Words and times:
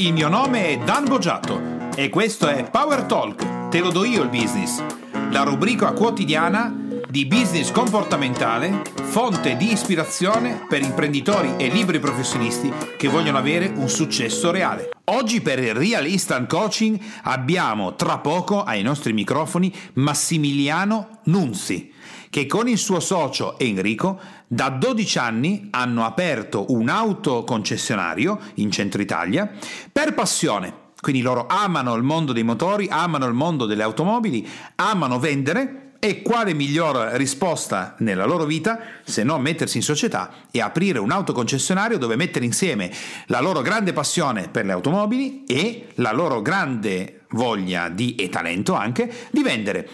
il 0.00 0.14
mio 0.14 0.28
nome 0.28 0.68
è 0.68 0.78
Dan 0.78 1.04
Boggiato 1.04 1.90
e 1.94 2.08
questo 2.08 2.48
è 2.48 2.70
Power 2.70 3.02
Talk, 3.02 3.68
te 3.68 3.80
lo 3.80 3.90
do 3.90 4.04
io 4.04 4.22
il 4.22 4.30
business, 4.30 4.82
la 5.30 5.42
rubrica 5.42 5.92
quotidiana 5.92 6.74
di 7.06 7.26
business 7.26 7.70
comportamentale, 7.70 8.80
fonte 8.94 9.58
di 9.58 9.70
ispirazione 9.70 10.64
per 10.66 10.80
imprenditori 10.80 11.52
e 11.58 11.68
liberi 11.68 11.98
professionisti 11.98 12.72
che 12.96 13.08
vogliono 13.08 13.36
avere 13.36 13.70
un 13.74 13.90
successo 13.90 14.50
reale. 14.50 14.88
Oggi 15.04 15.42
per 15.42 15.58
il 15.58 15.74
Real 15.74 16.06
Instant 16.06 16.48
Coaching 16.48 16.98
abbiamo 17.24 17.94
tra 17.94 18.18
poco 18.18 18.62
ai 18.62 18.80
nostri 18.80 19.12
microfoni 19.12 19.70
Massimiliano 19.94 21.20
Nunzi 21.24 21.92
che 22.30 22.46
con 22.46 22.68
il 22.68 22.78
suo 22.78 23.00
socio 23.00 23.58
Enrico 23.58 24.18
da 24.46 24.68
12 24.70 25.18
anni 25.18 25.68
hanno 25.70 26.04
aperto 26.04 26.66
un 26.68 26.88
autoconcessionario 26.88 28.38
in 28.54 28.70
centro 28.70 29.02
Italia 29.02 29.50
per 29.92 30.14
passione. 30.14 30.88
Quindi 31.00 31.22
loro 31.22 31.46
amano 31.48 31.94
il 31.94 32.02
mondo 32.02 32.32
dei 32.32 32.42
motori, 32.42 32.86
amano 32.88 33.26
il 33.26 33.34
mondo 33.34 33.66
delle 33.66 33.82
automobili, 33.82 34.46
amano 34.76 35.18
vendere 35.18 35.90
e 35.98 36.22
quale 36.22 36.54
miglior 36.54 36.96
risposta 37.14 37.94
nella 37.98 38.24
loro 38.24 38.44
vita 38.44 38.80
se 39.04 39.22
non 39.22 39.42
mettersi 39.42 39.76
in 39.76 39.82
società 39.82 40.30
e 40.50 40.60
aprire 40.60 40.98
un 40.98 41.10
autoconcessionario 41.10 41.98
dove 41.98 42.16
mettere 42.16 42.44
insieme 42.44 42.90
la 43.26 43.40
loro 43.40 43.60
grande 43.60 43.92
passione 43.92 44.48
per 44.48 44.64
le 44.64 44.72
automobili 44.72 45.44
e 45.44 45.88
la 45.96 46.12
loro 46.12 46.40
grande 46.40 47.22
voglia 47.30 47.88
di, 47.88 48.14
e 48.14 48.28
talento 48.28 48.74
anche 48.74 49.12
di 49.30 49.42
vendere. 49.42 49.88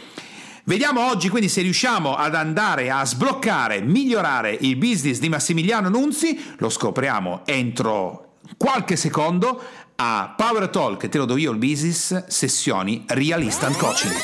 Vediamo 0.68 1.08
oggi 1.08 1.28
quindi 1.28 1.48
se 1.48 1.62
riusciamo 1.62 2.16
ad 2.16 2.34
andare 2.34 2.90
a 2.90 3.04
sbloccare, 3.04 3.82
migliorare 3.82 4.50
il 4.62 4.74
business 4.74 5.20
di 5.20 5.28
Massimiliano 5.28 5.88
Nunzi, 5.88 6.54
lo 6.58 6.68
scopriamo 6.68 7.42
entro 7.44 8.38
qualche 8.56 8.96
secondo 8.96 9.62
a 9.94 10.34
Power 10.36 10.68
Talk, 10.68 11.08
te 11.08 11.18
lo 11.18 11.24
do 11.24 11.36
io 11.36 11.52
il 11.52 11.58
business, 11.58 12.26
sessioni 12.26 13.04
Real 13.06 13.42
Instant 13.42 13.76
Coaching. 13.76 14.14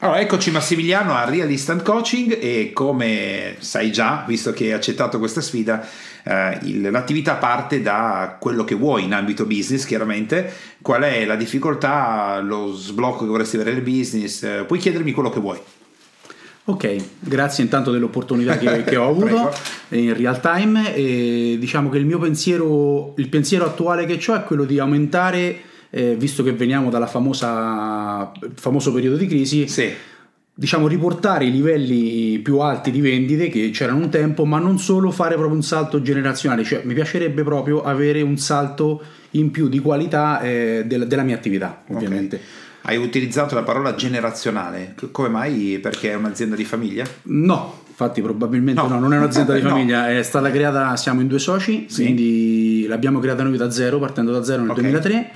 Allora, 0.00 0.20
eccoci 0.20 0.50
Massimiliano 0.50 1.14
a 1.14 1.24
Real 1.24 1.50
Instant 1.50 1.82
Coaching 1.82 2.36
e 2.38 2.72
come 2.74 3.56
sai 3.60 3.90
già, 3.90 4.24
visto 4.26 4.52
che 4.52 4.64
hai 4.64 4.72
accettato 4.72 5.18
questa 5.18 5.40
sfida, 5.40 5.88
eh, 6.24 6.58
il, 6.62 6.90
l'attività 6.90 7.34
parte 7.34 7.82
da 7.82 8.36
quello 8.38 8.64
che 8.64 8.74
vuoi 8.74 9.04
in 9.04 9.14
ambito 9.14 9.44
business, 9.44 9.84
chiaramente. 9.84 10.52
Qual 10.82 11.02
è 11.02 11.24
la 11.24 11.36
difficoltà, 11.36 12.40
lo 12.40 12.72
sblocco 12.72 13.24
che 13.24 13.30
vorresti 13.30 13.56
avere 13.56 13.72
nel 13.72 13.82
business? 13.82 14.42
Eh, 14.42 14.64
puoi 14.66 14.78
chiedermi 14.78 15.12
quello 15.12 15.30
che 15.30 15.40
vuoi. 15.40 15.58
Ok, 16.64 16.96
grazie 17.18 17.64
intanto 17.64 17.90
dell'opportunità 17.90 18.56
che, 18.56 18.84
che 18.84 18.96
ho 18.96 19.08
avuto 19.10 19.52
in 19.88 20.16
real 20.16 20.40
time 20.40 20.94
e 20.94 21.56
diciamo 21.58 21.88
che 21.88 21.98
il 21.98 22.06
mio 22.06 22.18
pensiero, 22.18 23.14
il 23.16 23.28
pensiero 23.28 23.64
attuale 23.64 24.06
che 24.06 24.20
ho 24.30 24.34
è 24.34 24.44
quello 24.44 24.64
di 24.64 24.78
aumentare 24.78 25.68
eh, 25.90 26.14
visto 26.14 26.42
che 26.42 26.52
veniamo 26.52 26.88
dalla 26.88 27.06
famosa 27.06 28.30
famoso 28.54 28.92
periodo 28.92 29.16
di 29.16 29.26
crisi, 29.26 29.66
Sì, 29.66 29.92
diciamo 30.60 30.86
riportare 30.88 31.46
i 31.46 31.50
livelli 31.50 32.38
più 32.40 32.58
alti 32.58 32.90
di 32.90 33.00
vendite 33.00 33.48
che 33.48 33.70
c'erano 33.70 34.00
un 34.00 34.10
tempo, 34.10 34.44
ma 34.44 34.58
non 34.58 34.78
solo 34.78 35.10
fare 35.10 35.34
proprio 35.36 35.56
un 35.56 35.62
salto 35.62 36.02
generazionale, 36.02 36.64
cioè 36.64 36.82
mi 36.84 36.92
piacerebbe 36.92 37.42
proprio 37.42 37.82
avere 37.82 38.20
un 38.20 38.36
salto 38.36 39.02
in 39.30 39.50
più 39.50 39.70
di 39.70 39.78
qualità 39.78 40.38
eh, 40.42 40.82
del- 40.86 41.06
della 41.06 41.22
mia 41.22 41.34
attività, 41.34 41.82
ovviamente. 41.88 42.36
ok. 42.36 42.42
Hai 42.82 42.98
utilizzato 42.98 43.54
la 43.54 43.62
parola 43.62 43.94
generazionale, 43.94 44.94
come 45.12 45.28
mai? 45.30 45.78
Perché 45.80 46.10
è 46.10 46.14
un'azienda 46.14 46.56
di 46.56 46.64
famiglia? 46.64 47.04
No, 47.22 47.80
infatti 47.88 48.20
probabilmente 48.20 48.82
No. 48.82 48.88
no, 48.88 48.98
non 48.98 49.14
è 49.14 49.16
un'azienda 49.16 49.54
di 49.54 49.62
No. 49.64 49.70
famiglia, 49.70 50.10
è 50.10 50.22
stata 50.22 50.50
creata, 50.50 50.94
siamo 50.96 51.22
in 51.22 51.26
due 51.26 51.38
soci, 51.38 51.86
Sì. 51.88 52.02
quindi 52.02 52.84
l'abbiamo 52.86 53.18
creata 53.18 53.42
noi 53.44 53.56
da 53.56 53.70
zero, 53.70 53.98
partendo 53.98 54.30
da 54.30 54.42
zero 54.44 54.60
nel 54.60 54.70
Ok. 54.72 54.80
2003 54.80 55.30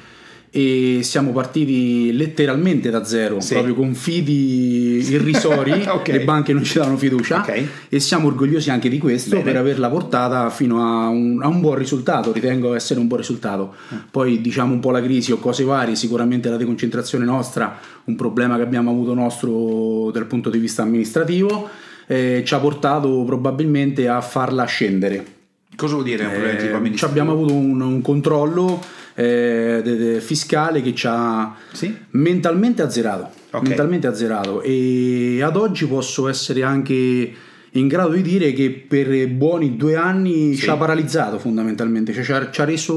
e 0.56 1.00
siamo 1.02 1.33
partiti 1.33 2.12
letteralmente 2.12 2.88
da 2.88 3.02
zero, 3.05 3.41
Sì. 3.41 3.55
proprio 3.55 3.74
con 3.74 3.92
fidi 3.94 5.05
irrisori, 5.10 5.72
Ok. 5.91 6.06
le 6.09 6.20
banche 6.22 6.53
non 6.53 6.62
ci 6.62 6.78
davano 6.78 6.97
fiducia 6.97 7.41
Ok. 7.41 7.62
e 7.88 7.98
siamo 7.98 8.28
orgogliosi 8.28 8.70
anche 8.70 8.88
di 8.88 8.98
questo 8.98 9.31
Bene. 9.31 9.42
per 9.42 9.56
averla 9.56 9.88
portata 9.88 10.48
fino 10.50 10.81
a 10.81 11.09
un, 11.09 11.41
a 11.42 11.48
un 11.48 11.60
buon 11.60 11.75
risultato, 11.75 12.31
ritengo 12.31 12.72
essere 12.75 13.00
un 13.00 13.09
buon 13.09 13.19
risultato. 13.19 13.75
Mm. 13.92 13.97
Poi 14.12 14.41
diciamo 14.41 14.72
un 14.72 14.78
po' 14.78 14.92
la 14.92 15.03
crisi 15.03 15.32
o 15.32 15.38
cose 15.38 15.65
varie, 15.65 15.97
sicuramente 15.97 16.48
la 16.48 16.56
deconcentrazione 16.56 17.25
nostra, 17.25 17.76
un 18.04 18.15
problema 18.15 18.54
che 18.54 18.62
abbiamo 18.62 18.91
avuto 18.91 19.12
nostro 19.12 20.10
dal 20.12 20.26
punto 20.26 20.50
di 20.50 20.59
vista 20.59 20.82
amministrativo, 20.82 21.69
eh, 22.06 22.42
ci 22.44 22.54
ha 22.54 22.59
portato 22.60 23.25
probabilmente 23.26 24.06
a 24.06 24.21
farla 24.21 24.65
scendere. 24.66 25.25
Cosa 25.75 25.94
vuol 25.94 26.04
dire 26.06 26.22
Eh, 26.60 26.94
abbiamo 27.00 27.32
avuto 27.32 27.53
un, 27.54 27.81
un 27.81 28.00
controllo 28.03 28.81
eh, 29.14 29.80
de- 29.84 29.97
de- 29.97 30.20
fiscale 30.20 30.82
che 30.82 30.94
ci 30.94 31.06
ha 31.08 31.54
Sì? 31.72 31.94
mentalmente 32.10 32.82
azzerato, 32.82 33.30
Ok. 33.52 33.69
mentalmente 33.69 34.06
azzerato 34.06 34.60
e 34.62 35.41
ad 35.42 35.56
oggi 35.56 35.86
posso 35.86 36.28
essere 36.28 36.62
anche 36.62 37.32
in 37.76 37.88
grado 37.88 38.10
di 38.12 38.22
dire 38.22 38.53
che 38.53 38.70
per 38.70 39.28
buoni 39.30 39.76
due 39.76 39.97
anni 39.97 40.54
Sì. 40.54 40.62
ci 40.62 40.70
ha 40.70 40.76
paralizzato 40.76 41.38
fondamentalmente, 41.41 42.12
cioè 42.12 42.22
ci 42.22 42.32
ha, 42.32 42.50
ci 42.50 42.60
ha 42.60 42.64
reso 42.64 42.94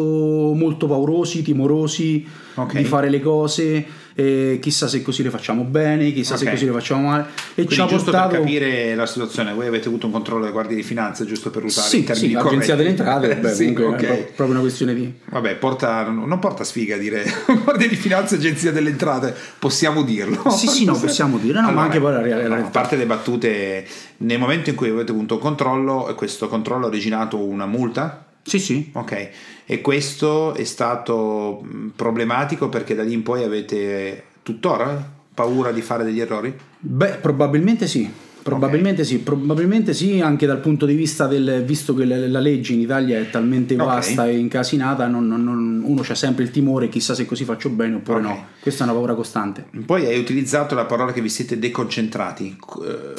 molto 0.53 0.88
paurosi, 0.88 1.41
timorosi 1.41 2.25
Ok. 2.56 2.75
di 2.77 2.83
fare 2.83 3.09
le 3.09 3.19
cose, 3.19 3.85
eh, 4.19 4.57
chissà 4.59 4.88
se 4.88 5.03
così 5.03 5.22
le 5.22 5.29
facciamo 5.29 5.61
bene, 5.63 6.11
chissà 6.11 6.38
se 6.38 6.45
Ok. 6.45 6.51
così 6.53 6.66
le 6.66 6.72
facciamo 6.72 7.07
male 7.09 7.25
e 7.51 7.53
Quindi 7.53 7.73
ci 7.75 7.81
ha 7.81 7.85
giusto 7.85 8.09
portato... 8.09 8.29
per 8.31 8.39
capire 8.39 8.95
la 8.95 9.05
situazione, 9.05 9.53
voi 9.53 9.67
avete 9.67 9.89
avuto 9.89 10.07
un 10.07 10.11
controllo 10.11 10.39
delle 10.41 10.51
guardie 10.53 10.75
di 10.75 10.81
finanza, 10.81 11.23
giusto 11.23 11.51
per 11.51 11.63
usare 11.63 11.88
Sì, 11.88 12.00
i 12.00 12.03
termini 12.03 12.27
sì, 12.29 12.33
l'agenzia 12.33 12.75
corretti? 12.75 12.75
delle 12.75 12.89
entrate, 12.89 13.35
beh, 13.41 13.53
Sì, 13.53 13.73
comunque 13.73 14.07
ok. 14.07 14.11
è 14.11 14.16
pro- 14.17 14.25
proprio 14.25 14.50
una 14.50 14.59
questione 14.61 14.94
di... 14.95 15.13
Vabbè, 15.29 15.56
porta, 15.57 16.03
non 16.09 16.39
porta 16.39 16.63
sfiga 16.63 16.97
dire 16.97 17.23
guardia 17.63 17.88
di 17.88 17.95
finanza 17.95 18.33
agenzia 18.35 18.72
delle 18.72 18.89
entrate, 18.89 19.35
possiamo 19.59 20.01
dirlo. 20.01 20.50
Sì, 20.50 20.66
sì, 20.67 20.83
no, 20.85 20.97
possiamo 20.97 21.38
dire, 21.38 21.61
no, 21.61 21.72
ma 21.72 21.83
anche 21.83 22.00
poi 22.00 22.11
la 22.13 22.19
no, 22.19 22.25
realtà. 22.25 22.56
A 22.56 22.69
parte 22.69 22.95
le 22.95 23.06
battute, 23.06 23.85
nel 24.17 24.39
momento 24.39 24.72
in 24.72 24.75
cui 24.75 24.89
avete 24.89 25.11
avuto 25.11 25.35
un 25.35 25.39
controllo, 25.39 26.11
questo 26.16 26.47
controllo 26.47 26.85
ha 26.85 26.89
originato 26.89 27.38
una 27.38 27.67
multa? 27.67 28.25
Sì, 28.47 28.59
sì, 28.59 28.90
Ok, 28.94 29.30
e 29.66 29.81
questo 29.81 30.53
è 30.56 30.63
stato 30.63 31.59
mh, 31.62 31.91
problematico 31.96 32.69
perché 32.69 32.96
da 32.96 33.03
lì 33.03 33.12
in 33.13 33.22
poi 33.24 33.44
avete 33.44 34.24
tuttora 34.41 35.16
paura 35.34 35.72
di 35.72 35.81
fare 35.81 36.03
degli 36.06 36.19
errori? 36.22 36.53
Beh, 36.80 37.18
probabilmente 37.22 37.86
sì. 37.88 38.09
Probabilmente 38.47 39.03
sì, 39.03 39.18
probabilmente 39.19 39.94
sì, 39.94 40.22
anche 40.22 40.46
dal 40.46 40.62
punto 40.62 40.86
di 40.86 40.96
vista 40.96 41.28
del 41.28 41.63
visto 41.66 41.94
che 41.94 42.06
la, 42.06 42.16
la 42.30 42.40
legge 42.40 42.72
in 42.72 42.80
Italia 42.80 43.19
è 43.19 43.30
talmente 43.30 43.75
vasta 43.75 44.25
e 44.25 44.38
incasinata, 44.38 45.06
non- 45.07 45.28
non- 45.28 45.81
uno 45.84 46.02
c'ha 46.02 46.16
sempre 46.16 46.46
il 46.46 46.52
timore, 46.52 46.88
chissà 46.88 47.13
se 47.13 47.25
così 47.25 47.44
faccio 47.44 47.68
bene 47.69 47.96
oppure 47.96 48.19
Ok. 48.19 48.24
no. 48.24 48.46
Questa 48.62 48.86
è 48.86 48.88
una 48.88 48.96
paura 48.96 49.16
costante. 49.16 49.66
Poi 49.86 50.06
hai 50.06 50.18
utilizzato 50.18 50.75
la 50.75 50.86
parola 50.86 51.12
che 51.12 51.19
vi 51.19 51.28
siete 51.28 51.59
deconcentrati. 51.59 52.57
Eh, 52.86 53.13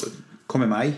come 0.47 0.65
mai? 0.65 0.95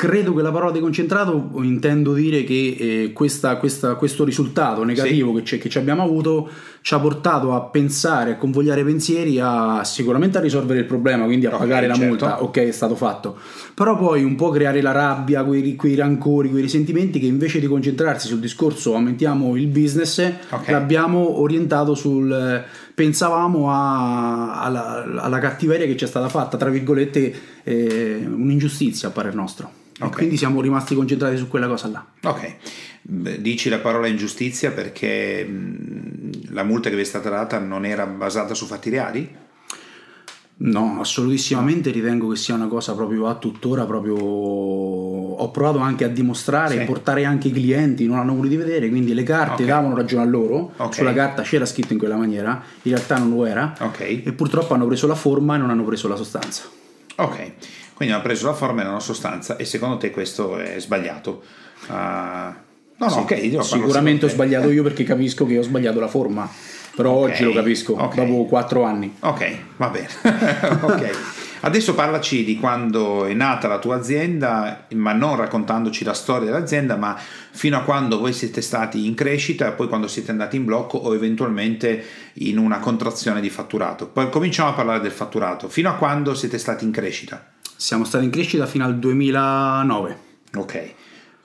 Credo 0.00 0.32
che 0.32 0.40
la 0.40 0.50
parola 0.50 0.70
deconcentrato 0.72 1.50
intendo 1.60 2.14
dire 2.14 2.42
che 2.42 2.76
eh, 2.78 3.12
questa- 3.12 3.56
questa- 3.56 3.96
questo 3.96 4.24
risultato 4.24 4.82
negativo 4.82 5.34
che, 5.34 5.42
c'è- 5.42 5.58
che 5.58 5.68
ci 5.68 5.76
abbiamo 5.76 6.02
avuto 6.02 6.48
ci 6.80 6.94
ha 6.94 6.98
portato 6.98 7.52
a 7.54 7.60
pensare, 7.60 8.30
a 8.32 8.36
convogliare 8.38 8.82
pensieri, 8.82 9.38
a 9.38 9.84
sicuramente 9.84 10.38
a 10.38 10.40
risolvere 10.40 10.78
il 10.78 10.86
problema, 10.86 11.26
quindi 11.26 11.44
a 11.44 11.50
Ok, 11.52 11.58
pagare 11.58 11.86
la 11.86 11.92
certo. 11.92 12.08
multa, 12.08 12.42
ok 12.42 12.56
è 12.60 12.70
stato 12.72 12.94
fatto, 12.96 13.36
però 13.74 13.98
poi 13.98 14.24
un 14.24 14.36
po' 14.36 14.48
creare 14.48 14.80
la 14.80 14.92
rabbia, 14.92 15.44
quei, 15.44 15.76
quei 15.76 15.94
rancori, 15.96 16.48
quei 16.48 16.62
risentimenti 16.62 17.20
che 17.20 17.26
invece 17.26 17.60
di 17.60 17.66
concentrarsi 17.66 18.26
sul 18.26 18.38
discorso 18.40 18.94
aumentiamo 18.94 19.54
il 19.56 19.66
business, 19.66 20.26
Ok. 20.48 20.70
l'abbiamo 20.70 21.40
orientato 21.40 21.94
sul... 21.94 22.64
pensavamo 22.94 23.70
a- 23.70 24.62
alla, 24.62 25.04
alla 25.18 25.38
cattiveria 25.38 25.84
che 25.84 25.96
ci 25.98 26.04
è 26.04 26.08
stata 26.08 26.30
fatta, 26.30 26.56
tra 26.56 26.70
virgolette 26.70 27.34
eh, 27.64 28.22
un'ingiustizia 28.26 29.08
a 29.08 29.10
parer 29.10 29.34
nostro. 29.34 29.72
E 30.00 30.04
Ok. 30.04 30.16
quindi 30.16 30.36
siamo 30.38 30.60
rimasti 30.62 30.94
concentrati 30.94 31.36
su 31.36 31.46
quella 31.48 31.66
cosa 31.66 31.88
là. 31.88 32.04
Ok, 32.22 32.54
dici 33.02 33.68
la 33.68 33.78
parola 33.80 34.06
ingiustizia 34.06 34.70
perché 34.70 35.46
la 36.48 36.62
multa 36.64 36.88
che 36.88 36.96
vi 36.96 37.02
è 37.02 37.04
stata 37.04 37.28
data 37.28 37.58
non 37.58 37.84
era 37.84 38.06
basata 38.06 38.54
su 38.54 38.64
fatti 38.66 38.88
reali? 38.88 39.36
No, 40.62 40.98
assolutissimamente 41.00 41.90
ritengo 41.90 42.28
che 42.28 42.36
sia 42.36 42.54
una 42.54 42.66
cosa 42.66 42.94
proprio 42.94 43.26
a 43.28 43.34
tuttora 43.36 43.84
proprio 43.86 44.16
ho 44.16 45.50
provato 45.50 45.78
anche 45.78 46.04
a 46.04 46.08
dimostrare 46.08 46.74
Sì. 46.74 46.80
e 46.80 46.84
portare 46.84 47.24
anche 47.24 47.48
i 47.48 47.52
clienti, 47.52 48.06
non 48.06 48.18
hanno 48.18 48.34
voluto 48.34 48.56
vedere, 48.58 48.90
quindi 48.90 49.14
le 49.14 49.22
carte 49.22 49.62
Ok. 49.62 49.68
davano 49.68 49.94
ragione 49.96 50.22
a 50.22 50.26
loro, 50.26 50.72
Ok. 50.76 50.94
sulla 50.94 51.14
carta 51.14 51.40
c'era 51.42 51.64
scritto 51.64 51.94
in 51.94 51.98
quella 51.98 52.16
maniera, 52.16 52.62
in 52.82 52.92
realtà 52.92 53.16
non 53.18 53.30
lo 53.30 53.46
era 53.46 53.74
Ok, 53.80 54.00
e 54.00 54.32
purtroppo 54.34 54.74
hanno 54.74 54.86
preso 54.86 55.06
la 55.06 55.14
forma 55.14 55.54
e 55.54 55.58
non 55.58 55.70
hanno 55.70 55.84
preso 55.84 56.08
la 56.08 56.16
sostanza. 56.16 56.64
ok. 57.16 57.52
Quindi 58.00 58.16
hanno 58.16 58.24
preso 58.24 58.46
la 58.46 58.54
forma 58.54 58.80
e 58.80 58.84
non 58.84 58.94
la 58.94 58.98
sostanza 59.00 59.58
e 59.58 59.66
secondo 59.66 59.98
te 59.98 60.10
questo 60.10 60.56
è 60.56 60.80
sbagliato? 60.80 61.42
Ah, 61.88 62.56
no, 62.96 63.06
no, 63.06 63.10
Sì, 63.12 63.18
ok. 63.18 63.62
Sicuramente 63.62 64.24
ho 64.24 64.28
sbagliato 64.30 64.70
io 64.70 64.82
perché 64.82 65.04
capisco 65.04 65.44
che 65.44 65.58
ho 65.58 65.62
sbagliato 65.62 66.00
la 66.00 66.08
forma, 66.08 66.48
però 66.96 67.10
Ok, 67.10 67.28
oggi 67.28 67.44
lo 67.44 67.52
capisco, 67.52 67.92
ok. 67.92 68.14
dopo 68.14 68.46
quattro 68.46 68.84
anni. 68.84 69.16
Ok, 69.20 69.54
va 69.76 69.88
bene. 69.88 70.08
ok. 70.80 71.10
Adesso 71.60 71.92
parlaci 71.94 72.42
di 72.42 72.56
quando 72.58 73.26
è 73.26 73.34
nata 73.34 73.68
la 73.68 73.78
tua 73.78 73.96
azienda, 73.96 74.86
ma 74.94 75.12
non 75.12 75.36
raccontandoci 75.36 76.02
la 76.02 76.14
storia 76.14 76.50
dell'azienda, 76.50 76.96
ma 76.96 77.14
fino 77.50 77.76
a 77.76 77.82
quando 77.82 78.18
voi 78.18 78.32
siete 78.32 78.62
stati 78.62 79.04
in 79.04 79.14
crescita 79.14 79.68
e 79.68 79.72
poi 79.72 79.88
quando 79.88 80.08
siete 80.08 80.30
andati 80.30 80.56
in 80.56 80.64
blocco 80.64 80.96
o 80.96 81.14
eventualmente 81.14 82.02
in 82.36 82.56
una 82.56 82.78
contrazione 82.78 83.42
di 83.42 83.50
fatturato. 83.50 84.06
Poi 84.06 84.30
cominciamo 84.30 84.70
a 84.70 84.72
parlare 84.72 85.00
del 85.00 85.12
fatturato. 85.12 85.68
Fino 85.68 85.90
a 85.90 85.96
quando 85.96 86.32
siete 86.34 86.56
stati 86.56 86.86
in 86.86 86.92
crescita? 86.92 87.44
Siamo 87.80 88.04
stati 88.04 88.26
in 88.26 88.30
crescita 88.30 88.66
fino 88.66 88.84
al 88.84 88.98
2009. 88.98 90.18
Ok. 90.56 90.94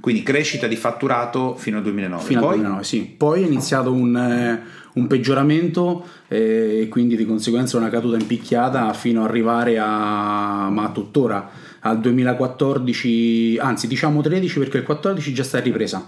Quindi 0.02 0.22
crescita 0.22 0.68
di 0.68 0.76
fatturato 0.76 1.56
fino 1.56 1.78
al 1.78 1.84
2009. 1.84 2.24
Fino 2.24 2.42
Poi? 2.42 2.50
al 2.50 2.56
2009, 2.56 2.84
sì. 2.84 3.04
Poi 3.06 3.44
è 3.44 3.46
iniziato 3.46 3.94
un, 3.94 4.18
eh, 4.18 4.62
un 4.96 5.08
peggioramento 5.08 6.06
eh, 6.28 6.82
e 6.82 6.88
quindi 6.90 7.16
di 7.16 7.26
conseguenza 7.26 7.78
una 7.78 7.88
caduta 7.88 8.18
in 8.18 8.28
picchiata 8.28 8.92
fino 8.92 9.22
ad 9.24 9.30
arrivare 9.30 9.80
a, 9.80 10.68
ma 10.70 10.92
tuttora, 10.92 11.50
al 11.80 12.02
2014, 12.02 13.58
anzi 13.58 13.88
diciamo 13.88 14.22
13 14.22 14.60
perché 14.60 14.80
il 14.80 14.84
14 14.84 15.34
già 15.34 15.44
sta 15.44 15.60
in 15.60 15.64
ripresa. 15.64 16.06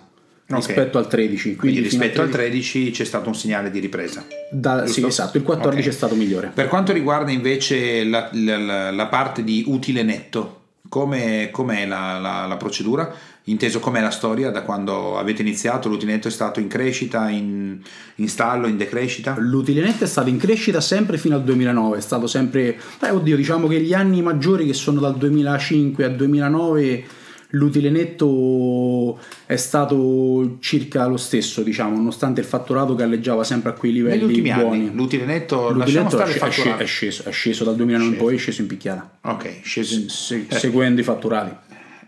Ok. 0.49 0.55
Rispetto 0.65 0.97
al 0.97 1.07
13, 1.07 1.55
Quindi, 1.55 1.57
quindi, 1.57 1.81
rispetto 1.81 2.21
al 2.21 2.29
13 2.29 2.91
c'è 2.91 3.03
stato 3.03 3.27
un 3.27 3.35
segnale 3.35 3.69
di 3.69 3.79
ripresa. 3.79 4.25
Da- 4.49 4.87
sì, 4.87 5.05
esatto, 5.05 5.35
il 5.35 5.43
14 5.43 5.87
Ok. 5.87 5.93
è 5.93 5.97
stato 5.97 6.15
migliore. 6.15 6.51
Per 6.53 6.67
quanto 6.67 6.93
riguarda 6.93 7.31
invece 7.31 8.05
la, 8.05 8.29
la- 8.31 8.91
la 8.91 9.05
parte 9.07 9.43
di 9.43 9.65
utile 9.67 10.03
netto, 10.03 10.61
come, 10.87 11.49
com'è 11.51 11.85
la, 11.85 12.17
la- 12.19 12.45
la 12.45 12.55
procedura? 12.55 13.13
Inteso 13.49 13.79
com'è 13.79 14.01
la 14.01 14.09
storia 14.09 14.49
da 14.49 14.61
quando 14.61 15.17
avete 15.17 15.41
iniziato? 15.41 15.89
L'utile 15.89 16.13
netto 16.13 16.27
è 16.29 16.31
stato 16.31 16.59
in 16.61 16.67
crescita, 16.67 17.29
in, 17.29 17.79
in 18.15 18.27
stallo, 18.29 18.67
in 18.67 18.75
decrescita? 18.77 19.35
L'utile 19.39 19.81
netto 19.81 20.03
è 20.05 20.07
stato 20.07 20.29
in 20.29 20.37
crescita 20.37 20.79
sempre 20.81 21.17
fino 21.17 21.35
al 21.35 21.43
2009, 21.43 21.97
è 21.97 22.01
stato 22.01 22.27
sempre, 22.27 22.77
eh, 23.01 23.09
oddio, 23.09 23.35
diciamo 23.35 23.67
che 23.67 23.79
gli 23.81 23.93
anni 23.93 24.21
maggiori 24.21 24.65
che 24.65 24.73
sono 24.73 24.99
dal 25.01 25.17
2005 25.17 26.03
al 26.05 26.15
2009 26.15 27.03
l'utile 27.51 27.89
netto 27.89 29.19
è 29.45 29.55
stato 29.55 30.57
circa 30.59 31.05
lo 31.07 31.17
stesso, 31.17 31.63
diciamo, 31.63 31.95
nonostante 31.95 32.41
il 32.41 32.45
fatturato 32.47 32.93
galleggiava 32.95 33.43
sempre 33.43 33.69
a 33.69 33.73
quei 33.73 33.91
livelli 33.93 34.41
buoni. 34.41 34.51
anni 34.87 34.93
l'utile 34.93 35.25
netto, 35.25 35.71
L'utile 35.71 36.01
netto 36.03 36.15
stare 36.17 36.33
è, 36.33 36.51
sc- 36.51 36.75
è 36.77 36.85
sceso, 36.85 37.23
è 37.23 37.31
sceso 37.31 37.63
dal 37.63 37.75
2009 37.75 38.11
in 38.11 38.17
poi, 38.17 38.35
è 38.35 38.37
sceso 38.37 38.61
in 38.61 38.67
picchiata, 38.67 39.17
Ok, 39.21 39.59
sceso 39.63 39.95
in- 39.95 40.09
se- 40.09 40.45
eh, 40.49 40.55
seguendo 40.57 40.99
i 40.99 41.03
fatturati. 41.03 41.55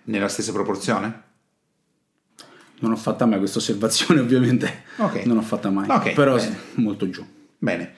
nella 0.06 0.28
stessa 0.28 0.52
proporzione? 0.52 1.24
Non 2.82 2.92
ho 2.92 2.96
fatta 2.96 3.26
mai 3.26 3.40
questa 3.40 3.60
osservazione, 3.60 4.20
ovviamente. 4.22 4.84
Ok. 4.98 5.26
Non 5.26 5.38
ho 5.38 5.42
fatta 5.42 5.70
mai. 5.70 5.90
Ok, 5.90 6.14
Però 6.14 6.36
bene. 6.36 6.58
molto 6.76 7.10
giù. 7.10 7.26
Bene. 7.58 7.94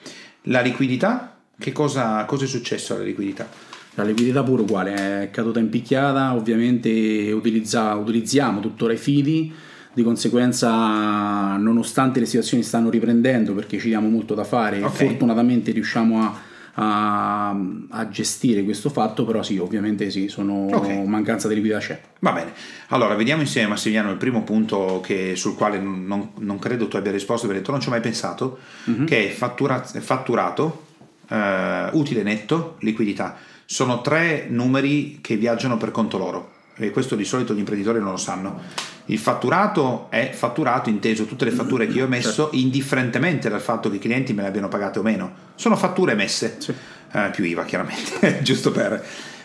La 0.46 0.60
liquidità? 0.60 1.38
Che 1.58 1.70
cosa, 1.70 2.24
cosa 2.24 2.44
è 2.44 2.48
successo 2.48 2.94
alla 2.94 3.04
liquidità? 3.04 3.48
La 3.94 4.04
liquidità 4.04 4.42
pure 4.42 4.62
uguale, 4.62 5.22
è 5.24 5.30
caduta 5.30 5.58
in 5.58 5.68
picchiata, 5.68 6.34
ovviamente 6.34 7.30
utilizza- 7.32 7.94
utilizziamo 7.94 8.60
tuttora 8.60 8.94
i 8.94 8.96
fidi, 8.96 9.52
di 9.92 10.02
conseguenza 10.02 11.56
nonostante 11.58 12.18
le 12.18 12.24
situazioni 12.24 12.62
stanno 12.62 12.88
riprendendo 12.88 13.52
perché 13.54 13.78
ci 13.78 13.88
diamo 13.88 14.08
molto 14.08 14.34
da 14.34 14.44
fare, 14.44 14.82
Ok. 14.82 14.90
fortunatamente 14.92 15.70
riusciamo 15.72 16.22
a, 16.22 16.34
a- 16.74 17.50
a 17.90 18.08
gestire 18.08 18.64
questo 18.64 18.88
fatto, 18.88 19.26
però 19.26 19.42
sì, 19.42 19.58
ovviamente 19.58 20.08
sì, 20.10 20.28
sono 20.28 20.68
Ok. 20.72 20.88
mancanza 21.04 21.46
di 21.48 21.54
liquidità 21.56 21.78
c'è. 21.80 22.00
Va 22.20 22.32
bene, 22.32 22.52
allora 22.88 23.14
vediamo 23.14 23.42
insieme 23.42 23.68
Massimiliano 23.68 24.10
il 24.10 24.16
primo 24.16 24.42
punto 24.42 25.02
che- 25.04 25.36
sul 25.36 25.54
quale 25.54 25.78
non, 25.78 26.30
non- 26.38 26.58
credo 26.58 26.88
tu 26.88 26.96
abbia 26.96 27.12
risposto 27.12 27.46
perché 27.46 27.60
tu 27.60 27.70
non 27.72 27.80
ci 27.80 27.88
ho 27.88 27.90
mai 27.90 28.00
pensato, 28.00 28.58
che 29.04 29.26
è 29.26 29.30
fattura- 29.30 29.82
fatturato, 29.82 30.84
eh, 31.28 31.88
utile 31.92 32.22
netto, 32.22 32.76
liquidità. 32.80 33.36
Sono 33.64 34.00
tre 34.00 34.46
numeri 34.48 35.18
che 35.20 35.36
viaggiano 35.36 35.76
per 35.76 35.90
conto 35.90 36.18
loro 36.18 36.50
e 36.76 36.90
questo 36.90 37.16
di 37.16 37.24
solito 37.24 37.54
gli 37.54 37.58
imprenditori 37.58 38.00
non 38.00 38.10
lo 38.10 38.16
sanno. 38.16 38.60
Il 39.06 39.18
fatturato 39.18 40.06
è 40.10 40.30
fatturato 40.32 40.88
inteso 40.88 41.24
tutte 41.24 41.44
le 41.44 41.50
fatture 41.50 41.86
che 41.86 41.98
io 41.98 42.04
ho 42.04 42.08
messo 42.08 42.48
indifferentemente 42.52 43.48
dal 43.48 43.60
fatto 43.60 43.90
che 43.90 43.96
i 43.96 43.98
clienti 43.98 44.32
me 44.32 44.42
le 44.42 44.48
abbiano 44.48 44.68
pagate 44.68 44.98
o 44.98 45.02
meno. 45.02 45.32
Sono 45.54 45.76
fatture 45.76 46.14
messe, 46.14 46.56
Sì. 46.58 46.72
eh, 47.12 47.30
più 47.32 47.44
IVA 47.44 47.64
chiaramente, 47.64 48.40
giusto 48.42 48.70
per... 48.70 49.04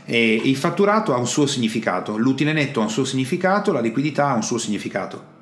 E 0.10 0.34
il 0.42 0.56
fatturato 0.56 1.14
ha 1.14 1.18
un 1.18 1.28
suo 1.28 1.46
significato, 1.48 2.16
l'utile 2.18 2.54
netto 2.54 2.80
ha 2.80 2.84
un 2.84 2.90
suo 2.90 3.04
significato, 3.04 3.74
la 3.74 3.82
liquidità 3.82 4.30
ha 4.30 4.36
un 4.36 4.44
suo 4.44 4.58
significato. 4.58 5.36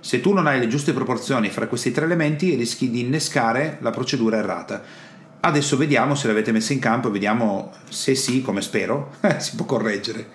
Se 0.00 0.20
tu 0.20 0.32
non 0.32 0.46
hai 0.46 0.58
le 0.58 0.66
giuste 0.66 0.92
proporzioni 0.92 1.50
fra 1.50 1.66
questi 1.68 1.92
tre 1.92 2.04
elementi 2.06 2.54
rischi 2.54 2.90
di 2.90 3.00
innescare 3.00 3.78
la 3.80 3.90
procedura 3.90 4.38
errata. 4.38 4.82
Adesso 5.46 5.76
vediamo 5.76 6.16
se 6.16 6.26
l'avete 6.26 6.50
messa 6.50 6.72
in 6.72 6.80
campo 6.80 7.06
e 7.06 7.12
vediamo 7.12 7.72
se 7.88 8.16
sì, 8.16 8.42
come 8.42 8.60
spero, 8.60 9.12
si 9.38 9.54
può 9.54 9.64
correggere. 9.64 10.26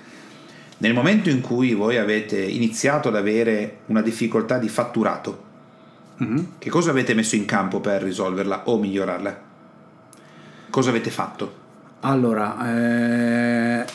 Nel 0.77 0.93
momento 0.93 1.29
in 1.29 1.41
cui 1.41 1.73
voi 1.73 1.97
avete 1.97 2.41
iniziato 2.41 3.09
ad 3.09 3.17
avere 3.17 3.79
una 3.87 4.01
difficoltà 4.01 4.57
di 4.57 4.69
fatturato, 4.69 5.49
che 6.59 6.69
cosa 6.69 6.91
avete 6.91 7.13
messo 7.13 7.35
in 7.35 7.43
campo 7.43 7.81
per 7.81 8.03
risolverla 8.03 8.69
o 8.69 8.77
migliorarla? 8.77 9.41
Cosa 10.69 10.89
avete 10.91 11.09
fatto? 11.09 11.53
Allora, 12.01 13.81
eh, 13.81 13.85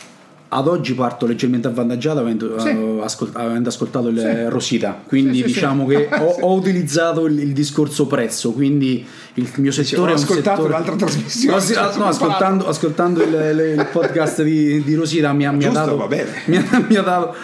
ad 0.49 0.69
oggi 0.69 0.95
parto 0.95 1.27
leggermente 1.27 1.67
avvantaggiato 1.67 2.21
avendo, 2.21 2.59
Sì. 2.61 2.69
eh, 2.69 2.99
ascol- 3.03 3.31
avendo 3.33 3.69
ascoltato 3.69 4.09
il 4.09 4.19
Sì. 4.19 4.49
Rosita, 4.49 5.03
quindi 5.07 5.39
Sì, 5.39 5.43
sì, 5.43 5.47
diciamo 5.55 5.89
sì. 5.91 5.97
che 5.97 6.09
ho, 6.21 6.37
ho 6.41 6.55
utilizzato 6.55 7.27
il, 7.27 7.39
il 7.41 7.53
discorso 7.53 8.07
prezzo, 8.07 8.53
quindi 8.53 9.05
il 9.35 9.49
mio 9.57 9.73
settore 9.73 10.13
ho 10.13 10.15
è 10.15 10.17
un 10.17 10.23
ascoltato 10.23 10.63
settore... 10.63 10.69
un'altra 10.75 10.95
trasmissione, 11.05 11.57
No, 11.57 11.61
sì, 11.63 11.75
ah, 11.75 11.93
no, 11.97 12.05
ascoltando, 12.07 12.67
ascoltando 12.69 13.23
il, 13.23 13.75
il- 13.79 13.89
podcast 13.91 14.43
di, 14.45 14.83
di 14.83 14.95
Rosita 14.95 15.33
mi 15.33 15.47
ha, 15.47 15.51
mi 15.51 15.65
ha 15.65 15.69
Giusto, 15.69 15.85
dato, 15.85 15.97
va 15.97 16.07
bene. 16.07 16.31
mi 16.47 16.57
ha- 16.57 16.85
mi 16.89 16.95
ha 16.97 17.03
dato- 17.03 17.35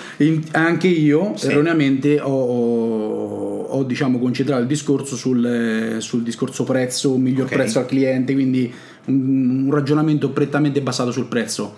anche 0.53 0.87
io 0.89 1.33
Sì. 1.37 1.47
erroneamente 1.49 2.21
ho, 2.21 2.31
ho- 2.31 3.63
ho, 3.65 3.83
diciamo 3.85 4.19
concentrato 4.19 4.61
il 4.63 4.69
discorso 4.69 5.17
sul, 5.17 5.97
sul 5.99 6.23
discorso 6.23 6.65
prezzo, 6.65 7.13
un 7.15 7.21
miglior 7.23 7.47
Ok. 7.47 7.53
prezzo 7.53 7.79
al 7.81 7.87
cliente, 7.87 8.33
quindi 8.33 8.73
un, 9.07 9.65
un 9.67 9.71
ragionamento 9.75 10.31
prettamente 10.31 10.81
basato 10.83 11.11
sul 11.11 11.27
prezzo, 11.27 11.75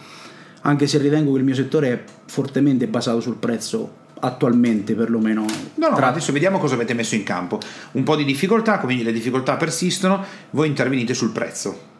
anche 0.66 0.86
se 0.86 0.98
ritengo 0.98 1.32
che 1.32 1.38
il 1.38 1.44
mio 1.44 1.54
settore 1.54 1.92
è 1.92 2.02
fortemente 2.26 2.86
basato 2.86 3.20
sul 3.20 3.36
prezzo 3.36 4.02
attualmente 4.20 4.94
perlomeno. 4.94 5.44
No, 5.74 5.88
no, 5.90 5.96
Tra- 5.96 6.08
adesso 6.08 6.32
vediamo 6.32 6.58
cosa 6.58 6.74
avete 6.74 6.94
messo 6.94 7.14
in 7.14 7.22
campo. 7.22 7.58
Un 7.92 8.02
po' 8.02 8.16
di 8.16 8.24
difficoltà, 8.24 8.78
quindi 8.78 9.02
le 9.02 9.12
difficoltà 9.12 9.56
persistono, 9.56 10.24
voi 10.50 10.68
intervenite 10.68 11.12
sul 11.14 11.30
prezzo. 11.32 11.92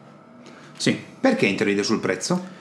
Sì, 0.77 0.97
Perché 1.19 1.45
intervenite 1.45 1.83
sul 1.83 1.99
prezzo? 1.99 2.53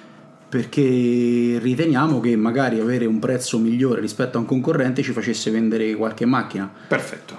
perché 0.46 1.58
riteniamo 1.60 2.20
che 2.20 2.36
magari 2.36 2.78
avere 2.78 3.06
un 3.06 3.18
prezzo 3.18 3.58
migliore 3.58 4.00
rispetto 4.00 4.36
a 4.36 4.40
un 4.40 4.46
concorrente 4.46 5.02
ci 5.02 5.10
facesse 5.10 5.50
vendere 5.50 5.96
qualche 5.96 6.26
macchina. 6.26 6.70
Perfetto. 6.86 7.36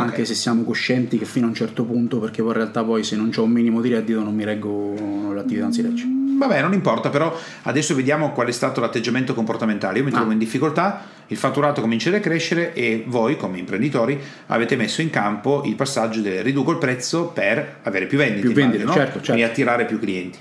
Anche 0.00 0.20
Ok. 0.22 0.26
se 0.26 0.34
siamo 0.34 0.62
coscienti 0.64 1.18
che 1.18 1.24
fino 1.24 1.46
a 1.46 1.48
un 1.48 1.54
certo 1.54 1.84
punto, 1.84 2.18
perché 2.18 2.42
poi 2.42 2.50
in 2.52 2.56
realtà 2.56 2.82
poi 2.84 3.02
se 3.04 3.16
non 3.16 3.30
ho 3.34 3.42
un 3.42 3.50
minimo 3.50 3.80
di 3.80 3.88
reddito 3.90 4.22
non 4.22 4.34
mi 4.34 4.44
reggo 4.44 5.32
l'attività, 5.32 5.62
non 5.64 5.72
si 5.72 5.82
regge. 5.82 6.04
Vabbè, 6.40 6.62
non 6.62 6.72
importa, 6.72 7.10
però 7.10 7.36
adesso 7.64 7.94
vediamo 7.94 8.32
qual 8.32 8.46
è 8.48 8.52
stato 8.52 8.80
l'atteggiamento 8.80 9.34
comportamentale. 9.34 9.98
Io 9.98 10.04
mi 10.04 10.10
trovo 10.10 10.30
Ah. 10.30 10.32
in 10.32 10.38
difficoltà, 10.38 11.02
il 11.26 11.36
fatturato 11.36 11.82
comincia 11.82 12.14
a 12.16 12.18
crescere 12.18 12.72
e 12.72 13.04
voi, 13.06 13.36
come 13.36 13.58
imprenditori, 13.58 14.18
avete 14.46 14.74
messo 14.74 15.02
in 15.02 15.10
campo 15.10 15.62
il 15.66 15.74
passaggio 15.74 16.20
del 16.22 16.42
riduco 16.42 16.70
il 16.70 16.78
prezzo 16.78 17.26
per 17.26 17.78
avere 17.82 18.06
più 18.06 18.16
vendite, 18.16 18.40
Più 18.40 18.52
vendite, 18.52 18.82
immagino, 18.82 18.90
no? 19.00 19.06
certo, 19.06 19.20
certo. 19.20 19.40
e 19.40 19.44
attirare 19.44 19.84
più 19.84 19.98
clienti. 19.98 20.38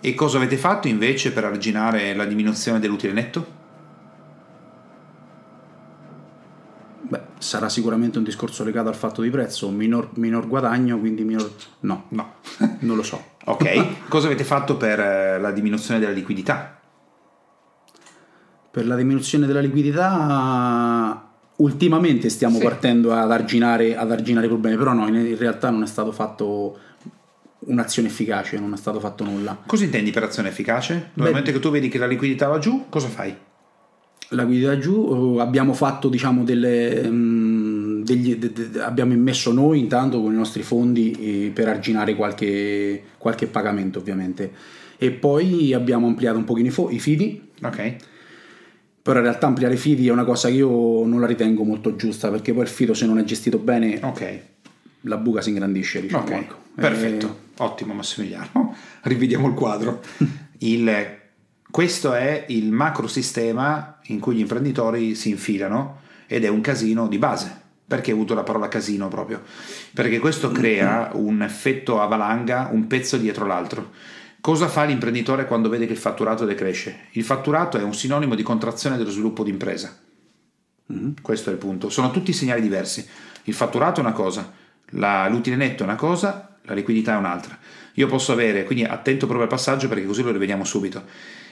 E 0.00 0.14
cosa 0.14 0.36
avete 0.36 0.58
fatto 0.58 0.86
invece 0.86 1.32
per 1.32 1.44
arginare 1.44 2.14
la 2.14 2.26
diminuzione 2.26 2.78
dell'utile 2.78 3.14
netto? 3.14 3.55
Sarà 7.38 7.68
sicuramente 7.68 8.18
un 8.18 8.24
discorso 8.24 8.64
legato 8.64 8.88
al 8.88 8.94
fatto 8.94 9.22
di 9.22 9.30
prezzo, 9.30 9.68
minor, 9.70 10.10
minor 10.14 10.46
guadagno, 10.48 10.98
quindi 10.98 11.24
minor... 11.24 11.50
No, 11.80 12.04
No. 12.10 12.34
non 12.80 12.96
lo 12.96 13.02
so. 13.02 13.22
Ok, 13.44 14.08
cosa 14.08 14.26
avete 14.26 14.44
fatto 14.44 14.76
per 14.76 14.98
eh, 14.98 15.38
la 15.38 15.50
diminuzione 15.52 16.00
della 16.00 16.12
liquidità? 16.12 16.80
Per 18.70 18.86
la 18.86 18.96
diminuzione 18.96 19.46
della 19.46 19.60
liquidità, 19.60 21.30
ultimamente 21.56 22.28
stiamo 22.28 22.58
Sì. 22.58 22.64
partendo 22.64 23.12
ad 23.14 23.30
arginare, 23.32 23.96
ad 23.96 24.10
arginare 24.12 24.46
i 24.46 24.48
problemi, 24.48 24.76
però 24.76 24.92
no, 24.92 25.06
in, 25.08 25.14
in 25.14 25.36
realtà 25.38 25.70
non 25.70 25.82
è 25.82 25.86
stato 25.86 26.12
fatto 26.12 26.78
un'azione 27.60 28.08
efficace, 28.08 28.58
non 28.58 28.72
è 28.72 28.76
stato 28.76 29.00
fatto 29.00 29.24
nulla. 29.24 29.56
Cosa 29.66 29.84
intendi 29.84 30.10
per 30.10 30.24
azione 30.24 30.48
efficace? 30.50 31.10
Nel 31.14 31.28
momento 31.28 31.52
che 31.52 31.58
tu 31.58 31.70
vedi 31.70 31.88
che 31.88 31.98
la 31.98 32.06
liquidità 32.06 32.48
va 32.48 32.58
giù, 32.58 32.86
cosa 32.88 33.08
fai? 33.08 33.34
La 34.30 34.42
liquidità 34.42 34.76
giù, 34.78 35.36
eh, 35.38 35.40
abbiamo 35.40 35.72
fatto 35.72 36.08
diciamo 36.08 36.42
delle... 36.44 37.02
mm, 37.08 38.02
degli- 38.02 38.36
de- 38.36 38.52
de- 38.70 38.80
abbiamo 38.80 39.12
immesso 39.12 39.52
noi 39.52 39.78
intanto 39.78 40.20
con 40.20 40.32
i 40.32 40.36
nostri 40.36 40.62
fondi 40.62 41.12
eh, 41.46 41.50
per 41.52 41.68
arginare 41.68 42.14
qualche, 42.14 43.02
qualche 43.18 43.46
pagamento 43.46 43.98
ovviamente 43.98 44.52
e 44.98 45.10
poi 45.10 45.72
abbiamo 45.74 46.06
ampliato 46.06 46.38
un 46.38 46.44
pochino 46.44 46.68
i, 46.68 46.70
fo- 46.70 46.90
i 46.90 46.98
fidi 46.98 47.40
Ok? 47.62 47.96
però 49.02 49.18
in 49.18 49.24
realtà 49.24 49.46
ampliare 49.46 49.74
i 49.74 49.76
fidi 49.76 50.08
è 50.08 50.10
una 50.12 50.24
cosa 50.24 50.48
che 50.48 50.54
io 50.54 51.04
non 51.04 51.20
la 51.20 51.26
ritengo 51.26 51.62
molto 51.64 51.96
giusta 51.96 52.30
perché 52.30 52.52
poi 52.52 52.62
il 52.62 52.68
fido 52.68 52.94
se 52.94 53.06
non 53.06 53.18
è 53.18 53.24
gestito 53.24 53.58
bene 53.58 53.98
Ok. 54.02 54.40
la 55.02 55.16
buca 55.16 55.40
si 55.40 55.50
ingrandisce 55.50 56.00
diciamo 56.00 56.22
Ok, 56.24 56.30
ecco. 56.30 56.54
perfetto, 56.74 57.38
ottimo 57.58 57.92
Massimiliano. 57.94 58.74
Rivediamo 59.02 59.46
il 59.48 59.54
quadro. 59.54 60.00
Il, 60.58 60.90
questo 61.76 62.14
è 62.14 62.46
il 62.48 62.72
macro 62.72 63.06
sistema 63.06 63.98
in 64.04 64.18
cui 64.18 64.36
gli 64.36 64.40
imprenditori 64.40 65.14
si 65.14 65.28
infilano 65.28 66.00
ed 66.26 66.42
è 66.42 66.48
un 66.48 66.62
casino 66.62 67.06
di 67.06 67.18
base. 67.18 67.54
Perché 67.86 68.12
ho 68.12 68.14
avuto 68.14 68.32
la 68.32 68.44
parola 68.44 68.66
casino 68.66 69.08
proprio? 69.08 69.42
Perché 69.92 70.18
questo 70.18 70.50
crea 70.50 71.10
un 71.12 71.42
effetto 71.42 72.00
a 72.00 72.06
valanga, 72.06 72.70
un 72.72 72.86
pezzo 72.86 73.18
dietro 73.18 73.44
l'altro. 73.44 73.90
Cosa 74.40 74.68
fa 74.68 74.84
l'imprenditore 74.84 75.44
quando 75.44 75.68
vede 75.68 75.84
che 75.84 75.92
il 75.92 75.98
fatturato 75.98 76.46
decresce? 76.46 77.08
Il 77.10 77.24
fatturato 77.24 77.76
è 77.76 77.82
un 77.82 77.92
sinonimo 77.92 78.34
di 78.34 78.42
contrazione 78.42 78.96
dello 78.96 79.10
sviluppo 79.10 79.44
d'impresa. 79.44 79.94
Mm-hmm. 80.90 81.10
Questo 81.20 81.50
è 81.50 81.52
il 81.52 81.58
punto. 81.58 81.90
Sono 81.90 82.10
tutti 82.10 82.32
segnali 82.32 82.62
diversi. 82.62 83.06
Il 83.44 83.52
fatturato 83.52 84.00
è 84.00 84.02
una 84.02 84.14
cosa, 84.14 84.50
la, 84.92 85.28
l'utile 85.28 85.56
netto 85.56 85.82
è 85.82 85.86
una 85.86 85.96
cosa, 85.96 86.56
la 86.62 86.72
liquidità 86.72 87.12
è 87.12 87.18
un'altra. 87.18 87.58
Io 87.96 88.06
posso 88.06 88.32
avere, 88.32 88.64
quindi 88.64 88.84
attento 88.84 89.26
proprio 89.26 89.42
al 89.42 89.54
passaggio 89.54 89.88
perché 89.88 90.06
così 90.06 90.22
lo 90.22 90.32
rivediamo 90.32 90.64
subito. 90.64 91.02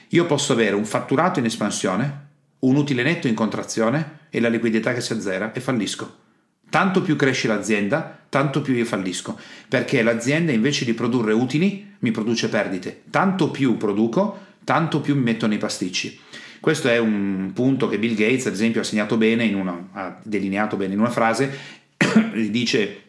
Io 0.09 0.25
posso 0.25 0.53
avere 0.53 0.75
un 0.75 0.85
fatturato 0.85 1.39
in 1.39 1.45
espansione, 1.45 2.23
un 2.59 2.75
utile 2.75 3.03
netto 3.03 3.27
in 3.27 3.35
contrazione 3.35 4.19
e 4.29 4.39
la 4.39 4.49
liquidità 4.49 4.93
che 4.93 5.01
si 5.01 5.13
azzera 5.13 5.51
e 5.51 5.59
fallisco. 5.59 6.23
Tanto 6.69 7.01
più 7.01 7.15
cresce 7.15 7.47
l'azienda, 7.47 8.19
tanto 8.27 8.61
più 8.61 8.73
io 8.73 8.85
fallisco, 8.85 9.39
perché 9.69 10.01
l'azienda 10.03 10.51
invece 10.51 10.83
di 10.83 10.93
produrre 10.93 11.33
utili 11.33 11.93
mi 11.99 12.11
produce 12.11 12.49
perdite. 12.49 13.03
Tanto 13.09 13.49
più 13.49 13.77
produco, 13.77 14.39
tanto 14.63 14.99
più 14.99 15.15
mi 15.15 15.21
metto 15.21 15.47
nei 15.47 15.57
pasticci. 15.57 16.19
Questo 16.59 16.89
è 16.89 16.97
un 16.97 17.51
punto 17.53 17.87
che 17.87 17.99
Bill 17.99 18.15
Gates, 18.15 18.47
ad 18.47 18.53
esempio, 18.53 18.81
ha 18.81 18.83
segnato 18.83 19.17
bene, 19.17 19.53
una, 19.53 19.89
ha 19.93 20.19
delineato 20.23 20.75
bene 20.75 20.93
in 20.93 20.99
una 20.99 21.11
frase, 21.11 21.55
dice 22.49 23.03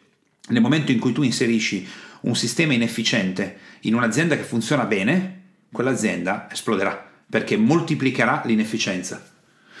nel 0.49 0.61
momento 0.61 0.91
in 0.91 0.99
cui 0.99 1.11
tu 1.11 1.23
inserisci 1.23 1.85
un 2.21 2.35
sistema 2.35 2.73
inefficiente 2.73 3.57
in 3.81 3.95
un'azienda 3.95 4.37
che 4.37 4.43
funziona 4.43 4.85
bene, 4.85 5.36
quell'azienda 5.77 6.47
esploderà 6.51 7.05
perché 7.29 7.55
moltiplicherà 7.55 8.41
l'inefficienza. 8.45 9.21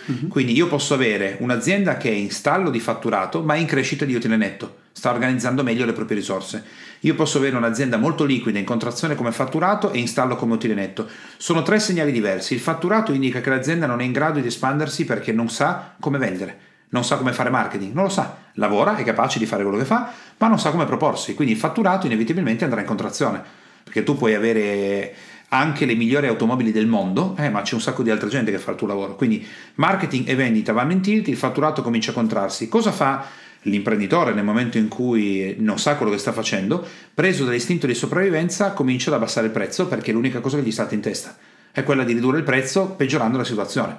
Uh-huh. 0.05 0.27
Quindi 0.27 0.53
io 0.53 0.67
posso 0.67 0.93
avere 0.93 1.37
un'azienda 1.39 1.97
che 1.97 2.09
è 2.09 2.13
in 2.13 2.29
stallo 2.29 2.69
di 2.69 2.79
fatturato 2.79 3.41
ma 3.41 3.55
è 3.55 3.57
in 3.57 3.65
crescita 3.65 4.05
di 4.05 4.13
utile 4.13 4.37
netto, 4.37 4.77
sta 4.91 5.09
organizzando 5.09 5.63
meglio 5.63 5.85
le 5.85 5.93
proprie 5.93 6.17
risorse. 6.17 6.63
Io 7.01 7.15
posso 7.15 7.39
avere 7.39 7.57
un'azienda 7.57 7.97
molto 7.97 8.25
liquida 8.25 8.59
in 8.59 8.65
contrazione 8.65 9.15
come 9.15 9.31
fatturato 9.31 9.91
e 9.91 9.97
in 9.97 10.07
stallo 10.07 10.35
come 10.35 10.53
utile 10.53 10.75
netto. 10.75 11.07
Sono 11.37 11.63
tre 11.63 11.79
segnali 11.79 12.11
diversi. 12.11 12.53
Il 12.53 12.59
fatturato 12.59 13.11
indica 13.11 13.41
che 13.41 13.49
l'azienda 13.49 13.87
non 13.87 13.99
è 13.99 14.03
in 14.03 14.11
grado 14.11 14.39
di 14.39 14.47
espandersi 14.47 15.03
perché 15.03 15.31
non 15.31 15.49
sa 15.49 15.95
come 15.99 16.19
vendere, 16.19 16.59
non 16.89 17.03
sa 17.03 17.17
come 17.17 17.33
fare 17.33 17.49
marketing, 17.49 17.93
non 17.93 18.03
lo 18.03 18.09
sa. 18.09 18.37
Lavora, 18.53 18.95
è 18.95 19.03
capace 19.03 19.39
di 19.39 19.47
fare 19.47 19.63
quello 19.63 19.79
che 19.79 19.85
fa, 19.85 20.11
ma 20.37 20.47
non 20.47 20.59
sa 20.59 20.69
come 20.69 20.85
proporsi. 20.85 21.33
Quindi 21.33 21.53
il 21.53 21.59
fatturato 21.59 22.05
inevitabilmente 22.05 22.65
andrà 22.65 22.81
in 22.81 22.87
contrazione. 22.87 23.65
Perché 23.83 24.03
tu 24.03 24.17
puoi 24.17 24.33
avere 24.33 25.13
anche 25.49 25.85
le 25.85 25.95
migliori 25.95 26.27
automobili 26.27 26.71
del 26.71 26.87
mondo, 26.87 27.35
eh, 27.37 27.49
ma 27.49 27.61
c'è 27.61 27.73
un 27.73 27.81
sacco 27.81 28.03
di 28.03 28.09
altra 28.09 28.27
gente 28.27 28.51
che 28.51 28.57
fa 28.57 28.71
il 28.71 28.77
tuo 28.77 28.87
lavoro. 28.87 29.15
Quindi 29.15 29.45
marketing 29.75 30.27
e 30.27 30.35
vendita 30.35 30.73
vanno 30.73 30.91
in 30.91 31.01
tilt, 31.01 31.27
il 31.27 31.37
fatturato 31.37 31.81
comincia 31.81 32.11
a 32.11 32.13
contrarsi. 32.13 32.67
Cosa 32.67 32.91
fa 32.91 33.25
l'imprenditore 33.63 34.33
nel 34.33 34.43
momento 34.43 34.77
in 34.77 34.87
cui 34.87 35.55
non 35.59 35.79
sa 35.79 35.95
quello 35.95 36.11
che 36.11 36.17
sta 36.17 36.31
facendo? 36.31 36.85
Preso 37.13 37.45
dall'istinto 37.45 37.87
di 37.87 37.93
sopravvivenza, 37.93 38.71
comincia 38.71 39.09
ad 39.09 39.17
abbassare 39.17 39.47
il 39.47 39.53
prezzo 39.53 39.87
perché 39.87 40.11
è 40.11 40.13
l'unica 40.13 40.39
cosa 40.39 40.57
che 40.57 40.63
gli 40.63 40.71
sta 40.71 40.87
in 40.91 41.01
testa 41.01 41.35
è 41.77 41.83
quella 41.83 42.03
di 42.03 42.13
ridurre 42.13 42.39
il 42.39 42.43
prezzo 42.43 42.87
peggiorando 42.87 43.37
la 43.37 43.43
situazione. 43.43 43.95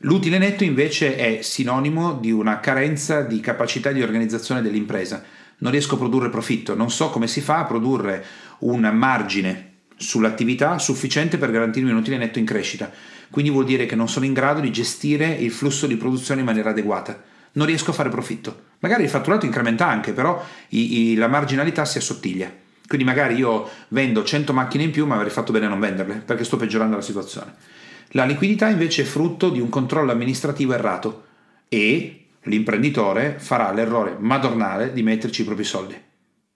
L'utile 0.00 0.36
netto 0.36 0.62
invece 0.62 1.16
è 1.16 1.40
sinonimo 1.40 2.12
di 2.12 2.30
una 2.30 2.60
carenza 2.60 3.22
di 3.22 3.40
capacità 3.40 3.92
di 3.92 4.02
organizzazione 4.02 4.60
dell'impresa. 4.60 5.24
Non 5.58 5.72
riesco 5.72 5.94
a 5.94 5.98
produrre 5.98 6.28
profitto, 6.28 6.74
non 6.74 6.90
so 6.90 7.08
come 7.08 7.28
si 7.28 7.40
fa 7.40 7.60
a 7.60 7.64
produrre 7.64 8.22
un 8.58 8.80
margine 8.92 9.75
sull'attività 9.96 10.78
sufficiente 10.78 11.38
per 11.38 11.50
garantirmi 11.50 11.90
un 11.90 11.96
utile 11.96 12.18
netto 12.18 12.38
in 12.38 12.44
crescita. 12.44 12.90
Quindi 13.30 13.50
vuol 13.50 13.64
dire 13.64 13.86
che 13.86 13.96
non 13.96 14.08
sono 14.08 14.24
in 14.24 14.32
grado 14.32 14.60
di 14.60 14.70
gestire 14.70 15.26
il 15.26 15.50
flusso 15.50 15.86
di 15.86 15.96
produzione 15.96 16.40
in 16.40 16.46
maniera 16.46 16.70
adeguata. 16.70 17.22
Non 17.52 17.66
riesco 17.66 17.90
a 17.90 17.94
fare 17.94 18.10
profitto. 18.10 18.64
Magari 18.80 19.04
il 19.04 19.08
fatturato 19.08 19.46
incrementa 19.46 19.86
anche, 19.86 20.12
però 20.12 20.44
i, 20.68 21.10
i, 21.10 21.14
la 21.14 21.28
marginalità 21.28 21.84
si 21.84 21.98
assottiglia. 21.98 22.52
Quindi 22.86 23.04
magari 23.04 23.34
io 23.34 23.68
vendo 23.88 24.22
100 24.22 24.52
macchine 24.52 24.84
in 24.84 24.90
più, 24.90 25.06
ma 25.06 25.16
avrei 25.16 25.30
fatto 25.30 25.52
bene 25.52 25.66
a 25.66 25.70
non 25.70 25.80
venderle, 25.80 26.16
perché 26.16 26.44
sto 26.44 26.56
peggiorando 26.56 26.96
la 26.96 27.02
situazione. 27.02 27.54
La 28.10 28.24
liquidità 28.24 28.68
invece 28.68 29.02
è 29.02 29.06
frutto 29.06 29.48
di 29.48 29.60
un 29.60 29.68
controllo 29.68 30.12
amministrativo 30.12 30.74
errato 30.74 31.24
e 31.68 32.26
l'imprenditore 32.42 33.36
farà 33.38 33.72
l'errore 33.72 34.16
madornale 34.18 34.92
di 34.92 35.02
metterci 35.02 35.42
i 35.42 35.44
propri 35.44 35.64
soldi, 35.64 36.00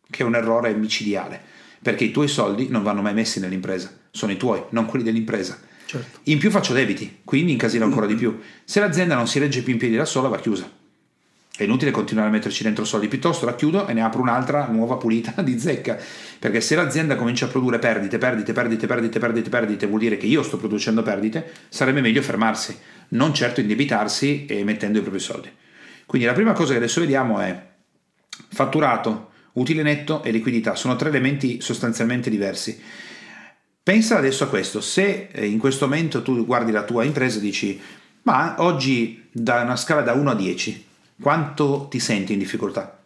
che 0.09 0.23
è 0.23 0.27
un 0.27 0.37
errore 0.37 0.73
micidiale 0.75 1.59
perché 1.83 2.05
i 2.05 2.11
tuoi 2.11 2.29
soldi 2.29 2.69
non 2.69 2.83
vanno 2.83 3.03
mai 3.03 3.15
messi 3.15 3.41
nell'impresa, 3.41 3.91
sono 4.11 4.33
i 4.33 4.37
tuoi, 4.37 4.63
non 4.71 4.87
quelli 4.87 5.05
dell'impresa. 5.05 5.59
Certo. 5.87 6.21
In 6.25 6.39
più 6.39 6.51
faccio 6.51 6.73
debiti, 6.73 7.21
quindi 7.25 7.53
incasino 7.53 7.85
ancora 7.85 8.07
di 8.07 8.15
più. 8.15 8.39
Se 8.65 8.79
l'azienda 8.81 9.17
non 9.17 9.27
si 9.27 9.39
regge 9.39 9.63
più 9.63 9.73
in 9.73 9.79
piedi 9.79 9.97
da 9.97 10.05
sola, 10.05 10.29
va 10.29 10.39
chiusa. 10.39 10.79
È 11.57 11.65
inutile 11.65 11.91
continuare 11.91 12.29
a 12.29 12.33
metterci 12.33 12.63
dentro 12.63 12.85
soldi, 12.85 13.09
piuttosto 13.09 13.45
la 13.45 13.55
chiudo 13.55 13.87
e 13.87 13.93
ne 13.93 14.03
apro 14.03 14.23
un'altra 14.23 14.69
nuova 14.69 14.97
pulita 14.97 15.41
di 15.43 15.59
zecca. 15.59 15.99
Perché 16.39 16.61
se 16.61 16.75
l'azienda 16.75 17.17
comincia 17.17 17.47
a 17.47 17.49
produrre 17.49 17.79
perdite, 17.79 18.19
perdite, 18.19 18.53
perdite, 18.53 18.87
perdite, 18.87 19.19
perdite, 19.19 19.51
perdite, 19.51 19.87
vuol 19.87 20.01
dire 20.01 20.17
che 20.17 20.27
io 20.27 20.43
sto 20.43 20.57
producendo 20.57 21.03
perdite, 21.03 21.51
sarebbe 21.69 22.01
meglio 22.01 22.23
fermarsi, 22.23 22.79
non 23.09 23.35
certo 23.35 23.61
indebitarsi 23.61 24.47
e 24.47 24.65
mettendo 24.65 24.99
i 24.99 25.03
propri 25.03 25.21
soldi. 25.21 25.51
Quindi 26.07 26.27
la 26.27 26.35
prima 26.35 26.53
cosa 26.53 26.71
che 26.71 26.79
adesso 26.79 27.01
vediamo 27.01 27.41
è 27.41 27.63
fatturato, 28.49 29.30
Utile 29.61 29.83
netto 29.83 30.23
e 30.23 30.31
liquidità 30.31 30.75
sono 30.75 30.97
tre 30.97 31.11
elementi 31.11 31.61
sostanzialmente 31.61 32.31
diversi. 32.31 32.81
Pensa 33.83 34.17
adesso 34.17 34.45
a 34.45 34.49
questo, 34.49 34.81
se 34.81 35.29
eh, 35.31 35.47
in 35.47 35.59
questo 35.59 35.87
momento 35.87 36.23
tu 36.23 36.47
guardi 36.47 36.71
la 36.71 36.85
tua 36.85 37.05
impresa 37.05 37.39
e 37.39 37.41
dici 37.43 37.81
ma 38.23 38.57
oggi 38.59 39.29
da 39.31 39.63
una 39.63 39.77
scala 39.77 40.03
da 40.03 40.13
1 40.13 40.31
a 40.31 40.35
10 40.35 40.85
quanto 41.21 41.89
ti 41.91 41.99
senti 41.99 42.33
in 42.33 42.39
difficoltà? 42.39 42.99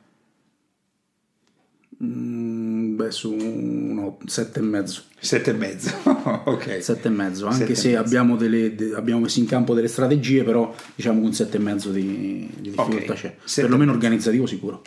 Mm, 2.02 2.96
beh, 2.96 3.10
su 3.10 3.32
uno 3.32 4.18
7,5. 4.24 5.02
7,5, 5.20 6.44
ok. 6.50 6.66
7,5, 6.66 7.46
anche 7.46 7.74
se 7.74 7.96
abbiamo, 7.96 8.36
delle, 8.36 8.74
de, 8.76 8.94
abbiamo, 8.94 9.20
messo 9.20 9.40
in 9.40 9.46
campo 9.46 9.74
delle 9.74 9.88
strategie, 9.88 10.44
però 10.44 10.72
diciamo 10.94 11.20
un 11.20 11.30
7,5 11.30 11.90
di, 11.90 12.48
di 12.60 12.70
difficoltà 12.70 13.12
okay. 13.12 13.16
c'è. 13.16 13.36
7. 13.42 13.62
Perlomeno 13.62 13.92
organizzativo 13.92 14.46
sicuro. 14.46 14.82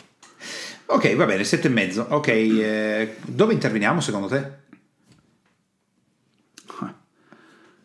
Ok, 0.90 1.14
va 1.16 1.26
bene, 1.26 1.44
sette 1.44 1.68
e 1.68 1.70
mezzo. 1.70 2.06
Ok, 2.08 2.28
eh, 2.28 3.16
dove 3.26 3.52
interveniamo 3.52 4.00
secondo 4.00 4.26
te? 4.26 4.66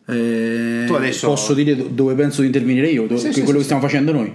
Eh, 0.06 0.84
tu 0.86 0.94
adesso... 0.94 1.28
Posso 1.28 1.54
dire 1.54 1.94
dove 1.94 2.14
penso 2.14 2.40
di 2.40 2.46
intervenire 2.46 2.88
io, 2.88 3.06
dove, 3.06 3.20
sì, 3.20 3.32
sì, 3.32 3.42
quello 3.42 3.52
sì, 3.52 3.56
che 3.58 3.62
stiamo 3.64 3.82
facendo 3.82 4.12
noi. 4.12 4.32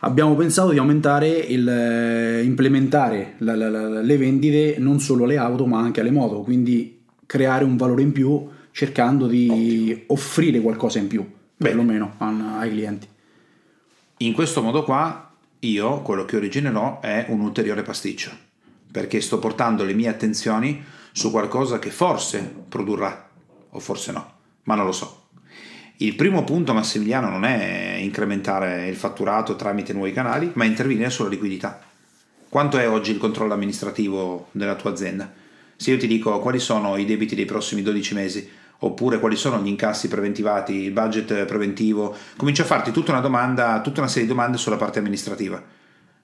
Abbiamo 0.00 0.34
pensato 0.34 0.70
di 0.70 0.78
aumentare 0.78 1.28
il 1.28 1.68
eh, 1.68 2.42
implementare 2.42 3.34
la, 3.38 3.54
la, 3.54 3.68
la, 3.68 4.00
le 4.00 4.16
vendite 4.16 4.76
non 4.78 4.98
solo 4.98 5.24
alle 5.24 5.36
auto 5.36 5.66
ma 5.66 5.78
anche 5.78 6.00
alle 6.00 6.10
moto, 6.10 6.40
quindi 6.40 7.02
creare 7.26 7.64
un 7.64 7.76
valore 7.76 8.02
in 8.02 8.12
più 8.12 8.48
cercando 8.72 9.26
di 9.26 9.48
Ottimo. 9.90 10.04
offrire 10.06 10.60
qualcosa 10.60 10.98
in 10.98 11.06
più, 11.06 11.28
perlomeno 11.56 12.14
ai 12.18 12.70
clienti. 12.70 13.06
In 14.18 14.32
questo 14.32 14.62
modo 14.62 14.84
qua 14.84 15.29
io 15.60 16.00
quello 16.02 16.24
che 16.24 16.36
originerò 16.36 17.00
è 17.00 17.26
un 17.28 17.40
ulteriore 17.40 17.82
pasticcio, 17.82 18.30
perché 18.90 19.20
sto 19.20 19.38
portando 19.38 19.84
le 19.84 19.94
mie 19.94 20.08
attenzioni 20.08 20.82
su 21.12 21.30
qualcosa 21.30 21.78
che 21.78 21.90
forse 21.90 22.40
produrrà, 22.68 23.28
o 23.70 23.78
forse 23.78 24.12
no, 24.12 24.32
ma 24.64 24.74
non 24.74 24.86
lo 24.86 24.92
so. 24.92 25.28
Il 25.98 26.14
primo 26.14 26.44
punto, 26.44 26.72
Massimiliano, 26.72 27.28
non 27.28 27.44
è 27.44 27.98
incrementare 28.00 28.88
il 28.88 28.96
fatturato 28.96 29.54
tramite 29.54 29.92
nuovi 29.92 30.12
canali, 30.12 30.50
ma 30.54 30.64
intervenire 30.64 31.10
sulla 31.10 31.28
liquidità. 31.28 31.82
Quanto 32.48 32.78
è 32.78 32.88
oggi 32.88 33.10
il 33.10 33.18
controllo 33.18 33.52
amministrativo 33.52 34.48
della 34.52 34.76
tua 34.76 34.90
azienda? 34.90 35.30
Se 35.76 35.90
io 35.90 35.98
ti 35.98 36.06
dico 36.06 36.38
quali 36.40 36.58
sono 36.58 36.96
i 36.96 37.04
debiti 37.04 37.34
dei 37.34 37.44
prossimi 37.44 37.82
12 37.82 38.14
mesi, 38.14 38.50
oppure 38.80 39.18
quali 39.18 39.36
sono 39.36 39.60
gli 39.60 39.68
incassi 39.68 40.08
preventivati, 40.08 40.74
il 40.74 40.92
budget 40.92 41.44
preventivo, 41.44 42.16
comincio 42.36 42.62
a 42.62 42.66
farti 42.66 42.90
tutta 42.90 43.12
una 43.12 43.20
domanda, 43.20 43.80
tutta 43.80 44.00
una 44.00 44.08
serie 44.08 44.26
di 44.26 44.34
domande 44.34 44.56
sulla 44.56 44.76
parte 44.76 44.98
amministrativa. 44.98 45.62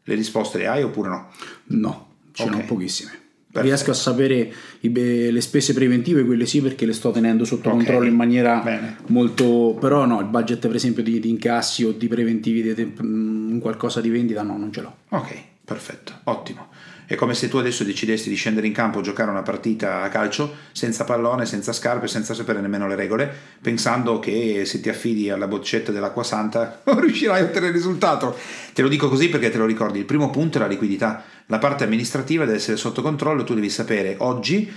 Le 0.03 0.15
risposte 0.15 0.59
le 0.59 0.67
hai 0.67 0.83
oppure 0.83 1.09
no? 1.09 1.29
No, 1.67 2.09
ce 2.33 2.45
okay. 2.45 2.57
ne 2.57 2.63
ho 2.63 2.67
pochissime. 2.67 3.25
Perfetto. 3.57 3.75
Riesco 3.75 3.91
a 3.91 3.95
sapere 3.95 4.53
i, 4.81 4.93
le 4.93 5.41
spese 5.41 5.73
preventive, 5.73 6.25
quelle 6.25 6.45
sì, 6.45 6.61
perché 6.61 6.85
le 6.85 6.93
sto 6.93 7.11
tenendo 7.11 7.45
sotto 7.45 7.71
okay. 7.71 7.85
controllo 7.85 8.07
in 8.07 8.15
maniera 8.15 8.61
Bene. 8.61 8.97
molto. 9.07 9.77
Però 9.81 10.05
no, 10.05 10.21
il 10.21 10.27
budget, 10.27 10.67
per 10.67 10.77
esempio, 10.77 11.03
di, 11.03 11.19
di 11.21 11.31
incassi 11.31 11.83
o 11.85 11.93
di 11.93 12.07
preventivi 12.07 12.61
di 12.61 12.75
temp... 12.75 13.03
Mm, 13.03 13.59
qualcosa 13.59 14.03
di 14.03 14.11
vendita, 14.11 14.43
no, 14.43 14.59
non 14.59 14.71
ce 14.73 14.83
l'ho. 14.83 14.97
Ok, 15.09 15.35
perfetto, 15.65 16.13
ottimo. 16.25 16.69
È 17.07 17.15
come 17.15 17.35
se 17.35 17.49
tu 17.49 17.57
adesso 17.59 17.85
decidessi 17.85 18.29
di 18.29 18.35
scendere 18.35 18.67
in 18.67 18.73
campo 18.73 19.01
giocare 19.01 19.31
una 19.31 19.43
partita 19.43 20.03
a 20.03 20.09
calcio 20.09 20.57
senza 20.73 21.05
pallone, 21.05 21.47
senza 21.47 21.73
scarpe, 21.73 22.09
senza 22.09 22.35
sapere 22.35 22.61
nemmeno 22.61 22.89
le 22.89 22.97
regole, 22.97 23.33
pensando 23.61 24.19
che 24.19 24.65
se 24.65 24.81
ti 24.81 24.89
affidi 24.89 25.31
alla 25.31 25.47
boccetta 25.47 25.93
dell'acqua 25.93 26.25
santa 26.25 26.83
riuscirai 26.85 27.43
a 27.43 27.45
ottenere 27.45 27.69
il 27.69 27.75
risultato. 27.75 28.37
Te 28.73 28.83
lo 28.83 28.89
dico 28.89 29.09
così 29.09 29.29
perché 29.29 29.51
te 29.51 29.59
lo 29.59 29.67
ricordi. 29.67 30.01
Il 30.01 30.05
primo 30.05 30.31
punto 30.31 30.59
è 30.59 30.61
la 30.61 30.67
liquidità. 30.67 31.23
La 31.47 31.59
parte 31.59 31.85
amministrativa 31.85 32.45
deve 32.45 32.57
essere 32.57 32.77
sotto 32.77 33.03
controllo, 33.03 33.45
tu 33.45 33.55
devi 33.55 33.71
sapere 33.71 34.17
oggi 34.19 34.69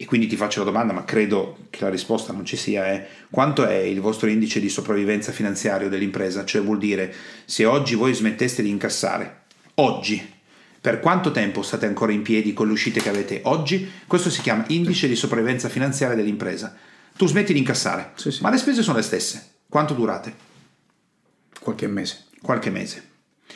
e 0.00 0.04
quindi 0.04 0.28
ti 0.28 0.36
faccio 0.36 0.60
la 0.60 0.66
domanda, 0.66 0.92
ma 0.92 1.04
credo 1.04 1.56
che 1.70 1.82
la 1.82 1.90
risposta 1.90 2.32
non 2.32 2.44
ci 2.44 2.56
sia, 2.56 2.86
è 2.86 3.08
quanto 3.30 3.66
è 3.66 3.74
il 3.74 4.00
vostro 4.00 4.28
indice 4.28 4.60
di 4.60 4.68
sopravvivenza 4.68 5.32
finanziario 5.32 5.88
dell'impresa? 5.88 6.44
Cioè 6.44 6.62
vuol 6.62 6.78
dire 6.78 7.12
se 7.44 7.64
oggi 7.64 7.96
voi 7.96 8.14
smetteste 8.14 8.62
di 8.62 8.68
incassare, 8.68 9.40
oggi, 9.74 10.36
per 10.88 11.00
quanto 11.00 11.32
tempo 11.32 11.60
state 11.60 11.84
ancora 11.84 12.12
in 12.12 12.22
piedi 12.22 12.54
con 12.54 12.66
le 12.66 12.72
uscite 12.72 13.02
che 13.02 13.10
avete 13.10 13.40
oggi? 13.44 13.86
Questo 14.06 14.30
si 14.30 14.40
chiama 14.40 14.64
indice 14.68 15.06
di 15.06 15.16
sopravvivenza 15.16 15.68
finanziaria 15.68 16.16
dell'impresa. 16.16 16.74
Tu 17.14 17.26
smetti 17.26 17.52
di 17.52 17.58
incassare, 17.58 18.12
Sì, 18.14 18.30
sì. 18.30 18.40
ma 18.42 18.48
le 18.48 18.56
spese 18.56 18.80
sono 18.82 18.96
le 18.96 19.02
stesse. 19.02 19.50
Quanto 19.68 19.92
durate? 19.92 20.32
Qualche 21.60 21.86
mese. 21.88 22.24
Qualche 22.40 22.70
mese. 22.70 23.02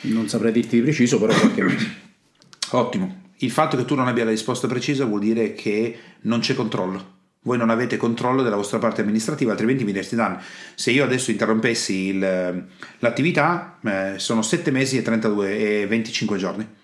Non 0.01 0.29
saprei 0.29 0.51
dirti 0.51 0.75
di 0.75 0.83
preciso, 0.83 1.19
però 1.19 1.33
qualche 1.33 1.63
mese. 1.63 1.91
Ottimo. 2.69 3.21
Il 3.37 3.49
fatto 3.49 3.77
che 3.77 3.85
tu 3.85 3.95
non 3.95 4.07
abbia 4.07 4.25
la 4.25 4.29
risposta 4.29 4.67
precisa 4.67 5.05
vuol 5.05 5.21
dire 5.21 5.53
che 5.53 5.97
non 6.21 6.39
c'è 6.39 6.53
controllo. 6.53 7.11
Voi 7.41 7.57
non 7.57 7.71
avete 7.71 7.97
controllo 7.97 8.43
della 8.43 8.57
vostra 8.57 8.77
parte 8.77 9.01
amministrativa, 9.01 9.49
altrimenti 9.49 9.83
mi 9.83 9.91
diresti 9.91 10.15
danno. 10.15 10.39
Se 10.75 10.91
io 10.91 11.03
adesso 11.03 11.31
interrompessi 11.31 11.93
il- 12.09 12.65
l'attività, 12.99 13.79
eh, 13.83 14.13
sono 14.17 14.43
7 14.43 14.69
mesi 14.69 14.97
e 14.97 15.01
32 15.01 15.81
e 15.81 15.87
25 15.87 16.37
giorni. 16.37 16.81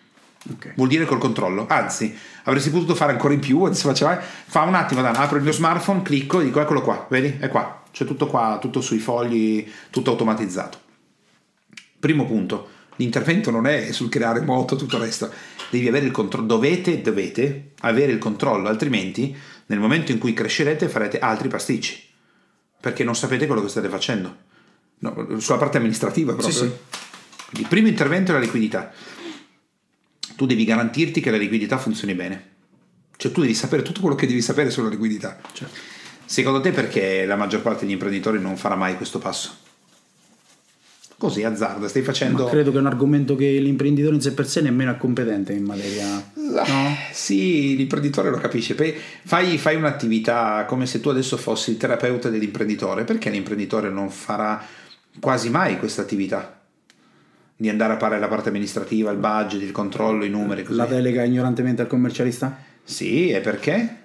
Ok. 0.52 0.74
Vuol 0.76 0.88
dire 0.88 1.06
col 1.06 1.18
controllo. 1.18 1.66
Anzi, 1.68 2.16
avresti 2.44 2.70
potuto 2.70 2.96
fare 2.96 3.12
ancora 3.12 3.34
in 3.34 3.40
più. 3.40 3.64
Adesso 3.64 3.88
faceva, 3.88 4.20
fa 4.20 4.62
un 4.62 4.76
attimo, 4.76 5.02
Dan, 5.02 5.16
apro 5.16 5.38
il 5.38 5.44
mio 5.44 5.52
smartphone, 5.52 6.02
clicco 6.02 6.40
e 6.40 6.46
dico 6.46 6.62
eccolo 6.62 6.82
qua, 6.82 7.06
vedi? 7.10 7.38
È 7.40 7.50
qua. 7.50 7.84
C'è 7.92 8.06
tutto 8.06 8.28
qua, 8.28 8.58
tutto 8.62 8.82
sui 8.82 9.00
fogli, 9.00 9.70
tutto 9.90 10.12
automatizzato. 10.12 10.80
Primo 12.00 12.26
punto, 12.26 12.70
l'intervento 12.96 13.52
non 13.52 13.68
è 13.68 13.92
sul 13.92 14.10
creare 14.10 14.42
moto, 14.42 14.76
tutto 14.76 14.96
il 14.96 15.04
resto. 15.04 15.30
Devi 15.70 15.88
avere 15.88 16.06
il 16.06 16.12
controllo, 16.12 16.48
dovete, 16.48 17.02
dovete 17.02 17.72
avere 17.82 18.12
il 18.12 18.18
controllo, 18.20 18.70
altrimenti 18.70 19.36
nel 19.66 19.80
momento 19.80 20.12
in 20.12 20.18
cui 20.18 20.34
crescerete 20.34 20.88
farete 20.88 21.20
altri 21.20 21.48
pasticci, 21.48 22.08
perché 22.80 23.04
non 23.04 23.16
sapete 23.16 23.46
quello 23.46 23.62
che 23.62 23.70
state 23.70 23.90
facendo. 23.90 24.48
No, 25.00 25.40
sulla 25.40 25.58
parte 25.58 25.78
amministrativa 25.78 26.34
proprio. 26.34 26.54
Sì, 26.54 26.64
sì. 26.64 26.72
Quindi, 27.50 27.62
il 27.62 27.68
primo 27.68 27.88
intervento 27.88 28.32
è 28.32 28.36
la 28.36 28.42
liquidità. 28.42 28.92
Tu 30.40 30.46
devi 30.46 30.64
garantirti 30.64 31.20
che 31.20 31.32
la 31.32 31.38
liquidità 31.38 31.78
funzioni 31.78 32.14
bene. 32.14 32.44
Cioè 33.18 33.30
tu 33.30 33.42
devi 33.42 33.54
sapere 33.54 33.82
tutto 33.82 34.00
quello 34.00 34.16
che 34.16 34.26
devi 34.26 34.42
sapere 34.42 34.70
sulla 34.70 34.88
liquidità. 34.88 35.38
Certo. 35.52 35.76
Secondo 36.24 36.62
te 36.62 36.72
perché 36.72 37.26
la 37.26 37.36
maggior 37.36 37.62
parte 37.62 37.84
degli 37.84 37.92
imprenditori 37.92 38.40
non 38.40 38.56
farà 38.56 38.76
mai 38.76 38.96
questo 38.96 39.20
passo? 39.20 39.54
Così 41.18 41.44
azzarda, 41.44 41.90
stai 41.90 42.04
facendo... 42.04 42.46
Ma 42.46 42.50
credo 42.50 42.72
che 42.72 42.78
è 42.78 42.80
un 42.80 42.86
argomento 42.86 43.36
che 43.36 43.60
l'imprenditore 43.60 44.16
in 44.16 44.22
sé 44.22 44.32
per 44.32 44.48
sé 44.48 44.62
nemmeno 44.62 44.92
è 44.92 44.98
competente 44.98 45.52
in 45.52 45.66
materia. 45.66 46.08
Ah, 46.08 46.24
No? 46.66 46.96
Sì, 47.12 47.76
l'imprenditore 47.76 48.30
lo 48.30 48.38
capisce. 48.38 48.76
Fai, 49.26 49.58
fai 49.58 49.76
un'attività 49.76 50.64
come 50.66 50.86
se 50.86 51.02
tu 51.02 51.10
adesso 51.10 51.36
fossi 51.36 51.72
il 51.72 51.78
terapeuta 51.78 52.30
dell'imprenditore. 52.30 53.04
Perché 53.04 53.30
l'imprenditore 53.30 53.90
non 53.90 54.10
farà 54.10 54.66
quasi 55.20 55.50
mai 55.50 55.78
questa 55.78 56.02
attività? 56.02 56.59
Di 57.62 57.68
andare 57.68 57.92
a 57.92 57.98
fare 57.98 58.18
la 58.20 58.30
parte 58.30 58.48
amministrativa, 58.48 59.12
il 59.12 59.18
budget, 59.18 59.62
il 59.62 59.72
controllo, 59.72 60.24
i 60.24 60.30
numeri, 60.30 60.64
così. 60.64 60.78
La 60.78 60.86
delega 60.86 61.24
ignorantemente 61.24 61.82
al 61.82 61.90
commercialista? 61.90 62.58
Sì, 62.86 63.32
e 63.32 63.42
perché? 63.42 63.98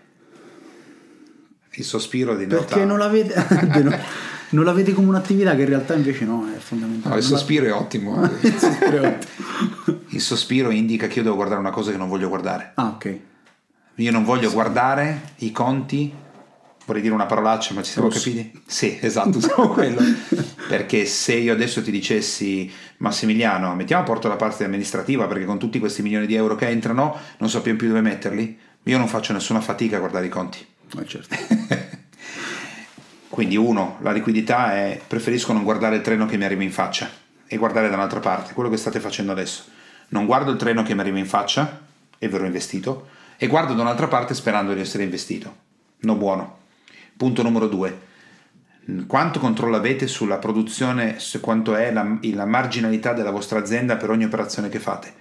Il 1.75 1.85
sospiro 1.85 2.35
di 2.35 2.47
Perché 2.47 2.85
non 2.85 2.99
la 2.99 3.07
vede, 3.07 3.33
non, 4.51 4.65
la 4.65 4.73
vede 4.73 4.93
come 4.93 5.07
un'attività 5.07 5.55
che 5.55 5.63
in 5.63 5.69
realtà 5.69 5.95
invece 5.95 6.25
no, 6.25 6.49
è 6.53 6.59
fondamentale. 6.59 7.15
No, 7.15 7.21
il 7.21 7.25
sospiro 7.25 7.67
è 7.67 7.73
ottimo. 7.73 8.25
Il 8.43 8.59
sospiro 8.59 9.03
è 9.03 9.07
ottimo. 9.07 9.99
Il 10.09 10.21
sospiro 10.21 10.71
indica 10.71 11.07
che 11.07 11.19
io 11.19 11.23
devo 11.23 11.37
guardare 11.37 11.61
una 11.61 11.71
cosa 11.71 11.93
che 11.93 11.97
non 11.97 12.09
voglio 12.09 12.29
guardare. 12.29 12.73
Ah, 12.75 12.87
ok. 12.87 13.19
Io 13.95 14.11
non 14.11 14.25
voglio 14.25 14.51
guardare 14.51 15.35
i 15.37 15.53
conti, 15.53 16.13
vorrei 16.85 17.03
dire 17.03 17.15
una 17.15 17.27
parolaccia, 17.27 17.75
ma 17.75 17.83
ci 17.83 17.93
siamo 17.93 18.09
Rossi. 18.09 18.35
capiti? 18.35 18.63
Sì, 18.67 18.99
esatto, 19.01 19.41
siamo 19.41 19.69
quello. 19.75 20.01
Perché 20.69 21.07
se 21.07 21.35
io 21.35 21.53
adesso 21.53 21.83
ti 21.83 21.91
dicessi 21.91 22.71
Massimiliano, 22.99 23.75
mettiamo 23.75 24.03
a 24.03 24.07
porto 24.07 24.29
la 24.29 24.37
parte 24.37 24.65
amministrativa 24.65 25.27
perché 25.27 25.45
con 25.45 25.59
tutti 25.59 25.79
questi 25.79 26.03
milioni 26.03 26.27
di 26.27 26.35
euro 26.35 26.55
che 26.55 26.69
entrano 26.69 27.17
non 27.39 27.49
sappiamo 27.49 27.79
più 27.79 27.89
dove 27.89 28.01
metterli, 28.01 28.59
io 28.85 28.99
non 28.99 29.09
faccio 29.09 29.33
nessuna 29.33 29.61
fatica 29.61 29.97
a 29.97 30.01
guardare 30.01 30.27
i 30.27 30.31
conti. 30.31 30.65
Ma 30.95 31.05
certo. 31.05 31.37
Quindi 33.29 33.57
uno, 33.57 33.99
la 34.03 34.13
liquidità 34.13 34.75
è 34.75 35.01
preferisco 35.07 35.53
non 35.53 35.65
guardare 35.65 35.97
il 35.97 36.03
treno 36.03 36.27
che 36.27 36.37
mi 36.37 36.45
arriva 36.45 36.63
in 36.63 36.71
faccia 36.71 37.11
e 37.47 37.57
guardare 37.57 37.89
da 37.89 37.97
un'altra 37.97 38.21
parte, 38.21 38.55
quello 38.55 38.71
che 38.71 38.77
state 38.77 39.01
facendo 39.01 39.33
adesso. 39.33 39.65
Non 40.09 40.27
guardo 40.27 40.53
il 40.53 40.57
treno 40.57 40.83
che 40.83 40.95
mi 40.95 41.01
arriva 41.01 41.19
in 41.19 41.27
faccia 41.27 41.81
e 42.19 42.29
verrò 42.29 42.45
investito 42.45 43.09
e 43.37 43.49
guardo 43.49 43.75
da 43.75 43.83
un'altra 43.83 44.07
parte 44.07 44.35
sperando 44.35 44.73
di 44.73 44.81
essere 44.81 45.03
investito. 45.03 45.63
No 46.01 46.15
buono. 46.15 46.63
Punto 47.17 47.43
numero 47.43 47.69
due. 47.69 48.13
Quanto 49.07 49.39
controllo 49.39 49.77
avete 49.77 50.07
sulla 50.07 50.39
produzione, 50.39 51.19
su 51.19 51.41
quanto 51.41 51.75
è 51.75 51.93
la, 51.93 52.19
la 52.21 52.45
marginalità 52.45 53.13
della 53.13 53.31
vostra 53.31 53.59
azienda 53.59 53.97
per 53.97 54.11
ogni 54.11 54.25
operazione 54.25 54.69
che 54.69 54.79
fate? 54.79 55.13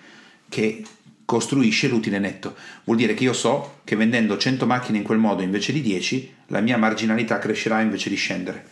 Che 0.50 0.84
costruisce 1.26 1.88
l'utile 1.88 2.20
netto. 2.20 2.56
Vuol 2.84 2.98
dire 2.98 3.14
che 3.14 3.24
io 3.24 3.34
so 3.34 3.80
che 3.84 3.96
vendendo 3.96 4.38
100 4.38 4.66
macchine 4.66 4.98
in 4.98 5.04
quel 5.04 5.18
modo 5.18 5.42
invece 5.42 5.72
di 5.72 5.82
10, 5.82 6.36
la 6.48 6.60
mia 6.60 6.78
marginalità 6.78 7.40
crescerà 7.40 7.80
invece 7.80 8.10
di 8.10 8.16
scendere. 8.16 8.66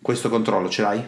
Questo 0.00 0.28
controllo 0.28 0.68
ce 0.68 0.82
l'hai? 0.82 1.02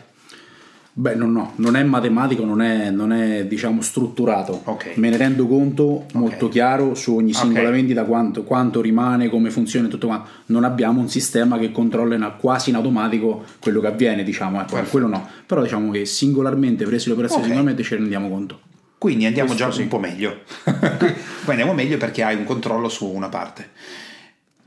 Beh, 1.00 1.14
no, 1.14 1.26
no, 1.26 1.52
non 1.56 1.76
è 1.76 1.84
matematico, 1.84 2.44
non 2.44 2.60
è, 2.60 2.90
non 2.90 3.12
è, 3.12 3.46
diciamo 3.46 3.82
strutturato. 3.82 4.62
Ok. 4.64 4.96
Me 4.96 5.10
ne 5.10 5.16
rendo 5.16 5.46
conto 5.46 6.06
molto 6.14 6.48
chiaro 6.48 6.96
su 6.96 7.14
ogni 7.14 7.32
singola 7.32 7.68
Ok. 7.68 7.70
vendita 7.74 8.02
quanto, 8.02 8.42
quanto 8.42 8.80
rimane, 8.80 9.28
come 9.28 9.50
funziona 9.50 9.86
e 9.86 9.90
tutto 9.90 10.08
quanto. 10.08 10.28
Non 10.46 10.64
abbiamo 10.64 10.98
un 11.00 11.08
sistema 11.08 11.56
che 11.56 11.70
controlla 11.70 12.16
in- 12.16 12.32
quasi 12.40 12.70
in 12.70 12.76
automatico 12.76 13.44
quello 13.60 13.80
che 13.80 13.86
avviene, 13.86 14.24
diciamo, 14.24 14.56
ecco, 14.60 14.72
Perfetto. 14.72 14.90
quello 14.90 15.06
no. 15.06 15.28
Però 15.46 15.62
diciamo 15.62 15.92
che 15.92 16.04
singolarmente, 16.04 16.84
prese 16.84 17.06
le 17.06 17.12
operazioni 17.12 17.44
singolarmente, 17.44 17.84
ce 17.84 17.94
ne 17.94 18.00
rendiamo 18.00 18.28
conto. 18.28 18.60
Quindi 18.98 19.24
andiamo 19.26 19.50
Questo 19.50 19.66
già 19.66 19.72
sì. 19.72 19.82
un 19.82 19.88
po' 19.88 20.00
meglio. 20.00 20.38
Poi 20.66 21.50
andiamo 21.50 21.74
meglio 21.74 21.96
perché 21.96 22.24
hai 22.24 22.34
un 22.34 22.42
controllo 22.42 22.88
su 22.88 23.06
una 23.06 23.28
parte. 23.28 23.68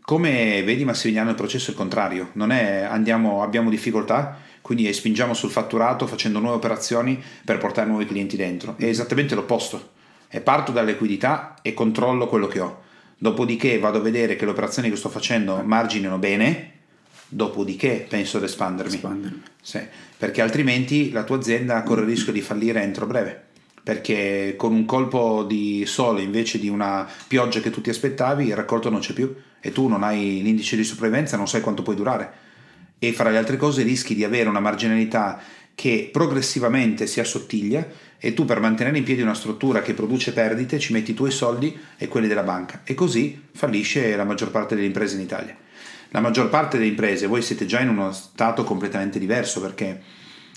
Come 0.01 0.63
vedi 0.63 0.85
Massimiliano 0.85 1.29
il 1.29 1.35
processo 1.35 1.67
è 1.67 1.71
il 1.71 1.77
contrario, 1.77 2.29
non 2.33 2.51
è 2.51 2.87
andiamo, 2.89 3.43
abbiamo 3.43 3.69
difficoltà, 3.69 4.37
quindi 4.71 4.93
spingiamo 4.93 5.33
sul 5.33 5.49
fatturato 5.49 6.07
facendo 6.07 6.39
nuove 6.39 6.55
operazioni 6.55 7.21
per 7.43 7.57
portare 7.57 7.89
nuovi 7.89 8.05
clienti 8.05 8.37
dentro. 8.37 8.75
È 8.77 8.85
esattamente 8.85 9.35
l'opposto. 9.35 9.89
E 10.29 10.39
parto 10.39 10.71
dalla 10.71 10.91
liquidità 10.91 11.55
e 11.61 11.73
controllo 11.73 12.29
quello 12.29 12.47
che 12.47 12.61
ho. 12.61 12.79
Dopodiché 13.17 13.77
vado 13.79 13.97
a 13.97 14.01
vedere 14.01 14.37
che 14.37 14.45
le 14.45 14.51
operazioni 14.51 14.89
che 14.89 14.95
sto 14.95 15.09
facendo 15.09 15.61
marginino 15.61 16.17
bene, 16.19 16.71
dopodiché 17.27 18.05
penso 18.07 18.37
ad 18.37 18.43
espandermi. 18.43 18.93
Espandermi. 18.93 19.41
Sì, 19.61 19.81
perché 20.17 20.41
altrimenti 20.41 21.11
la 21.11 21.25
tua 21.25 21.35
azienda 21.35 21.83
corre 21.83 22.03
il 22.03 22.07
rischio 22.07 22.31
di 22.31 22.39
fallire 22.39 22.81
entro 22.81 23.05
breve. 23.05 23.47
Perché 23.83 24.53
con 24.55 24.73
un 24.73 24.85
colpo 24.85 25.43
di 25.43 25.83
sole 25.85 26.21
invece 26.21 26.59
di 26.59 26.69
una 26.69 27.05
pioggia 27.27 27.59
che 27.59 27.71
tu 27.71 27.81
ti 27.81 27.89
aspettavi, 27.89 28.45
il 28.45 28.55
raccolto 28.55 28.89
non 28.89 29.01
c'è 29.01 29.11
più 29.11 29.35
e 29.59 29.73
tu 29.73 29.89
non 29.89 30.03
hai 30.03 30.41
l'indice 30.41 30.77
di 30.77 30.85
sopravvivenza, 30.85 31.35
non 31.35 31.49
sai 31.49 31.59
quanto 31.59 31.81
puoi 31.83 31.97
durare. 31.97 32.50
E 33.03 33.13
fra 33.13 33.31
le 33.31 33.37
altre 33.37 33.57
cose 33.57 33.81
rischi 33.81 34.13
di 34.13 34.23
avere 34.23 34.47
una 34.47 34.59
marginalità 34.59 35.41
che 35.73 36.09
progressivamente 36.11 37.07
si 37.07 37.19
assottiglia 37.19 37.87
e 38.19 38.35
tu 38.35 38.45
per 38.45 38.59
mantenere 38.59 38.99
in 38.99 39.03
piedi 39.03 39.23
una 39.23 39.33
struttura 39.33 39.81
che 39.81 39.95
produce 39.95 40.31
perdite 40.33 40.77
ci 40.77 40.93
metti 40.93 41.09
i 41.09 41.15
tuoi 41.15 41.31
soldi 41.31 41.75
e 41.97 42.07
quelli 42.07 42.27
della 42.27 42.43
banca 42.43 42.81
e 42.83 42.93
così 42.93 43.41
fallisce 43.53 44.15
la 44.15 44.23
maggior 44.23 44.51
parte 44.51 44.75
delle 44.75 44.85
imprese 44.85 45.15
in 45.15 45.21
Italia. 45.21 45.57
La 46.09 46.19
maggior 46.19 46.49
parte 46.49 46.77
delle 46.77 46.89
imprese, 46.89 47.25
voi 47.25 47.41
siete 47.41 47.65
già 47.65 47.79
in 47.79 47.89
uno 47.89 48.11
stato 48.11 48.63
completamente 48.63 49.17
diverso 49.17 49.61
perché 49.61 49.99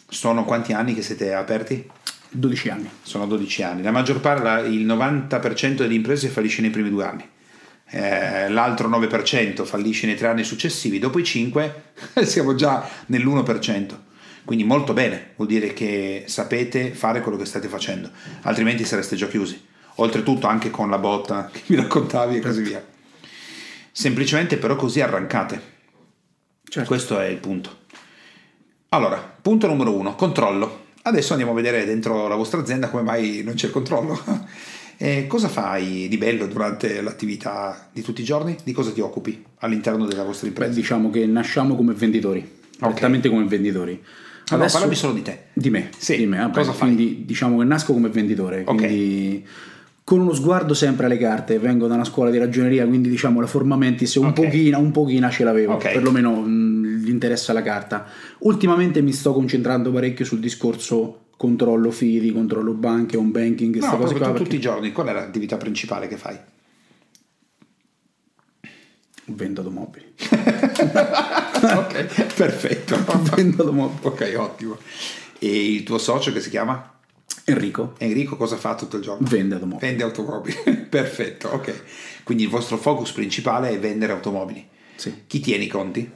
sono 0.06 0.44
quanti 0.44 0.74
anni 0.74 0.92
che 0.92 1.00
siete 1.00 1.32
aperti? 1.32 1.88
12 2.28 2.68
anni. 2.68 2.90
Sono 3.00 3.26
12 3.26 3.62
anni. 3.62 3.82
La 3.82 3.90
maggior 3.90 4.20
parte, 4.20 4.68
il 4.68 4.84
90% 4.84 5.76
delle 5.76 5.94
imprese 5.94 6.28
fallisce 6.28 6.60
nei 6.60 6.70
primi 6.70 6.90
due 6.90 7.04
anni. 7.04 7.26
Eh, 7.96 8.48
l'altro 8.48 8.88
9% 8.88 9.64
fallisce 9.64 10.06
nei 10.06 10.16
tre 10.16 10.26
anni 10.26 10.42
successivi, 10.42 10.98
dopo 10.98 11.20
i 11.20 11.24
5 11.24 11.82
siamo 12.26 12.56
già 12.56 12.88
nell'1%. 13.06 13.96
Quindi 14.44 14.64
molto 14.64 14.92
bene, 14.92 15.30
vuol 15.36 15.46
dire 15.46 15.72
che 15.72 16.24
sapete 16.26 16.90
fare 16.90 17.20
quello 17.20 17.38
che 17.38 17.44
state 17.44 17.68
facendo, 17.68 18.10
altrimenti 18.42 18.84
sareste 18.84 19.14
già 19.14 19.28
chiusi. 19.28 19.64
Oltretutto 19.98 20.48
anche 20.48 20.70
con 20.70 20.90
la 20.90 20.98
botta 20.98 21.48
che 21.54 21.62
mi 21.66 21.76
raccontavi 21.76 22.36
e 22.36 22.40
così 22.40 22.62
via. 22.62 22.84
Semplicemente 23.92 24.56
però 24.56 24.74
così 24.74 25.00
arrancate. 25.00 25.72
Certo. 26.64 26.88
Questo 26.88 27.20
è 27.20 27.26
il 27.26 27.38
punto. 27.38 27.82
Allora, 28.88 29.18
punto 29.40 29.68
numero 29.68 29.94
uno, 29.94 30.16
controllo. 30.16 30.86
Adesso 31.02 31.30
andiamo 31.30 31.52
a 31.52 31.54
vedere 31.54 31.84
dentro 31.84 32.26
la 32.26 32.34
vostra 32.34 32.60
azienda 32.60 32.88
come 32.88 33.04
mai 33.04 33.42
non 33.44 33.54
c'è 33.54 33.66
il 33.66 33.72
controllo. 33.72 34.20
E 34.96 35.26
cosa 35.26 35.48
fai 35.48 36.06
di 36.08 36.16
bello 36.16 36.46
durante 36.46 37.00
l'attività 37.00 37.88
di 37.92 38.02
tutti 38.02 38.20
i 38.20 38.24
giorni? 38.24 38.56
Di 38.62 38.72
cosa 38.72 38.92
ti 38.92 39.00
occupi 39.00 39.42
all'interno 39.58 40.06
della 40.06 40.22
vostra 40.24 40.46
Beh, 40.46 40.52
impresa? 40.54 40.72
diciamo 40.78 41.10
che 41.10 41.26
nasciamo 41.26 41.74
come 41.74 41.92
venditori, 41.94 42.46
prettamente 42.78 43.28
come 43.28 43.44
venditori. 43.44 44.00
Ah, 44.50 44.56
no, 44.56 44.66
parlami 44.70 44.94
solo 44.94 45.14
di 45.14 45.22
te. 45.22 45.44
Di 45.54 45.70
me, 45.70 45.88
Sì, 45.96 46.16
di 46.16 46.26
me, 46.26 46.38
vabbè, 46.38 46.52
cosa 46.52 46.72
fai? 46.72 46.92
quindi 46.94 47.22
diciamo 47.24 47.58
che 47.58 47.64
nasco 47.64 47.92
come 47.92 48.08
venditore, 48.08 48.62
Ok. 48.66 48.76
quindi 48.76 49.46
con 50.04 50.20
uno 50.20 50.34
sguardo 50.34 50.74
sempre 50.74 51.06
alle 51.06 51.16
carte, 51.16 51.58
vengo 51.58 51.86
da 51.86 51.94
una 51.94 52.04
scuola 52.04 52.30
di 52.30 52.36
ragioneria, 52.36 52.86
quindi 52.86 53.08
diciamo 53.08 53.40
la 53.40 53.46
forma 53.46 53.74
mentis 53.76 54.14
un 54.16 54.26
Ok. 54.26 54.34
pochino, 54.34 54.78
un 54.78 54.90
pochino 54.90 55.30
ce 55.30 55.44
l'avevo, 55.44 55.72
Ok. 55.74 55.92
perlomeno 55.92 56.42
mh, 56.42 57.02
l'interesse 57.04 57.50
alla 57.52 57.62
carta. 57.62 58.04
Ultimamente 58.40 59.00
mi 59.00 59.12
sto 59.12 59.32
concentrando 59.32 59.90
parecchio 59.90 60.26
sul 60.26 60.40
discorso 60.40 61.20
controllo 61.36 61.90
fidi, 61.90 62.32
controllo 62.32 62.72
banche, 62.72 63.16
home 63.16 63.30
banking, 63.30 63.76
queste 63.76 63.96
No, 63.96 64.02
cose 64.02 64.14
qua, 64.14 64.26
tu 64.26 64.32
tutti 64.32 64.42
i 64.42 64.44
perché 64.44 64.58
giorni, 64.60 64.92
qual 64.92 65.08
è 65.08 65.12
l'attività 65.12 65.56
principale 65.56 66.08
che 66.08 66.16
fai? 66.16 66.38
vendo 69.26 69.60
automobili. 69.60 70.12
ok, 70.20 72.24
perfetto. 72.34 72.96
vendo 73.34 73.62
automobili. 73.62 73.98
ok, 74.02 74.34
ottimo. 74.38 74.78
E 75.38 75.72
il 75.72 75.82
tuo 75.82 75.98
socio 75.98 76.32
che 76.32 76.40
si 76.40 76.50
chiama? 76.50 76.90
Enrico 77.46 77.94
Enrico 77.98 78.36
cosa 78.36 78.56
fa 78.56 78.74
tutto 78.74 78.96
il 78.96 79.02
giorno? 79.02 79.26
vende 79.28 79.54
automobili. 79.54 79.86
Vende 79.86 80.02
automobili. 80.04 80.56
Perfetto, 80.88 81.48
ok. 81.48 81.82
Quindi 82.22 82.44
il 82.44 82.50
vostro 82.50 82.76
focus 82.76 83.12
principale 83.12 83.70
è 83.70 83.78
vendere 83.78 84.12
automobili. 84.12 84.66
Sì. 84.96 85.24
Chi 85.26 85.40
tiene 85.40 85.64
i 85.64 85.68
conti? 85.68 86.10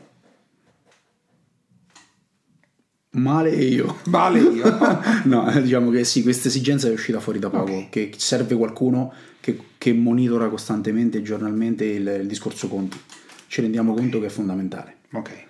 Male 3.10 3.50
io. 3.54 3.98
Vale 4.06 4.38
io. 4.40 4.78
No, 5.24 5.50
diciamo 5.60 5.90
che 5.90 6.04
sì, 6.04 6.22
questa 6.22 6.48
esigenza 6.48 6.88
è 6.88 6.92
uscita 6.92 7.20
fuori 7.20 7.38
da 7.38 7.48
poco, 7.50 7.72
Ok. 7.72 7.88
che 7.88 8.12
serve 8.16 8.54
qualcuno 8.56 9.12
che, 9.40 9.58
che 9.78 9.92
monitora 9.92 10.48
costantemente 10.48 11.18
e 11.18 11.22
giornalmente 11.22 11.84
il, 11.84 12.18
il 12.22 12.26
discorso 12.26 12.68
conti. 12.68 12.98
Ci 13.46 13.60
rendiamo 13.62 13.94
conto 13.94 14.20
che 14.20 14.26
è 14.26 14.30
fondamentale. 14.30 14.96
ok. 15.12 15.46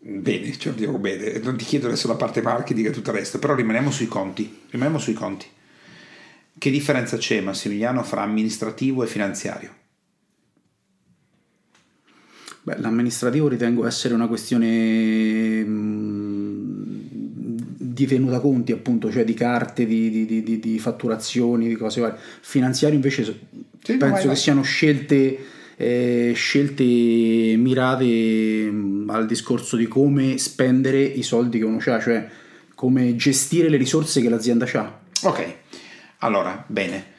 Bene, 0.00 0.56
ci 0.56 0.68
andiamo 0.68 0.96
bene. 0.98 1.38
Non 1.38 1.56
ti 1.56 1.64
chiedo 1.66 1.86
adesso 1.88 2.08
la 2.08 2.14
parte 2.14 2.40
marketing 2.40 2.86
e 2.86 2.90
tutto 2.92 3.10
il 3.10 3.16
resto, 3.16 3.38
però 3.38 3.54
rimaniamo 3.54 3.90
sui 3.90 4.06
conti. 4.08 4.60
Rimaniamo 4.70 4.98
sui 4.98 5.12
conti. 5.12 5.46
Che 6.56 6.70
differenza 6.70 7.18
c'è, 7.18 7.40
Massimiliano, 7.42 8.02
fra 8.02 8.22
amministrativo 8.22 9.02
e 9.02 9.06
finanziario? 9.06 9.74
Beh, 12.62 12.78
l'amministrativo 12.78 13.48
ritengo 13.48 13.86
essere 13.86 14.14
una 14.14 14.28
questione 14.28 15.62
mh, 15.64 16.27
di 17.98 18.06
tenuta 18.06 18.38
conti, 18.38 18.70
appunto, 18.70 19.10
cioè 19.10 19.24
di 19.24 19.34
carte, 19.34 19.84
di, 19.84 20.08
di- 20.24 20.42
di- 20.44 20.60
di- 20.60 20.78
fatturazioni, 20.78 21.66
di 21.66 21.74
cose 21.74 22.00
varie. 22.00 22.16
Finanziario 22.40 22.94
invece 22.94 23.24
Sì, 23.82 23.96
penso 23.96 24.26
vai, 24.26 24.28
che 24.28 24.36
siano 24.36 24.62
scelte, 24.62 25.38
eh, 25.76 26.32
scelte 26.36 26.84
mirate 27.56 28.04
mh, 28.70 29.10
al 29.10 29.26
discorso 29.26 29.76
di 29.76 29.88
come 29.88 30.38
spendere 30.38 31.02
i 31.02 31.22
soldi 31.22 31.58
che 31.58 31.64
uno 31.64 31.78
ha, 31.84 32.00
cioè 32.00 32.28
come 32.76 33.16
gestire 33.16 33.68
le 33.68 33.76
risorse 33.76 34.20
che 34.20 34.28
l'azienda 34.28 34.64
ha. 34.74 34.98
Ok, 35.22 35.54
allora, 36.18 36.64
bene. 36.68 37.16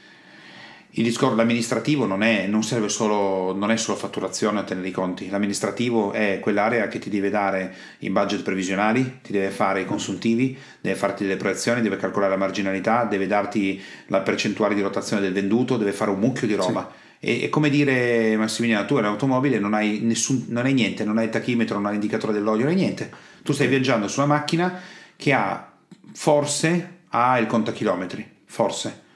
Il 1.00 1.06
discorso 1.06 1.34
l'amministrativo 1.34 2.06
non, 2.06 2.24
è, 2.24 2.46
non 2.46 2.62
serve 2.62 2.90
solo, 2.90 3.56
non 3.56 3.72
è 3.72 3.78
solo 3.78 3.98
fatturazione 3.98 4.60
a 4.60 4.64
tenere 4.64 4.90
i 4.90 4.92
conti. 4.92 5.30
L'amministrativo 5.30 6.12
è 6.12 6.40
quell'area 6.42 6.90
che 6.90 7.00
ti 7.00 7.10
deve 7.10 7.30
dare 7.30 7.74
i 8.00 8.10
budget 8.10 8.42
previsionali, 8.42 9.20
ti 9.24 9.32
deve 9.32 9.50
fare 9.50 9.80
i 9.80 9.86
consuntivi, 9.86 10.58
deve 10.82 10.98
farti 10.98 11.24
delle 11.24 11.38
proiezioni, 11.38 11.80
deve 11.80 11.96
calcolare 11.96 12.34
la 12.34 12.38
marginalità, 12.38 13.06
deve 13.06 13.28
darti 13.28 13.82
la 14.08 14.20
percentuale 14.20 14.76
di 14.76 14.82
rotazione 14.82 15.22
del 15.22 15.32
venduto, 15.32 15.78
deve 15.78 15.94
fare 15.94 16.12
un 16.12 16.20
mucchio 16.20 16.48
di 16.48 16.56
roba. 16.56 16.92
E, 17.18 17.44
è 17.44 17.48
come 17.48 17.70
dire 17.70 18.36
Massimiliano, 18.36 18.86
tu 18.86 18.96
hai 18.96 19.00
un'automobile, 19.00 19.58
non 19.58 19.74
hai, 19.76 20.02
nessun, 20.02 20.48
non 20.50 20.66
hai 20.66 20.74
niente, 20.74 21.06
non 21.06 21.18
hai 21.18 21.26
il 21.26 21.32
tachimetro, 21.32 21.76
non 21.76 21.86
hai 21.86 21.92
l'indicatore 21.94 22.34
dell'olio, 22.34 22.66
non 22.66 22.74
hai 22.74 22.78
niente. 22.78 23.10
Tu 23.42 23.54
stai 23.54 23.68
viaggiando 23.68 24.10
su 24.10 24.20
una 24.20 24.28
macchina 24.28 24.82
che 25.16 25.32
ha 25.32 25.72
forse 26.12 26.98
ha 27.08 27.40
il 27.40 27.48
contachilometri, 27.48 28.30
forse, 28.44 29.08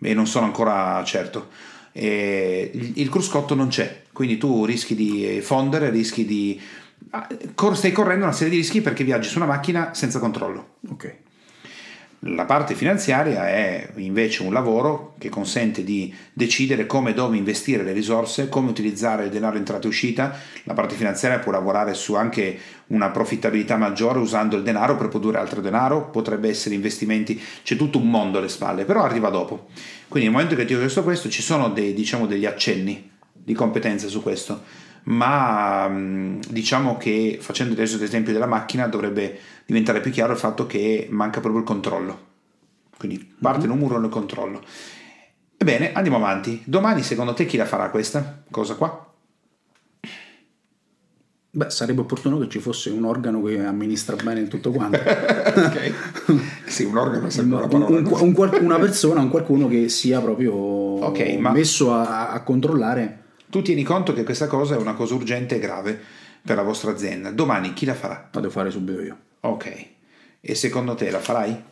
e 0.00 0.14
non 0.14 0.26
sono 0.26 0.46
ancora 0.46 1.02
certo. 1.04 1.48
E 1.92 2.70
il, 2.94 3.08
cruscotto 3.08 3.54
non 3.54 3.68
c'è, 3.68 4.02
quindi 4.12 4.36
tu 4.36 4.64
rischi 4.66 4.94
di 4.94 5.40
fondere, 5.40 5.88
rischi 5.88 6.26
di... 6.26 6.60
ah, 7.10 7.26
Stai 7.72 7.92
correndo 7.92 8.24
una 8.24 8.34
serie 8.34 8.52
di 8.52 8.58
rischi 8.58 8.82
perché 8.82 9.02
viaggi 9.02 9.28
su 9.28 9.38
una 9.38 9.46
macchina 9.46 9.94
senza 9.94 10.18
controllo. 10.18 10.74
Ok. 10.90 11.16
La 12.20 12.46
parte 12.46 12.74
finanziaria 12.74 13.46
è 13.46 13.90
invece 13.96 14.42
un 14.42 14.52
lavoro 14.52 15.14
che 15.18 15.28
consente 15.28 15.84
di 15.84 16.12
decidere 16.32 16.86
come 16.86 17.10
e 17.10 17.14
dove 17.14 17.36
investire 17.36 17.82
le 17.82 17.92
risorse, 17.92 18.48
come 18.48 18.70
utilizzare 18.70 19.24
il 19.24 19.30
denaro 19.30 19.58
entrata 19.58 19.84
e 19.84 19.88
uscita. 19.88 20.34
La 20.64 20.72
parte 20.72 20.94
finanziaria 20.94 21.38
può 21.38 21.52
lavorare 21.52 21.92
su 21.92 22.14
anche 22.14 22.58
una 22.88 23.10
profittabilità 23.10 23.76
maggiore 23.76 24.18
usando 24.18 24.56
il 24.56 24.62
denaro 24.62 24.96
per 24.96 25.08
produrre 25.08 25.38
altro 25.38 25.60
denaro, 25.60 26.08
potrebbe 26.08 26.48
essere 26.48 26.74
investimenti, 26.74 27.40
c'è 27.62 27.76
tutto 27.76 27.98
un 27.98 28.08
mondo 28.08 28.38
alle 28.38 28.48
spalle, 28.48 28.84
però 28.86 29.02
arriva 29.02 29.28
dopo. 29.28 29.66
Quindi 30.08 30.28
nel 30.28 30.38
momento 30.38 30.56
che 30.56 30.64
ti 30.64 30.74
ho 30.74 30.78
chiesto 30.78 31.02
questo 31.02 31.28
ci 31.28 31.42
sono 31.42 31.68
dei, 31.68 31.92
diciamo, 31.92 32.26
degli 32.26 32.46
accenni 32.46 33.10
di 33.32 33.52
competenze 33.52 34.08
su 34.08 34.22
questo, 34.22 34.62
ma 35.08 35.88
mh, 35.88 36.40
diciamo 36.48 36.96
che 36.96 37.38
facendo 37.40 37.72
adesso 37.74 37.98
l'esempio 37.98 38.32
della 38.32 38.46
macchina 38.46 38.86
dovrebbe 38.86 39.38
diventare 39.66 40.00
più 40.00 40.10
chiaro 40.10 40.32
il 40.32 40.38
fatto 40.38 40.66
che 40.66 41.06
manca 41.10 41.40
proprio 41.40 41.60
il 41.62 41.66
controllo. 41.66 42.24
Quindi 42.96 43.34
parte 43.40 43.66
numero 43.66 43.96
uno 43.96 44.06
il 44.06 44.12
controllo. 44.12 44.62
Ebbene, 45.56 45.92
andiamo 45.92 46.16
avanti. 46.18 46.62
Domani 46.64 47.02
secondo 47.02 47.34
te 47.34 47.46
chi 47.46 47.56
la 47.56 47.66
farà 47.66 47.90
questa 47.90 48.42
cosa 48.50 48.74
qua? 48.74 49.04
Beh, 51.50 51.70
sarebbe 51.70 52.02
opportuno 52.02 52.38
che 52.38 52.48
ci 52.50 52.58
fosse 52.58 52.90
un 52.90 53.04
organo 53.04 53.42
che 53.42 53.64
amministra 53.64 54.14
bene 54.16 54.46
tutto 54.46 54.70
quanto. 54.70 54.98
ok. 55.00 55.92
Sì, 56.66 56.84
un 56.84 56.98
organo 56.98 57.28
è 57.28 57.30
sempre 57.30 57.56
una 57.56 57.64
un- 57.64 57.70
parola. 57.70 57.98
un- 57.98 58.20
un 58.28 58.32
qual- 58.34 58.58
una 58.60 58.78
persona, 58.78 59.20
un 59.20 59.30
qualcuno 59.30 59.66
che 59.66 59.88
sia 59.88 60.20
proprio 60.20 60.52
Ok, 60.54 61.36
ma- 61.38 61.52
messo 61.52 61.94
a, 61.94 62.28
a 62.30 62.42
controllare. 62.42 63.22
Tu 63.48 63.62
tieni 63.62 63.82
conto 63.82 64.12
che 64.12 64.24
questa 64.24 64.46
cosa 64.46 64.74
è 64.74 64.78
una 64.78 64.94
cosa 64.94 65.14
urgente 65.14 65.56
e 65.56 65.58
grave 65.58 66.00
per 66.42 66.56
la 66.56 66.62
vostra 66.62 66.90
azienda. 66.90 67.30
Domani 67.30 67.72
chi 67.72 67.84
la 67.84 67.94
farà? 67.94 68.28
La 68.32 68.40
devo 68.40 68.52
fare 68.52 68.70
subito 68.70 69.00
io. 69.00 69.16
Ok. 69.40 69.86
E 70.40 70.54
secondo 70.54 70.94
te 70.94 71.10
la 71.10 71.20
farai? 71.20 71.62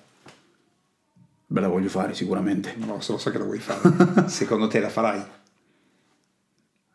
Beh, 1.47 1.61
la 1.61 1.69
voglio 1.69 1.89
fare 1.89 2.15
sicuramente. 2.15 2.75
No, 2.79 3.01
se 3.01 3.13
lo 3.13 3.19
so 3.19 3.31
che 3.31 3.39
la 3.39 3.45
vuoi 3.45 3.59
fare. 3.59 4.27
secondo 4.29 4.67
te 4.69 4.81
la 4.81 4.89
farai? 4.89 5.23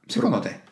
Secondo 0.06 0.40
te? 0.40 0.68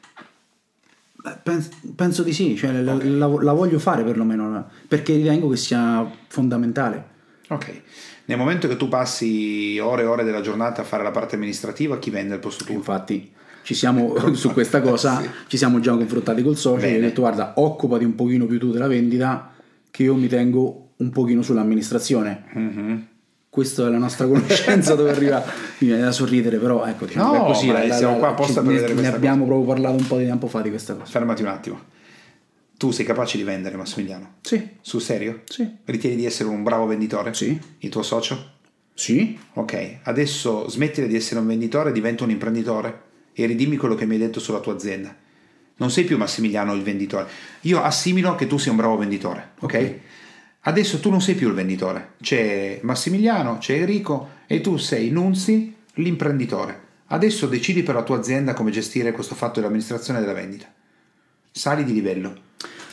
Penso 1.95 2.23
di 2.23 2.31
sì, 2.33 2.55
cioè, 2.55 2.71
la, 2.71 2.93
la- 2.93 3.27
la 3.27 3.53
voglio 3.53 3.79
fare 3.79 4.03
perlomeno, 4.03 4.69
perché 4.87 5.15
ritengo 5.15 5.49
che 5.49 5.57
sia 5.57 6.09
fondamentale. 6.27 7.15
Ok. 7.49 7.81
Nel 8.25 8.37
momento 8.37 8.67
che 8.67 8.77
tu 8.77 8.87
passi 8.87 9.77
ore 9.79 10.03
e 10.03 10.05
ore 10.05 10.23
della 10.23 10.41
giornata 10.41 10.81
a 10.81 10.85
fare 10.85 11.03
la 11.03 11.11
parte 11.11 11.35
amministrativa, 11.35 11.99
chi 11.99 12.09
vende 12.09 12.33
al 12.33 12.39
posto 12.39 12.63
tuo? 12.65 12.75
Infatti 12.75 13.31
ci 13.67 13.73
siamo 13.73 14.15
su 14.33 14.53
questa 14.53 14.79
cosa, 14.79 15.19
Sì. 15.21 15.27
ci 15.47 15.57
siamo 15.57 15.81
già 15.81 15.91
confrontati 15.93 16.41
col 16.41 16.55
socio 16.55 16.85
e 16.85 16.87
Bene. 16.87 16.93
gli 16.93 17.03
ho 17.03 17.07
detto 17.07 17.19
guarda, 17.19 17.51
occupati 17.57 18.05
un 18.05 18.15
pochino 18.15 18.45
più 18.45 18.57
tu 18.59 18.71
della 18.71 18.87
vendita 18.87 19.51
che 19.91 20.03
io 20.03 20.15
mi 20.15 20.27
tengo 20.29 20.91
un 20.95 21.09
pochino 21.09 21.41
sull'amministrazione. 21.41 22.43
Mhm. 22.53 23.07
Questa 23.49 23.85
è 23.85 23.89
la 23.89 23.97
nostra 23.97 24.25
conoscenza 24.25 24.95
dove 24.95 25.09
arriva. 25.09 25.43
Mi 25.79 25.87
viene 25.87 26.03
da 26.03 26.11
sorridere, 26.13 26.57
però 26.59 26.85
ecco, 26.85 27.05
diciamo 27.07 27.33
No, 27.33 27.43
così. 27.43 27.67
ma 27.69 27.91
siamo 27.91 28.17
qua 28.19 28.29
apposta 28.29 28.61
per 28.61 28.71
ne, 28.71 28.79
vedere 28.79 28.93
ne 29.01 29.07
abbiamo 29.07 29.45
proprio 29.45 29.67
parlato 29.67 29.97
un 29.99 30.07
po' 30.07 30.17
di 30.17 30.25
tempo 30.25 30.47
fa 30.47 30.61
di 30.61 30.69
questa 30.69 30.93
cosa. 30.93 31.05
Fermati 31.11 31.41
un 31.41 31.47
attimo. 31.49 31.79
Tu 32.77 32.91
sei 32.91 33.03
capace 33.03 33.35
di 33.35 33.43
vendere, 33.43 33.75
Massimiliano? 33.75 34.35
Sì, 34.41 34.65
Sul 34.79 35.01
serio? 35.01 35.41
sì, 35.45 35.67
Ritieni 35.83 36.15
di 36.15 36.25
essere 36.25 36.47
un 36.47 36.63
bravo 36.63 36.85
venditore? 36.85 37.33
sì, 37.33 37.59
Il 37.79 37.89
tuo 37.89 38.01
socio? 38.03 38.51
sì. 38.93 39.37
Ok, 39.55 39.97
adesso 40.03 40.69
smettila 40.69 41.05
di 41.07 41.15
essere 41.15 41.39
un 41.41 41.47
venditore 41.47 41.89
e 41.89 41.91
diventa 41.93 42.23
un 42.23 42.29
imprenditore 42.29 43.01
e 43.39 43.45
ridimmi 43.45 43.77
quello 43.77 43.93
che 43.95 44.05
mi 44.05 44.13
hai 44.15 44.19
detto 44.19 44.39
sulla 44.39 44.59
tua 44.59 44.73
azienda. 44.73 45.15
Non 45.77 45.91
sei 45.91 46.05
più 46.05 46.17
Massimiliano 46.17 46.73
il 46.73 46.81
venditore. 46.81 47.27
Io 47.61 47.81
assimilo 47.83 48.33
che 48.35 48.47
tu 48.47 48.57
sia 48.57 48.71
un 48.71 48.77
bravo 48.77 48.97
venditore, 48.97 49.51
ok? 49.59 49.73
Ok. 49.73 49.93
Adesso 50.61 50.99
tu 50.99 51.09
non 51.11 51.21
sei 51.21 51.35
più 51.35 51.47
il 51.47 51.53
venditore. 51.53 52.13
C'è 52.21 52.79
Massimiliano, 52.81 53.57
c'è 53.59 53.75
Enrico 53.75 54.29
e 54.47 54.59
tu 54.59 54.77
sei 54.77 55.11
Nunzi, 55.11 55.73
l'imprenditore. 55.93 56.79
Adesso 57.07 57.45
decidi 57.47 57.83
per 57.83 57.93
la 57.95 58.03
tua 58.03 58.17
azienda 58.17 58.53
come 58.53 58.71
gestire 58.71 59.11
questo 59.11 59.35
fatto 59.35 59.59
dell'amministrazione 59.59 60.19
della 60.19 60.33
vendita. 60.33 60.65
Sali 61.51 61.83
di 61.85 61.93
livello. 61.93 62.35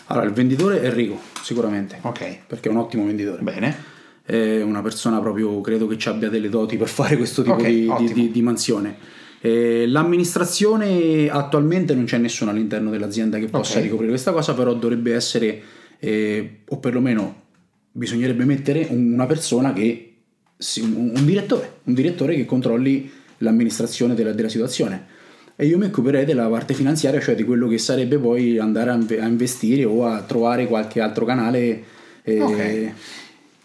Allora, 0.07 0.27
il 0.27 0.33
venditore 0.33 0.83
è 0.83 0.85
Enrico, 0.87 1.19
sicuramente, 1.43 1.99
Ok, 2.03 2.41
perché 2.47 2.69
è 2.69 2.71
un 2.73 2.79
ottimo 2.79 3.07
venditore. 3.07 3.43
bene. 3.43 3.93
è 4.27 4.61
una 4.63 4.81
persona 4.83 5.19
proprio, 5.21 5.61
credo 5.61 5.87
che 5.87 5.99
ci 5.99 6.09
abbia 6.09 6.29
delle 6.31 6.49
doti 6.49 6.77
per 6.77 6.89
fare 6.89 7.17
questo 7.17 7.43
tipo 7.43 7.55
Ok, 7.57 7.67
di, 7.67 7.91
di- 7.99 8.13
di- 8.13 8.31
di 8.31 8.43
mansione. 8.43 8.97
Eh, 9.47 9.87
l'amministrazione 9.87 11.29
attualmente 11.29 11.95
non 11.95 12.05
c'è 12.05 12.17
nessuno 12.17 12.51
all'interno 12.51 12.89
dell'azienda 12.89 13.39
che 13.39 13.49
possa 13.49 13.77
Ok. 13.77 13.83
ricoprire 13.83 14.11
questa 14.11 14.33
cosa, 14.33 14.55
però 14.55 14.73
dovrebbe 14.73 15.13
essere, 15.15 15.61
eh, 15.99 16.61
o 16.67 16.79
perlomeno 16.79 17.43
bisognerebbe 17.93 18.47
mettere 18.47 18.87
una 18.89 19.27
persona 19.27 19.75
che, 19.75 20.15
un, 20.81 21.25
direttore, 21.27 21.73
un 21.85 21.93
direttore 21.93 22.37
che 22.37 22.47
controlli 22.47 23.11
l'amministrazione 23.39 24.15
della, 24.15 24.33
della 24.33 24.49
situazione. 24.49 25.13
E 25.57 25.67
io 25.67 25.77
mi 25.77 25.85
occuperei 25.85 26.25
della 26.25 26.49
parte 26.49 26.73
finanziaria, 26.73 27.21
cioè 27.21 27.35
di 27.35 27.45
quello 27.45 27.69
che 27.69 27.77
sarebbe 27.77 28.17
poi 28.19 28.59
andare 28.59 28.91
a, 28.91 28.95
a 28.95 29.27
investire 29.27 29.85
o 29.85 30.07
a 30.07 30.23
trovare 30.23 30.67
qualche 30.67 31.03
altro 31.03 31.27
canale. 31.27 31.83
eh, 32.23 32.41
Ok. 32.41 32.93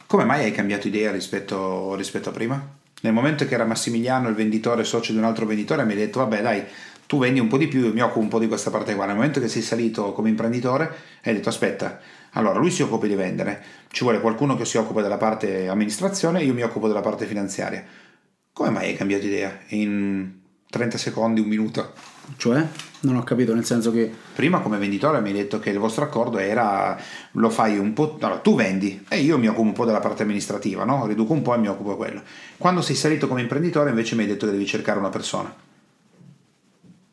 Come 0.08 0.26
mai 0.26 0.44
hai 0.44 0.52
cambiato 0.52 0.88
idea 0.90 1.12
rispetto, 1.12 1.96
rispetto 1.96 2.30
a 2.30 2.32
prima? 2.34 2.78
Nel 3.02 3.14
momento 3.14 3.46
che 3.46 3.54
era 3.54 3.66
Massimiliano 3.66 4.28
il 4.28 4.36
venditore, 4.36 4.84
socio 4.84 5.14
di 5.14 5.18
un 5.18 5.24
altro 5.24 5.46
venditore, 5.46 5.86
mi 5.86 5.94
ha 5.94 5.96
detto 5.96 6.20
vabbè 6.20 6.42
dai, 6.42 6.64
tu 7.08 7.18
vendi 7.18 7.40
un 7.40 7.48
po' 7.48 7.58
di 7.58 7.68
più, 7.68 7.86
io 7.86 7.94
mi 7.94 8.02
occupo 8.02 8.20
un 8.20 8.28
po' 8.28 8.40
di 8.40 8.48
questa 8.48 8.70
parte 8.70 8.94
qua. 8.94 9.06
Nel 9.06 9.16
momento 9.16 9.40
che 9.40 9.48
sei 9.48 9.62
salito 9.62 10.12
come 10.14 10.30
imprenditore, 10.30 10.94
hai 11.24 11.34
detto 11.34 11.50
aspetta, 11.50 12.00
allora 12.32 12.60
lui 12.60 12.72
si 12.72 12.82
occupa 12.82 13.08
di 13.08 13.16
vendere, 13.16 13.64
ci 13.90 14.04
vuole 14.04 14.20
qualcuno 14.20 14.56
che 14.56 14.66
si 14.66 14.78
occupa 14.78 15.02
della 15.02 15.18
parte 15.18 15.68
amministrazione, 15.68 16.44
io 16.44 16.54
mi 16.54 16.62
occupo 16.62 16.88
della 16.88 17.02
parte 17.02 17.26
finanziaria. 17.26 17.84
Come 18.52 18.70
mai 18.70 18.90
hai 18.90 18.96
cambiato 18.96 19.26
idea 19.26 19.58
in 19.70 20.32
30 20.70 20.98
secondi, 20.98 21.40
un 21.40 21.48
minuto? 21.48 21.94
Cioè? 22.38 22.68
Non 23.02 23.16
ho 23.16 23.24
capito, 23.24 23.54
nel 23.54 23.64
senso 23.64 23.92
che... 23.92 24.12
Prima 24.36 24.60
come 24.60 24.78
venditore 24.78 25.22
mi 25.22 25.30
hai 25.30 25.36
detto 25.36 25.60
che 25.60 25.70
il 25.70 25.78
vostro 25.78 26.04
accordo 26.04 26.38
era, 26.38 27.00
lo 27.32 27.50
fai 27.50 27.78
un 27.78 27.94
po'... 27.94 28.18
Allora, 28.20 28.40
tu 28.40 28.56
vendi 28.56 29.06
e 29.08 29.20
io 29.20 29.38
mi 29.38 29.48
occupo 29.48 29.62
un 29.62 29.74
po' 29.74 29.86
della 29.86 30.00
parte 30.00 30.24
amministrativa, 30.24 30.84
no? 30.84 31.06
Riduco 31.06 31.32
un 31.32 31.42
po' 31.42 31.56
e 31.56 31.60
mi 31.60 31.68
occupo 31.68 31.92
di 31.92 31.96
quello. 31.96 32.22
Quando 32.58 32.82
sei 32.82 32.96
salito 32.96 33.28
come 33.28 33.42
imprenditore 33.42 33.90
invece 33.90 34.16
mi 34.16 34.24
hai 34.24 34.28
detto 34.28 34.46
che 34.46 34.52
devi 34.52 34.66
cercare 34.66 35.00
una 35.00 35.10
persona. 35.10 35.54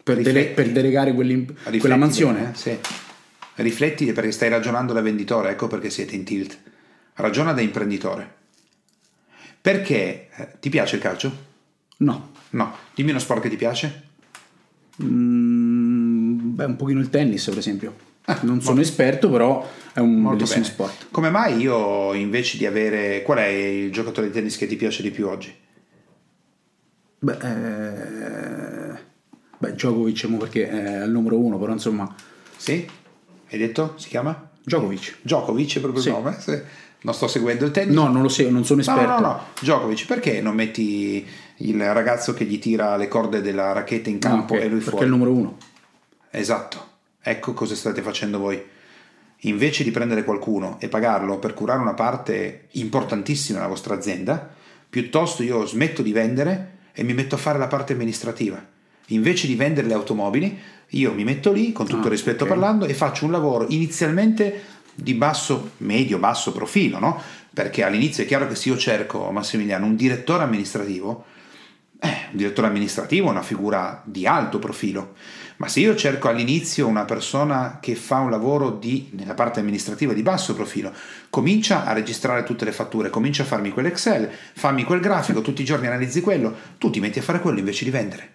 Per, 0.03 0.21
dele- 0.23 0.47
per 0.47 0.71
delegare 0.71 1.13
quella 1.13 1.97
mansione? 1.97 2.39
Bene, 2.41 2.55
sì. 2.55 2.77
Rifletti 3.55 4.13
perché 4.13 4.33
stai 4.33 4.49
ragionando 4.49 4.93
da 4.93 5.01
venditore, 5.01 5.51
ecco 5.51 5.67
perché 5.69 5.89
siete 5.91 6.15
in 6.15 6.25
tilt. 6.25 6.59
Ragiona 7.15 7.53
da 7.53 7.61
imprenditore. 7.61 8.35
Perché 9.61 10.29
eh, 10.35 10.49
ti 10.61 10.69
piace 10.69 10.97
il 10.97 11.03
calcio? 11.03 11.37
No. 11.99 12.33
No. 12.51 12.77
Dimmi 12.95 13.11
uno 13.11 13.19
sport 13.19 13.43
che 13.43 13.49
ti 13.49 13.57
piace? 13.57 14.06
Mm, 15.03 16.55
beh, 16.55 16.65
un 16.65 16.77
pochino 16.77 17.01
il 17.01 17.11
tennis, 17.11 17.45
per 17.49 17.59
esempio. 17.59 17.95
Ah, 18.25 18.41
non 18.43 18.61
sono 18.61 18.81
esperto, 18.81 19.31
però 19.31 19.69
è 19.93 20.01
un 20.01 20.23
bellissimo 20.23 20.63
bene. 20.63 20.65
sport. 20.65 21.07
Come 21.11 21.31
mai 21.31 21.59
io 21.59 22.13
invece 22.15 22.59
di 22.59 22.67
avere. 22.67 23.23
Qual 23.23 23.39
è 23.39 23.47
il 23.47 23.93
giocatore 23.93 24.27
di 24.29 24.33
tennis 24.33 24.57
che 24.57 24.67
ti 24.67 24.77
piace 24.77 25.03
di 25.03 25.11
più 25.11 25.29
oggi? 25.29 25.55
Beh, 27.19 27.39
eh... 27.41 28.99
beh 29.59 29.73
Djokovic 29.73 30.29
perché 30.37 30.69
è 30.69 31.05
il 31.05 31.11
numero 31.11 31.39
uno, 31.39 31.59
però 31.59 31.73
insomma. 31.73 32.13
Sì? 32.57 32.89
Hai 33.49 33.59
detto? 33.59 33.95
Si 33.97 34.09
chiama? 34.09 34.51
Djokovic. 34.65 35.19
Djokovic 35.23 35.77
è 35.77 35.81
proprio 35.81 36.03
sì. 36.03 36.09
il 36.09 36.15
nome? 36.15 36.37
Sì. 36.41 36.61
Non 37.03 37.15
sto 37.15 37.29
seguendo 37.29 37.65
il 37.65 37.71
tennis. 37.71 37.95
No, 37.95 38.09
non 38.09 38.23
lo 38.23 38.29
so, 38.29 38.49
non 38.51 38.65
sono 38.65 38.81
esperto. 38.81 39.03
No, 39.03 39.19
no, 39.21 39.21
no. 39.21 39.41
Djokovic, 39.61 40.07
perché 40.07 40.41
non 40.41 40.57
metti 40.57 41.25
il 41.59 41.93
ragazzo 41.93 42.35
che 42.35 42.45
gli 42.45 42.59
tira 42.59 42.97
le 42.97 43.09
corde 43.09 43.41
della 43.41 43.73
racchetta 43.73 44.11
in 44.11 44.19
campo 44.19 44.55
ah, 44.55 44.57
okay, 44.57 44.67
e 44.67 44.71
lui 44.71 44.81
fuori? 44.81 44.97
Perché 44.99 45.05
è 45.05 45.07
il 45.07 45.13
numero 45.13 45.33
uno. 45.33 45.57
Esatto. 46.31 46.85
Ecco 47.23 47.55
cosa 47.55 47.75
state 47.75 48.03
facendo 48.03 48.39
voi. 48.39 48.63
Invece 49.41 49.85
di 49.85 49.91
prendere 49.91 50.25
qualcuno 50.25 50.77
e 50.81 50.89
pagarlo 50.89 51.39
per 51.39 51.55
curare 51.55 51.81
una 51.81 51.95
parte 51.95 52.69
importantissima 52.73 53.59
della 53.59 53.71
vostra 53.71 53.95
azienda, 53.95 54.49
piuttosto 54.89 55.43
io 55.43 55.67
smetto 55.67 56.03
di 56.03 56.13
vendere 56.13 56.75
e 56.93 57.03
mi 57.03 57.15
metto 57.15 57.35
a 57.35 57.39
fare 57.39 57.59
la 57.59 57.67
parte 57.67 57.93
amministrativa. 57.93 58.65
Invece 59.09 59.47
di 59.47 59.55
vendere 59.55 59.87
le 59.87 59.95
automobili, 59.95 60.59
io 60.91 61.13
mi 61.13 61.25
metto 61.25 61.53
lì, 61.53 61.73
con 61.73 61.87
tutto 61.87 62.03
ah, 62.03 62.05
il 62.07 62.11
rispetto 62.11 62.45
okay. 62.45 62.57
parlando, 62.57 62.87
e 62.87 62.95
faccio 62.95 63.25
un 63.25 63.31
lavoro 63.31 63.67
inizialmente 63.69 64.63
di 64.95 65.15
basso, 65.15 65.73
medio, 65.79 66.19
basso 66.19 66.53
profilo, 66.53 66.99
no? 66.99 67.21
Perché 67.53 67.83
all'inizio 67.85 68.25
è 68.25 68.27
chiaro 68.27 68.47
che 68.49 68.55
se 68.55 68.69
io 68.69 68.77
cerco, 68.77 69.31
Massimiliano, 69.31 69.87
un 69.87 69.97
direttore 69.97 70.45
amministrativo, 70.45 71.25
eh, 71.99 72.29
un 72.31 72.37
direttore 72.37 72.67
amministrativo 72.67 73.29
è 73.29 73.31
una 73.31 73.43
figura 73.43 74.03
di 74.05 74.27
alto 74.27 74.59
profilo, 74.59 75.15
ma 75.57 75.69
se 75.69 75.81
io 75.81 75.95
cerco 75.95 76.29
all'inizio 76.29 76.87
una 76.87 77.05
persona 77.05 77.79
che 77.81 77.95
fa 77.95 78.19
un 78.19 78.31
lavoro 78.31 78.71
di, 78.71 79.11
nella 79.13 79.35
parte 79.35 79.61
amministrativa 79.61 80.13
di 80.13 80.23
basso 80.23 80.55
profilo, 80.55 80.93
comincia 81.31 81.87
a 81.87 81.93
registrare 81.93 82.45
tutte 82.45 82.65
le 82.65 82.73
fatture, 82.73 83.11
comincia 83.11 83.43
a 83.43 83.47
farmi 83.47 83.71
quell'Excel, 83.71 84.31
fammi 84.55 84.85
quel 84.85 85.01
grafico, 85.01 85.41
tutti 85.41 85.63
i 85.63 85.65
giorni 85.65 85.87
analizzi 85.87 86.21
quello, 86.21 86.55
tu 86.79 86.91
ti 86.91 87.01
metti 87.01 87.19
a 87.19 87.23
fare 87.23 87.41
quello 87.41 87.59
invece 87.59 87.85
di 87.85 87.91
vendere. 87.91 88.35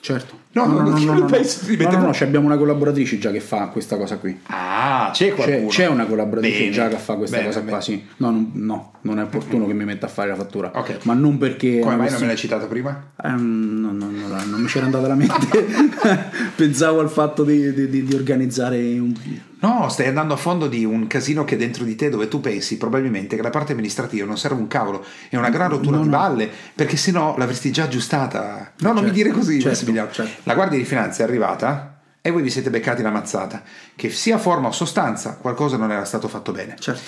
Certo. 0.00 0.38
No, 0.52 0.66
no, 0.66 0.80
no, 0.80 0.90
no, 0.90 0.98
no, 0.98 0.98
no, 0.98 1.28
no, 1.28 1.98
no, 1.98 2.10
abbiamo 2.10 2.44
una 2.44 2.58
collaboratrice 2.58 3.18
già 3.18 3.30
che 3.30 3.40
fa 3.40 3.68
questa 3.68 3.96
cosa 3.96 4.18
qui. 4.18 4.38
Ah, 4.86 5.10
c'è 5.12 5.32
qualcuno? 5.32 5.68
C'è, 5.68 5.84
c'è 5.84 5.86
una 5.86 6.04
collaboratrice 6.04 6.70
già 6.70 6.88
che 6.88 6.96
fa 6.96 7.14
questa 7.14 7.36
bene, 7.36 7.48
cosa 7.48 7.60
bene. 7.60 7.70
qua, 7.70 7.80
sì. 7.80 8.04
No, 8.18 8.30
non, 8.30 8.50
no, 8.54 8.92
non 9.00 9.18
è 9.18 9.22
opportuno 9.22 9.66
che 9.66 9.72
mi 9.72 9.84
metta 9.84 10.06
a 10.06 10.08
fare 10.10 10.28
la 10.28 10.36
fattura. 10.36 10.70
Okay. 10.74 10.98
Ma 11.04 11.14
non 11.14 11.38
perché... 11.38 11.78
Come 11.78 11.96
mai 11.96 12.10
non 12.10 12.20
me 12.20 12.26
l'hai 12.26 12.36
citato 12.36 12.68
prima? 12.68 13.12
Eh, 13.22 13.28
no, 13.28 13.92
no, 13.92 14.10
no, 14.10 14.44
non 14.44 14.60
mi 14.60 14.66
c'era 14.66 14.84
andata 14.84 15.08
la 15.08 15.14
mente. 15.14 15.64
Pensavo 16.54 17.00
al 17.00 17.08
fatto 17.08 17.44
di, 17.44 17.72
di, 17.72 18.04
di 18.04 18.14
organizzare 18.14 18.76
un 18.98 19.14
No, 19.60 19.88
stai 19.88 20.08
andando 20.08 20.34
a 20.34 20.36
fondo 20.36 20.66
di 20.66 20.84
un 20.84 21.06
casino 21.06 21.44
che 21.44 21.54
è 21.54 21.58
dentro 21.58 21.84
di 21.84 21.94
te 21.94 22.10
dove 22.10 22.28
tu 22.28 22.40
pensi 22.40 22.76
probabilmente 22.76 23.34
che 23.34 23.40
la 23.40 23.48
parte 23.48 23.72
amministrativa 23.72 24.26
non 24.26 24.36
serve 24.36 24.60
un 24.60 24.68
cavolo, 24.68 25.02
è 25.30 25.36
una 25.36 25.48
gran 25.48 25.70
rottura 25.70 25.96
no, 25.96 26.02
di 26.02 26.10
balle, 26.10 26.50
perché 26.74 26.98
se 26.98 27.10
no 27.12 27.34
l'avresti 27.38 27.72
già 27.72 27.84
aggiustata. 27.84 28.72
No, 28.80 28.92
non 28.92 28.96
mi 28.96 29.08
certo, 29.08 29.14
dire 29.14 29.30
così, 29.30 29.60
certo, 29.60 30.12
certo. 30.12 30.42
La 30.42 30.52
Guardia 30.52 30.76
di 30.76 30.84
Finanza 30.84 31.22
è 31.22 31.26
arrivata 31.26 31.93
e 32.26 32.30
voi 32.30 32.40
vi 32.40 32.48
siete 32.48 32.70
beccati 32.70 33.02
la 33.02 33.10
mazzata, 33.10 33.62
che 33.94 34.08
sia 34.08 34.38
forma 34.38 34.68
o 34.68 34.72
sostanza 34.72 35.36
qualcosa 35.36 35.76
non 35.76 35.92
era 35.92 36.06
stato 36.06 36.26
fatto 36.26 36.52
bene. 36.52 36.74
Certo. 36.78 37.02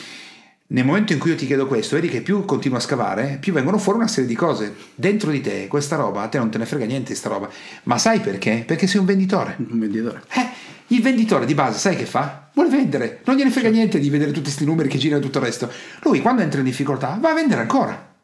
Nel 0.67 0.85
momento 0.85 1.15
in 1.15 1.19
cui 1.19 1.31
io 1.31 1.37
ti 1.37 1.47
chiedo 1.47 1.67
questo, 1.67 1.95
vedi 1.95 2.09
che 2.09 2.21
più 2.21 2.45
continuo 2.45 2.77
a 2.77 2.83
scavare, 2.83 3.39
più 3.41 3.55
vengono 3.55 3.79
fuori 3.79 3.99
una 3.99 4.09
serie 4.09 4.29
di 4.29 4.35
cose. 4.35 4.75
Dentro 4.95 5.31
di 5.31 5.41
te, 5.41 5.69
questa 5.69 5.97
roba, 5.97 6.21
a 6.21 6.29
te 6.29 6.37
non 6.37 6.51
te 6.51 6.59
ne 6.59 6.67
frega 6.67 6.85
niente 6.85 7.15
sta 7.15 7.31
roba. 7.31 7.49
Ma 7.85 7.97
sai 7.97 8.21
perché? 8.21 8.65
Perché 8.67 8.87
sei 8.87 9.01
un 9.01 9.07
venditore. 9.07 9.57
Un 9.57 9.79
venditore. 9.79 10.23
Eh, 10.35 10.49
il 10.89 11.01
venditore 11.01 11.47
di 11.47 11.55
base, 11.55 11.79
sai 11.79 11.97
che 11.97 12.05
fa? 12.05 12.51
Vuole 12.53 12.69
vendere, 12.69 13.21
non 13.25 13.37
gliene 13.37 13.51
frega 13.51 13.71
niente 13.71 13.99
di 13.99 14.11
vedere 14.11 14.33
tutti 14.33 14.43
questi 14.43 14.67
numeri 14.67 14.91
che 14.91 14.99
girano 14.99 15.23
e 15.23 15.25
tutto 15.25 15.39
il 15.39 15.45
resto. 15.45 15.73
Lui, 16.03 16.21
quando 16.21 16.43
entra 16.43 16.59
in 16.59 16.67
difficoltà, 16.67 17.17
va 17.19 17.31
a 17.31 17.35
vendere 17.35 17.63
ancora. 17.63 18.15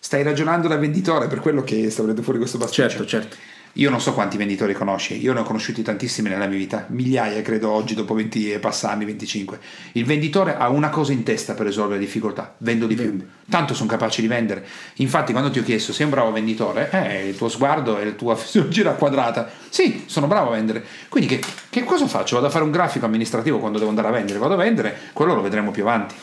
Stai 0.00 0.24
ragionando 0.24 0.66
da 0.66 0.78
venditore 0.78 1.28
per 1.28 1.38
quello 1.38 1.62
che 1.62 1.90
sta 1.90 2.00
venendo 2.00 2.22
fuori 2.22 2.40
questo 2.40 2.58
basticcio. 2.58 2.88
Certo, 2.88 3.06
certo. 3.06 3.36
Io 3.74 3.88
non 3.88 4.00
so 4.00 4.12
quanti 4.14 4.36
venditori 4.36 4.74
conosci, 4.74 5.22
io 5.22 5.32
ne 5.32 5.40
ho 5.40 5.42
conosciuti 5.44 5.82
tantissimi 5.82 6.28
nella 6.28 6.46
mia 6.46 6.58
vita, 6.58 6.86
migliaia 6.88 7.40
credo 7.40 7.70
oggi 7.70 7.94
dopo 7.94 8.14
20 8.14 8.50
e 8.50 8.58
passanni, 8.58 9.04
25. 9.04 9.60
Il 9.92 10.04
venditore 10.04 10.56
ha 10.56 10.68
una 10.68 10.88
cosa 10.88 11.12
in 11.12 11.22
testa 11.22 11.54
per 11.54 11.66
risolvere 11.66 12.00
le 12.00 12.04
difficoltà, 12.04 12.54
vendo 12.58 12.88
di 12.88 12.96
più. 12.96 13.24
Tanto 13.48 13.72
sono 13.72 13.88
capaci 13.88 14.22
di 14.22 14.26
vendere. 14.26 14.66
Infatti 14.96 15.30
quando 15.30 15.52
ti 15.52 15.60
ho 15.60 15.62
chiesto 15.62 15.92
sei 15.92 16.06
un 16.06 16.10
bravo 16.10 16.32
venditore, 16.32 16.90
eh, 16.90 17.28
il 17.28 17.36
tuo 17.36 17.48
sguardo 17.48 17.96
e 17.98 18.06
la 18.06 18.10
tua 18.10 18.34
fisiologia 18.36 18.90
quadrata, 18.94 19.48
sì, 19.68 20.02
sono 20.06 20.26
bravo 20.26 20.48
a 20.48 20.54
vendere. 20.54 20.84
Quindi 21.08 21.28
che, 21.28 21.44
che 21.70 21.84
cosa 21.84 22.08
faccio? 22.08 22.34
Vado 22.34 22.48
a 22.48 22.50
fare 22.50 22.64
un 22.64 22.72
grafico 22.72 23.06
amministrativo 23.06 23.60
quando 23.60 23.78
devo 23.78 23.90
andare 23.90 24.08
a 24.08 24.10
vendere, 24.12 24.40
vado 24.40 24.54
a 24.54 24.56
vendere, 24.56 24.96
quello 25.12 25.34
lo 25.34 25.42
vedremo 25.42 25.70
più 25.70 25.82
avanti. 25.82 26.16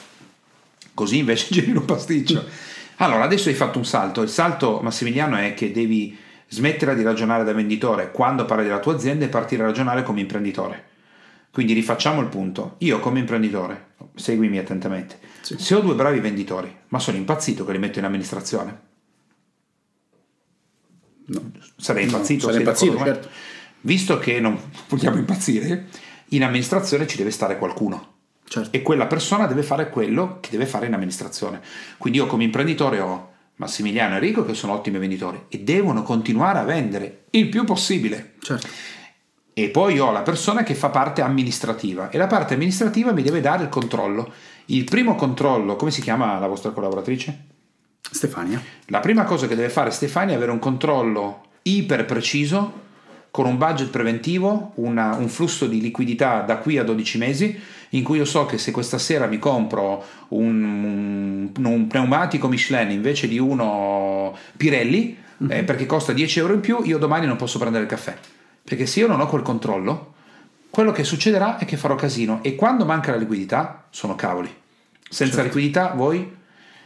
Così 0.94 1.20
invece 1.20 1.48
giri 1.54 1.72
un 1.72 1.86
pasticcio. 1.86 2.46
Allora, 3.00 3.26
adesso 3.26 3.50
hai 3.50 3.54
fatto 3.54 3.78
un 3.78 3.86
salto. 3.86 4.24
Il 4.24 4.30
salto, 4.30 4.80
Massimiliano, 4.82 5.38
è 5.38 5.54
che 5.54 5.72
devi 5.72 6.18
smettere 6.48 6.96
di 6.96 7.04
ragionare 7.04 7.44
da 7.44 7.54
venditore 7.54 8.12
quando 8.12 8.46
parli 8.46 8.64
della 8.66 8.80
tua 8.80 8.94
azienda 8.94 9.26
e 9.26 9.30
partire 9.30 9.64
a 9.64 9.68
ragionare 9.68 10.04
come 10.04 10.22
imprenditore. 10.22 10.86
Quindi 11.52 11.74
rifacciamo 11.74 12.22
il 12.22 12.28
punto. 12.28 12.76
Io 12.80 13.00
come 13.00 13.20
imprenditore, 13.20 13.94
seguimi 14.16 14.58
attentamente, 14.58 15.20
sì. 15.42 15.58
se 15.58 15.76
ho 15.76 15.80
due 15.80 15.96
bravi 15.96 16.20
venditori, 16.20 16.74
ma 16.90 17.00
sono 17.00 17.18
impazzito 17.18 17.66
che 17.66 17.72
li 17.72 17.80
metto 17.80 18.00
in 18.00 18.06
amministrazione. 18.06 18.82
No. 21.26 21.52
Sarei 21.76 22.04
impazzito. 22.04 22.46
No, 22.46 22.52
sarei 22.52 22.66
impazzito 22.66 22.98
certo. 22.98 23.30
Visto 23.82 24.18
che 24.20 24.40
non 24.40 24.60
vogliamo 24.88 25.18
impazzire, 25.18 25.88
in 26.30 26.44
amministrazione 26.44 27.08
ci 27.08 27.18
deve 27.18 27.32
stare 27.32 27.58
qualcuno. 27.58 28.16
Certo. 28.48 28.76
E 28.76 28.82
quella 28.82 29.08
persona 29.08 29.46
deve 29.46 29.64
fare 29.64 29.90
quello 29.90 30.40
che 30.40 30.50
deve 30.52 30.66
fare 30.66 30.86
in 30.86 30.94
amministrazione. 30.94 31.62
Quindi 31.98 32.20
io 32.20 32.28
come 32.28 32.44
imprenditore 32.44 33.00
ho 33.00 33.34
Massimiliano 33.58 34.14
e 34.14 34.18
Enrico 34.18 34.46
che 34.46 34.54
sono 34.54 34.74
ottimi 34.74 34.98
venditori 34.98 35.46
e 35.50 35.60
devono 35.60 36.04
continuare 36.04 36.60
a 36.60 36.64
vendere 36.64 37.26
il 37.32 37.50
più 37.50 37.64
possibile. 37.64 38.34
Certo. 38.40 38.68
E 39.54 39.70
poi 39.70 40.00
ho 40.00 40.12
la 40.12 40.22
persona 40.22 40.64
che 40.64 40.76
fa 40.76 40.90
parte 40.90 41.22
amministrativa 41.22 42.10
e 42.10 42.18
la 42.18 42.28
parte 42.28 42.54
amministrativa 42.54 43.12
mi 43.12 43.24
deve 43.24 43.42
dare 43.42 43.64
il 43.64 43.70
controllo. 43.70 44.32
Il 44.66 44.84
primo 44.84 45.16
controllo, 45.16 45.76
come 45.76 45.90
si 45.90 46.02
chiama 46.02 46.38
la 46.38 46.48
vostra 46.48 46.72
collaboratrice? 46.72 47.46
Stefania. 48.00 48.62
La 48.86 49.00
prima 49.00 49.24
cosa 49.24 49.48
che 49.48 49.56
deve 49.56 49.70
fare 49.70 49.90
Stefania 49.92 50.34
è 50.34 50.38
avere 50.38 50.52
un 50.52 50.60
controllo 50.60 51.46
iper 51.64 52.06
preciso 52.06 52.86
con 53.38 53.46
un 53.46 53.60
budget 53.60 53.90
preventivo, 53.90 54.72
una, 54.78 55.14
un 55.14 55.30
flusso 55.30 55.68
di 55.68 55.80
liquidità 55.80 56.42
da 56.42 56.58
qui 56.58 56.80
a 56.80 56.84
12 56.84 57.18
mesi, 57.20 57.60
in 57.90 58.02
cui 58.02 58.18
io 58.18 58.26
so 58.26 58.48
che 58.48 58.58
se 58.58 58.72
questa 58.72 58.98
sera 58.98 59.28
mi 59.28 59.38
compro 59.38 60.04
un, 60.30 61.52
un, 61.56 61.66
un 61.66 61.86
pneumatico 61.86 62.48
Michelin 62.48 62.90
invece 62.90 63.28
di 63.28 63.38
uno 63.38 64.36
Pirelli, 64.58 65.16
mm-hmm. 65.44 65.52
eh, 65.52 65.64
perché 65.64 65.86
costa 65.86 66.14
10 66.14 66.40
euro 66.40 66.54
in 66.54 66.62
più, 66.62 66.80
io 66.84 66.98
domani 66.98 67.28
non 67.28 67.36
posso 67.36 67.60
prendere 67.60 67.84
il 67.84 67.90
caffè. 67.92 68.18
Perché 68.64 68.88
se 68.88 69.02
io 69.02 69.08
non 69.08 69.20
ho 69.20 69.28
quel 69.28 69.44
controllo, 69.44 70.16
quello 70.72 70.92
che 70.92 71.04
succederà 71.04 71.60
è 71.60 71.66
che 71.66 71.78
farò 71.78 71.94
casino 71.94 72.40
e 72.42 72.56
quando 72.56 72.86
manca 72.86 73.12
la 73.12 73.18
liquidità 73.18 73.86
sono 73.92 74.16
cavoli. 74.16 74.52
Senza 75.08 75.36
certo. 75.36 75.44
liquidità 75.44 75.94
voi, 75.94 76.28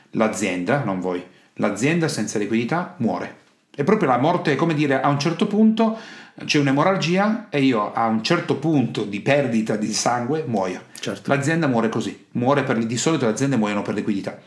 l'azienda, 0.10 0.84
non 0.84 1.00
voi, 1.00 1.24
l'azienda 1.54 2.10
senza 2.10 2.38
liquidità 2.38 2.96
muore. 2.98 3.40
È 3.74 3.84
proprio 3.84 4.10
la 4.10 4.18
morte, 4.18 4.56
come 4.56 4.74
dire, 4.74 5.00
a 5.00 5.08
un 5.08 5.18
certo 5.18 5.48
punto 5.48 5.98
c'è 6.46 6.60
un'emorragia 6.60 7.48
e 7.50 7.62
io 7.62 7.94
a 7.94 8.08
un 8.08 8.24
certo 8.24 8.58
punto 8.58 9.04
di 9.04 9.22
perdita 9.22 9.76
di 9.76 9.94
sangue 9.94 10.44
muoio. 10.46 10.84
Certo. 11.00 11.34
L'azienda 11.34 11.68
muore 11.68 11.90
così, 11.90 12.28
muore 12.32 12.64
per, 12.64 12.78
di 12.86 12.98
solito 12.98 13.26
le 13.26 13.32
aziende 13.32 13.56
muoiono 13.56 13.82
per 13.82 13.94
liquidità. 13.94 14.38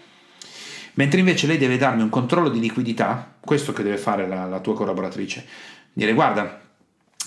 Mentre 0.95 1.21
invece 1.21 1.47
lei 1.47 1.59
deve 1.59 1.77
darmi 1.77 2.03
un 2.03 2.11
controllo 2.11 2.49
di 2.49 2.61
liquidità, 2.61 3.35
questo 3.41 3.73
che 3.73 3.83
deve 3.83 3.97
fare 3.97 4.29
la, 4.29 4.45
la 4.45 4.61
tua 4.61 4.75
collaboratrice. 4.75 5.45
Dire 5.93 6.13
guarda, 6.13 6.61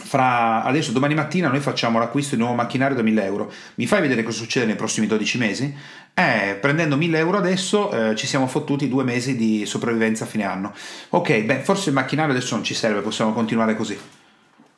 fra 0.04 0.64
adesso 0.64 0.92
domani 0.92 1.16
mattina 1.16 1.50
noi 1.50 1.60
facciamo 1.60 1.98
l'acquisto 1.98 2.36
di 2.36 2.42
nuovo 2.42 2.56
macchinario 2.56 2.96
da 2.96 3.02
1000 3.02 3.24
euro. 3.26 3.52
Mi 3.76 3.88
fai 3.88 4.02
vedere 4.02 4.24
cosa 4.24 4.38
succede 4.38 4.66
nei 4.66 4.76
prossimi 4.76 5.08
12 5.08 5.38
mesi? 5.38 5.76
Eh, 6.14 6.58
prendendo 6.62 6.96
1000 6.96 7.18
euro 7.18 7.38
adesso 7.38 7.92
eh, 7.92 8.16
ci 8.16 8.28
siamo 8.28 8.48
fottuti 8.48 8.88
due 8.88 9.04
mesi 9.04 9.36
di 9.36 9.66
sopravvivenza 9.66 10.26
a 10.26 10.28
fine 10.28 10.44
anno. 10.44 10.74
Ok, 11.10 11.42
beh 11.42 11.60
forse 11.60 11.90
il 11.90 11.96
macchinario 11.96 12.32
adesso 12.34 12.56
non 12.56 12.64
ci 12.64 12.74
serve 12.74 13.02
possiamo 13.02 13.34
continuare 13.34 13.76
così. 13.76 13.98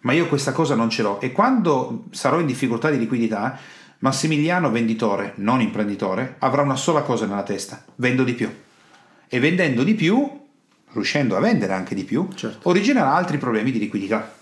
Ma 0.01 0.13
io 0.13 0.27
questa 0.27 0.53
cosa 0.53 0.75
non 0.75 0.89
ce 0.89 1.01
l'ho. 1.01 1.19
E 1.19 1.32
quando 1.32 2.05
sarò 2.12 2.39
in 2.39 2.45
difficoltà 2.45 2.89
di 2.89 2.97
liquidità 2.97 3.60
Massimiliano 4.01 4.71
venditore, 4.71 5.34
non 5.38 5.60
imprenditore, 5.60 6.36
avrà 6.39 6.62
una 6.62 6.77
sola 6.77 7.01
cosa 7.01 7.25
nella 7.25 7.43
testa, 7.43 7.84
vendo 7.95 8.23
di 8.23 8.34
più. 8.34 8.49
E 9.27 9.39
vendendo 9.41 9.84
di 9.84 9.93
più, 9.93 10.39
riuscendo 10.93 11.36
a 11.36 11.41
vendere 11.41 11.73
anche 11.73 11.95
di 11.95 12.05
più, 12.05 12.29
certo. 12.34 12.69
originerà 12.69 13.13
altri 13.13 13.38
problemi 13.38 13.71
di 13.71 13.79
liquidità 13.79 14.38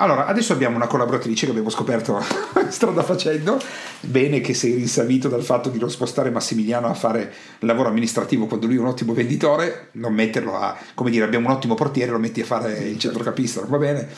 allora, 0.00 0.26
adesso 0.26 0.52
abbiamo 0.52 0.76
una 0.76 0.86
collaboratrice 0.86 1.44
che 1.44 1.50
abbiamo 1.50 1.70
scoperto 1.70 2.20
strada 2.70 3.02
facendo. 3.02 3.60
Bene 4.00 4.40
che 4.40 4.54
sei 4.54 4.74
rinsavito 4.74 5.28
dal 5.28 5.42
fatto 5.42 5.70
di 5.70 5.78
non 5.78 5.90
spostare 5.90 6.30
Massimiliano 6.30 6.86
a 6.86 6.94
fare 6.94 7.32
lavoro 7.60 7.88
amministrativo 7.88 8.46
quando 8.46 8.66
lui 8.66 8.76
è 8.76 8.78
un 8.78 8.86
ottimo 8.86 9.12
venditore, 9.12 9.88
non 9.92 10.14
metterlo 10.14 10.56
a, 10.56 10.76
come 10.94 11.10
dire, 11.10 11.24
abbiamo 11.24 11.48
un 11.48 11.54
ottimo 11.54 11.74
portiere, 11.74 12.12
lo 12.12 12.18
metti 12.18 12.40
a 12.40 12.44
fare 12.44 12.72
il 12.72 12.78
certo. 12.78 12.98
centrocapista, 12.98 13.64
va 13.66 13.78
bene? 13.78 14.08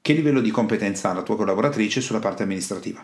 Che 0.00 0.12
livello 0.14 0.40
di 0.40 0.50
competenza 0.50 1.10
ha 1.10 1.14
la 1.14 1.22
tua 1.22 1.36
collaboratrice 1.36 2.00
sulla 2.00 2.18
parte 2.18 2.42
amministrativa? 2.42 3.02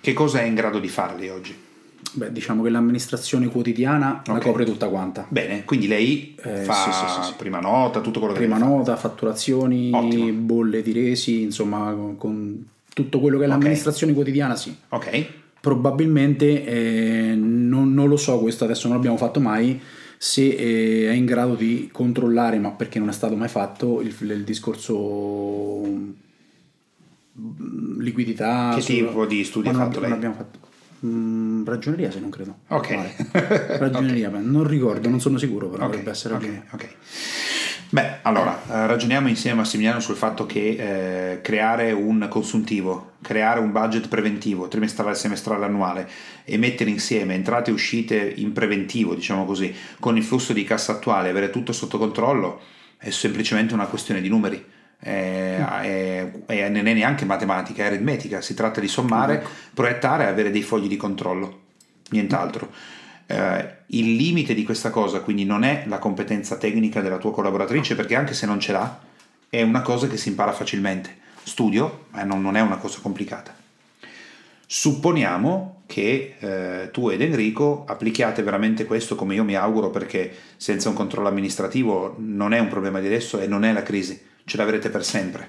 Che 0.00 0.12
cosa 0.12 0.40
è 0.40 0.44
in 0.44 0.54
grado 0.54 0.80
di 0.80 0.88
farle 0.88 1.30
oggi? 1.30 1.69
Beh, 2.12 2.32
diciamo 2.32 2.62
che 2.62 2.70
l'amministrazione 2.70 3.46
quotidiana 3.46 4.20
okay. 4.20 4.34
la 4.34 4.40
copre 4.40 4.64
tutta 4.64 4.88
quanta. 4.88 5.26
Bene, 5.28 5.64
quindi 5.64 5.86
lei 5.86 6.34
eh, 6.42 6.62
fa 6.62 6.72
sì, 6.72 6.90
sì, 6.90 7.28
sì, 7.28 7.34
prima 7.36 7.60
nota, 7.60 8.00
tutto 8.00 8.18
quello 8.18 8.34
che 8.34 8.40
Prima 8.40 8.58
nota, 8.58 8.96
fare. 8.96 9.08
fatturazioni, 9.08 9.90
Ottimo. 9.92 10.32
bolle 10.32 10.82
di 10.82 10.92
resi, 10.92 11.42
insomma, 11.42 11.94
con 12.16 12.66
tutto 12.92 13.20
quello 13.20 13.36
che 13.38 13.44
è 13.44 13.46
okay. 13.46 13.58
l'amministrazione 13.58 14.12
quotidiana, 14.12 14.56
sì. 14.56 14.74
Ok. 14.88 15.26
Probabilmente, 15.60 16.64
eh, 16.64 17.34
non, 17.36 17.94
non, 17.94 18.08
lo 18.08 18.16
so, 18.16 18.40
questo 18.40 18.64
adesso 18.64 18.88
non 18.88 18.96
l'abbiamo 18.96 19.18
fatto 19.18 19.38
mai, 19.38 19.80
se 20.16 20.48
eh, 20.48 21.10
è 21.10 21.12
in 21.12 21.26
grado 21.26 21.54
di 21.54 21.90
controllare, 21.92 22.58
ma 22.58 22.70
perché 22.70 22.98
non 22.98 23.08
è 23.08 23.12
stato 23.12 23.36
mai 23.36 23.48
fatto, 23.48 24.00
il, 24.00 24.16
il 24.20 24.42
discorso 24.42 25.84
mm, 25.86 26.10
liquidità. 28.00 28.74
Che 28.74 28.82
tipo 28.82 29.26
di 29.26 29.44
studi 29.44 29.68
ha 29.68 29.74
fatto 29.74 30.00
lei? 30.00 30.08
Non 30.08 30.18
abbiamo 30.18 30.34
fatto 30.34 30.68
Mm, 31.04 31.64
ragioneria 31.64 32.10
se 32.10 32.20
non 32.20 32.30
credo. 32.30 32.58
Ok. 32.68 32.94
Vale. 32.94 33.78
Ragioneria, 33.78 34.28
okay. 34.28 34.44
non 34.44 34.66
ricordo, 34.66 35.08
non 35.08 35.20
sono 35.20 35.38
sicuro, 35.38 35.68
però 35.68 35.84
okay. 35.84 35.88
dovrebbe 35.88 36.10
essere 36.10 36.34
ragioneria. 36.34 36.64
Ok. 36.70 36.88
Beh, 37.92 38.18
allora, 38.22 38.56
eh, 38.68 38.86
ragioniamo 38.86 39.26
insieme 39.28 39.56
a 39.56 39.60
Massimiliano 39.62 39.98
sul 39.98 40.14
fatto 40.14 40.46
che 40.46 41.32
eh, 41.32 41.40
creare 41.40 41.90
un 41.90 42.26
consuntivo, 42.28 43.14
creare 43.20 43.58
un 43.58 43.72
budget 43.72 44.06
preventivo, 44.06 44.68
trimestrale, 44.68 45.16
semestrale, 45.16 45.64
annuale 45.64 46.08
e 46.44 46.56
mettere 46.56 46.90
insieme 46.90 47.34
entrate 47.34 47.70
e 47.70 47.72
uscite 47.72 48.32
in 48.36 48.52
preventivo, 48.52 49.16
diciamo 49.16 49.44
così, 49.44 49.74
con 49.98 50.16
il 50.16 50.22
flusso 50.22 50.52
di 50.52 50.62
cassa 50.62 50.92
attuale, 50.92 51.30
avere 51.30 51.50
tutto 51.50 51.72
sotto 51.72 51.98
controllo, 51.98 52.60
è 52.96 53.10
semplicemente 53.10 53.74
una 53.74 53.86
questione 53.86 54.20
di 54.20 54.28
numeri 54.28 54.64
è, 55.00 56.68
non 56.68 56.86
è 56.86 56.92
neanche 56.92 57.24
matematica, 57.24 57.84
è 57.84 57.86
aritmetica, 57.86 58.40
si 58.40 58.54
tratta 58.54 58.80
di 58.80 58.88
sommare, 58.88 59.34
ecco. 59.34 59.48
proiettare 59.74 60.24
e 60.24 60.26
avere 60.26 60.50
dei 60.50 60.62
fogli 60.62 60.88
di 60.88 60.96
controllo, 60.96 61.60
nient'altro. 62.10 62.70
Eh, 63.26 63.78
il 63.86 64.16
limite 64.16 64.54
di 64.54 64.64
questa 64.64 64.90
cosa 64.90 65.20
quindi 65.20 65.44
non 65.44 65.62
è 65.62 65.84
la 65.86 65.98
competenza 65.98 66.56
tecnica 66.56 67.00
della 67.00 67.18
tua 67.18 67.32
collaboratrice, 67.32 67.94
perché 67.94 68.14
anche 68.14 68.34
se 68.34 68.46
non 68.46 68.60
ce 68.60 68.72
l'ha, 68.72 69.00
è 69.48 69.62
una 69.62 69.82
cosa 69.82 70.06
che 70.06 70.16
si 70.16 70.28
impara 70.28 70.52
facilmente. 70.52 71.16
Studio, 71.42 72.06
ma 72.10 72.22
non, 72.22 72.42
non 72.42 72.56
è 72.56 72.60
una 72.60 72.76
cosa 72.76 72.98
complicata. 73.00 73.56
Supponiamo 74.66 75.82
che 75.86 76.36
eh, 76.38 76.90
tu 76.92 77.08
ed 77.08 77.22
Enrico 77.22 77.84
applichiate 77.88 78.42
veramente 78.42 78.84
questo 78.84 79.16
come 79.16 79.34
io 79.34 79.42
mi 79.42 79.56
auguro 79.56 79.90
perché 79.90 80.32
senza 80.56 80.88
un 80.88 80.94
controllo 80.94 81.26
amministrativo 81.26 82.14
non 82.18 82.52
è 82.52 82.60
un 82.60 82.68
problema 82.68 83.00
di 83.00 83.06
adesso 83.06 83.40
e 83.40 83.48
non 83.48 83.64
è 83.64 83.72
la 83.72 83.82
crisi 83.82 84.28
ce 84.50 84.56
l'avrete 84.56 84.90
per 84.90 85.04
sempre. 85.04 85.48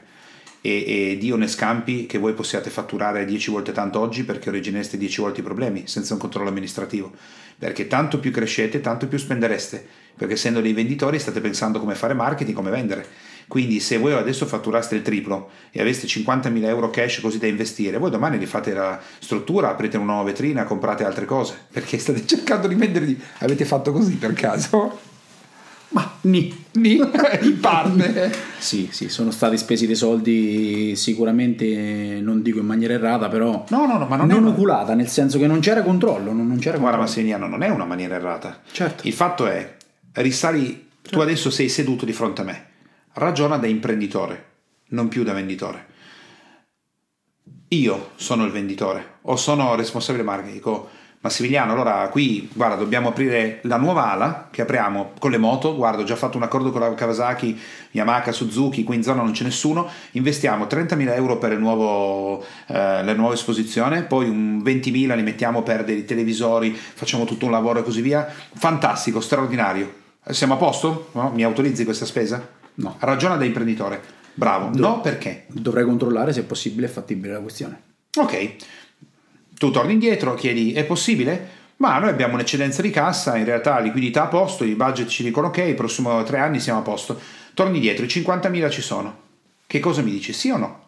E, 0.61 0.85
e, 0.85 1.17
Dio 1.17 1.35
ne 1.37 1.47
scampi 1.47 2.05
che 2.05 2.19
voi 2.19 2.33
possiate 2.33 2.69
fatturare 2.69 3.25
10 3.25 3.49
volte 3.49 3.71
tanto 3.71 3.99
oggi 3.99 4.23
perché 4.23 4.49
originereste 4.49 4.95
10 4.95 5.21
volte 5.21 5.39
i 5.39 5.43
problemi 5.43 5.83
senza 5.87 6.13
un 6.13 6.19
controllo 6.19 6.49
amministrativo. 6.49 7.11
Perché 7.57 7.87
tanto 7.87 8.19
più 8.19 8.29
crescete, 8.31 8.79
tanto 8.79 9.07
più 9.07 9.17
spendereste. 9.17 9.83
Perché 10.15 10.35
essendo 10.35 10.61
dei 10.61 10.73
venditori 10.73 11.17
state 11.17 11.41
pensando 11.41 11.79
come 11.79 11.95
fare 11.95 12.13
marketing, 12.13 12.55
come 12.55 12.69
vendere. 12.69 13.07
Quindi 13.47 13.79
se 13.79 13.97
voi 13.97 14.13
adesso 14.13 14.45
fatturaste 14.45 14.93
il 14.93 15.01
triplo 15.01 15.49
e 15.71 15.81
aveste 15.81 16.05
50.000 16.05 16.63
euro 16.65 16.91
cash 16.91 17.21
così 17.21 17.39
da 17.39 17.47
investire, 17.47 17.97
voi 17.97 18.11
domani 18.11 18.37
rifate 18.37 18.71
la 18.71 19.01
struttura, 19.17 19.71
aprite 19.71 19.97
una 19.97 20.13
nuova 20.13 20.29
vetrina, 20.29 20.63
comprate 20.63 21.03
altre 21.03 21.25
cose. 21.25 21.55
Perché 21.71 21.97
state 21.97 22.23
cercando 22.27 22.67
di 22.67 22.75
venderli. 22.75 23.19
Avete 23.39 23.65
fatto 23.65 23.91
così 23.91 24.13
per 24.13 24.33
caso? 24.33 25.09
Ma 25.91 26.17
ni. 26.21 26.65
Ni, 26.73 26.95
in 27.41 27.59
parte. 27.59 28.31
sì, 28.57 28.89
sì, 28.91 29.09
sono 29.09 29.31
stati 29.31 29.57
spesi 29.57 29.85
dei 29.85 29.95
soldi 29.95 30.95
sicuramente, 30.95 32.19
non 32.21 32.41
dico 32.41 32.59
in 32.59 32.65
maniera 32.65 32.93
errata, 32.93 33.27
però 33.27 33.65
no, 33.67 33.85
no, 33.85 33.97
no, 33.97 34.05
ma 34.05 34.15
non, 34.15 34.27
non 34.27 34.45
è 34.45 34.49
oculata, 34.49 34.93
nel 34.93 35.09
senso 35.09 35.37
che 35.37 35.47
non 35.47 35.59
c'era 35.59 35.81
controllo. 35.83 36.31
Non, 36.31 36.47
non 36.47 36.59
c'era 36.59 36.77
Guarda, 36.77 36.97
Massiniano, 36.97 37.47
non 37.47 37.61
è 37.61 37.69
una 37.69 37.85
maniera 37.85 38.15
errata. 38.15 38.61
Certo. 38.71 39.05
Il 39.05 39.13
fatto 39.13 39.47
è, 39.47 39.75
risali, 40.13 40.87
certo. 41.01 41.09
tu 41.09 41.19
adesso 41.19 41.49
sei 41.49 41.67
seduto 41.67 42.05
di 42.05 42.13
fronte 42.13 42.41
a 42.41 42.45
me, 42.45 42.65
ragiona 43.13 43.57
da 43.57 43.67
imprenditore, 43.67 44.45
non 44.89 45.09
più 45.09 45.23
da 45.23 45.33
venditore. 45.33 45.87
Io 47.69 48.11
sono 48.15 48.45
il 48.45 48.51
venditore 48.51 49.19
o 49.23 49.35
sono 49.35 49.75
responsabile 49.75 50.23
marketing, 50.23 50.55
dico 50.55 50.89
Massimiliano, 51.23 51.73
allora 51.73 52.07
qui 52.09 52.49
guarda, 52.51 52.75
dobbiamo 52.75 53.09
aprire 53.09 53.59
la 53.63 53.77
nuova 53.77 54.11
ala 54.11 54.47
che 54.49 54.63
apriamo 54.63 55.11
con 55.19 55.29
le 55.29 55.37
moto. 55.37 55.75
Guarda, 55.75 56.01
ho 56.01 56.03
già 56.05 56.15
fatto 56.15 56.37
un 56.37 56.41
accordo 56.43 56.71
con 56.71 56.81
la 56.81 56.95
Kawasaki, 56.95 57.59
Yamaha, 57.91 58.31
Suzuki, 58.31 58.83
qui 58.83 58.95
in 58.95 59.03
zona 59.03 59.21
non 59.21 59.31
c'è 59.31 59.43
nessuno. 59.43 59.87
Investiamo 60.13 60.65
30.000 60.65 61.13
euro 61.13 61.37
per 61.37 61.55
nuovo, 61.59 62.43
eh, 62.65 63.03
la 63.03 63.13
nuova 63.13 63.35
esposizione, 63.35 64.01
poi 64.01 64.29
un 64.29 64.63
20.000 64.63 65.15
li 65.15 65.21
mettiamo 65.21 65.61
per 65.61 65.83
dei 65.83 66.05
televisori, 66.05 66.73
facciamo 66.73 67.25
tutto 67.25 67.45
un 67.45 67.51
lavoro 67.51 67.79
e 67.79 67.83
così 67.83 68.01
via. 68.01 68.27
Fantastico, 68.55 69.21
straordinario. 69.21 69.93
Siamo 70.27 70.55
a 70.55 70.57
posto? 70.57 71.09
No? 71.11 71.29
Mi 71.35 71.43
autorizzi 71.43 71.83
questa 71.83 72.05
spesa? 72.05 72.43
No. 72.75 72.95
Ragiona 72.97 73.35
da 73.35 73.45
imprenditore. 73.45 74.01
Bravo. 74.33 74.75
Do- 74.75 74.87
no, 74.87 75.01
perché? 75.01 75.45
Dovrei 75.49 75.85
controllare 75.85 76.33
se 76.33 76.39
è 76.39 76.43
possibile 76.43 76.87
e 76.87 76.89
fattibile 76.89 77.33
la 77.33 77.39
questione. 77.41 77.81
Ok. 78.17 78.55
Tu 79.61 79.69
torni 79.69 79.93
indietro, 79.93 80.33
chiedi 80.33 80.73
è 80.73 80.85
possibile? 80.85 81.49
Ma 81.75 81.99
noi 81.99 82.09
abbiamo 82.09 82.33
un'eccedenza 82.33 82.81
di 82.81 82.89
cassa, 82.89 83.37
in 83.37 83.45
realtà 83.45 83.77
liquidità 83.77 84.23
a 84.23 84.27
posto, 84.27 84.63
i 84.63 84.73
budget 84.73 85.07
ci 85.07 85.21
dicono 85.21 85.49
ok, 85.49 85.57
i 85.57 85.75
prossimi 85.75 86.09
tre 86.23 86.39
anni 86.39 86.59
siamo 86.59 86.79
a 86.79 86.81
posto. 86.81 87.21
Torni 87.53 87.75
indietro, 87.75 88.03
i 88.03 88.07
50.000 88.07 88.71
ci 88.71 88.81
sono. 88.81 89.15
Che 89.67 89.79
cosa 89.79 90.01
mi 90.01 90.09
dici, 90.09 90.33
sì 90.33 90.49
o 90.49 90.57
no? 90.57 90.85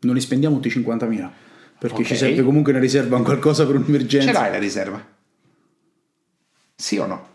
Non 0.00 0.14
li 0.16 0.20
spendiamo 0.20 0.56
tutti 0.58 0.66
i 0.66 0.82
50.000, 0.82 1.30
perché 1.78 1.94
okay. 1.94 2.06
ci 2.06 2.16
serve 2.16 2.42
comunque 2.42 2.72
una 2.72 2.80
riserva, 2.80 3.14
un 3.14 3.22
qualcosa 3.22 3.64
per 3.64 3.76
un'emergenza. 3.76 4.26
Ce 4.26 4.32
l'hai 4.32 4.50
la 4.50 4.58
riserva? 4.58 5.06
Sì 6.74 6.96
o 6.98 7.06
no? 7.06 7.28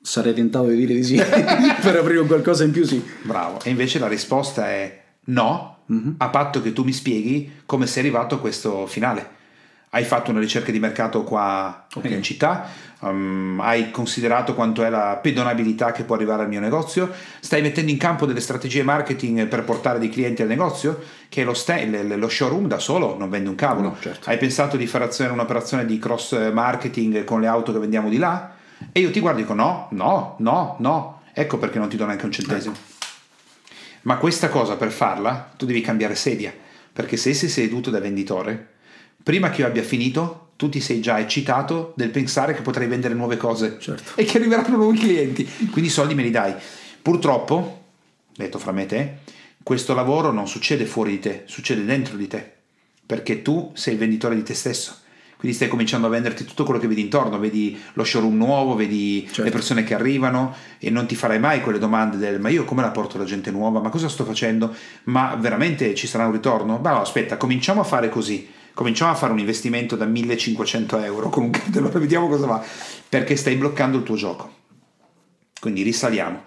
Sarei 0.00 0.34
tentato 0.34 0.66
di 0.66 0.74
dire 0.74 0.94
di 0.94 1.04
sì, 1.04 1.14
per 1.80 1.96
aprire 1.96 2.26
qualcosa 2.26 2.64
in 2.64 2.72
più 2.72 2.84
sì. 2.84 3.00
Bravo, 3.22 3.60
e 3.62 3.70
invece 3.70 4.00
la 4.00 4.08
risposta 4.08 4.68
è 4.68 5.00
no, 5.26 5.71
mm-hmm. 5.92 6.14
a 6.18 6.28
patto 6.28 6.62
che 6.62 6.72
tu 6.72 6.84
mi 6.84 6.92
spieghi 6.92 7.60
come 7.66 7.86
sei 7.86 8.02
arrivato 8.04 8.36
a 8.36 8.38
questo 8.38 8.86
finale. 8.86 9.40
Hai 9.94 10.04
fatto 10.04 10.30
una 10.30 10.40
ricerca 10.40 10.72
di 10.72 10.78
mercato 10.78 11.22
qua 11.22 11.86
okay. 11.92 12.14
in 12.14 12.22
città, 12.22 12.66
um, 13.00 13.60
hai 13.62 13.90
considerato 13.90 14.54
quanto 14.54 14.82
è 14.82 14.88
la 14.88 15.18
pedonabilità 15.20 15.92
che 15.92 16.04
può 16.04 16.14
arrivare 16.14 16.44
al 16.44 16.48
mio 16.48 16.60
negozio, 16.60 17.12
stai 17.40 17.60
mettendo 17.60 17.90
in 17.90 17.98
campo 17.98 18.24
delle 18.24 18.40
strategie 18.40 18.82
marketing 18.82 19.46
per 19.48 19.64
portare 19.64 19.98
dei 19.98 20.08
clienti 20.08 20.40
al 20.40 20.48
negozio, 20.48 20.98
che 21.28 21.44
lo, 21.44 21.52
st- 21.52 22.14
lo 22.16 22.28
showroom 22.28 22.68
da 22.68 22.78
solo 22.78 23.18
non 23.18 23.28
vende 23.28 23.50
un 23.50 23.54
cavolo. 23.54 23.88
No, 23.88 23.96
certo. 24.00 24.30
Hai 24.30 24.38
pensato 24.38 24.78
di 24.78 24.86
fare 24.86 25.10
un'operazione 25.28 25.84
di 25.84 25.98
cross 25.98 26.50
marketing 26.50 27.24
con 27.24 27.42
le 27.42 27.46
auto 27.48 27.70
che 27.70 27.78
vendiamo 27.78 28.08
di 28.08 28.16
là? 28.16 28.50
E 28.92 29.00
io 29.00 29.10
ti 29.10 29.20
guardo 29.20 29.40
e 29.40 29.42
dico 29.42 29.52
no, 29.52 29.88
no, 29.90 30.36
no, 30.38 30.76
no. 30.78 31.20
Ecco 31.34 31.58
perché 31.58 31.78
non 31.78 31.88
ti 31.88 31.98
do 31.98 32.06
neanche 32.06 32.24
un 32.24 32.32
centesimo. 32.32 32.74
Ecco. 32.74 32.91
Ma 34.02 34.16
questa 34.16 34.48
cosa 34.48 34.76
per 34.76 34.90
farla 34.90 35.52
tu 35.56 35.66
devi 35.66 35.80
cambiare 35.80 36.14
sedia, 36.14 36.52
perché 36.92 37.16
se 37.16 37.34
sei 37.34 37.48
seduto 37.48 37.90
da 37.90 38.00
venditore, 38.00 38.70
prima 39.22 39.50
che 39.50 39.60
io 39.60 39.66
abbia 39.66 39.82
finito, 39.82 40.50
tu 40.56 40.68
ti 40.68 40.80
sei 40.80 41.00
già 41.00 41.18
eccitato 41.18 41.92
del 41.96 42.10
pensare 42.10 42.54
che 42.54 42.62
potrai 42.62 42.86
vendere 42.86 43.14
nuove 43.14 43.36
cose 43.36 43.76
certo. 43.80 44.12
e 44.20 44.24
che 44.24 44.38
arriveranno 44.38 44.76
nuovi 44.76 44.98
clienti, 44.98 45.44
quindi 45.70 45.90
i 45.90 45.92
soldi 45.92 46.14
me 46.14 46.22
li 46.22 46.30
dai. 46.30 46.54
Purtroppo, 47.00 47.84
detto 48.34 48.58
fra 48.58 48.72
me 48.72 48.82
e 48.82 48.86
te, 48.86 49.16
questo 49.62 49.94
lavoro 49.94 50.32
non 50.32 50.48
succede 50.48 50.84
fuori 50.84 51.12
di 51.12 51.18
te, 51.20 51.42
succede 51.46 51.84
dentro 51.84 52.16
di 52.16 52.26
te, 52.26 52.52
perché 53.06 53.42
tu 53.42 53.70
sei 53.74 53.94
il 53.94 53.98
venditore 53.98 54.34
di 54.34 54.42
te 54.42 54.54
stesso 54.54 55.01
Quindi 55.42 55.58
stai 55.58 55.68
cominciando 55.68 56.06
a 56.06 56.10
venderti 56.10 56.44
tutto 56.44 56.62
quello 56.62 56.78
che 56.78 56.86
vedi 56.86 57.00
intorno, 57.00 57.36
vedi 57.36 57.76
lo 57.94 58.04
showroom 58.04 58.36
nuovo, 58.36 58.76
vedi 58.76 59.24
Certo. 59.26 59.42
le 59.42 59.50
persone 59.50 59.82
che 59.82 59.92
arrivano 59.92 60.54
e 60.78 60.88
non 60.88 61.04
ti 61.08 61.16
farai 61.16 61.40
mai 61.40 61.62
quelle 61.62 61.80
domande 61.80 62.16
del 62.16 62.38
ma 62.38 62.48
io 62.48 62.64
come 62.64 62.80
la 62.80 62.92
porto 62.92 63.18
la 63.18 63.24
gente 63.24 63.50
nuova, 63.50 63.80
ma 63.80 63.88
cosa 63.88 64.08
sto 64.08 64.24
facendo, 64.24 64.72
ma 65.04 65.34
veramente 65.34 65.96
ci 65.96 66.06
sarà 66.06 66.26
un 66.26 66.32
ritorno? 66.32 66.78
Beh 66.78 66.90
no, 66.90 67.00
aspetta, 67.00 67.38
cominciamo 67.38 67.80
a 67.80 67.82
fare 67.82 68.08
così, 68.08 68.48
cominciamo 68.72 69.10
a 69.10 69.16
fare 69.16 69.32
un 69.32 69.40
investimento 69.40 69.96
da 69.96 70.04
1500 70.04 70.98
euro 71.00 71.28
con 71.28 71.42
un 71.42 71.50
cartello, 71.50 71.88
vediamo 71.98 72.28
cosa 72.28 72.46
va, 72.46 72.64
perché 73.08 73.34
stai 73.34 73.56
bloccando 73.56 73.96
il 73.96 74.04
tuo 74.04 74.14
gioco. 74.14 74.48
Quindi 75.58 75.82
risaliamo. 75.82 76.40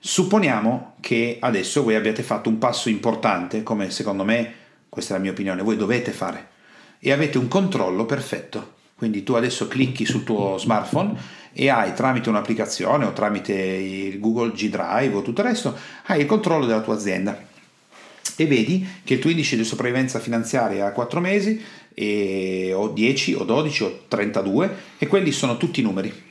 Supponiamo 0.00 0.94
che 0.98 1.38
adesso 1.40 1.84
voi 1.84 1.94
abbiate 1.94 2.24
fatto 2.24 2.48
un 2.48 2.58
passo 2.58 2.88
importante, 2.88 3.62
come 3.62 3.90
secondo 3.90 4.24
me, 4.24 4.52
questa 4.88 5.14
è 5.14 5.16
la 5.16 5.22
mia 5.22 5.30
opinione, 5.30 5.62
voi 5.62 5.76
dovete 5.76 6.10
fare, 6.10 6.54
e 6.98 7.12
avete 7.12 7.38
un 7.38 7.48
controllo 7.48 8.06
perfetto. 8.06 8.74
Quindi 8.96 9.22
tu 9.22 9.34
adesso 9.34 9.68
clicchi 9.68 10.06
sul 10.06 10.24
tuo 10.24 10.56
smartphone 10.56 11.18
e 11.52 11.68
hai 11.68 11.92
tramite 11.94 12.28
un'applicazione 12.28 13.04
o 13.04 13.12
tramite 13.12 13.52
il 13.52 14.18
Google 14.20 14.52
G 14.52 14.68
Drive 14.68 15.14
o 15.14 15.22
tutto 15.22 15.40
il 15.42 15.48
resto, 15.48 15.76
hai 16.06 16.20
il 16.20 16.26
controllo 16.26 16.66
della 16.66 16.80
tua 16.80 16.94
azienda 16.94 17.38
e 18.36 18.46
vedi 18.46 18.86
che 19.04 19.14
il 19.14 19.20
tuo 19.20 19.30
indice 19.30 19.56
di 19.56 19.64
sopravvivenza 19.64 20.18
finanziaria 20.18 20.86
ha 20.86 20.92
4 20.92 21.20
mesi 21.20 21.62
e, 21.94 22.72
o 22.74 22.88
10 22.88 23.34
o 23.34 23.44
12 23.44 23.82
o 23.82 24.04
32 24.08 24.76
e 24.98 25.06
quelli 25.06 25.32
sono 25.32 25.56
tutti 25.56 25.80
i 25.80 25.82
numeri. 25.82 26.24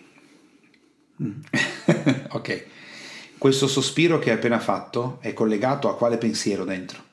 ok. 2.30 2.66
Questo 3.38 3.68
sospiro 3.68 4.20
che 4.20 4.32
hai 4.32 4.38
appena 4.38 4.60
fatto 4.60 5.18
è 5.22 5.34
collegato 5.34 5.90
a 5.90 5.96
quale 5.96 6.18
pensiero 6.18 6.66
dentro? 6.66 7.04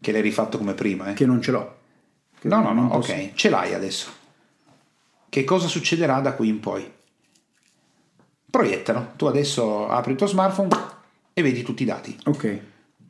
Che 0.00 0.12
l'hai 0.12 0.22
rifatto 0.22 0.58
come 0.58 0.74
prima, 0.74 1.10
eh? 1.10 1.14
Che 1.14 1.26
non 1.26 1.40
ce 1.40 1.50
l'ho. 1.50 1.80
No, 2.42 2.60
no, 2.62 2.72
no, 2.72 2.88
posso- 2.88 3.12
ok, 3.12 3.34
ce 3.34 3.48
l'hai 3.50 3.74
adesso. 3.74 4.10
Che 5.28 5.44
cosa 5.44 5.68
succederà 5.68 6.20
da 6.20 6.34
qui 6.34 6.48
in 6.48 6.60
poi? 6.60 6.90
Proiettalo. 8.50 9.12
Tu 9.16 9.26
adesso 9.26 9.88
apri 9.88 10.12
il 10.12 10.18
tuo 10.18 10.26
smartphone 10.26 10.68
e 11.32 11.42
vedi 11.42 11.62
tutti 11.62 11.82
i 11.82 11.86
dati. 11.86 12.16
Ok. 12.26 12.60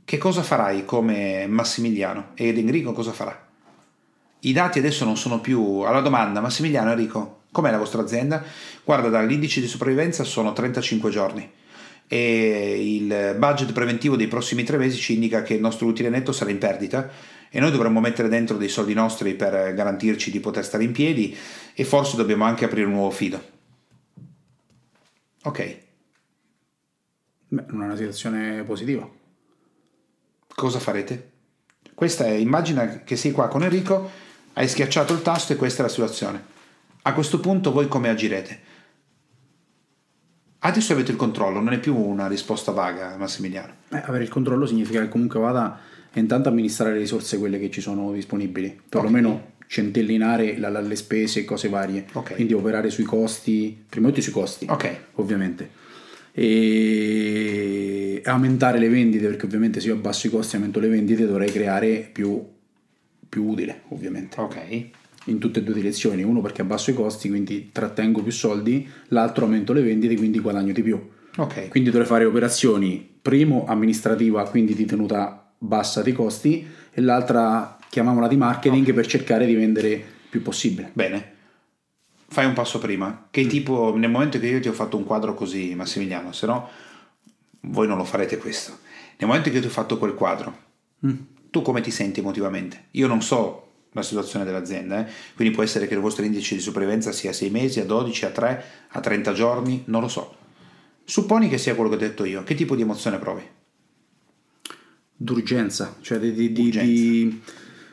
Che 0.05 0.18
cosa 0.18 0.43
farai 0.43 0.85
come 0.85 1.47
Massimiliano? 1.49 2.28
Ed 2.35 2.59
Enrico 2.59 2.93
cosa 2.93 3.12
farà? 3.12 3.49
I 4.41 4.53
dati 4.53 4.78
adesso 4.78 5.05
non 5.05 5.16
sono 5.16 5.41
più 5.41 5.80
alla 5.80 6.01
domanda 6.01 6.41
Massimiliano 6.41 6.91
Enrico, 6.91 7.43
com'è 7.51 7.70
la 7.70 7.78
vostra 7.78 8.03
azienda? 8.03 8.43
Guarda, 8.85 9.09
dall'indice 9.09 9.61
di 9.61 9.68
sopravvivenza 9.68 10.24
sono 10.24 10.53
35 10.53 11.11
giorni 11.11 11.51
e 12.09 12.95
il 12.97 13.37
budget 13.39 13.72
preventivo 13.72 14.16
dei 14.16 14.26
prossimi 14.26 14.64
tre 14.64 14.76
mesi 14.76 14.99
ci 14.99 15.14
indica 15.14 15.43
che 15.43 15.55
il 15.55 15.61
nostro 15.61 15.87
utile 15.87 16.09
netto 16.09 16.33
sarà 16.33 16.51
in 16.51 16.59
perdita 16.59 17.09
e 17.55 17.61
noi 17.61 17.70
dovremmo 17.70 18.00
mettere 18.00 18.28
dentro 18.28 18.57
dei 18.57 18.70
soldi 18.70 18.94
nostri 18.94 19.34
per 19.34 19.74
garantirci 19.74 20.30
di 20.30 20.40
poter 20.40 20.64
stare 20.64 20.84
in 20.84 20.92
piedi 20.92 21.36
e 21.74 21.84
forse 21.84 22.16
dobbiamo 22.16 22.44
anche 22.44 22.64
aprire 22.64 22.86
un 22.86 22.94
nuovo 22.94 23.11
fido. 23.11 23.50
Ok, 25.42 25.78
Beh, 27.48 27.64
non 27.68 27.82
è 27.82 27.84
una 27.84 27.96
situazione 27.96 28.62
positiva. 28.62 29.07
cosa 30.55 30.78
farete? 30.78 31.30
Questa 31.94 32.24
è, 32.24 32.30
immagina 32.30 33.00
che 33.05 33.16
sei 33.16 33.32
qua 33.32 33.48
con 33.48 33.62
Enrico, 33.62 34.11
hai 34.55 34.66
schiacciato 34.66 35.12
il 35.12 35.20
tasto 35.20 35.53
e 35.53 35.57
questa 35.57 35.80
è 35.80 35.82
la 35.84 35.90
situazione. 35.90 36.42
A 37.03 37.12
questo 37.12 37.38
punto 37.40 37.70
voi 37.70 37.88
come 37.88 38.09
agirete? 38.09 38.61
Adesso 40.61 40.94
avete 40.94 41.11
il 41.11 41.18
controllo, 41.18 41.61
non 41.61 41.74
è 41.74 41.78
più 41.78 41.94
una 41.94 42.28
risposta 42.28 42.72
vaga, 42.72 43.14
Massimiliano. 43.18 43.74
Eh, 43.90 44.00
avere 44.03 44.24
il 44.24 44.30
controllo 44.30 44.64
significa 44.64 45.00
che 45.03 45.09
comunque 45.09 45.38
vada 45.38 45.78
a 46.14 46.18
intanto 46.18 46.48
amministrare 46.48 46.92
le 46.94 46.98
risorse 47.00 47.38
quelle 47.38 47.58
che 47.58 47.70
ci 47.70 47.80
sono 47.80 48.12
disponibili, 48.12 48.78
perlomeno 48.88 49.50
centellinare 49.66 50.58
la- 50.58 50.68
la- 50.68 50.80
le 50.80 50.96
spese 50.96 51.40
e 51.40 51.44
cose 51.44 51.68
varie, 51.68 52.04
Ok. 52.12 52.34
quindi 52.34 52.52
operare 52.52 52.90
sui 52.90 53.04
costi, 53.04 53.76
prima 53.88 54.08
di 54.08 54.12
tutto 54.12 54.24
sui 54.24 54.32
costi, 54.32 54.66
Ok. 54.68 54.96
ovviamente, 55.14 55.70
e 56.34 58.20
aumentare 58.24 58.78
le 58.78 58.88
vendite 58.88 59.26
perché 59.26 59.46
ovviamente 59.46 59.80
se 59.80 59.88
io 59.88 59.94
abbasso 59.94 60.26
i 60.26 60.30
costi 60.30 60.54
e 60.54 60.58
aumento 60.58 60.80
le 60.80 60.88
vendite 60.88 61.26
dovrei 61.26 61.50
creare 61.50 62.08
più, 62.12 62.42
più 63.28 63.44
utile, 63.48 63.82
ovviamente 63.88 64.40
Ok. 64.40 64.56
in 65.26 65.38
tutte 65.38 65.60
e 65.60 65.62
due 65.62 65.74
direzioni, 65.74 66.22
uno 66.22 66.40
perché 66.40 66.60
abbasso 66.62 66.90
i 66.90 66.94
costi, 66.94 67.28
quindi 67.28 67.70
trattengo 67.72 68.22
più 68.22 68.32
soldi, 68.32 68.86
l'altro 69.08 69.44
aumento 69.44 69.72
le 69.72 69.82
vendite, 69.82 70.16
quindi 70.16 70.38
guadagno 70.40 70.72
di 70.72 70.82
più. 70.82 71.00
Ok. 71.36 71.68
Quindi 71.68 71.88
dovrei 71.88 72.06
fare 72.08 72.24
operazioni, 72.26 73.08
primo 73.22 73.64
amministrativa, 73.66 74.44
quindi 74.48 74.74
di 74.74 74.84
tenuta 74.84 75.41
bassa 75.62 76.02
dei 76.02 76.12
costi, 76.12 76.68
e 76.90 77.00
l'altra 77.00 77.78
chiamiamola 77.88 78.26
di 78.26 78.36
marketing 78.36 78.92
per 78.92 79.06
cercare 79.06 79.46
di 79.46 79.54
vendere 79.54 80.02
più 80.28 80.42
possibile. 80.42 80.90
Bene. 80.92 81.30
Fai 82.26 82.46
un 82.46 82.54
passo 82.54 82.78
prima. 82.78 83.28
Che 83.30 83.46
tipo, 83.46 83.94
nel 83.96 84.10
momento 84.10 84.38
che 84.38 84.46
io 84.46 84.60
ti 84.60 84.68
ho 84.68 84.72
fatto 84.72 84.96
un 84.96 85.04
quadro 85.04 85.34
così, 85.34 85.74
Massimiliano, 85.74 86.32
se 86.32 86.46
no 86.46 86.68
voi 87.60 87.86
non 87.86 87.96
lo 87.96 88.04
farete 88.04 88.38
questo. 88.38 88.78
Nel 89.18 89.28
momento 89.28 89.50
che 89.50 89.56
io 89.56 89.60
ti 89.60 89.68
ho 89.68 89.70
fatto 89.70 89.98
quel 89.98 90.14
quadro, 90.14 90.56
tu 91.50 91.62
come 91.62 91.80
ti 91.80 91.90
senti 91.90 92.20
emotivamente? 92.20 92.86
Io 92.92 93.06
non 93.06 93.22
so 93.22 93.68
la 93.92 94.02
situazione 94.02 94.44
dell'azienda, 94.44 95.06
eh? 95.06 95.10
quindi 95.36 95.54
può 95.54 95.62
essere 95.62 95.86
che 95.86 95.94
il 95.94 96.00
vostro 96.00 96.24
indice 96.24 96.54
di 96.54 96.60
sopravvivenza 96.62 97.12
sia 97.12 97.30
a 97.30 97.34
6 97.34 97.50
mesi, 97.50 97.78
a 97.78 97.84
12, 97.84 98.24
a 98.24 98.30
3, 98.30 98.64
a 98.88 99.00
30 99.00 99.32
giorni, 99.34 99.82
non 99.86 100.00
lo 100.00 100.08
so. 100.08 100.34
Supponi 101.04 101.48
che 101.48 101.58
sia 101.58 101.74
quello 101.74 101.90
che 101.90 101.96
ho 101.96 101.98
detto 101.98 102.24
io, 102.24 102.42
che 102.42 102.54
tipo 102.54 102.74
di 102.74 102.82
emozione 102.82 103.18
provi? 103.18 103.46
D'urgenza, 105.23 105.97
cioè 106.01 106.18
di, 106.18 106.33
di- 106.33 106.53
di- 106.53 106.70
di- 106.70 107.43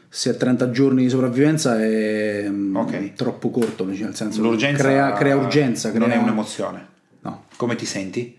se 0.09 0.29
a 0.29 0.33
30 0.33 0.71
giorni 0.71 1.03
di 1.03 1.09
sopravvivenza 1.09 1.79
è 1.79 2.47
mm, 2.49 2.75
Ok. 2.75 3.13
troppo 3.13 3.51
corto, 3.51 3.85
cioè 3.93 4.05
nel 4.05 4.15
senso 4.15 4.41
L'urgenza 4.41 4.81
crea, 4.83 5.13
crea 5.13 5.35
urgenza, 5.35 5.91
non 5.93 6.03
è 6.09 6.13
crea- 6.13 6.21
un'emozione. 6.23 6.87
No, 7.21 7.45
Come 7.57 7.75
ti 7.75 7.85
senti? 7.85 8.35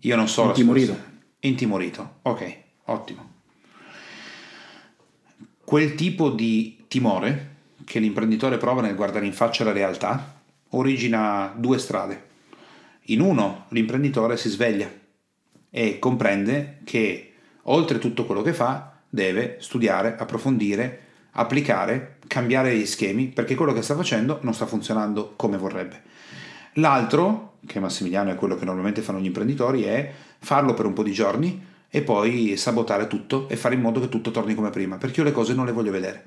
Io 0.00 0.16
non 0.16 0.28
so. 0.28 0.44
Intimorito. 0.46 0.96
Intimorito. 1.40 2.18
Ok, 2.22 2.56
ottimo. 2.84 3.32
Quel 5.64 5.94
tipo 5.94 6.30
di 6.30 6.84
timore 6.88 7.52
che 7.84 7.98
l'imprenditore 7.98 8.56
prova 8.56 8.80
nel 8.80 8.94
guardare 8.94 9.26
in 9.26 9.32
faccia 9.32 9.64
la 9.64 9.72
realtà 9.72 10.40
origina 10.70 11.52
due 11.56 11.78
strade. 11.78 12.22
In 13.08 13.20
uno, 13.20 13.66
l'imprenditore 13.70 14.36
si 14.38 14.48
sveglia 14.48 14.90
e 15.70 15.98
comprende 15.98 16.78
che 16.84 17.33
oltre 17.64 17.98
tutto 17.98 18.24
quello 18.24 18.42
che 18.42 18.52
fa 18.52 18.92
deve 19.08 19.56
studiare, 19.60 20.16
approfondire, 20.18 21.00
applicare, 21.32 22.16
cambiare 22.26 22.76
gli 22.76 22.86
schemi 22.86 23.26
perché 23.26 23.54
quello 23.54 23.72
che 23.72 23.82
sta 23.82 23.94
facendo 23.94 24.38
non 24.42 24.54
sta 24.54 24.66
funzionando 24.66 25.34
come 25.36 25.56
vorrebbe. 25.56 26.02
L'altro, 26.74 27.58
che 27.66 27.78
Massimiliano 27.78 28.30
è 28.30 28.34
quello 28.34 28.56
che 28.56 28.64
normalmente 28.64 29.02
fanno 29.02 29.20
gli 29.20 29.26
imprenditori, 29.26 29.84
è 29.84 30.12
farlo 30.38 30.74
per 30.74 30.86
un 30.86 30.92
po' 30.92 31.02
di 31.02 31.12
giorni 31.12 31.72
e 31.88 32.02
poi 32.02 32.56
sabotare 32.56 33.06
tutto 33.06 33.48
e 33.48 33.56
fare 33.56 33.76
in 33.76 33.80
modo 33.80 34.00
che 34.00 34.08
tutto 34.08 34.32
torni 34.32 34.54
come 34.54 34.70
prima, 34.70 34.96
perché 34.96 35.20
io 35.20 35.26
le 35.26 35.32
cose 35.32 35.54
non 35.54 35.64
le 35.64 35.72
voglio 35.72 35.92
vedere. 35.92 36.24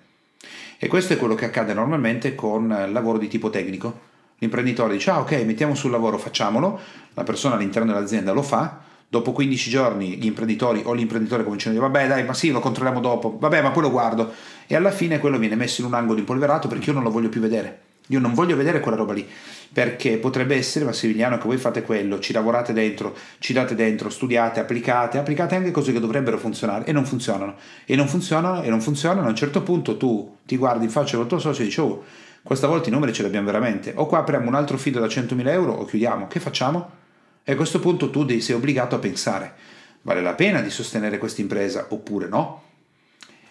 E 0.77 0.87
questo 0.87 1.13
è 1.13 1.17
quello 1.17 1.35
che 1.35 1.45
accade 1.45 1.73
normalmente 1.73 2.35
con 2.35 2.63
il 2.85 2.91
lavoro 2.93 3.17
di 3.17 3.27
tipo 3.27 3.49
tecnico. 3.49 4.05
L'imprenditore 4.37 4.93
dice, 4.93 5.09
ah 5.09 5.19
ok, 5.19 5.31
mettiamo 5.43 5.75
sul 5.75 5.91
lavoro, 5.91 6.17
facciamolo, 6.17 6.79
la 7.13 7.23
persona 7.23 7.55
all'interno 7.55 7.91
dell'azienda 7.91 8.31
lo 8.31 8.43
fa, 8.43 8.79
dopo 9.09 9.31
15 9.31 9.69
giorni 9.69 10.17
gli 10.17 10.25
imprenditori 10.25 10.81
o 10.83 10.93
l'imprenditore 10.93 11.43
cominciano 11.43 11.75
a 11.75 11.79
dire, 11.79 11.91
vabbè 11.91 12.07
dai, 12.07 12.25
ma 12.25 12.33
sì, 12.33 12.51
lo 12.51 12.59
controlliamo 12.59 12.99
dopo, 12.99 13.37
vabbè, 13.39 13.61
ma 13.61 13.71
poi 13.71 13.83
lo 13.83 13.91
guardo. 13.91 14.33
E 14.67 14.75
alla 14.75 14.91
fine 14.91 15.19
quello 15.19 15.37
viene 15.37 15.55
messo 15.55 15.81
in 15.81 15.87
un 15.87 15.93
angolo 15.93 16.19
impolverato 16.19 16.67
perché 16.67 16.89
io 16.89 16.93
non 16.93 17.03
lo 17.03 17.11
voglio 17.11 17.29
più 17.29 17.39
vedere. 17.41 17.85
Io 18.07 18.19
non 18.19 18.33
voglio 18.33 18.55
vedere 18.55 18.79
quella 18.79 18.95
roba 18.95 19.11
lì, 19.11 19.27
perché 19.73 20.17
potrebbe 20.17 20.55
essere, 20.55 20.85
Massimiliano, 20.85 21.37
che 21.37 21.45
voi 21.45 21.57
fate 21.57 21.81
quello, 21.81 22.19
ci 22.19 22.31
lavorate 22.31 22.71
dentro, 22.71 23.13
ci 23.39 23.51
date 23.51 23.75
dentro, 23.75 24.09
studiate, 24.09 24.61
applicate, 24.61 25.17
applicate 25.17 25.55
anche 25.55 25.71
cose 25.71 25.91
che 25.91 25.99
dovrebbero 25.99 26.37
funzionare 26.37 26.85
e 26.85 26.93
non 26.93 27.05
funzionano. 27.05 27.55
E 27.85 27.97
non 27.97 28.07
funzionano 28.07 28.61
e 28.61 28.69
non 28.69 28.79
funzionano. 28.79 29.27
A 29.27 29.29
un 29.29 29.35
certo 29.35 29.61
punto 29.61 29.97
tu 29.97 30.37
ti 30.45 30.55
guardi 30.55 30.85
in 30.85 30.89
faccia 30.89 31.17
col 31.17 31.27
tuo 31.27 31.39
socio 31.39 31.61
e 31.61 31.65
dici, 31.65 31.81
oh, 31.81 32.03
questa 32.43 32.67
volta 32.67 32.87
i 32.87 32.93
numeri 32.93 33.11
ce 33.11 33.23
li 33.23 33.27
abbiamo 33.27 33.47
veramente. 33.47 33.91
O 33.95 34.05
qua 34.05 34.19
apriamo 34.19 34.47
un 34.47 34.55
altro 34.55 34.77
fido 34.77 35.01
da 35.01 35.07
100.000 35.07 35.47
euro 35.49 35.73
o 35.73 35.83
chiudiamo. 35.83 36.27
Che 36.27 36.39
facciamo? 36.39 37.06
E 37.49 37.53
a 37.53 37.55
questo 37.55 37.79
punto 37.79 38.09
tu 38.09 38.27
sei 38.41 38.55
obbligato 38.55 38.95
a 38.95 38.99
pensare, 38.99 39.53
vale 40.01 40.21
la 40.21 40.33
pena 40.33 40.59
di 40.59 40.69
sostenere 40.69 41.17
questa 41.17 41.39
impresa 41.39 41.85
oppure 41.91 42.27
no? 42.27 42.63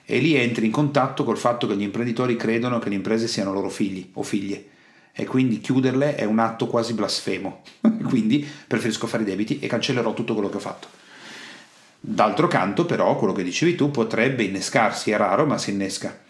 e 0.05 0.19
lì 0.19 0.35
entri 0.35 0.67
in 0.67 0.71
contatto 0.71 1.25
col 1.25 1.39
fatto 1.39 1.67
che 1.67 1.75
gli 1.75 1.83
imprenditori 1.83 2.37
credono 2.37 2.79
che 2.79 2.91
le 2.91 2.95
imprese 2.97 3.27
siano 3.27 3.55
loro 3.55 3.71
figli 3.71 4.11
o 4.13 4.23
figlie 4.23 4.67
e 5.13 5.25
quindi 5.25 5.61
chiuderle 5.61 6.15
è 6.15 6.25
un 6.25 6.41
atto 6.41 6.67
quasi 6.67 6.93
blasfemo. 6.93 7.63
quindi 8.07 8.47
preferisco 8.67 9.07
fare 9.07 9.23
i 9.23 9.27
debiti 9.27 9.61
e 9.61 9.67
cancellerò 9.67 10.13
tutto 10.13 10.35
quello 10.35 10.51
che 10.51 10.57
ho 10.57 10.61
fatto. 10.61 10.89
D'altro 11.99 12.49
canto, 12.49 12.85
però, 12.85 13.17
quello 13.17 13.33
che 13.33 13.43
dicevi 13.43 13.77
tu 13.77 13.91
potrebbe 13.91 14.43
innescarsi, 14.43 15.11
è 15.11 15.17
raro, 15.17 15.47
ma 15.47 15.57
si 15.57 15.71
innesca. 15.71 16.25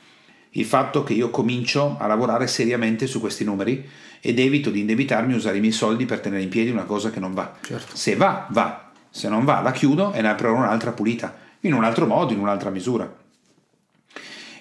Il 0.57 0.65
fatto 0.65 1.03
che 1.03 1.13
io 1.13 1.31
comincio 1.31 1.97
a 1.99 2.07
lavorare 2.07 2.47
seriamente 2.47 3.07
su 3.07 3.21
questi 3.21 3.45
numeri 3.45 3.87
ed 4.21 4.39
evito 4.39 4.71
di 4.71 4.81
indebitarmi 4.81 5.35
e 5.35 5.37
usare 5.37 5.59
i 5.59 5.61
miei 5.61 5.73
soldi 5.73 6.07
per 6.07 6.21
tenere 6.21 6.43
in 6.43 6.49
piedi 6.49 6.71
una 6.71 6.85
cosa 6.85 7.11
che 7.11 7.21
non 7.21 7.35
va. 7.35 7.55
Certo. 7.61 7.95
Se 7.95 8.17
va, 8.17 8.47
va. 8.51 8.91
Se 9.11 9.29
non 9.29 9.45
va, 9.45 9.61
la 9.61 9.73
chiudo 9.73 10.13
e 10.13 10.23
ne 10.23 10.29
aprirò 10.29 10.55
un'altra 10.55 10.93
pulita, 10.93 11.37
in 11.61 11.75
un 11.75 11.85
altro 11.85 12.07
modo, 12.07 12.33
in 12.33 12.39
un'altra 12.39 12.71
misura. 12.71 13.25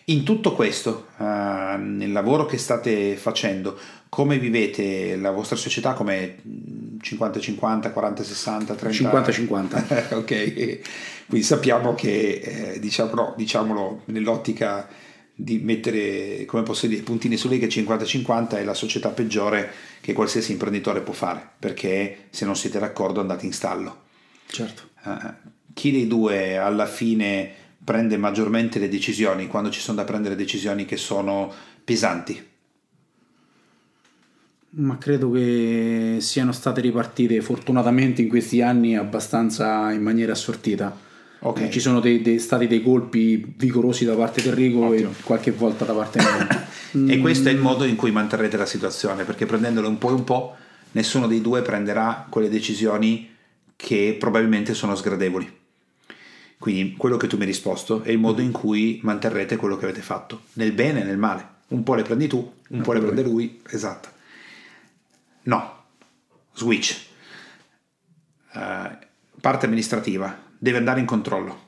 In 0.07 0.23
tutto 0.23 0.53
questo, 0.53 1.07
uh, 1.17 1.23
nel 1.23 2.11
lavoro 2.11 2.45
che 2.45 2.57
state 2.57 3.15
facendo, 3.15 3.77
come 4.09 4.37
vivete 4.37 5.15
la 5.15 5.31
vostra 5.31 5.55
società? 5.55 5.93
Come 5.93 6.35
50-50, 7.01 7.91
40-60, 7.93 8.75
30? 8.75 8.87
50-50. 8.87 10.15
ok, 10.15 10.79
quindi 11.27 11.45
sappiamo 11.45 11.95
che, 11.95 12.41
eh, 12.43 12.79
diciamo, 12.79 13.33
diciamolo, 13.35 14.01
nell'ottica 14.05 14.87
di 15.35 15.59
mettere, 15.59 16.45
come 16.45 16.63
posso 16.63 16.87
dire, 16.87 17.01
puntini 17.01 17.35
su 17.35 17.49
lì 17.49 17.59
che 17.59 17.67
50-50 17.67 18.51
è 18.51 18.63
la 18.63 18.73
società 18.73 19.09
peggiore 19.09 19.69
che 19.99 20.13
qualsiasi 20.13 20.53
imprenditore 20.53 21.01
può 21.01 21.13
fare, 21.13 21.45
perché 21.59 22.27
se 22.29 22.45
non 22.45 22.55
siete 22.55 22.79
d'accordo 22.79 23.19
andate 23.19 23.45
in 23.45 23.51
stallo. 23.51 24.03
Certo. 24.45 24.89
Uh, 25.03 25.51
chi 25.73 25.91
dei 25.91 26.07
due 26.07 26.57
alla 26.57 26.85
fine 26.85 27.51
prende 27.83 28.17
maggiormente 28.17 28.79
le 28.79 28.87
decisioni 28.87 29.47
quando 29.47 29.69
ci 29.69 29.81
sono 29.81 29.97
da 29.97 30.05
prendere 30.05 30.35
decisioni 30.35 30.85
che 30.85 30.97
sono 30.97 31.53
pesanti? 31.83 32.53
Ma 34.77 34.97
credo 34.97 35.31
che 35.31 36.17
siano 36.19 36.51
state 36.51 36.81
ripartite 36.81 37.39
fortunatamente 37.41 38.21
in 38.21 38.27
questi 38.27 38.61
anni 38.61 38.95
abbastanza 38.95 39.91
in 39.91 40.01
maniera 40.01 40.31
assortita. 40.31 41.04
Okay. 41.45 41.69
Ci 41.69 41.79
sono 41.79 41.99
dei, 41.99 42.23
dei, 42.23 42.39
stati 42.39 42.65
dei 42.65 42.81
colpi 42.81 43.53
vigorosi 43.55 44.03
da 44.03 44.15
parte 44.15 44.41
del 44.41 44.53
Rico 44.53 44.87
Ottimo. 44.87 45.11
e 45.11 45.21
qualche 45.21 45.51
volta 45.51 45.85
da 45.85 45.93
parte 45.93 46.17
mia. 46.19 46.67
e 47.13 47.19
questo 47.19 47.49
è 47.49 47.51
il 47.51 47.59
modo 47.59 47.83
in 47.83 47.95
cui 47.95 48.09
manterrete 48.09 48.57
la 48.57 48.65
situazione, 48.65 49.25
perché 49.25 49.45
prendendolo 49.45 49.87
un 49.87 49.99
po' 49.99 50.09
e 50.09 50.13
un 50.13 50.23
po', 50.23 50.55
nessuno 50.93 51.27
dei 51.27 51.41
due 51.41 51.61
prenderà 51.61 52.25
quelle 52.27 52.49
decisioni 52.49 53.29
che 53.75 54.15
probabilmente 54.19 54.73
sono 54.73 54.95
sgradevoli. 54.95 55.63
Quindi 56.57 56.95
quello 56.97 57.17
che 57.17 57.27
tu 57.27 57.35
mi 57.35 57.43
hai 57.43 57.49
risposto 57.49 58.01
è 58.01 58.09
il 58.09 58.17
modo 58.17 58.41
in 58.41 58.51
cui 58.51 58.99
manterrete 59.03 59.55
quello 59.55 59.77
che 59.77 59.85
avete 59.85 60.01
fatto, 60.01 60.45
nel 60.53 60.71
bene 60.71 61.01
e 61.01 61.03
nel 61.03 61.19
male. 61.19 61.47
Un 61.67 61.83
po' 61.83 61.93
le 61.93 62.01
prendi 62.01 62.25
tu, 62.25 62.37
un 62.37 62.77
no, 62.77 62.83
po' 62.83 62.93
le 62.93 63.01
prende 63.01 63.21
lui, 63.21 63.61
esatto. 63.69 64.09
No, 65.43 65.83
switch. 66.55 67.05
Uh, 68.51 68.97
parte 69.39 69.67
amministrativa, 69.67 70.44
deve 70.65 70.79
andare 70.79 70.99
in 70.99 71.05
controllo. 71.05 71.63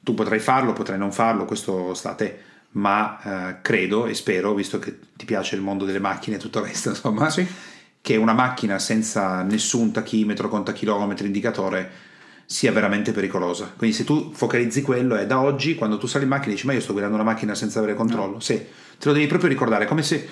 Tu 0.00 0.12
potrai 0.12 0.40
farlo, 0.40 0.74
potrai 0.74 0.98
non 0.98 1.10
farlo, 1.10 1.46
questo 1.46 1.94
sta 1.94 2.10
a 2.10 2.14
te, 2.14 2.38
ma 2.72 3.18
uh, 3.22 3.62
credo 3.62 4.04
e 4.04 4.12
spero, 4.12 4.52
visto 4.52 4.78
che 4.78 4.98
ti 5.16 5.24
piace 5.24 5.54
il 5.56 5.62
mondo 5.62 5.86
delle 5.86 5.98
macchine 5.98 6.36
e 6.36 6.38
tutto 6.38 6.58
il 6.58 6.66
resto, 6.66 6.90
insomma, 6.90 7.30
sì. 7.30 7.46
che 8.02 8.16
una 8.16 8.34
macchina 8.34 8.78
senza 8.78 9.40
nessun 9.40 9.90
tachimetro, 9.90 10.50
contachilometro, 10.50 11.24
indicatore 11.24 11.90
sia 12.44 12.72
veramente 12.72 13.12
pericolosa. 13.12 13.72
Quindi 13.74 13.96
se 13.96 14.04
tu 14.04 14.32
focalizzi 14.34 14.82
quello 14.82 15.16
è 15.16 15.26
da 15.26 15.40
oggi, 15.40 15.74
quando 15.74 15.96
tu 15.96 16.06
sali 16.06 16.24
in 16.24 16.30
macchina 16.30 16.52
dici 16.52 16.66
ma 16.66 16.74
io 16.74 16.80
sto 16.80 16.92
guidando 16.92 17.14
una 17.14 17.24
macchina 17.24 17.54
senza 17.54 17.78
avere 17.78 17.94
controllo. 17.94 18.34
No. 18.34 18.40
Sì, 18.40 18.54
te 18.98 19.08
lo 19.08 19.12
devi 19.12 19.26
proprio 19.26 19.48
ricordare, 19.48 19.86
come 19.86 20.02
se 20.02 20.28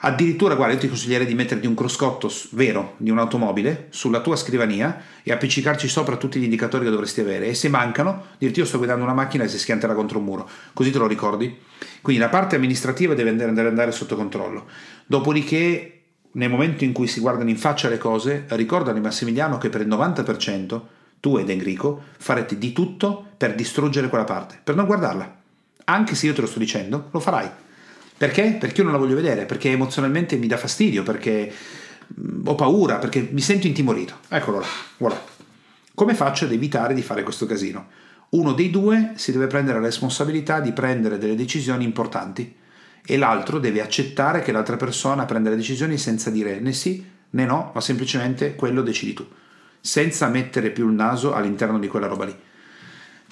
addirittura, 0.00 0.54
guarda, 0.54 0.74
io 0.74 0.80
ti 0.80 0.88
consiglierei 0.88 1.26
di 1.26 1.34
metterti 1.34 1.66
un 1.66 1.74
cruscotto 1.74 2.30
vero 2.50 2.94
di 2.98 3.10
un'automobile 3.10 3.88
sulla 3.90 4.20
tua 4.20 4.36
scrivania 4.36 5.02
e 5.22 5.32
appiccicarci 5.32 5.88
sopra 5.88 6.16
tutti 6.16 6.38
gli 6.38 6.44
indicatori 6.44 6.84
che 6.84 6.90
dovresti 6.90 7.20
avere 7.20 7.46
e 7.46 7.54
se 7.54 7.68
mancano 7.68 8.26
dirti 8.38 8.60
io 8.60 8.66
sto 8.66 8.78
guidando 8.78 9.04
una 9.04 9.14
macchina 9.14 9.44
e 9.44 9.48
si 9.48 9.58
schianterà 9.58 9.94
contro 9.94 10.18
un 10.18 10.24
muro, 10.24 10.48
così 10.72 10.90
te 10.90 10.98
lo 10.98 11.06
ricordi. 11.06 11.58
Quindi 12.00 12.22
la 12.22 12.28
parte 12.28 12.56
amministrativa 12.56 13.14
deve 13.14 13.30
andare, 13.30 13.68
andare 13.68 13.92
sotto 13.92 14.16
controllo. 14.16 14.66
Dopodiché 15.06 16.00
nel 16.32 16.50
momento 16.50 16.84
in 16.84 16.92
cui 16.92 17.06
si 17.06 17.20
guardano 17.20 17.50
in 17.50 17.56
faccia 17.56 17.88
le 17.88 17.98
cose, 17.98 18.44
ricordano 18.48 19.00
Massimiliano 19.00 19.58
che 19.58 19.68
per 19.68 19.80
il 19.80 19.88
90% 19.88 20.80
tu 21.20 21.36
ed 21.36 21.50
Enrico 21.50 22.02
farete 22.18 22.56
di 22.56 22.72
tutto 22.72 23.26
per 23.36 23.54
distruggere 23.54 24.08
quella 24.08 24.24
parte, 24.24 24.58
per 24.62 24.74
non 24.74 24.86
guardarla. 24.86 25.38
Anche 25.84 26.14
se 26.14 26.26
io 26.26 26.34
te 26.34 26.40
lo 26.40 26.46
sto 26.46 26.58
dicendo, 26.58 27.08
lo 27.10 27.20
farai. 27.20 27.50
Perché? 28.20 28.58
Perché 28.60 28.82
io 28.82 28.82
non 28.82 28.92
la 28.92 28.98
voglio 28.98 29.14
vedere, 29.14 29.46
perché 29.46 29.70
emozionalmente 29.70 30.36
mi 30.36 30.46
dà 30.46 30.58
fastidio, 30.58 31.02
perché 31.02 31.50
mm, 32.20 32.46
ho 32.48 32.54
paura, 32.54 32.98
perché 32.98 33.26
mi 33.30 33.40
sento 33.40 33.66
intimorito. 33.66 34.18
Eccolo 34.28 34.58
là, 34.58 34.66
guarda. 34.98 35.22
Come 35.94 36.12
faccio 36.12 36.44
ad 36.44 36.52
evitare 36.52 36.92
di 36.92 37.00
fare 37.00 37.22
questo 37.22 37.46
casino? 37.46 37.86
Uno 38.32 38.52
dei 38.52 38.68
due 38.68 39.12
si 39.14 39.32
deve 39.32 39.46
prendere 39.46 39.80
la 39.80 39.86
responsabilità 39.86 40.60
di 40.60 40.72
prendere 40.72 41.16
delle 41.16 41.34
decisioni 41.34 41.82
importanti 41.82 42.56
e 43.02 43.16
l'altro 43.16 43.58
deve 43.58 43.80
accettare 43.80 44.42
che 44.42 44.52
l'altra 44.52 44.76
persona 44.76 45.24
prenda 45.24 45.48
le 45.48 45.56
decisioni 45.56 45.96
senza 45.96 46.28
dire 46.28 46.60
né 46.60 46.74
sì 46.74 47.02
né 47.30 47.46
no, 47.46 47.70
ma 47.72 47.80
semplicemente 47.80 48.54
quello 48.54 48.82
decidi 48.82 49.14
tu 49.14 49.26
senza 49.80 50.28
mettere 50.28 50.68
più 50.68 50.88
il 50.88 50.94
naso 50.94 51.32
all'interno 51.32 51.78
di 51.78 51.88
quella 51.88 52.06
roba 52.06 52.26
lì. 52.26 52.36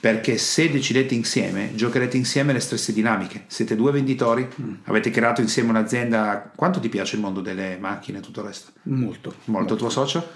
Perché 0.00 0.38
se 0.38 0.70
decidete 0.70 1.14
insieme, 1.14 1.74
giocherete 1.74 2.16
insieme 2.16 2.52
le 2.52 2.60
stesse 2.60 2.92
dinamiche. 2.92 3.44
Siete 3.48 3.74
due 3.74 3.90
venditori, 3.90 4.46
mm. 4.46 4.74
avete 4.84 5.10
creato 5.10 5.40
insieme 5.40 5.70
un'azienda. 5.70 6.52
Quanto 6.54 6.78
ti 6.78 6.88
piace 6.88 7.16
il 7.16 7.22
mondo 7.22 7.40
delle 7.40 7.76
macchine 7.78 8.18
e 8.18 8.20
tutto 8.20 8.40
il 8.40 8.46
resto? 8.46 8.70
Molto. 8.82 9.30
Molto, 9.30 9.50
molto. 9.50 9.76
tuo 9.76 9.90
socio? 9.90 10.30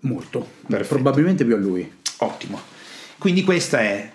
Molto. 0.00 0.46
Perfetto. 0.66 0.94
Probabilmente 0.94 1.44
più 1.44 1.54
a 1.54 1.58
lui. 1.58 1.90
Ottimo. 2.18 2.60
Quindi 3.18 3.42
questa 3.42 3.80
è 3.80 4.10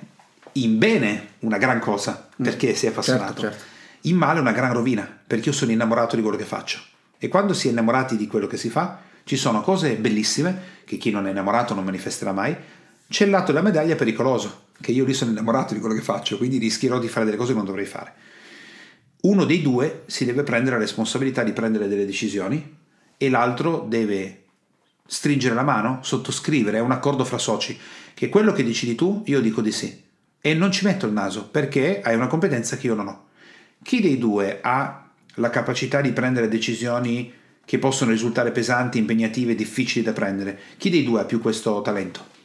in 0.54 0.78
bene 0.78 1.32
una 1.40 1.58
gran 1.58 1.80
cosa 1.80 2.30
mm. 2.30 2.44
perché 2.44 2.74
sei 2.74 2.90
appassionato. 2.90 3.42
Certo, 3.42 3.58
certo. 3.58 3.76
In 4.02 4.16
male 4.16 4.40
una 4.40 4.54
gran 4.54 4.72
rovina 4.72 5.10
perché 5.28 5.50
io 5.50 5.56
sono 5.56 5.72
innamorato 5.72 6.16
di 6.16 6.22
quello 6.22 6.38
che 6.38 6.46
faccio. 6.46 6.80
E 7.18 7.28
quando 7.28 7.54
si 7.54 7.68
è 7.68 7.72
innamorati 7.72 8.16
di 8.16 8.28
quello 8.28 8.48
che 8.48 8.58
si 8.58 8.70
fa, 8.70 9.00
ci 9.24 9.36
sono 9.36 9.62
cose 9.62 9.96
bellissime 9.96 10.76
che 10.86 10.96
chi 10.98 11.12
non 11.12 11.28
è 11.28 11.32
innamorato 11.32 11.74
non 11.74 11.84
manifesterà 11.84 12.32
mai. 12.32 12.56
C'è 13.10 13.24
il 13.24 13.32
lato 13.32 13.54
della 13.54 13.64
medaglia 13.64 13.96
pericoloso, 13.96 14.66
che 14.82 14.92
io 14.92 15.06
lì 15.06 15.14
sono 15.14 15.32
innamorato 15.32 15.74
di 15.74 15.80
quello 15.80 15.96
che 15.96 16.02
faccio, 16.02 16.38
quindi 16.38 16.58
rischierò 16.58 17.00
di 17.00 17.08
fare 17.08 17.26
delle 17.26 17.38
cose 17.38 17.52
che 17.52 17.58
non 17.58 17.66
dovrei 17.66 17.86
fare. 17.86 18.14
Uno 19.22 19.46
dei 19.46 19.62
due 19.62 20.04
si 20.08 20.26
deve 20.26 20.44
prendere 20.44 20.76
la 20.76 20.82
responsabilità 20.82 21.44
di 21.44 21.54
prendere 21.54 21.88
delle 21.88 22.06
decisioni 22.06 22.76
e 23.18 23.30
l'altro 23.30 23.86
deve 23.88 24.44
stringere 25.08 25.56
la 25.56 25.64
mano, 25.64 26.00
sottoscrivere 26.04 26.80
un 26.80 26.92
accordo 26.92 27.24
fra 27.24 27.38
soci, 27.38 27.80
che 28.14 28.28
quello 28.28 28.52
che 28.52 28.66
decidi 28.66 28.94
tu, 28.94 29.24
io 29.26 29.40
dico 29.40 29.62
di 29.62 29.72
sì. 29.72 30.04
E 30.42 30.54
non 30.54 30.72
ci 30.72 30.86
metto 30.86 31.06
il 31.06 31.14
naso, 31.14 31.48
perché 31.48 32.02
hai 32.02 32.14
una 32.14 32.28
competenza 32.28 32.76
che 32.76 32.88
io 32.88 32.96
non 32.96 33.08
ho. 33.08 33.28
Chi 33.84 34.02
dei 34.02 34.18
due 34.18 34.60
ha 34.62 35.10
la 35.36 35.50
capacità 35.50 36.02
di 36.02 36.12
prendere 36.12 36.50
decisioni 36.50 37.32
che 37.64 37.80
possono 37.80 38.12
risultare 38.12 38.52
pesanti, 38.52 38.98
impegnative, 38.98 39.56
difficili 39.56 40.04
da 40.04 40.14
prendere. 40.14 40.60
Chi 40.78 40.90
dei 40.90 41.04
due 41.04 41.22
ha 41.22 41.26
più 41.26 41.40
questo 41.40 41.82
talento? 41.82 42.36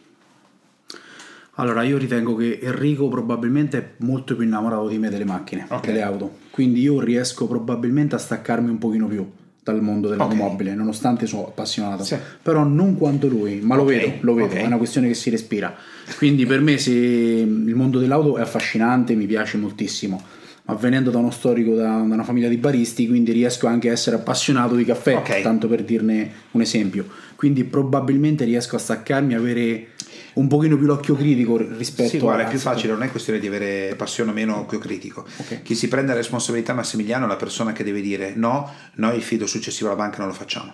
Allora, 1.57 1.83
io 1.83 1.99
ritengo 1.99 2.35
che 2.35 2.59
Enrico 2.63 3.09
probabilmente 3.09 3.79
è 3.79 3.89
molto 3.99 4.35
più 4.35 4.45
innamorato 4.45 4.89
di 4.89 4.99
me 4.99 5.11
delle 5.11 5.25
macchine, 5.25 5.67
okay. 5.69 5.93
delle 5.93 6.03
auto. 6.03 6.39
Quindi 6.51 6.81
io 6.81 7.01
riesco 7.01 7.47
probabilmente 7.47 8.15
a 8.15 8.19
staccarmi 8.19 8.71
un 8.71 8.79
pochino 8.79 9.07
più 9.07 9.31
dal 9.63 9.81
mondo 9.83 10.09
dell'automobile, 10.09 10.71
okay. 10.71 10.81
nonostante 10.81 11.27
sono 11.27 11.47
appassionato. 11.47 12.05
Sì. 12.05 12.17
Però 12.43 12.65
non 12.65 12.97
quanto 12.97 13.29
lui, 13.29 13.61
ma 13.61 13.77
lo 13.77 13.83
okay. 13.83 13.99
vedo, 13.99 14.13
lo 14.21 14.35
vedo, 14.35 14.55
è 14.55 14.65
una 14.65 14.79
questione 14.79 15.09
che 15.09 15.15
si 15.15 15.29
respira. 15.29 15.75
Quindi 16.17 16.47
per 16.47 16.61
me 16.61 16.79
se 16.79 16.91
il 16.91 17.75
mondo 17.75 17.99
dell'auto 17.99 18.39
è 18.39 18.41
affascinante, 18.41 19.15
mi 19.15 19.27
piace 19.27 19.59
moltissimo 19.59 20.41
ma 20.65 20.75
venendo 20.75 21.11
da 21.11 21.19
uno 21.19 21.31
storico 21.31 21.75
da, 21.75 21.97
una 21.97 22.23
famiglia 22.23 22.49
di 22.49 22.57
baristi, 22.57 23.09
quindi 23.09 23.33
riesco 23.33 23.67
anche 23.67 23.89
a 23.89 23.93
essere 23.93 24.17
appassionato 24.17 24.77
di 24.77 24.85
caffè, 24.85 25.17
okay. 25.17 25.43
tanto 25.43 25.67
per 25.67 25.83
dirne 25.83 26.31
un 26.53 26.61
esempio. 26.61 27.07
Quindi 27.35 27.65
probabilmente 27.65 28.45
riesco 28.45 28.77
a 28.77 28.79
staccarmi, 28.79 29.35
avere 29.35 29.89
un 30.35 30.49
pochino 30.49 30.77
più 30.77 30.87
l'occhio 30.87 31.15
critico 31.15 31.57
rispetto 31.57 32.09
sì, 32.09 32.19
guarda, 32.19 32.45
a... 32.45 32.47
è 32.47 32.49
più 32.49 32.59
facile, 32.59 32.93
non 32.93 33.03
è 33.03 33.11
questione 33.11 33.39
di 33.39 33.47
avere 33.47 33.95
passione 33.97 34.31
o 34.31 34.35
meno 34.35 34.59
occhio 34.59 34.79
critico. 34.79 35.25
Okay. 35.39 35.63
Chi 35.63 35.75
si 35.75 35.89
prende 35.89 36.13
la 36.13 36.19
responsabilità 36.19 36.75
Massimiliano 36.75 37.25
è 37.25 37.29
la 37.29 37.37
persona 37.37 37.73
che 37.73 37.85
deve 37.85 38.01
dire 38.01 38.33
no, 38.35 38.71
noi 38.95 39.17
il 39.17 39.23
fido 39.23 39.47
successivo 39.47 39.89
alla 39.89 39.99
banca 39.99 40.19
non 40.19 40.29
lo 40.29 40.35
facciamo. 40.35 40.73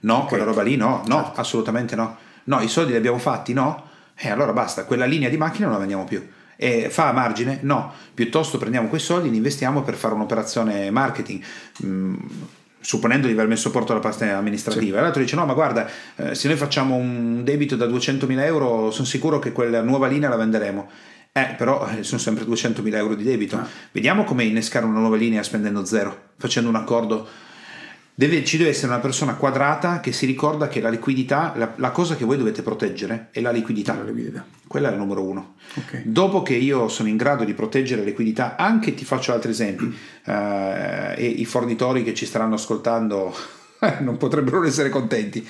No, 0.00 0.16
okay. 0.16 0.28
quella 0.28 0.44
roba 0.44 0.62
lì 0.62 0.76
no, 0.76 1.02
no, 1.06 1.22
certo. 1.24 1.40
assolutamente 1.40 1.96
no. 1.96 2.16
No, 2.44 2.60
i 2.60 2.68
soldi 2.68 2.92
li 2.92 2.96
abbiamo 2.96 3.18
fatti, 3.18 3.52
no? 3.52 3.86
E 4.16 4.28
eh, 4.28 4.30
allora 4.30 4.52
basta, 4.52 4.84
quella 4.84 5.04
linea 5.04 5.28
di 5.28 5.36
macchina 5.36 5.66
non 5.66 5.74
la 5.74 5.80
vendiamo 5.80 6.04
più 6.04 6.26
e 6.60 6.90
fa 6.90 7.06
a 7.06 7.12
margine? 7.12 7.60
No, 7.62 7.92
piuttosto 8.12 8.58
prendiamo 8.58 8.88
quei 8.88 9.00
soldi 9.00 9.28
e 9.28 9.30
li 9.30 9.36
investiamo 9.36 9.82
per 9.82 9.94
fare 9.94 10.14
un'operazione 10.14 10.90
marketing. 10.90 11.40
Mm, 11.84 12.16
supponendo 12.80 13.26
di 13.26 13.32
aver 13.32 13.46
messo 13.46 13.70
porto 13.70 13.92
alla 13.92 14.00
parte 14.00 14.30
amministrativa. 14.30 14.96
Sì. 14.96 15.02
L'altro 15.02 15.22
dice: 15.22 15.36
No, 15.36 15.46
ma 15.46 15.54
guarda, 15.54 15.88
eh, 16.16 16.34
se 16.34 16.48
noi 16.48 16.56
facciamo 16.56 16.94
un 16.96 17.42
debito 17.44 17.76
da 17.76 17.86
200.000 17.86 18.40
euro, 18.44 18.90
sono 18.90 19.06
sicuro 19.06 19.38
che 19.38 19.52
quella 19.52 19.82
nuova 19.82 20.06
linea 20.06 20.28
la 20.28 20.36
venderemo. 20.36 20.88
Eh, 21.32 21.54
però 21.56 21.86
eh, 21.88 22.02
sono 22.02 22.20
sempre 22.20 22.44
200.000 22.44 22.94
euro 22.94 23.14
di 23.14 23.22
debito. 23.22 23.56
Ah. 23.56 23.66
Vediamo 23.92 24.24
come 24.24 24.44
innescare 24.44 24.84
una 24.84 24.98
nuova 24.98 25.16
linea 25.16 25.42
spendendo 25.42 25.84
zero, 25.84 26.30
facendo 26.36 26.68
un 26.68 26.76
accordo 26.76 27.26
Deve, 28.18 28.44
ci 28.44 28.56
deve 28.56 28.70
essere 28.70 28.88
una 28.88 28.98
persona 28.98 29.36
quadrata 29.36 30.00
che 30.00 30.10
si 30.10 30.26
ricorda 30.26 30.66
che 30.66 30.80
la 30.80 30.88
liquidità, 30.88 31.52
la, 31.54 31.74
la 31.76 31.92
cosa 31.92 32.16
che 32.16 32.24
voi 32.24 32.36
dovete 32.36 32.62
proteggere 32.62 33.28
è 33.30 33.40
la 33.40 33.52
liquidità. 33.52 33.94
La 33.94 34.02
liquidità. 34.02 34.44
Quella 34.66 34.88
è 34.88 34.90
il 34.90 34.98
numero 34.98 35.22
uno. 35.22 35.54
Okay. 35.74 36.02
Dopo 36.04 36.42
che 36.42 36.54
io 36.54 36.88
sono 36.88 37.08
in 37.08 37.16
grado 37.16 37.44
di 37.44 37.54
proteggere 37.54 38.00
la 38.00 38.08
liquidità, 38.08 38.56
anche 38.56 38.92
ti 38.94 39.04
faccio 39.04 39.32
altri 39.32 39.52
esempi, 39.52 39.84
uh, 39.84 40.30
e 41.14 41.26
i 41.26 41.44
fornitori 41.44 42.02
che 42.02 42.12
ci 42.12 42.26
staranno 42.26 42.56
ascoltando 42.56 43.32
non 44.02 44.16
potrebbero 44.16 44.64
essere 44.64 44.88
contenti. 44.88 45.46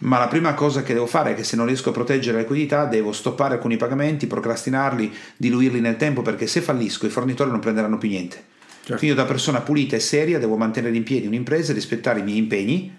ma 0.00 0.18
la 0.18 0.28
prima 0.28 0.52
cosa 0.52 0.82
che 0.82 0.92
devo 0.92 1.06
fare 1.06 1.30
è 1.30 1.34
che 1.34 1.44
se 1.44 1.56
non 1.56 1.64
riesco 1.64 1.88
a 1.88 1.92
proteggere 1.92 2.36
la 2.36 2.42
liquidità 2.42 2.84
devo 2.84 3.12
stoppare 3.12 3.54
alcuni 3.54 3.78
pagamenti, 3.78 4.26
procrastinarli, 4.26 5.10
diluirli 5.38 5.80
nel 5.80 5.96
tempo 5.96 6.20
perché 6.20 6.46
se 6.46 6.60
fallisco 6.60 7.06
i 7.06 7.08
fornitori 7.08 7.50
non 7.50 7.60
prenderanno 7.60 7.96
più 7.96 8.10
niente. 8.10 8.51
Certo. 8.84 9.04
Io 9.04 9.14
da 9.14 9.24
persona 9.24 9.60
pulita 9.60 9.96
e 9.96 10.00
seria 10.00 10.38
devo 10.38 10.56
mantenere 10.56 10.96
in 10.96 11.02
piedi 11.02 11.26
un'impresa 11.26 11.72
e 11.72 11.74
rispettare 11.74 12.20
i 12.20 12.22
miei 12.22 12.38
impegni, 12.38 12.94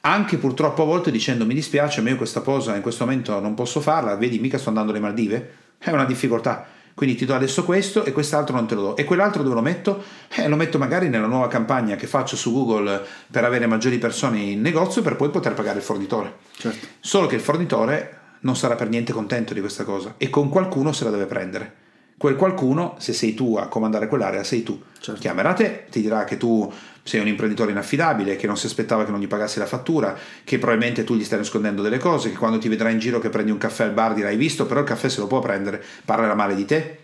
anche 0.00 0.36
purtroppo 0.38 0.82
a 0.82 0.86
volte 0.86 1.10
dicendo 1.10 1.46
mi 1.46 1.54
dispiace, 1.54 2.00
ma 2.00 2.10
io 2.10 2.16
questa 2.16 2.40
cosa 2.40 2.74
in 2.74 2.82
questo 2.82 3.04
momento 3.04 3.38
non 3.40 3.54
posso 3.54 3.80
farla, 3.80 4.16
vedi 4.16 4.38
mica 4.38 4.58
sto 4.58 4.68
andando 4.68 4.90
alle 4.90 5.00
Maldive, 5.00 5.50
è 5.78 5.90
una 5.90 6.04
difficoltà 6.04 6.66
quindi 6.94 7.16
ti 7.16 7.24
do 7.24 7.34
adesso 7.34 7.64
questo 7.64 8.04
e 8.04 8.12
quest'altro 8.12 8.54
non 8.54 8.66
te 8.66 8.76
lo 8.76 8.80
do. 8.80 8.96
E 8.96 9.04
quell'altro 9.04 9.42
dove 9.42 9.56
lo 9.56 9.60
metto? 9.60 10.02
Eh, 10.28 10.46
lo 10.46 10.54
metto 10.54 10.78
magari 10.78 11.08
nella 11.08 11.26
nuova 11.26 11.48
campagna 11.48 11.96
che 11.96 12.06
faccio 12.06 12.36
su 12.36 12.52
Google 12.52 13.04
per 13.30 13.44
avere 13.44 13.66
maggiori 13.66 13.98
persone 13.98 14.38
in 14.38 14.60
negozio 14.60 15.02
per 15.02 15.16
poi 15.16 15.28
poter 15.30 15.54
pagare 15.54 15.78
il 15.78 15.84
fornitore. 15.84 16.36
Certo. 16.56 16.86
Solo 17.00 17.26
che 17.26 17.34
il 17.34 17.40
fornitore 17.40 18.20
non 18.40 18.56
sarà 18.56 18.76
per 18.76 18.88
niente 18.88 19.12
contento 19.12 19.54
di 19.54 19.60
questa 19.60 19.82
cosa 19.82 20.14
e 20.18 20.30
con 20.30 20.48
qualcuno 20.48 20.92
se 20.92 21.02
la 21.02 21.10
deve 21.10 21.26
prendere. 21.26 21.74
Quel 22.16 22.36
qualcuno, 22.36 22.96
se 22.98 23.12
sei 23.12 23.34
tu 23.34 23.56
a 23.56 23.66
comandare 23.66 24.06
quell'area, 24.06 24.44
sei 24.44 24.62
tu. 24.62 24.80
Certo. 24.98 25.20
Chiamerà 25.20 25.52
te, 25.52 25.86
ti 25.90 26.00
dirà 26.00 26.24
che 26.24 26.36
tu 26.36 26.72
sei 27.02 27.20
un 27.20 27.26
imprenditore 27.26 27.72
inaffidabile, 27.72 28.36
che 28.36 28.46
non 28.46 28.56
si 28.56 28.66
aspettava 28.66 29.04
che 29.04 29.10
non 29.10 29.20
gli 29.20 29.26
pagassi 29.26 29.58
la 29.58 29.66
fattura, 29.66 30.16
che 30.42 30.58
probabilmente 30.58 31.04
tu 31.04 31.14
gli 31.14 31.24
stai 31.24 31.38
nascondendo 31.38 31.82
delle 31.82 31.98
cose, 31.98 32.30
che 32.30 32.36
quando 32.36 32.58
ti 32.58 32.68
vedrà 32.68 32.88
in 32.88 32.98
giro 32.98 33.18
che 33.18 33.28
prendi 33.28 33.50
un 33.50 33.58
caffè 33.58 33.84
al 33.84 33.92
bar 33.92 34.14
dirai 34.14 34.36
visto, 34.36 34.64
però 34.64 34.80
il 34.80 34.86
caffè 34.86 35.08
se 35.08 35.20
lo 35.20 35.26
può 35.26 35.40
prendere, 35.40 35.82
parlerà 36.04 36.34
male 36.34 36.54
di 36.54 36.64
te. 36.64 36.98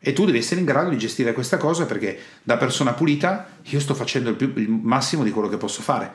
E 0.00 0.12
tu 0.12 0.24
devi 0.24 0.38
essere 0.38 0.60
in 0.60 0.66
grado 0.66 0.90
di 0.90 0.98
gestire 0.98 1.32
questa 1.32 1.56
cosa 1.56 1.84
perché 1.84 2.18
da 2.42 2.56
persona 2.56 2.92
pulita 2.92 3.48
io 3.62 3.80
sto 3.80 3.94
facendo 3.94 4.30
il, 4.30 4.36
più, 4.36 4.52
il 4.56 4.68
massimo 4.68 5.22
di 5.22 5.30
quello 5.30 5.48
che 5.48 5.56
posso 5.56 5.82
fare. 5.82 6.10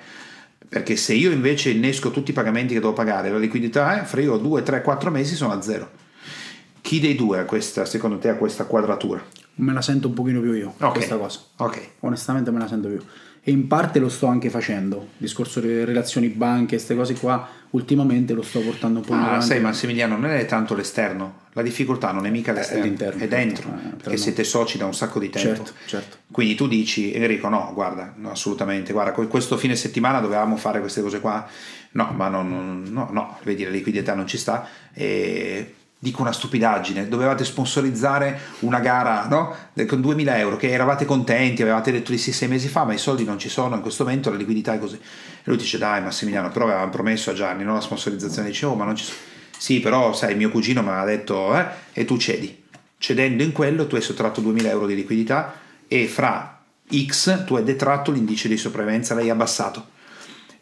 Perché 0.67 0.95
se 0.95 1.13
io 1.13 1.31
invece 1.31 1.69
innesco 1.69 2.09
tutti 2.09 2.31
i 2.31 2.33
pagamenti 2.33 2.73
che 2.73 2.79
devo 2.79 2.93
pagare, 2.93 3.29
la 3.29 3.37
liquidità, 3.37 4.01
eh, 4.01 4.05
fra 4.05 4.21
io 4.21 4.37
2, 4.37 4.63
3, 4.63 4.81
4 4.81 5.11
mesi 5.11 5.35
sono 5.35 5.53
a 5.53 5.61
zero. 5.61 6.02
Chi 6.83 6.99
dei 6.99 7.15
due 7.15 7.39
ha 7.39 7.45
questa, 7.45 7.85
secondo 7.85 8.19
te, 8.19 8.29
ha 8.29 8.35
questa 8.35 8.65
quadratura? 8.65 9.25
me 9.55 9.73
la 9.73 9.81
sento 9.81 10.07
un 10.07 10.13
pochino 10.13 10.41
più 10.41 10.53
io, 10.53 10.73
okay. 10.75 10.91
questa 10.91 11.17
cosa. 11.17 11.39
Ok. 11.57 11.79
Onestamente 11.99 12.51
me 12.51 12.59
la 12.59 12.67
sento 12.67 12.87
più. 12.87 13.01
E 13.45 13.51
in 13.51 13.67
parte 13.67 13.99
lo 13.99 14.07
sto 14.07 14.27
anche 14.27 14.49
facendo. 14.49 15.09
Discorso 15.17 15.59
delle 15.59 15.83
relazioni 15.83 16.29
banche, 16.29 16.75
queste 16.75 16.95
cose 16.95 17.13
qua, 17.15 17.45
ultimamente 17.71 18.33
lo 18.33 18.41
sto 18.41 18.61
portando 18.61 18.99
un 18.99 19.05
po' 19.05 19.13
ah, 19.13 19.41
sai 19.41 19.59
Massimiliano, 19.59 20.15
non 20.15 20.31
è 20.31 20.45
tanto 20.45 20.73
l'esterno. 20.73 21.41
La 21.51 21.61
difficoltà 21.61 22.13
non 22.13 22.25
è 22.25 22.29
mica 22.29 22.53
l'esterno, 22.53 22.85
è, 22.85 22.87
l'interno, 22.87 23.21
è 23.21 23.27
dentro. 23.27 23.69
Eh, 23.69 23.95
perché 23.97 24.17
siete 24.17 24.45
soci 24.45 24.77
da 24.77 24.85
un 24.85 24.93
sacco 24.93 25.19
di 25.19 25.29
tempo. 25.29 25.65
Certo, 25.65 25.71
certo. 25.85 26.17
Quindi 26.31 26.55
tu 26.55 26.67
dici, 26.67 27.13
Enrico, 27.13 27.49
no, 27.49 27.71
guarda, 27.73 28.13
no, 28.15 28.31
assolutamente, 28.31 28.93
guarda, 28.93 29.11
questo 29.11 29.57
fine 29.57 29.75
settimana 29.75 30.21
dovevamo 30.21 30.55
fare 30.55 30.79
queste 30.79 31.01
cose 31.01 31.19
qua. 31.19 31.45
No, 31.91 32.11
ma 32.15 32.29
no, 32.29 32.43
no, 32.43 32.81
no, 32.85 33.09
no 33.11 33.37
vedi, 33.43 33.63
la 33.65 33.69
liquidità 33.69 34.15
non 34.15 34.25
ci 34.25 34.37
sta. 34.37 34.65
E 34.93 35.73
dico 36.03 36.21
una 36.21 36.33
stupidaggine, 36.33 37.07
dovevate 37.07 37.45
sponsorizzare 37.45 38.37
una 38.59 38.79
gara 38.79 39.25
no? 39.29 39.55
con 39.87 40.01
2000 40.01 40.37
euro, 40.37 40.57
che 40.57 40.69
eravate 40.69 41.05
contenti, 41.05 41.61
avevate 41.61 41.93
detto 41.93 42.11
di 42.11 42.17
sì 42.17 42.33
sei 42.33 42.49
mesi 42.49 42.67
fa, 42.67 42.83
ma 42.83 42.91
i 42.91 42.97
soldi 42.97 43.23
non 43.23 43.39
ci 43.39 43.47
sono 43.47 43.75
in 43.75 43.81
questo 43.81 44.03
momento, 44.03 44.29
la 44.29 44.35
liquidità 44.35 44.73
è 44.73 44.79
così. 44.79 44.95
E 44.95 45.43
lui 45.45 45.55
dice 45.55 45.77
dai 45.77 46.01
Massimiliano, 46.01 46.49
però 46.49 46.65
avevamo 46.65 46.89
promesso 46.89 47.29
a 47.29 47.33
Gianni 47.33 47.63
no? 47.63 47.75
la 47.75 47.79
sponsorizzazione, 47.79 48.49
dice 48.49 48.65
oh 48.65 48.75
ma 48.75 48.83
non 48.83 48.97
ci 48.97 49.05
sono. 49.05 49.17
Sì, 49.57 49.79
però 49.79 50.11
sai, 50.11 50.35
mio 50.35 50.49
cugino 50.49 50.81
mi 50.81 50.89
ha 50.89 51.05
detto, 51.05 51.57
eh, 51.57 51.65
e 51.93 52.03
tu 52.03 52.17
cedi. 52.17 52.63
Cedendo 52.97 53.41
in 53.41 53.53
quello 53.53 53.87
tu 53.87 53.95
hai 53.95 54.01
sottratto 54.01 54.41
2000 54.41 54.69
euro 54.69 54.85
di 54.87 54.95
liquidità 54.95 55.53
e 55.87 56.05
fra 56.07 56.61
X 56.93 57.45
tu 57.45 57.55
hai 57.55 57.63
detratto 57.63 58.11
l'indice 58.11 58.49
di 58.49 58.57
sopravvivenza, 58.57 59.15
l'hai 59.15 59.29
abbassato. 59.29 59.87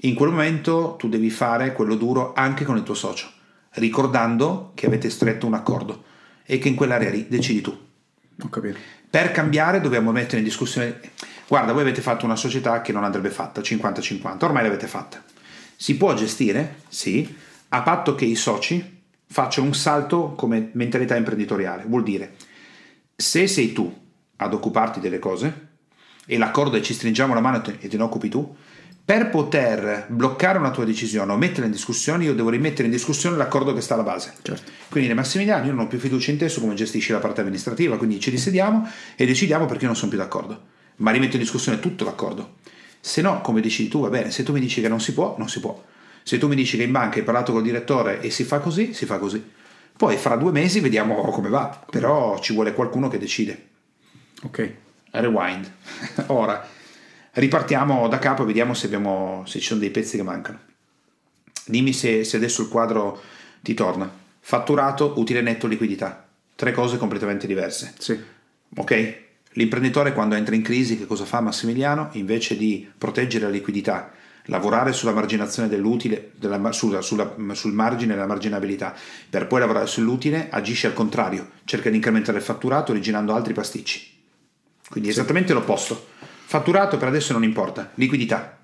In 0.02 0.14
quel 0.14 0.30
momento 0.30 0.98
tu 1.00 1.10
devi 1.10 1.32
fare 1.32 1.74
quello 1.74 1.96
duro 1.96 2.34
anche 2.36 2.64
con 2.64 2.78
il 2.78 2.84
tuo 2.84 2.94
socio 2.94 3.40
ricordando 3.74 4.72
che 4.76 4.86
avete 4.86 5.10
stretto 5.10 5.46
un 5.48 5.54
accordo 5.54 6.04
e 6.46 6.58
che 6.58 6.68
in 6.68 6.76
quell'area 6.76 7.10
lì 7.10 7.28
decidi 7.28 7.62
tu. 7.62 7.78
Ho 8.42 8.50
capito. 8.50 8.78
Per 9.10 9.32
cambiare 9.32 9.82
dobbiamo 9.82 10.12
mettere 10.12 10.38
in 10.38 10.44
discussione, 10.44 11.00
guarda, 11.48 11.74
voi 11.74 11.82
avete 11.82 12.02
fatto 12.02 12.26
una 12.26 12.36
società 12.36 12.82
che 12.82 12.92
non 12.92 13.04
andrebbe 13.04 13.30
fatta, 13.30 13.62
50-50, 13.62 14.44
ormai 14.46 14.64
l'avete 14.64 14.88
fatta. 14.88 15.24
Si 15.76 15.98
può 15.98 16.14
gestire? 16.14 16.78
Sì, 16.88 17.36
a 17.70 17.82
patto 17.82 18.16
che 18.16 18.26
i 18.26 18.36
soci 18.36 19.02
facciano 19.26 19.68
un 19.68 19.74
salto 19.74 20.34
come 20.36 20.70
mentalità 20.74 21.16
imprenditoriale. 21.16 21.84
Vuol 21.86 22.04
dire, 22.04 22.36
se 23.16 23.48
sei 23.48 23.74
tu 23.74 23.94
ad 24.38 24.54
occuparti 24.54 25.00
delle 25.00 25.20
cose 25.20 25.70
e 26.26 26.38
l'accordo 26.38 26.78
è 26.78 26.82
ci 26.82 26.94
stringiamo 26.94 27.34
la 27.34 27.40
mano 27.40 27.64
e 27.64 27.88
te 27.88 27.98
ne 27.98 28.04
occupi 28.04 28.30
tu, 28.30 28.56
per 29.04 29.30
poter 29.30 30.06
bloccare 30.10 30.58
una 30.58 30.72
tua 30.72 30.86
decisione 30.86 31.32
o 31.32 31.38
metterla 31.38 31.66
in 31.66 31.72
discussione, 31.72 32.24
io 32.24 32.36
devo 32.36 32.50
rimettere 32.50 32.86
in 32.86 32.92
discussione 32.92 33.36
l'accordo 33.36 33.74
che 33.74 33.82
sta 33.82 33.96
alla 33.96 34.04
base. 34.04 34.34
Certo. 34.42 34.72
Quindi, 34.90 35.14
Massimiliano, 35.14 35.66
io 35.66 35.74
non 35.74 35.86
ho 35.86 35.88
più 35.88 36.00
fiducia 36.00 36.32
in 36.32 36.38
te 36.38 36.48
su 36.48 36.62
come 36.62 36.76
gestisci 36.76 37.12
la 37.12 37.20
parte 37.20 37.42
amministrativa, 37.42 37.98
quindi 37.98 38.20
ci 38.20 38.30
risediamo 38.30 38.88
e 39.16 39.26
decidiamo 39.26 39.66
perché 39.66 39.82
io 39.82 39.88
non 39.88 39.96
sono 39.96 40.10
più 40.10 40.20
d'accordo. 40.20 40.62
Ma 40.98 41.12
rimetto 41.12 41.36
in 41.36 41.42
discussione 41.42 41.80
tutto 41.80 42.06
l'accordo. 42.06 42.58
Se 43.00 43.22
no, 43.22 43.42
come 43.42 43.60
decidi 43.60 43.90
tu, 43.90 44.02
va 44.02 44.10
bene. 44.10 44.30
Se 44.30 44.44
tu 44.44 44.54
mi 44.54 44.60
dici 44.60 44.82
che 44.82 44.88
non 44.88 45.02
si 45.02 45.14
può, 45.14 45.36
non 45.38 45.50
si 45.50 45.60
può. 45.60 45.84
Se 46.24 46.38
tu 46.38 46.48
mi 46.48 46.56
dici 46.56 46.78
che 46.78 46.84
in 46.84 46.92
banca 46.92 47.18
hai 47.18 47.24
parlato 47.24 47.52
col 47.52 47.64
direttore 47.64 48.22
e 48.22 48.30
si 48.30 48.44
fa 48.44 48.60
così, 48.60 48.94
si 48.94 49.06
fa 49.06 49.18
così. 49.18 49.44
Poi 49.98 50.16
fra 50.18 50.36
due 50.36 50.52
mesi 50.52 50.80
vediamo 50.80 51.16
come 51.32 51.50
va, 51.50 51.84
però 51.90 52.40
ci 52.40 52.54
vuole 52.54 52.74
qualcuno 52.74 53.08
che 53.08 53.18
decide. 53.18 53.68
Ok. 54.44 54.74
Rewind. 55.12 55.72
Ora 56.28 56.80
ripartiamo 57.32 58.08
da 58.08 58.20
capo 58.20 58.44
e 58.44 58.46
vediamo 58.46 58.74
se, 58.74 58.86
abbiamo, 58.88 59.44
se 59.46 59.60
ci 59.60 59.68
sono 59.68 59.80
dei 59.80 59.92
pezzi 59.92 60.18
che 60.18 60.24
mancano. 60.24 60.60
Dimmi 61.66 61.94
se, 61.94 62.24
se 62.24 62.38
adesso 62.38 62.62
il 62.62 62.68
quadro 62.68 63.22
ti 63.62 63.74
torna. 63.74 64.10
Fatturato, 64.40 65.14
utile 65.18 65.42
netto, 65.42 65.68
liquidità. 65.68 66.26
Tre 66.56 66.72
cose 66.72 66.98
completamente 66.98 67.48
diverse. 67.48 67.94
Sì. 67.98 68.20
Ok? 68.76 69.20
L'imprenditore 69.54 70.14
quando 70.14 70.36
entra 70.36 70.56
in 70.56 70.62
crisi 70.62 70.98
che 70.98 71.06
cosa 71.06 71.26
fa 71.26 71.42
Massimiliano? 71.42 72.10
Invece 72.14 72.56
di 72.56 72.90
proteggere 72.98 73.46
la 73.46 73.52
liquidità, 73.52 74.12
lavorare 74.46 74.94
sulla 74.94 75.12
marginazione 75.12 75.68
dell'utile, 75.68 76.32
della, 76.36 76.72
sulla, 76.72 77.02
sulla, 77.02 77.36
sul 77.52 77.74
margine 77.74 78.14
della 78.14 78.28
marginabilità, 78.28 78.96
per 79.30 79.48
poi 79.48 79.60
lavorare 79.60 79.88
sull'utile, 79.88 80.48
agisce 80.50 80.88
al 80.88 80.94
contrario, 80.94 81.50
cerca 81.66 81.90
di 81.90 81.98
incrementare 81.98 82.38
il 82.38 82.44
fatturato 82.44 82.92
originando 82.92 83.34
altri 83.34 83.54
pasticci. 83.54 84.20
Quindi 84.90 85.10
esattamente 85.10 85.54
l'opposto. 85.54 86.08
Fatturato 86.52 86.98
per 86.98 87.08
adesso 87.08 87.32
non 87.32 87.46
importa, 87.46 87.92
liquidità. 87.94 88.58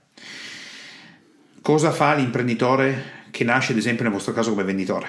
Cosa 1.62 1.92
fa 1.92 2.16
l'imprenditore 2.16 3.24
che 3.32 3.46
nasce 3.46 3.72
ad 3.72 3.78
esempio 3.78 4.04
nel 4.04 4.12
vostro 4.12 4.34
caso 4.34 4.50
come 4.50 4.66
venditore? 4.66 5.08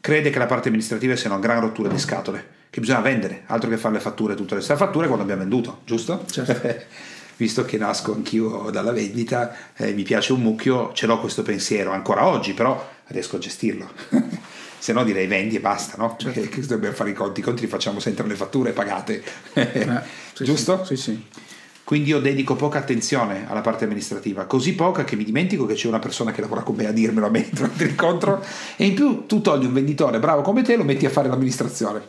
Crede 0.00 0.30
che 0.30 0.40
la 0.40 0.46
parte 0.46 0.66
amministrativa 0.66 1.14
sia 1.14 1.30
una 1.30 1.38
gran 1.38 1.60
rottura 1.60 1.88
di 1.88 2.00
scatole, 2.00 2.44
che 2.68 2.80
bisogna 2.80 2.98
vendere, 2.98 3.44
altro 3.46 3.70
che 3.70 3.76
fare 3.76 3.94
le 3.94 4.00
fatture 4.00 4.34
tutte 4.34 4.56
le 4.56 4.60
sere. 4.60 4.76
fatture 4.76 5.06
quando 5.06 5.22
abbiamo 5.22 5.42
venduto, 5.42 5.82
giusto? 5.84 6.24
Certo. 6.28 6.84
Visto 7.36 7.64
che 7.64 7.78
nasco 7.78 8.12
anch'io 8.12 8.70
dalla 8.72 8.90
vendita, 8.90 9.54
eh, 9.76 9.92
mi 9.92 10.02
piace 10.02 10.32
un 10.32 10.42
mucchio, 10.42 10.92
ce 10.94 11.06
l'ho 11.06 11.20
questo 11.20 11.42
pensiero 11.42 11.92
ancora 11.92 12.26
oggi, 12.26 12.54
però 12.54 12.90
riesco 13.06 13.36
a 13.36 13.38
gestirlo. 13.38 13.88
se 14.80 14.92
no 14.92 15.04
direi 15.04 15.28
vendi 15.28 15.54
e 15.54 15.60
basta, 15.60 15.94
no? 15.96 16.16
Certo. 16.18 16.40
Che, 16.40 16.48
che 16.60 16.60
dobbiamo 16.62 16.96
fare 16.96 17.10
i 17.10 17.14
conti, 17.14 17.38
i 17.38 17.44
conti 17.44 17.60
li 17.60 17.68
facciamo 17.68 18.00
sempre 18.00 18.26
le 18.26 18.34
fatture 18.34 18.72
pagate, 18.72 19.22
eh, 19.52 20.00
sì, 20.32 20.42
giusto? 20.42 20.84
Sì, 20.84 20.96
sì. 20.96 21.44
Quindi 21.86 22.08
io 22.08 22.18
dedico 22.18 22.56
poca 22.56 22.80
attenzione 22.80 23.48
alla 23.48 23.60
parte 23.60 23.84
amministrativa, 23.84 24.46
così 24.46 24.74
poca 24.74 25.04
che 25.04 25.14
mi 25.14 25.22
dimentico 25.22 25.66
che 25.66 25.74
c'è 25.74 25.86
una 25.86 26.00
persona 26.00 26.32
che 26.32 26.40
lavora 26.40 26.62
con 26.62 26.74
me 26.74 26.88
a 26.88 26.90
dirmelo 26.90 27.28
a 27.28 27.30
me 27.30 27.46
durante 27.54 27.84
l'incontro 27.84 28.44
e 28.74 28.86
in 28.86 28.94
più 28.94 29.24
tu 29.26 29.40
togli 29.40 29.66
un 29.66 29.72
venditore 29.72 30.18
bravo 30.18 30.42
come 30.42 30.62
te 30.62 30.72
e 30.72 30.76
lo 30.78 30.82
metti 30.82 31.06
a 31.06 31.10
fare 31.10 31.28
l'amministrazione. 31.28 32.02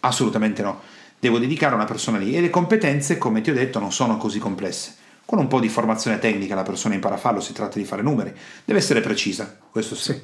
Assolutamente 0.00 0.60
no. 0.60 0.82
Devo 1.18 1.38
dedicare 1.38 1.74
una 1.74 1.86
persona 1.86 2.18
lì 2.18 2.36
e 2.36 2.42
le 2.42 2.50
competenze, 2.50 3.16
come 3.16 3.40
ti 3.40 3.48
ho 3.48 3.54
detto, 3.54 3.78
non 3.78 3.90
sono 3.90 4.18
così 4.18 4.38
complesse. 4.38 4.94
Con 5.24 5.38
un 5.38 5.46
po' 5.46 5.60
di 5.60 5.70
formazione 5.70 6.18
tecnica 6.18 6.54
la 6.54 6.62
persona 6.62 6.92
impara 6.92 7.14
a 7.14 7.18
farlo, 7.18 7.40
si 7.40 7.54
tratta 7.54 7.78
di 7.78 7.86
fare 7.86 8.02
numeri. 8.02 8.34
Deve 8.66 8.80
essere 8.80 9.00
precisa, 9.00 9.56
questo 9.70 9.94
sì. 9.94 10.12
sì. 10.12 10.20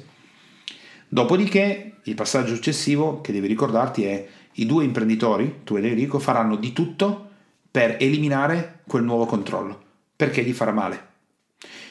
Dopodiché 1.07 1.95
il 2.03 2.13
passaggio 2.13 2.53
successivo 2.53 3.21
che 3.21 3.31
devi 3.31 3.47
ricordarti 3.47 4.03
è 4.03 4.27
i 4.51 4.67
due 4.67 4.83
imprenditori, 4.83 5.61
tu 5.63 5.77
e 5.77 5.83
Enrico, 5.83 6.19
faranno 6.19 6.57
di 6.57 6.73
tutto 6.73 7.29
per 7.71 7.97
eliminare 7.99 8.72
quel 8.85 9.03
nuovo 9.03 9.25
controllo, 9.25 9.81
perché 10.15 10.43
gli 10.43 10.53
farà 10.53 10.71
male. 10.71 11.11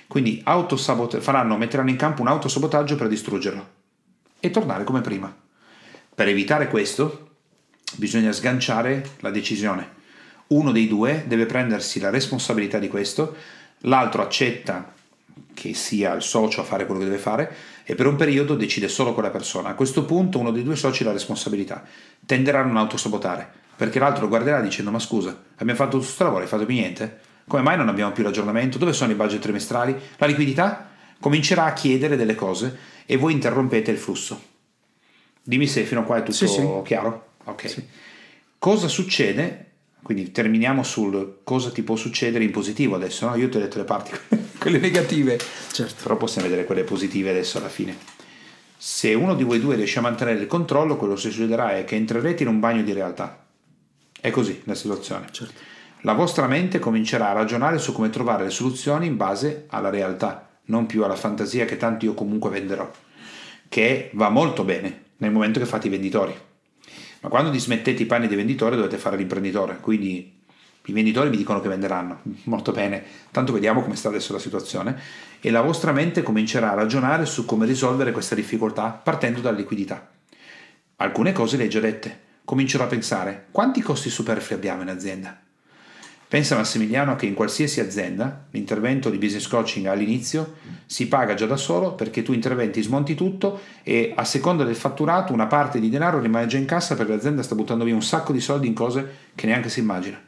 Quindi 0.07 0.43
faranno, 0.45 1.57
metteranno 1.57 1.91
in 1.91 1.97
campo 1.97 2.21
un 2.21 2.29
autosabotaggio 2.29 2.97
per 2.97 3.09
distruggerlo 3.09 3.67
e 4.39 4.51
tornare 4.51 4.85
come 4.85 5.01
prima. 5.01 5.35
Per 6.15 6.29
evitare 6.29 6.69
questo 6.69 7.31
bisogna 7.97 8.33
sganciare 8.33 9.13
la 9.21 9.31
decisione. 9.31 10.01
Uno 10.49 10.71
dei 10.71 10.87
due 10.87 11.25
deve 11.27 11.47
prendersi 11.47 11.99
la 11.99 12.11
responsabilità 12.11 12.79
di 12.79 12.89
questo, 12.89 13.35
l'altro 13.81 14.21
accetta 14.21 14.93
che 15.55 15.73
sia 15.73 16.13
il 16.13 16.23
socio 16.23 16.61
a 16.61 16.65
fare 16.65 16.85
quello 16.85 17.01
che 17.01 17.07
deve 17.07 17.19
fare 17.19 17.55
e 17.85 17.95
per 17.95 18.07
un 18.07 18.17
periodo 18.17 18.55
decide 18.55 18.89
solo 18.89 19.15
quella 19.15 19.31
persona. 19.31 19.71
A 19.71 19.75
questo 19.75 20.05
punto 20.05 20.39
uno 20.39 20.51
dei 20.51 20.63
due 20.63 20.77
soci 20.77 21.03
ha 21.03 21.07
la 21.07 21.13
responsabilità. 21.13 21.83
Tenderà 22.27 22.61
a 22.61 22.65
non 22.65 22.77
autosabotare 22.77 23.61
perché 23.77 23.99
l'altro 23.99 24.23
lo 24.23 24.29
guarderà 24.29 24.61
dicendo 24.61 24.91
ma 24.91 24.99
scusa, 24.99 25.31
abbiamo 25.57 25.75
fatto 25.79 25.91
tutto 25.93 26.05
questo 26.05 26.25
lavoro, 26.25 26.43
hai 26.43 26.49
fatto 26.49 26.65
più 26.67 26.75
niente? 26.75 27.21
Come 27.47 27.63
mai 27.63 27.77
non 27.77 27.89
abbiamo 27.89 28.13
più 28.13 28.23
l'aggiornamento? 28.23 28.79
Dove 28.79 28.93
sono 28.93 29.11
i 29.13 29.15
budget 29.15 29.41
trimestrali? 29.41 29.95
La 30.17 30.27
liquidità? 30.27 30.89
comincerà 31.23 31.67
a 31.67 31.73
chiedere 31.73 32.17
delle 32.17 32.35
cose 32.35 32.77
e 33.07 33.17
voi 33.17 33.33
interrompete 33.33 33.93
il 33.93 33.97
flusso. 33.99 34.43
Dimmi 35.41 35.69
se 35.69 35.85
fino 35.85 36.01
a 36.01 36.03
qua 36.03 36.17
è 36.17 36.23
tutto 36.23 36.33
Sì, 36.33 36.49
sì. 36.49 36.69
chiaro? 36.85 37.35
Ok. 37.45 37.69
Sì. 37.71 37.85
Cosa 38.59 38.89
succede? 38.89 39.67
Quindi 40.03 40.33
terminiamo 40.33 40.83
sul 40.83 41.39
cosa 41.45 41.71
ti 41.71 41.83
può 41.83 41.95
succedere 41.95 42.43
in 42.43 42.51
positivo 42.51 42.97
adesso, 42.97 43.29
no? 43.29 43.37
Io 43.37 43.49
ti 43.49 43.57
ho 43.57 43.61
detto 43.61 43.79
le 43.79 43.85
parti, 43.85 44.11
quelle 44.59 44.79
negative, 44.79 45.39
Certo. 45.71 46.03
però 46.03 46.17
possiamo 46.17 46.49
vedere 46.49 46.67
quelle 46.67 46.83
positive 46.83 47.31
adesso 47.31 47.59
alla 47.59 47.69
fine. 47.69 47.97
Se 48.77 49.15
uno 49.15 49.37
di 49.37 49.45
voi 49.45 49.61
due 49.61 49.77
riesce 49.77 50.01
a 50.01 50.03
mantenere 50.03 50.41
il 50.41 50.49
controllo, 50.49 50.97
quello 50.97 51.15
che 51.15 51.21
succederà 51.21 51.77
è 51.77 51.85
che 51.85 51.95
entrerete 51.95 52.43
in 52.43 52.49
un 52.49 52.59
bagno 52.59 52.83
di 52.83 52.93
realtà. 52.93 53.42
È 54.23 54.31
così 54.31 54.63
la 54.67 54.77
situazione. 54.77 55.27
Certo. 55.33 55.53
La 56.03 56.13
vostra 56.13 56.47
mente 56.47 56.79
comincerà 56.79 57.31
a 57.31 57.33
ragionare 57.33 57.79
su 57.79 57.93
come 57.93 58.09
trovare 58.09 58.45
le 58.45 58.51
soluzioni 58.51 59.09
in 59.09 59.17
base 59.17 59.65
alla 59.67 59.91
realtà, 59.91 60.49
non 60.67 60.87
più 60.87 61.03
alla 61.03 61.17
fantasia 61.17 61.65
che 61.65 61.77
tanto 61.77 62.05
io 62.05 62.15
comunque 62.15 62.49
venderò, 62.49 62.89
che 63.69 64.11
va 64.13 64.29
molto 64.29 64.63
bene 64.63 65.07
nel 65.17 65.33
momento 65.33 65.59
che 65.59 65.67
fate 65.67 65.89
i 65.89 65.91
venditori. 65.91 66.33
Ma 67.23 67.29
quando 67.29 67.51
dismettete 67.51 68.01
i 68.01 68.07
panni 68.07 68.29
dei 68.29 68.37
venditori 68.37 68.77
dovete 68.77 68.97
fare 68.97 69.17
l'imprenditore, 69.17 69.79
quindi 69.81 70.41
i 70.85 70.93
venditori 70.93 71.29
vi 71.29 71.37
dicono 71.37 71.61
che 71.61 71.69
venderanno, 71.69 72.21
molto 72.45 72.71
bene, 72.71 73.03
tanto 73.33 73.53
vediamo 73.53 73.83
come 73.83 73.97
sta 73.97 74.07
adesso 74.07 74.33
la 74.33 74.39
situazione, 74.39 75.01
e 75.41 75.51
la 75.51 75.63
vostra 75.63 75.91
mente 75.91 76.23
comincerà 76.23 76.71
a 76.71 76.75
ragionare 76.75 77.27
su 77.27 77.45
come 77.45 77.67
risolvere 77.67 78.13
questa 78.13 78.37
difficoltà 78.37 78.91
partendo 78.91 79.41
dalla 79.41 79.57
liquidità. 79.57 80.13
Alcune 80.99 81.33
cose 81.33 81.57
le 81.57 81.65
hai 81.65 81.69
già 81.69 81.81
dette, 81.81 82.31
comincerò 82.45 82.85
a 82.85 82.89
pensare, 82.89 83.47
quanti 83.51 83.81
costi 83.81 84.11
superflui 84.11 84.59
abbiamo 84.59 84.83
in 84.83 84.89
azienda? 84.89 85.43
Pensa 86.33 86.57
Massimiliano 86.57 87.15
che 87.15 87.27
in 87.27 87.35
qualsiasi 87.35 87.79
azienda 87.81 88.47
l'intervento 88.53 89.11
di 89.11 89.19
business 89.19 89.47
coaching 89.49 89.85
all'inizio 89.85 90.55
si 90.87 91.07
paga 91.07 91.35
già 91.35 91.45
da 91.45 91.59
solo 91.59 91.93
perché 91.93 92.23
tu 92.23 92.33
interventi, 92.33 92.81
smonti 92.81 93.15
tutto 93.15 93.61
e 93.83 94.15
a 94.17 94.25
seconda 94.25 94.65
del 94.65 94.75
fatturato 94.75 95.35
una 95.35 95.47
parte 95.47 95.79
di 95.79 95.91
denaro 95.91 96.21
rimane 96.21 96.47
già 96.47 96.57
in 96.57 96.65
cassa 96.65 96.95
perché 96.95 97.13
l'azienda 97.13 97.43
sta 97.43 97.55
buttando 97.55 97.85
via 97.85 97.95
un 97.95 98.03
sacco 98.03 98.33
di 98.33 98.41
soldi 98.41 98.67
in 98.67 98.73
cose 98.73 99.17
che 99.35 99.45
neanche 99.45 99.69
si 99.69 99.81
immagina. 99.81 100.19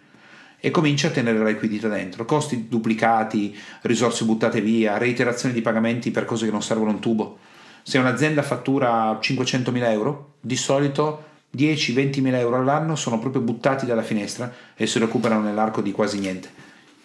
E 0.60 0.70
comincia 0.70 1.08
a 1.08 1.10
tenere 1.10 1.38
la 1.38 1.48
liquidità 1.48 1.88
dentro, 1.88 2.26
costi 2.26 2.68
duplicati, 2.68 3.56
risorse 3.80 4.26
buttate 4.26 4.60
via, 4.60 4.98
reiterazioni 4.98 5.54
di 5.54 5.62
pagamenti 5.62 6.10
per 6.10 6.26
cose 6.26 6.44
che 6.44 6.52
non 6.52 6.62
servono 6.62 6.90
un 6.90 7.00
tubo. 7.00 7.38
Se 7.82 7.96
un'azienda 7.96 8.42
fattura 8.42 9.18
500.000 9.18 9.90
euro, 9.90 10.34
di 10.42 10.56
solito 10.56 11.32
10-20 11.56 12.20
mila 12.20 12.38
euro 12.38 12.56
all'anno 12.56 12.96
sono 12.96 13.18
proprio 13.18 13.42
buttati 13.42 13.86
dalla 13.86 14.02
finestra 14.02 14.52
e 14.74 14.86
si 14.86 14.98
recuperano 14.98 15.42
nell'arco 15.42 15.80
di 15.80 15.92
quasi 15.92 16.18
niente. 16.18 16.48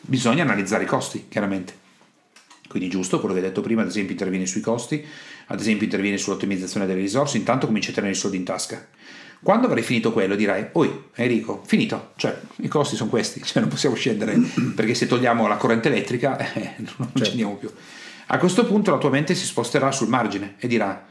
Bisogna 0.02 0.44
analizzare 0.44 0.84
i 0.84 0.88
costi, 0.88 1.28
chiaramente. 1.30 1.88
Quindi 2.68 2.90
giusto, 2.90 3.20
quello 3.20 3.34
che 3.34 3.42
hai 3.42 3.48
detto 3.48 3.62
prima, 3.62 3.82
ad 3.82 3.88
esempio 3.88 4.12
intervieni 4.12 4.46
sui 4.46 4.62
costi, 4.62 5.04
ad 5.48 5.60
esempio 5.60 5.86
intervieni 5.86 6.18
sull'ottimizzazione 6.18 6.86
delle 6.86 7.02
risorse, 7.02 7.38
intanto 7.38 7.66
cominci 7.66 7.90
a 7.90 7.94
tenere 7.94 8.14
i 8.14 8.16
soldi 8.16 8.38
in 8.38 8.44
tasca. 8.44 8.88
Quando 9.42 9.68
avrai 9.68 9.84
finito 9.84 10.12
quello 10.12 10.36
dirai, 10.36 10.68
oi 10.74 11.04
Enrico, 11.16 11.64
finito, 11.66 12.12
cioè 12.18 12.38
i 12.58 12.68
costi 12.68 12.96
sono 12.96 13.10
questi, 13.10 13.42
cioè 13.46 13.62
non 13.62 13.70
possiamo 13.70 13.96
scendere 13.96 14.38
perché 14.76 14.94
se 14.94 15.08
togliamo 15.08 15.48
la 15.48 15.56
corrente 15.56 15.88
elettrica 15.88 16.38
eh, 16.54 16.76
non 16.98 17.12
ci 17.14 17.24
andiamo 17.24 17.56
più. 17.56 17.72
A 18.32 18.38
questo 18.38 18.66
punto 18.66 18.92
la 18.92 18.98
tua 18.98 19.10
mente 19.10 19.34
si 19.34 19.46
sposterà 19.46 19.92
sul 19.92 20.08
margine 20.08 20.56
e 20.60 20.68
dirà, 20.68 21.08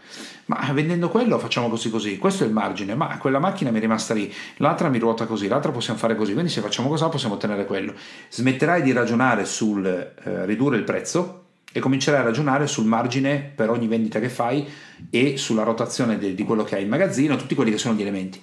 ma 0.48 0.66
vendendo 0.72 1.10
quello 1.10 1.38
facciamo 1.38 1.68
così 1.68 1.90
così, 1.90 2.16
questo 2.16 2.44
è 2.44 2.46
il 2.46 2.52
margine, 2.52 2.94
ma 2.94 3.18
quella 3.18 3.38
macchina 3.38 3.70
mi 3.70 3.78
è 3.78 3.80
rimasta 3.80 4.14
lì, 4.14 4.32
l'altra 4.56 4.88
mi 4.88 4.98
ruota 4.98 5.26
così, 5.26 5.46
l'altra 5.46 5.72
possiamo 5.72 5.98
fare 5.98 6.16
così, 6.16 6.32
quindi 6.32 6.50
se 6.50 6.60
facciamo 6.62 6.88
così 6.88 7.06
possiamo 7.10 7.34
ottenere 7.34 7.66
quello. 7.66 7.92
Smetterai 8.30 8.82
di 8.82 8.92
ragionare 8.92 9.44
sul 9.44 9.84
eh, 9.86 10.46
ridurre 10.46 10.76
il 10.76 10.84
prezzo 10.84 11.44
e 11.70 11.80
comincerai 11.80 12.20
a 12.20 12.24
ragionare 12.24 12.66
sul 12.66 12.86
margine 12.86 13.52
per 13.54 13.68
ogni 13.68 13.86
vendita 13.88 14.20
che 14.20 14.30
fai 14.30 14.66
e 15.10 15.36
sulla 15.36 15.64
rotazione 15.64 16.16
de- 16.16 16.34
di 16.34 16.44
quello 16.44 16.64
che 16.64 16.76
hai 16.76 16.82
in 16.82 16.88
magazzino, 16.88 17.36
tutti 17.36 17.54
quelli 17.54 17.70
che 17.70 17.78
sono 17.78 17.94
gli 17.94 18.02
elementi. 18.02 18.42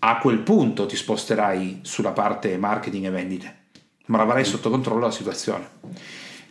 A 0.00 0.18
quel 0.18 0.38
punto 0.38 0.86
ti 0.86 0.96
sposterai 0.96 1.80
sulla 1.82 2.10
parte 2.10 2.58
marketing 2.58 3.06
e 3.06 3.10
vendite, 3.10 3.56
ma 4.06 4.20
avrai 4.20 4.44
sotto 4.44 4.68
controllo 4.68 5.06
la 5.06 5.10
situazione. 5.12 5.68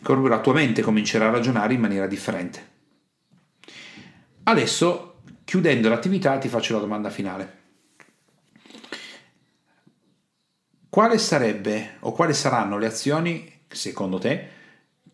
Proprio 0.02 0.30
la 0.30 0.39
tua 0.39 0.54
mente 0.54 0.82
comincerà 0.82 1.28
a 1.28 1.32
ragionare 1.32 1.74
in 1.74 1.82
maniera 1.82 2.08
differente. 2.08 2.74
Adesso, 4.48 5.22
chiudendo 5.43 5.89
l'attività, 5.89 6.38
ti 6.38 6.48
faccio 6.48 6.74
la 6.74 6.80
domanda 6.80 7.10
finale. 7.10 7.64
Quale 10.89 11.18
sarebbe 11.18 11.96
o 12.02 12.12
quali 12.12 12.34
saranno 12.34 12.78
le 12.78 12.86
azioni, 12.86 13.52
secondo 13.68 14.18
te, 14.18 14.50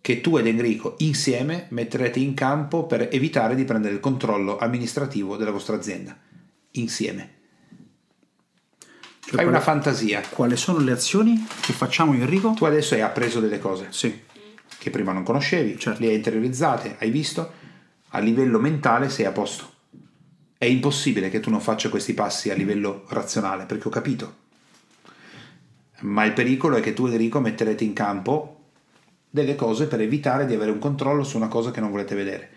che 0.01 0.19
tu 0.21 0.37
ed 0.37 0.47
Enrico 0.47 0.95
insieme 0.99 1.67
metterete 1.69 2.19
in 2.19 2.33
campo 2.33 2.85
per 2.85 3.07
evitare 3.11 3.55
di 3.55 3.63
prendere 3.63 3.93
il 3.93 3.99
controllo 3.99 4.57
amministrativo 4.57 5.37
della 5.37 5.51
vostra 5.51 5.75
azienda? 5.75 6.15
Insieme. 6.71 7.39
Cioè, 9.21 9.35
Fai 9.35 9.45
una 9.45 9.61
fantasia. 9.61 10.21
Quali 10.29 10.57
sono 10.57 10.79
le 10.79 10.91
azioni 10.91 11.47
che 11.61 11.71
facciamo 11.73 12.13
Enrico? 12.13 12.53
Tu 12.55 12.65
adesso 12.65 12.95
hai 12.95 13.01
appreso 13.01 13.39
delle 13.39 13.59
cose 13.59 13.87
Sì. 13.91 14.23
che 14.77 14.89
prima 14.89 15.13
non 15.13 15.23
conoscevi, 15.23 15.79
Certo. 15.79 16.01
le 16.01 16.09
hai 16.09 16.15
interiorizzate, 16.15 16.97
hai 16.99 17.09
visto, 17.11 17.53
a 18.11 18.19
livello 18.19 18.59
mentale 18.59 19.09
sei 19.09 19.25
a 19.25 19.31
posto. 19.31 19.69
È 20.57 20.65
impossibile 20.65 21.29
che 21.29 21.39
tu 21.39 21.49
non 21.49 21.59
faccia 21.59 21.89
questi 21.89 22.13
passi 22.13 22.49
a 22.51 22.53
livello 22.55 23.05
razionale, 23.09 23.65
perché 23.65 23.87
ho 23.87 23.91
capito. 23.91 24.35
Ma 26.01 26.23
il 26.25 26.33
pericolo 26.33 26.77
è 26.77 26.81
che 26.81 26.93
tu 26.93 27.07
Enrico 27.07 27.39
metterete 27.39 27.83
in 27.83 27.93
campo 27.93 28.57
delle 29.29 29.55
cose 29.55 29.87
per 29.87 30.01
evitare 30.01 30.45
di 30.45 30.53
avere 30.53 30.71
un 30.71 30.79
controllo 30.79 31.23
su 31.23 31.37
una 31.37 31.47
cosa 31.47 31.71
che 31.71 31.79
non 31.79 31.91
volete 31.91 32.15
vedere. 32.15 32.49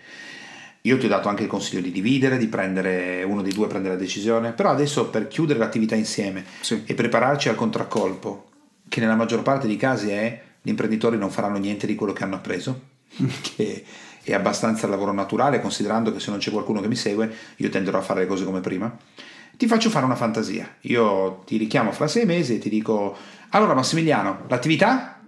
Io 0.83 0.99
ti 0.99 1.07
ho 1.07 1.09
dato 1.09 1.29
anche 1.29 1.45
il 1.45 1.49
consiglio 1.49 1.81
di 1.81 1.93
dividere, 1.93 2.37
di 2.37 2.49
prendere 2.49 3.23
uno 3.23 3.41
dei 3.41 3.53
due 3.55 3.69
prendere 3.69 3.95
la 3.95 4.01
decisione, 4.01 4.53
però 4.53 4.71
adesso 4.71 5.09
per 5.09 5.29
chiudere 5.29 5.59
l'attività 5.59 5.95
insieme 5.95 6.45
Sì. 6.61 6.83
e 6.85 6.93
prepararci 6.95 7.49
al 7.49 7.55
contraccolpo, 7.55 8.51
che 8.89 9.01
nella 9.01 9.15
maggior 9.15 9.43
parte 9.43 9.67
dei 9.67 9.77
casi 9.77 10.11
è 10.11 10.43
gli 10.61 10.69
imprenditori 10.69 11.17
non 11.17 11.31
faranno 11.31 11.59
niente 11.59 11.87
di 11.87 11.95
quello 11.95 12.13
che 12.13 12.25
hanno 12.25 12.35
appreso, 12.37 12.81
che 13.57 13.85
è 14.25 14.35
abbastanza 14.35 14.87
lavoro 14.87 15.13
naturale, 15.13 15.61
considerando 15.61 16.13
che 16.13 16.19
se 16.19 16.31
non 16.31 16.39
c'è 16.39 16.51
qualcuno 16.51 16.81
che 16.81 16.89
mi 16.89 16.97
segue, 16.97 17.33
io 17.57 17.69
tenderò 17.69 17.99
a 17.99 18.03
fare 18.03 18.21
le 18.21 18.27
cose 18.27 18.45
come 18.45 18.61
prima. 18.61 18.95
Ti 19.57 19.67
faccio 19.67 19.91
fare 19.91 20.05
una 20.05 20.17
fantasia. 20.17 20.77
Io 20.83 21.43
ti 21.47 21.57
richiamo 21.57 21.93
fra 21.93 22.09
sei 22.09 22.25
mesi 22.25 22.57
e 22.57 22.59
ti 22.59 22.69
dico: 22.69 23.17
Allora, 23.51 23.75
Massimiliano, 23.75 24.45
l'attività? 24.49 25.21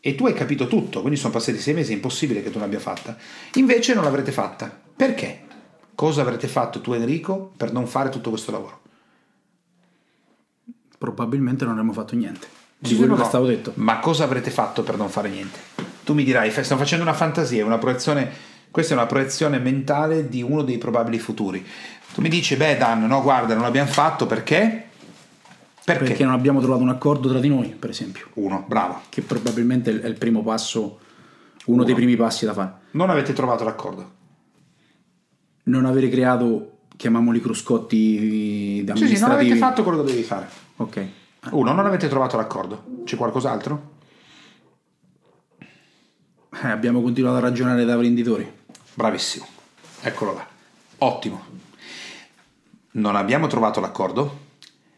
E 0.00 0.14
tu 0.14 0.26
hai 0.26 0.32
capito 0.32 0.66
tutto, 0.66 1.00
quindi 1.00 1.18
sono 1.18 1.32
passati 1.32 1.58
sei 1.58 1.74
mesi, 1.74 1.92
è 1.92 1.94
impossibile 1.94 2.42
che 2.42 2.50
tu 2.50 2.58
l'abbia 2.58 2.80
fatta. 2.80 3.16
Invece 3.54 3.92
non 3.92 4.02
l'avrete 4.02 4.32
fatta. 4.32 4.74
Perché? 4.96 5.42
Cosa 5.94 6.22
avrete 6.22 6.48
fatto 6.48 6.80
tu, 6.80 6.94
Enrico, 6.94 7.52
per 7.54 7.72
non 7.72 7.86
fare 7.86 8.08
tutto 8.08 8.30
questo 8.30 8.50
lavoro? 8.50 8.80
Probabilmente 10.96 11.64
non 11.64 11.74
avremmo 11.74 11.92
fatto 11.92 12.16
niente. 12.16 12.48
Di 12.78 12.96
quello 12.96 13.14
no, 13.14 13.20
che 13.20 13.28
stavo 13.28 13.44
detto. 13.44 13.72
Ma 13.74 13.98
cosa 13.98 14.24
avrete 14.24 14.50
fatto 14.50 14.82
per 14.82 14.96
non 14.96 15.10
fare 15.10 15.28
niente? 15.28 15.58
Tu 16.04 16.14
mi 16.14 16.24
dirai, 16.24 16.50
stiamo 16.50 16.80
facendo 16.80 17.04
una 17.04 17.14
fantasia, 17.14 17.64
una 17.64 17.78
proiezione, 17.78 18.30
questa 18.70 18.94
è 18.94 18.96
una 18.96 19.06
proiezione 19.06 19.58
mentale 19.58 20.28
di 20.28 20.42
uno 20.42 20.62
dei 20.62 20.78
probabili 20.78 21.18
futuri. 21.18 21.64
Tu 22.14 22.20
mi 22.20 22.28
dici, 22.28 22.56
beh 22.56 22.76
Dan, 22.76 23.06
no 23.06 23.22
guarda, 23.22 23.54
non 23.54 23.62
l'abbiamo 23.62 23.90
fatto 23.90 24.26
perché? 24.26 24.88
Perché? 25.84 26.04
Perché 26.04 26.24
non 26.24 26.34
abbiamo 26.34 26.60
trovato 26.60 26.82
un 26.82 26.88
accordo 26.88 27.28
tra 27.28 27.40
di 27.40 27.48
noi, 27.48 27.68
per 27.68 27.90
esempio. 27.90 28.28
Uno, 28.34 28.64
bravo. 28.66 29.00
Che 29.08 29.22
probabilmente 29.22 30.00
è 30.00 30.06
il 30.06 30.16
primo 30.16 30.42
passo, 30.42 31.00
uno 31.66 31.84
dei 31.84 31.94
primi 31.94 32.16
passi 32.16 32.44
da 32.44 32.52
fare. 32.52 32.72
Non 32.92 33.10
avete 33.10 33.32
trovato 33.32 33.64
l'accordo. 33.64 34.18
Non 35.64 35.86
avere 35.86 36.08
creato, 36.08 36.78
chiamiamoli 36.96 37.40
cruscotti 37.40 38.84
Sì, 38.94 39.16
sì, 39.16 39.20
non 39.20 39.32
avete 39.32 39.56
fatto 39.56 39.82
quello 39.82 39.98
che 39.98 40.04
dovevi 40.04 40.22
fare. 40.22 40.48
Ok. 40.76 41.06
Uno, 41.50 41.72
non 41.72 41.86
avete 41.86 42.08
trovato 42.08 42.36
l'accordo. 42.36 42.84
C'è 43.04 43.16
qualcos'altro? 43.16 43.89
Eh, 46.52 46.68
abbiamo 46.68 47.00
continuato 47.00 47.36
a 47.36 47.40
ragionare 47.40 47.84
da 47.84 47.96
venditori. 47.96 48.50
Bravissimo. 48.94 49.46
Eccolo 50.00 50.34
là. 50.34 50.46
Ottimo. 50.98 51.44
Non 52.92 53.16
abbiamo 53.16 53.46
trovato 53.46 53.80
l'accordo 53.80 54.48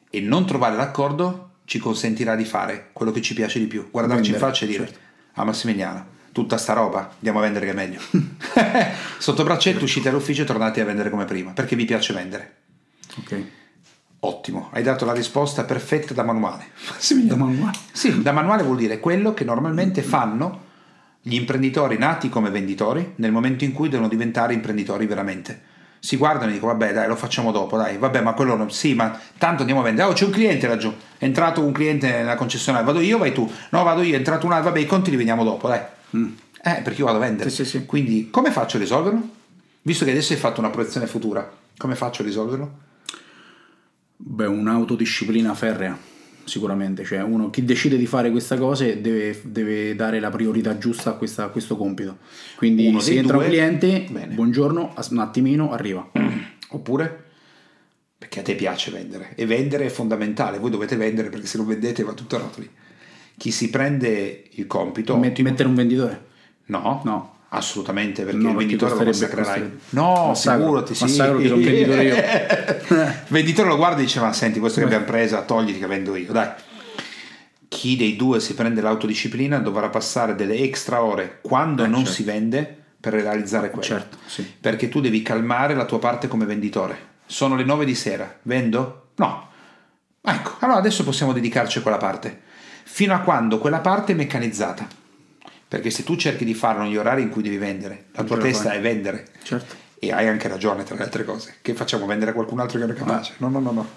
e 0.08 0.20
non 0.20 0.46
trovare 0.46 0.76
l'accordo 0.76 1.50
ci 1.64 1.78
consentirà 1.78 2.34
di 2.34 2.44
fare 2.44 2.90
quello 2.92 3.12
che 3.12 3.20
ci 3.20 3.34
piace 3.34 3.58
di 3.58 3.66
più. 3.66 3.90
Guardarci 3.90 4.30
in 4.30 4.32
Vendere, 4.32 4.50
faccia 4.50 4.64
e 4.64 4.68
dire 4.68 4.86
certo. 4.86 4.98
a 5.34 5.44
Massimiliano, 5.44 6.06
tutta 6.32 6.56
sta 6.56 6.72
roba 6.72 7.12
andiamo 7.14 7.38
a 7.38 7.42
vendere 7.42 7.66
che 7.66 7.72
è 7.72 7.74
meglio. 7.74 8.00
Sotto 9.18 9.44
braccetto 9.44 9.84
uscite 9.84 10.10
dall'ufficio 10.10 10.42
e 10.42 10.44
tornate 10.44 10.80
a 10.80 10.84
vendere 10.84 11.10
come 11.10 11.24
prima, 11.24 11.52
perché 11.52 11.76
vi 11.76 11.84
piace 11.84 12.12
vendere. 12.12 12.56
Ok. 13.18 13.44
Ottimo, 14.20 14.68
hai 14.72 14.82
dato 14.82 15.04
la 15.04 15.12
risposta 15.12 15.64
perfetta 15.64 16.14
da 16.14 16.22
manuale. 16.22 16.70
Da 17.24 17.36
manuale. 17.36 17.76
Sì, 17.90 18.22
da 18.22 18.32
manuale 18.32 18.62
vuol 18.62 18.76
dire 18.76 19.00
quello 19.00 19.34
che 19.34 19.44
normalmente 19.44 20.02
fanno 20.02 20.70
gli 21.22 21.34
imprenditori 21.34 21.96
nati 21.98 22.28
come 22.28 22.50
venditori 22.50 23.12
nel 23.16 23.30
momento 23.30 23.64
in 23.64 23.72
cui 23.72 23.88
devono 23.88 24.08
diventare 24.08 24.54
imprenditori 24.54 25.06
veramente. 25.06 25.70
Si 26.00 26.16
guardano 26.16 26.50
e 26.50 26.54
dicono 26.54 26.72
vabbè 26.72 26.92
dai 26.92 27.06
lo 27.06 27.14
facciamo 27.14 27.52
dopo, 27.52 27.76
dai, 27.76 27.96
vabbè 27.96 28.20
ma 28.22 28.32
quello 28.32 28.56
non... 28.56 28.72
Sì, 28.72 28.94
ma 28.94 29.16
tanto 29.38 29.60
andiamo 29.60 29.82
a 29.82 29.84
vendere. 29.84 30.08
Oh 30.08 30.12
c'è 30.12 30.24
un 30.24 30.32
cliente 30.32 30.66
laggiù, 30.66 30.92
è 31.16 31.24
entrato 31.24 31.64
un 31.64 31.70
cliente 31.70 32.10
nella 32.10 32.34
concessionaria, 32.34 32.84
vado 32.84 33.00
io, 33.00 33.18
vai 33.18 33.32
tu. 33.32 33.48
No, 33.70 33.82
vado 33.84 34.02
io, 34.02 34.14
è 34.14 34.16
entrato 34.16 34.46
un 34.46 34.52
altro, 34.52 34.70
vabbè 34.70 34.80
i 34.80 34.86
conti 34.86 35.10
li 35.10 35.16
vediamo 35.16 35.44
dopo, 35.44 35.68
dai. 35.68 35.80
Eh, 36.64 36.80
perché 36.82 37.00
io 37.00 37.04
vado 37.04 37.18
a 37.18 37.20
vendere. 37.20 37.50
Sì, 37.50 37.64
sì, 37.64 37.78
sì. 37.78 37.86
Quindi 37.86 38.30
come 38.30 38.50
faccio 38.50 38.78
a 38.78 38.80
risolverlo? 38.80 39.28
Visto 39.82 40.04
che 40.04 40.10
adesso 40.10 40.32
hai 40.32 40.38
fatto 40.40 40.58
una 40.58 40.70
proiezione 40.70 41.06
futura, 41.06 41.48
come 41.76 41.94
faccio 41.94 42.22
a 42.22 42.24
risolverlo? 42.24 42.72
Beh, 44.16 44.46
un'autodisciplina 44.46 45.54
ferrea, 45.54 45.96
sicuramente. 46.44 47.04
Cioè, 47.04 47.22
uno 47.22 47.50
chi 47.50 47.64
decide 47.64 47.96
di 47.96 48.06
fare 48.06 48.30
queste 48.30 48.56
cose 48.56 49.00
deve, 49.00 49.40
deve 49.44 49.94
dare 49.94 50.20
la 50.20 50.30
priorità 50.30 50.76
giusta 50.78 51.10
a, 51.10 51.12
questa- 51.14 51.44
a 51.44 51.48
questo 51.48 51.76
compito. 51.76 52.18
Quindi 52.56 52.86
Uno 52.86 53.00
se 53.00 53.14
entra 53.14 53.36
due- 53.36 53.44
un 53.44 53.50
cliente, 53.50 54.06
Bene. 54.10 54.34
buongiorno, 54.34 54.94
un 55.10 55.18
attimino, 55.18 55.72
arriva. 55.72 56.10
Oppure? 56.70 57.24
Perché 58.18 58.40
a 58.40 58.42
te 58.42 58.54
piace 58.54 58.90
vendere 58.90 59.32
e 59.34 59.46
vendere 59.46 59.86
è 59.86 59.88
fondamentale, 59.88 60.58
voi 60.58 60.70
dovete 60.70 60.94
vendere 60.96 61.28
perché 61.28 61.46
se 61.46 61.56
non 61.58 61.66
vendete 61.66 62.02
va 62.04 62.12
tutto 62.12 62.36
a 62.36 62.38
rotoli. 62.38 62.70
Chi 63.36 63.50
si 63.50 63.68
prende 63.70 64.44
il 64.50 64.66
compito, 64.66 65.16
Met- 65.16 65.40
mettere 65.40 65.68
un 65.68 65.74
venditore? 65.74 66.24
no, 66.66 67.00
No. 67.04 67.31
Assolutamente 67.54 68.22
perché 68.24 68.36
No, 68.38 68.48
il 68.50 68.54
perché 68.56 68.66
venditore 68.66 68.94
lo 68.94 69.04
massacrerai. 69.04 69.78
No, 69.90 70.26
Massacro. 70.28 70.62
figurati, 70.64 70.94
sì. 70.94 71.02
Massacro 71.04 71.38
che 71.38 71.44
sono 71.48 71.56
un 71.58 71.64
venditore 71.64 72.02
io. 72.04 72.14
il 72.96 73.14
venditore 73.28 73.68
lo 73.68 73.76
guarda 73.76 73.98
e 74.00 74.02
dice 74.04 74.20
ma 74.20 74.32
senti 74.32 74.58
questo 74.58 74.80
che 74.80 74.86
abbiamo 74.86 75.04
presa 75.04 75.42
togliti 75.42 75.78
che 75.78 75.86
vendo 75.86 76.16
io, 76.16 76.32
dai. 76.32 76.48
Chi 77.68 77.96
dei 77.96 78.16
due 78.16 78.38
si 78.40 78.54
prende 78.54 78.80
l'autodisciplina 78.82 79.58
dovrà 79.58 79.88
passare 79.88 80.34
delle 80.34 80.56
extra 80.58 81.02
ore 81.02 81.38
quando 81.40 81.84
Eh, 81.84 81.86
non 81.86 82.00
certo. 82.00 82.12
si 82.12 82.22
vende 82.24 82.76
per 83.00 83.14
realizzare 83.14 83.68
quello. 83.70 83.84
Certo, 83.84 84.16
sì. 84.26 84.46
Perché 84.60 84.88
tu 84.88 85.00
devi 85.00 85.22
calmare 85.22 85.74
la 85.74 85.84
tua 85.86 85.98
parte 85.98 86.28
come 86.28 86.44
venditore. 86.44 87.10
Sono 87.26 87.56
le 87.56 87.64
9 87.64 87.84
di 87.86 87.94
sera, 87.94 88.38
vendo? 88.42 89.08
No. 89.16 89.48
Ecco, 90.20 90.56
allora 90.60 90.78
adesso 90.78 91.02
possiamo 91.02 91.32
dedicarci 91.32 91.78
a 91.78 91.80
quella 91.82 91.96
parte. 91.96 92.40
Fino 92.84 93.14
a 93.14 93.20
quando 93.20 93.58
quella 93.58 93.80
parte 93.80 94.12
è 94.12 94.14
meccanizzata. 94.14 94.86
Perché 95.72 95.88
se 95.88 96.04
tu 96.04 96.16
cerchi 96.16 96.44
di 96.44 96.52
farlo 96.52 96.82
negli 96.82 96.98
orari 96.98 97.22
in 97.22 97.30
cui 97.30 97.40
devi 97.40 97.56
vendere, 97.56 98.04
la 98.12 98.18
Non 98.18 98.26
tua 98.26 98.36
testa 98.36 98.68
fai. 98.68 98.76
è 98.76 98.80
vendere. 98.82 99.28
Certo. 99.42 99.74
E 99.98 100.12
hai 100.12 100.28
anche 100.28 100.46
ragione 100.46 100.84
tra 100.84 100.96
le 100.96 101.02
altre 101.04 101.24
cose. 101.24 101.54
Che 101.62 101.72
facciamo? 101.72 102.04
Vendere 102.04 102.32
a 102.32 102.34
qualcun 102.34 102.60
altro 102.60 102.78
che 102.78 102.84
non 102.84 102.94
è 102.94 102.98
capace? 102.98 103.32
No, 103.38 103.48
no, 103.48 103.58
no, 103.58 103.70
no. 103.70 103.88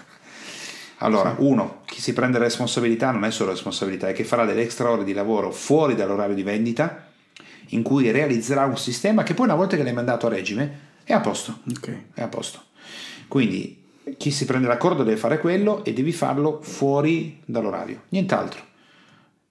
Allora, 0.99 1.35
uno, 1.39 1.81
chi 1.83 1.99
si 1.99 2.13
prende 2.13 2.37
la 2.37 2.45
responsabilità 2.45 3.11
non 3.11 3.25
è 3.25 3.29
solo 3.29 3.51
responsabilità, 3.51 4.07
è 4.07 4.13
che 4.13 4.23
farà 4.23 4.45
delle 4.45 4.61
extra 4.61 4.89
ore 4.89 5.03
di 5.03 5.11
lavoro 5.11 5.51
fuori 5.51 5.95
dall'orario 5.95 6.33
di 6.33 6.43
vendita 6.43 7.11
in 7.71 7.83
cui 7.83 8.09
realizzerà 8.09 8.63
un 8.63 8.77
sistema 8.77 9.23
che 9.23 9.33
poi 9.33 9.47
una 9.47 9.55
volta 9.55 9.75
che 9.75 9.83
l'hai 9.83 9.91
mandato 9.91 10.27
a 10.27 10.29
regime 10.29 10.79
è 11.03 11.11
a 11.11 11.19
posto. 11.19 11.59
Ok. 11.69 12.03
È 12.13 12.21
a 12.21 12.29
posto. 12.29 12.61
Quindi 13.27 13.83
chi 14.15 14.31
si 14.31 14.45
prende 14.45 14.67
l'accordo 14.67 15.03
deve 15.03 15.17
fare 15.17 15.39
quello 15.39 15.83
e 15.83 15.91
devi 15.91 16.13
farlo 16.13 16.61
fuori 16.61 17.41
dall'orario, 17.43 18.03
nient'altro. 18.09 18.63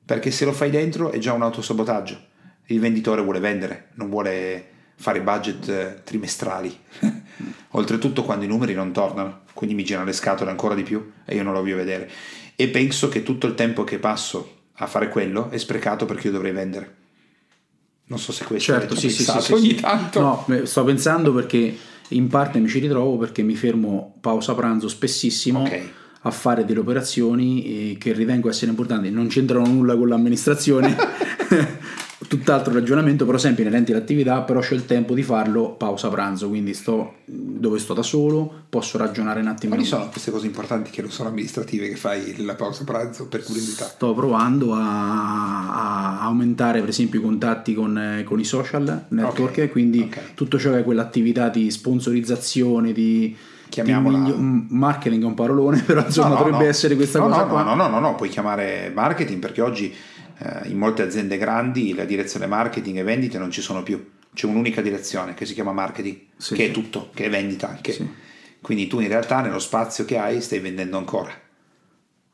Perché 0.05 0.31
se 0.31 0.45
lo 0.45 0.53
fai 0.53 0.71
dentro 0.71 1.11
è 1.11 1.19
già 1.19 1.33
un 1.33 1.43
autosabotaggio. 1.43 2.33
Il 2.67 2.81
venditore 2.81 3.23
vuole 3.23 3.41
vendere, 3.41 3.89
non 3.95 4.09
vuole 4.09 4.69
fare 4.97 5.21
budget 5.21 5.69
eh, 5.69 6.01
trimestrali. 6.05 6.77
Oltretutto 7.71 8.23
quando 8.23 8.45
i 8.45 8.49
numeri 8.49 8.75
non 8.75 8.93
tornano, 8.93 9.41
quindi 9.53 9.75
mi 9.75 9.85
girano 9.85 10.07
le 10.07 10.13
scatole 10.13 10.51
ancora 10.51 10.75
di 10.75 10.83
più 10.83 11.13
e 11.25 11.35
io 11.35 11.43
non 11.43 11.53
lo 11.53 11.61
voglio 11.61 11.77
vedere. 11.77 12.11
E 12.55 12.69
penso 12.69 13.09
che 13.09 13.23
tutto 13.23 13.47
il 13.47 13.55
tempo 13.55 13.85
che 13.85 13.99
passo 13.99 14.63
a 14.75 14.87
fare 14.87 15.09
quello 15.09 15.51
è 15.51 15.59
sprecato 15.59 16.05
perché 16.05 16.29
io 16.29 16.33
dovrei 16.33 16.53
vendere. 16.53 16.95
Non 18.07 18.19
so 18.19 18.33
se 18.33 18.45
questo 18.45 18.73
Certo, 18.73 18.93
avete 18.93 19.09
sì, 19.09 19.25
sì, 19.25 19.41
sì, 19.41 19.53
ogni 19.53 19.69
sì. 19.71 19.81
tanto. 19.81 20.21
No, 20.21 20.47
sto 20.65 20.85
pensando 20.85 21.33
perché 21.33 21.77
in 22.09 22.29
parte 22.29 22.59
mi 22.59 22.69
ci 22.69 22.79
ritrovo 22.79 23.17
perché 23.17 23.43
mi 23.43 23.55
fermo 23.55 24.15
pausa 24.21 24.55
pranzo 24.55 24.89
spessissimo 24.89 25.63
Ok. 25.63 25.91
A 26.27 26.31
fare 26.31 26.65
delle 26.65 26.81
operazioni 26.81 27.97
che 27.99 28.13
ritengo 28.13 28.49
essere 28.49 28.71
importanti. 28.71 29.11
Non 29.11 29.29
c'entrano 29.29 29.67
nulla 29.67 29.97
con 29.97 30.09
l'amministrazione, 30.09 30.97
tutt'altro 32.27 32.73
ragionamento, 32.73 33.27
però 33.27 33.37
sempre 33.37 33.63
inerenti 33.63 33.93
all'attività, 33.93 34.41
però 34.41 34.61
c'ho 34.61 34.75
il 34.75 34.87
tempo 34.87 35.15
di 35.15 35.23
farlo 35.23 35.73
pausa 35.73 36.09
pranzo, 36.09 36.49
quindi 36.49 36.73
sto 36.73 37.17
dove 37.27 37.79
sto 37.79 37.93
da 37.93 38.03
solo, 38.03 38.63
posso 38.71 38.97
ragionare 38.97 39.41
un 39.41 39.49
attimino. 39.49 39.77
Quali 39.77 39.89
sono 39.89 40.09
queste 40.09 40.31
cose 40.31 40.47
importanti 40.47 40.91
che 40.91 41.03
non 41.03 41.11
sono 41.11 41.29
amministrative 41.29 41.89
che 41.89 41.97
fai 41.97 42.43
la 42.43 42.55
pausa 42.55 42.85
pranzo 42.85 43.27
per 43.27 43.43
curiosità? 43.43 43.85
Sto 43.85 44.15
provando 44.15 44.73
a, 44.73 46.21
a 46.21 46.21
aumentare 46.23 46.81
per 46.81 46.89
esempio 46.89 47.21
i 47.21 47.23
contatti 47.23 47.75
con, 47.75 48.23
con 48.25 48.41
i 48.41 48.45
social 48.45 49.07
network, 49.09 49.59
Ok, 49.59 49.71
quindi 49.71 50.01
ok. 50.01 50.35
tutto 50.35 50.59
ciò 50.59 50.71
che 50.71 50.79
è 50.79 50.85
quell'attività 50.85 51.51
di 51.51 51.71
sponsorizzazione, 51.71 52.93
di, 52.93 53.37
Chiamiamola- 53.83 54.19
miglio- 54.19 54.37
marketing 54.39 55.23
è 55.23 55.27
un 55.27 55.35
parolone, 55.35 55.83
però 55.87 56.05
insomma 56.05 56.29
No, 56.29 56.35
no, 56.35 56.39
dovrebbe 56.43 56.65
no. 56.65 56.71
essere 56.71 56.95
questa 56.97 57.19
cosa 57.19 57.43
no, 57.43 57.49
qua. 57.49 57.63
No, 57.63 57.75
no, 57.75 57.89
no, 57.89 57.99
no, 57.99 58.15
puoi 58.15 58.29
chiamare 58.29 58.91
marketing 58.95 59.41
perché 59.41 59.61
oggi 59.61 59.93
eh, 60.39 60.69
in 60.69 60.79
molte 60.79 61.03
aziende 61.03 61.37
grandi 61.39 61.95
la 61.95 62.05
direzione 62.05 62.47
marketing 62.47 62.99
e 62.99 63.03
vendite 63.03 63.39
non 63.39 63.51
ci 63.51 63.61
sono 63.61 63.83
più. 63.83 64.11
C'è 64.33 64.47
un'unica 64.47 64.81
direzione 64.81 65.35
che 65.35 65.45
si 65.47 65.55
chiama 65.55 65.73
marketing, 65.73 66.17
Sì, 66.37 66.55
che 66.55 66.65
sì. 66.65 66.69
è 66.71 66.73
tutto, 66.73 67.11
che 67.15 67.25
è 67.27 67.31
vendita 67.31 67.69
anche. 67.69 67.93
Sì. 67.93 68.09
Quindi 68.61 68.87
tu 68.87 69.01
in 69.01 69.09
realtà 69.09 69.41
nello 69.41 69.59
spazio 69.59 70.05
che 70.05 70.19
hai 70.19 70.41
stai 70.41 70.61
vendendo 70.61 70.97
ancora. 70.99 71.31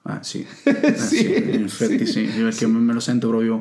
Eh, 0.03 0.17
sì. 0.23 0.47
Eh, 0.65 0.95
Sì, 0.97 1.27
in 1.55 1.65
effetti 1.65 2.07
sì, 2.07 2.23
perché 2.23 2.67
me 2.67 2.93
lo 2.95 3.01
sento 3.01 3.29
proprio 3.29 3.61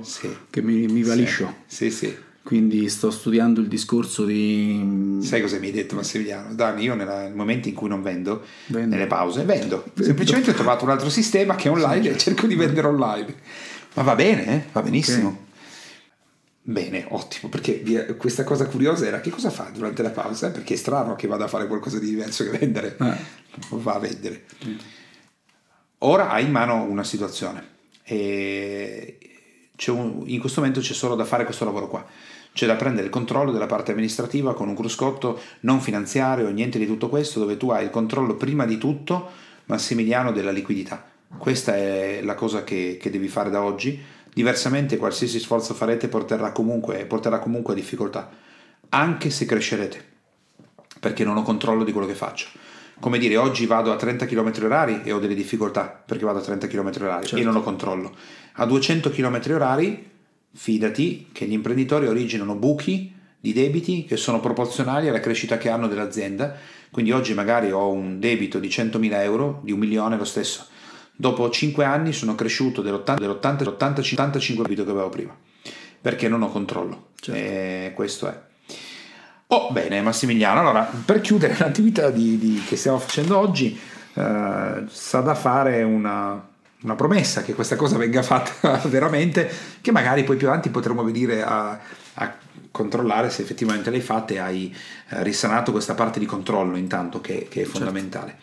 che 0.49 0.61
mi, 0.61 0.87
mi 0.87 1.03
va 1.03 1.13
liscio. 1.13 1.53
Sì, 1.65 1.91
sì. 1.91 2.15
Quindi 2.41 2.89
sto 2.89 3.11
studiando 3.11 3.59
il 3.61 3.67
discorso 3.67 4.25
di... 4.25 5.17
Sai 5.21 5.41
cosa 5.41 5.59
mi 5.59 5.67
hai 5.67 5.71
detto 5.71 5.95
Massimiliano? 5.95 6.53
Dani, 6.55 6.83
io 6.83 6.95
nella- 6.95 7.23
nel 7.23 7.35
momento 7.35 7.67
in 7.67 7.75
cui 7.75 7.89
non 7.89 8.01
vendo, 8.01 8.43
Vendo. 8.67 8.95
nelle 8.95 9.07
pause, 9.07 9.43
vendo. 9.43 9.83
Semplicemente 9.99 10.51
ho 10.51 10.53
trovato 10.53 10.83
un 10.83 10.89
altro 10.89 11.09
sistema 11.09 11.55
che 11.55 11.67
è 11.67 11.71
online 11.71 12.09
e 12.09 12.17
cerco 12.17 12.47
di 12.47 12.55
vendere 12.55 12.87
online. 12.87 13.35
Ma 13.93 14.01
va 14.03 14.15
bene, 14.15 14.45
eh? 14.47 14.63
va 14.71 14.81
benissimo. 14.81 15.47
Bene, 16.61 17.05
ottimo, 17.09 17.49
perché 17.49 17.73
via- 17.83 18.05
questa 18.15 18.43
cosa 18.43 18.65
curiosa 18.67 19.05
era 19.05 19.19
che 19.21 19.29
cosa 19.29 19.49
fa 19.49 19.69
durante 19.73 20.01
la 20.01 20.11
pausa? 20.11 20.49
Perché 20.51 20.73
è 20.73 20.77
strano 20.77 21.15
che 21.15 21.27
vada 21.27 21.45
a 21.45 21.47
fare 21.47 21.67
qualcosa 21.67 21.99
di 21.99 22.07
diverso 22.07 22.43
che 22.49 22.57
vendere. 22.57 22.95
Eh. 22.99 23.15
Va 23.69 23.93
a 23.95 23.99
vendere. 23.99 24.45
Ora 25.99 26.29
hai 26.29 26.45
in 26.45 26.51
mano 26.51 26.83
una 26.83 27.03
situazione 27.03 27.67
e 28.03 29.17
c'è 29.75 29.91
un- 29.91 30.23
in 30.25 30.39
questo 30.39 30.61
momento 30.61 30.79
c'è 30.79 30.93
solo 30.93 31.15
da 31.15 31.25
fare 31.25 31.43
questo 31.43 31.65
lavoro 31.65 31.87
qua. 31.89 32.05
C'è 32.59 32.65
da 32.65 32.75
prendere 32.75 33.05
il 33.05 33.09
controllo 33.09 33.53
della 33.53 33.67
parte 33.67 33.91
amministrativa 33.91 34.53
con 34.53 34.67
un 34.67 34.75
cruscotto 34.75 35.39
non 35.61 35.79
finanziario, 35.79 36.49
niente 36.49 36.77
di 36.77 36.85
tutto 36.85 37.07
questo, 37.07 37.39
dove 37.39 37.55
tu 37.55 37.69
hai 37.69 37.85
il 37.85 37.89
controllo 37.89 38.35
prima 38.35 38.65
di 38.65 38.77
tutto, 38.77 39.29
Massimiliano, 39.67 40.33
della 40.33 40.51
liquidità. 40.51 41.09
Questa 41.37 41.73
è 41.73 42.19
la 42.21 42.35
cosa 42.35 42.65
che, 42.65 42.97
che 42.99 43.09
devi 43.09 43.29
fare 43.29 43.49
da 43.49 43.63
oggi. 43.63 43.97
Diversamente 44.33 44.97
qualsiasi 44.97 45.39
sforzo 45.39 45.73
farete 45.73 46.09
porterà 46.09 46.51
comunque, 46.51 47.05
porterà 47.05 47.39
comunque 47.39 47.71
a 47.71 47.77
difficoltà, 47.77 48.29
anche 48.89 49.29
se 49.29 49.45
crescerete, 49.45 50.03
perché 50.99 51.23
non 51.23 51.37
ho 51.37 51.43
controllo 51.43 51.85
di 51.85 51.93
quello 51.93 52.07
che 52.07 52.13
faccio. 52.13 52.49
Come 52.99 53.19
dire, 53.19 53.37
oggi 53.37 53.67
vado 53.67 53.93
a 53.93 53.95
30 53.95 54.25
km 54.25 54.51
orari 54.63 54.99
e 55.05 55.13
ho 55.13 55.19
delle 55.19 55.33
difficoltà 55.33 55.83
perché 56.05 56.25
vado 56.25 56.39
a 56.39 56.41
30 56.41 56.67
km 56.67 56.91
orari 57.03 57.29
e 57.39 57.41
non 57.41 57.55
ho 57.55 57.61
controllo. 57.61 58.13
A 58.55 58.65
200 58.65 59.11
km 59.11 59.39
orari, 59.53 60.09
fidati 60.61 61.29
che 61.31 61.45
gli 61.45 61.53
imprenditori 61.53 62.05
originano 62.05 62.53
buchi 62.53 63.15
di 63.39 63.53
debiti 63.53 64.03
che 64.03 64.17
sono 64.17 64.41
proporzionali 64.41 65.07
alla 65.07 65.21
crescita 65.21 65.57
che 65.57 65.69
hanno 65.69 65.87
dell'azienda. 65.87 66.53
Quindi 66.91 67.13
oggi 67.13 67.33
magari 67.33 67.71
ho 67.71 67.89
un 67.89 68.19
debito 68.19 68.59
di 68.59 68.67
100.000 68.67 69.21
euro, 69.21 69.61
di 69.63 69.71
un 69.71 69.79
milione 69.79 70.17
lo 70.17 70.25
stesso. 70.25 70.65
Dopo 71.15 71.49
5 71.49 71.85
anni 71.85 72.11
sono 72.11 72.35
cresciuto 72.35 72.81
dell'80, 72.81 73.19
dell'80, 73.19 73.55
dell'85 73.55 74.61
debito 74.63 74.83
che 74.83 74.91
avevo 74.91 75.07
prima, 75.07 75.33
perché 76.01 76.27
non 76.27 76.41
ho 76.41 76.49
controllo. 76.49 77.11
Certo. 77.21 77.39
E 77.39 77.93
questo 77.95 78.27
è. 78.27 78.37
Oh, 79.47 79.71
bene, 79.71 80.01
Massimiliano. 80.01 80.59
Allora, 80.59 80.91
per 81.05 81.21
chiudere 81.21 81.55
l'attività 81.57 82.09
di- 82.09 82.37
di- 82.37 82.63
che 82.67 82.75
stiamo 82.75 82.99
facendo 82.99 83.37
oggi, 83.37 83.79
eh, 84.13 84.83
sa 84.87 85.19
da 85.21 85.35
fare 85.35 85.83
una, 85.83 86.48
una 86.81 86.95
promessa 86.95 87.41
che 87.41 87.53
questa 87.53 87.75
cosa 87.75 87.97
venga 87.97 88.21
fatta 88.21 88.77
veramente, 88.87 89.49
che 89.81 89.91
magari 89.91 90.23
poi 90.23 90.37
più 90.37 90.47
avanti 90.47 90.69
potremo 90.69 91.03
venire 91.03 91.43
a, 91.43 91.79
a 92.15 92.35
controllare 92.71 93.29
se 93.29 93.41
effettivamente 93.41 93.89
l'hai 93.89 94.01
fatta 94.01 94.33
e 94.33 94.39
hai 94.39 94.75
eh, 95.09 95.23
risanato 95.23 95.71
questa 95.71 95.93
parte 95.93 96.19
di 96.19 96.25
controllo 96.25 96.77
intanto 96.77 97.19
che, 97.21 97.47
che 97.49 97.63
è 97.63 97.65
fondamentale. 97.65 98.37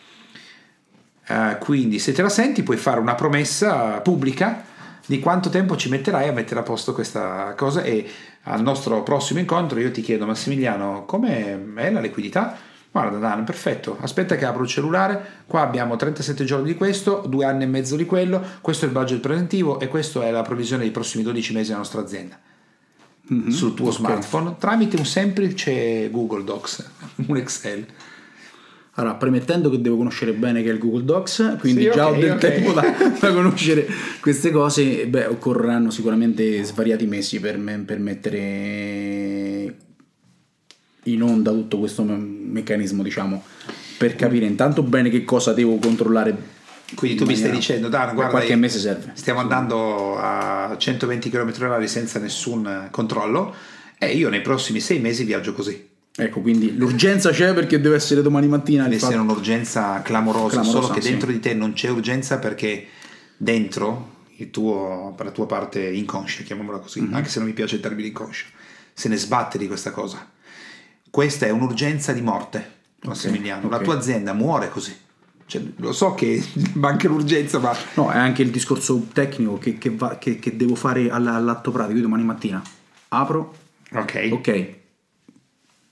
Eh, 1.26 1.56
quindi 1.60 1.98
se 1.98 2.12
te 2.12 2.22
la 2.22 2.28
senti 2.28 2.62
puoi 2.62 2.76
fare 2.76 3.00
una 3.00 3.14
promessa 3.14 4.00
pubblica 4.00 4.64
di 5.06 5.18
quanto 5.20 5.48
tempo 5.48 5.76
ci 5.76 5.88
metterai 5.88 6.28
a 6.28 6.32
mettere 6.32 6.60
a 6.60 6.62
posto 6.62 6.92
questa 6.92 7.54
cosa 7.56 7.82
e 7.82 8.08
al 8.42 8.62
nostro 8.62 9.02
prossimo 9.02 9.38
incontro 9.38 9.78
io 9.80 9.90
ti 9.90 10.02
chiedo 10.02 10.26
Massimiliano 10.26 11.04
come 11.04 11.74
è 11.74 11.90
la 11.90 12.00
liquidità? 12.00 12.56
Guarda 12.96 13.18
Dan, 13.18 13.44
perfetto, 13.44 13.98
aspetta 14.00 14.36
che 14.36 14.46
apro 14.46 14.62
il 14.62 14.68
cellulare, 14.70 15.42
qua 15.46 15.60
abbiamo 15.60 15.96
37 15.96 16.44
giorni 16.44 16.68
di 16.68 16.74
questo, 16.76 17.22
due 17.28 17.44
anni 17.44 17.64
e 17.64 17.66
mezzo 17.66 17.94
di 17.94 18.06
quello, 18.06 18.42
questo 18.62 18.86
è 18.86 18.88
il 18.88 18.94
budget 18.94 19.20
preventivo 19.20 19.78
e 19.80 19.88
questa 19.88 20.24
è 20.24 20.30
la 20.30 20.40
provisione 20.40 20.80
dei 20.84 20.92
prossimi 20.92 21.22
12 21.22 21.52
mesi 21.52 21.66
della 21.66 21.80
nostra 21.80 22.00
azienda. 22.00 22.40
Sul 23.48 23.74
tuo 23.74 23.90
smartphone 23.90 24.54
tramite 24.58 24.96
un 24.96 25.04
semplice 25.04 26.08
Google 26.10 26.42
Docs, 26.42 26.90
un 27.26 27.36
Excel. 27.36 27.84
Allora, 28.94 29.14
premettendo 29.16 29.68
che 29.68 29.78
devo 29.82 29.98
conoscere 29.98 30.32
bene 30.32 30.62
che 30.62 30.70
è 30.70 30.72
il 30.72 30.78
Google 30.78 31.04
Docs, 31.04 31.56
quindi 31.60 31.82
Sì, 31.82 31.90
già 31.92 32.08
ok, 32.08 32.16
ho 32.16 32.18
del 32.18 32.30
ok. 32.30 32.38
tempo 32.38 32.72
da, 32.72 32.94
da 33.20 33.32
conoscere 33.34 33.86
queste 34.22 34.50
cose, 34.50 35.06
beh, 35.06 35.26
occorreranno 35.26 35.90
sicuramente 35.90 36.64
svariati 36.64 37.04
mesi 37.04 37.40
per, 37.40 37.58
me- 37.58 37.80
per 37.80 37.98
mettere 37.98 38.38
in 41.06 41.22
onda 41.22 41.50
tutto 41.50 41.78
questo 41.78 42.02
me- 42.04 42.16
meccanismo, 42.16 43.02
diciamo, 43.02 43.42
per 43.98 44.14
capire 44.16 44.46
intanto 44.46 44.82
bene 44.82 45.08
che 45.10 45.24
cosa 45.24 45.52
devo 45.52 45.76
controllare. 45.78 46.54
Quindi 46.94 47.16
tu 47.16 47.24
mi 47.24 47.34
stai 47.34 47.50
dicendo, 47.50 47.88
Beh, 47.88 47.96
guarda, 48.12 48.26
qualche 48.28 48.54
mese 48.54 48.78
serve. 48.78 49.10
Stiamo 49.14 49.40
andando 49.40 50.16
a 50.18 50.74
120 50.78 51.30
km/h 51.30 51.86
senza 51.86 52.18
nessun 52.20 52.88
controllo 52.90 53.54
e 53.98 54.12
io 54.14 54.28
nei 54.28 54.40
prossimi 54.40 54.78
sei 54.80 55.00
mesi 55.00 55.24
viaggio 55.24 55.52
così. 55.52 55.88
Ecco, 56.18 56.40
quindi 56.40 56.76
l'urgenza 56.76 57.30
c'è 57.30 57.52
perché 57.54 57.80
deve 57.80 57.96
essere 57.96 58.22
domani 58.22 58.46
mattina. 58.46 58.84
Deve 58.84 58.96
essere 58.96 59.14
fatto- 59.16 59.24
un'urgenza 59.24 60.00
clamorosa, 60.02 60.60
Clamorosa, 60.60 60.80
solo 60.80 60.94
che 60.94 61.00
sì. 61.02 61.10
dentro 61.10 61.30
di 61.30 61.40
te 61.40 61.54
non 61.54 61.72
c'è 61.72 61.88
urgenza 61.88 62.38
perché 62.38 62.86
dentro 63.36 64.14
il 64.36 64.50
tuo, 64.50 65.12
per 65.16 65.26
la 65.26 65.32
tua 65.32 65.46
parte 65.46 65.80
inconscia, 65.82 66.42
chiamiamola 66.42 66.78
così, 66.78 67.00
Mhm. 67.00 67.14
anche 67.14 67.28
se 67.28 67.38
non 67.38 67.48
mi 67.48 67.54
piace 67.54 67.74
il 67.76 67.80
termine 67.80 68.08
inconscio, 68.08 68.46
se 68.94 69.08
ne 69.08 69.16
sbatte 69.16 69.58
di 69.58 69.66
questa 69.66 69.90
cosa. 69.90 70.26
Questa 71.10 71.46
è 71.46 71.50
un'urgenza 71.50 72.12
di 72.12 72.20
morte, 72.20 72.72
Massimiliano. 73.02 73.68
La 73.68 73.76
ok. 73.76 73.82
tua 73.82 73.96
azienda 73.96 74.32
muore 74.32 74.68
così. 74.68 74.94
Cioè, 75.46 75.62
lo 75.76 75.92
so 75.92 76.14
che 76.14 76.44
manca 76.74 77.08
l'urgenza, 77.08 77.58
ma 77.58 77.74
No, 77.94 78.10
è 78.10 78.16
anche 78.18 78.42
il 78.42 78.50
discorso 78.50 79.06
tecnico 79.12 79.58
che, 79.58 79.78
che 79.78 79.90
va- 79.90 80.18
che- 80.18 80.38
che 80.38 80.56
devo 80.56 80.74
fare 80.74 81.08
alla- 81.10 81.34
all'atto 81.34 81.70
pratico. 81.70 81.96
Io 81.96 82.02
domani 82.02 82.24
mattina 82.24 82.62
apro, 83.08 83.54
ok. 83.92 84.28
ok, 84.32 84.74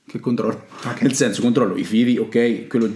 che 0.06 0.20
controllo? 0.20 0.66
Ok. 0.84 1.02
Nel 1.02 1.14
senso, 1.14 1.40
controllo 1.40 1.76
i 1.76 1.84
fili, 1.84 2.18
ok, 2.18 2.66
quello 2.66 2.92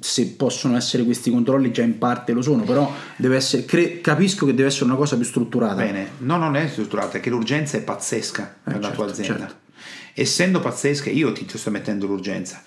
se 0.00 0.26
possono 0.28 0.76
essere 0.76 1.04
questi 1.04 1.30
controlli 1.30 1.70
già 1.72 1.82
in 1.82 1.98
parte 1.98 2.32
lo 2.32 2.40
sono, 2.42 2.62
però 2.62 2.90
deve 3.16 3.36
essere, 3.36 3.64
cre- 3.64 4.00
capisco 4.00 4.46
che 4.46 4.54
deve 4.54 4.68
essere 4.68 4.86
una 4.86 4.94
cosa 4.96 5.16
più 5.16 5.24
strutturata. 5.24 5.74
Bene, 5.74 6.10
no, 6.18 6.36
non 6.38 6.56
è 6.56 6.66
strutturata, 6.68 7.18
è 7.18 7.20
che 7.20 7.30
l'urgenza 7.30 7.76
è 7.76 7.82
pazzesca 7.82 8.56
per 8.64 8.74
la 8.76 8.80
certo, 8.80 8.96
tua 8.96 9.10
azienda. 9.12 9.38
certo. 9.38 9.54
Essendo 10.20 10.60
pazzesca, 10.60 11.10
io 11.10 11.32
ti, 11.32 11.44
ti 11.44 11.56
sto 11.58 11.70
mettendo 11.70 12.06
l'urgenza. 12.06 12.62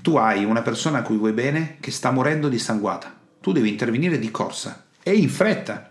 Tu 0.00 0.16
hai 0.16 0.44
una 0.44 0.62
persona 0.62 0.98
a 0.98 1.02
cui 1.02 1.16
vuoi 1.16 1.32
bene 1.32 1.76
che 1.80 1.90
sta 1.90 2.10
morendo 2.10 2.48
di 2.48 2.58
sanguata. 2.58 3.14
Tu 3.40 3.52
devi 3.52 3.68
intervenire 3.68 4.18
di 4.18 4.30
corsa 4.30 4.86
e 5.02 5.12
in 5.14 5.28
fretta. 5.28 5.90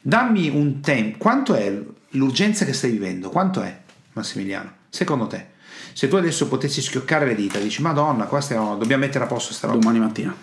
Dammi 0.00 0.48
un 0.48 0.80
tempo. 0.80 1.18
Quanto 1.18 1.54
è 1.54 1.76
l'urgenza 2.10 2.64
che 2.64 2.72
stai 2.72 2.90
vivendo? 2.90 3.30
Quanto 3.30 3.62
è, 3.62 3.80
Massimiliano? 4.12 4.72
Secondo 4.88 5.26
te? 5.26 5.46
Se 5.92 6.08
tu 6.08 6.16
adesso 6.16 6.46
potessi 6.48 6.80
schioccare 6.82 7.26
le 7.26 7.34
dita, 7.34 7.58
dici 7.58 7.82
Madonna, 7.82 8.24
qua 8.26 8.40
stiamo, 8.40 8.76
dobbiamo 8.76 9.02
mettere 9.04 9.24
a 9.24 9.26
posto 9.26 9.52
sta 9.52 9.66
roba. 9.66 9.78
Domani 9.80 9.98
mattina. 9.98 10.34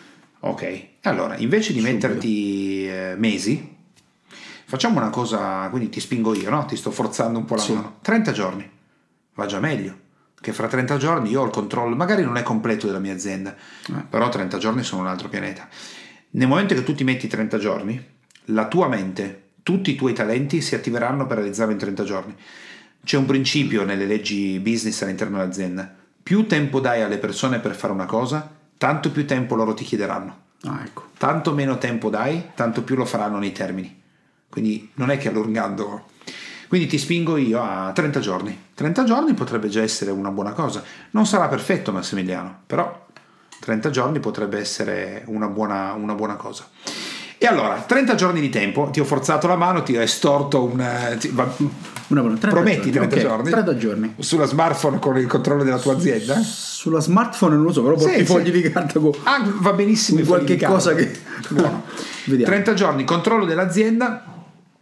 Ok, 0.42 0.86
allora 1.04 1.38
invece 1.38 1.74
di 1.74 1.80
Subito. 1.80 1.96
metterti 2.08 2.88
eh, 2.88 3.14
mesi, 3.18 3.76
facciamo 4.66 5.00
una 5.00 5.10
cosa, 5.10 5.68
quindi 5.70 5.90
ti 5.90 6.00
spingo 6.00 6.36
io, 6.36 6.50
no? 6.50 6.66
Ti 6.66 6.76
sto 6.76 6.92
forzando 6.92 7.40
un 7.40 7.46
po' 7.46 7.56
la 7.56 7.62
Sì. 7.62 7.74
mano. 7.74 7.98
30 8.02 8.32
giorni, 8.34 8.70
va 9.38 9.46
già 9.46 9.60
meglio, 9.60 9.96
che 10.42 10.52
fra 10.52 10.68
30 10.68 10.98
giorni 10.98 11.30
io 11.30 11.42
ho 11.42 11.46
il 11.46 11.52
controllo, 11.52 11.96
magari 11.96 12.24
non 12.24 12.38
è 12.38 12.44
completo 12.44 12.88
della 12.88 12.98
mia 13.00 13.14
azienda, 13.14 13.56
Eh. 13.56 14.04
però 14.10 14.30
30 14.30 14.58
giorni 14.58 14.84
sono 14.84 15.02
un 15.04 15.08
altro 15.08 15.30
pianeta. 15.30 15.68
Nel 16.32 16.48
momento 16.48 16.74
che 16.74 16.84
tu 16.84 16.96
ti 16.96 17.04
metti 17.04 17.28
30 17.28 17.58
giorni, 17.60 18.04
la 18.46 18.68
tua 18.68 18.88
mente, 18.88 19.44
tutti 19.62 19.92
i 19.92 19.96
tuoi 19.96 20.14
talenti 20.14 20.60
si 20.62 20.74
attiveranno 20.74 21.28
per 21.28 21.38
realizzarlo 21.38 21.72
in 21.72 21.78
30 21.78 22.04
giorni. 22.04 22.36
C'è 23.04 23.16
un 23.18 23.26
principio 23.26 23.86
nelle 23.86 24.06
leggi 24.06 24.60
business 24.60 25.02
all'interno 25.04 25.38
dell'azienda. 25.38 25.94
Più 26.24 26.48
tempo 26.48 26.80
dai 26.80 27.02
alle 27.04 27.18
persone 27.20 27.60
per 27.60 27.76
fare 27.76 27.94
una 27.94 28.06
cosa, 28.06 28.50
tanto 28.78 29.12
più 29.12 29.26
tempo 29.26 29.56
loro 29.56 29.74
ti 29.74 29.84
chiederanno. 29.84 30.46
Ah, 30.64 30.82
ecco. 30.84 31.10
Tanto 31.18 31.54
meno 31.54 31.78
tempo 31.78 32.10
dai, 32.10 32.52
tanto 32.56 32.82
più 32.84 32.96
lo 32.96 33.06
faranno 33.06 33.38
nei 33.38 33.52
termini. 33.52 34.02
Quindi 34.50 34.90
non 34.96 35.12
è 35.12 35.18
che 35.18 35.30
allungando. 35.30 36.08
Quindi 36.68 36.88
ti 36.88 36.98
spingo 36.98 37.38
io 37.38 37.62
a 37.62 37.92
30 37.94 38.20
giorni. 38.20 38.58
30 38.74 39.04
giorni 39.06 39.34
potrebbe 39.34 39.70
già 39.70 39.82
essere 39.82 40.12
una 40.12 40.32
buona 40.32 40.52
cosa. 40.52 40.84
Non 41.12 41.26
sarà 41.26 41.48
perfetto 41.48 41.92
Massimiliano, 41.92 42.60
però 42.68 43.06
30 43.60 43.90
giorni 43.90 44.20
potrebbe 44.20 44.60
essere 44.60 45.24
una 45.28 45.48
buona, 45.48 45.94
una 45.94 46.14
buona 46.14 46.36
cosa. 46.36 46.68
E 47.40 47.46
allora, 47.46 47.76
30 47.86 48.16
giorni 48.16 48.40
di 48.42 48.50
tempo, 48.50 48.90
ti 48.92 49.00
ho 49.00 49.04
forzato 49.06 49.46
la 49.48 49.56
mano, 49.56 49.84
ti 49.84 49.96
ho 49.96 50.02
estorto 50.02 50.64
un... 50.64 50.80
eh, 50.82 51.18
ti- 51.20 51.30
va- 51.30 51.48
Una 52.08 52.22
buona- 52.22 52.36
30 52.38 52.50
prometti 52.50 52.90
30 52.90 53.16
ok, 53.16 53.22
giorni? 53.22 53.50
30 53.52 53.78
giorni. 53.78 54.16
Sulla 54.20 54.46
smartphone 54.48 54.98
con 54.98 55.18
il 55.18 55.28
controllo 55.28 55.64
della 55.64 55.78
tua 55.78 55.94
azienda? 55.94 56.36
Sulla 56.42 57.00
smartphone 57.00 57.54
non 57.56 57.64
lo 57.66 57.72
so, 57.72 57.84
però 57.84 57.94
porti 57.96 58.16
Sì, 58.16 58.22
i 58.22 58.26
fogli 58.26 58.46
sì. 58.46 58.52
di 58.64 58.72
carta 58.72 59.00
con 59.00 59.12
Ah, 59.24 59.44
va 59.60 59.74
benissimo. 59.74 60.18
con 60.20 60.28
qualche 60.28 60.58
cosa 60.58 60.96
che... 60.96 61.12
Buono. 61.50 61.84
Vediamo. 62.26 62.52
30 62.52 62.74
giorni, 62.74 63.04
controllo 63.04 63.46
dell'azienda. 63.46 64.24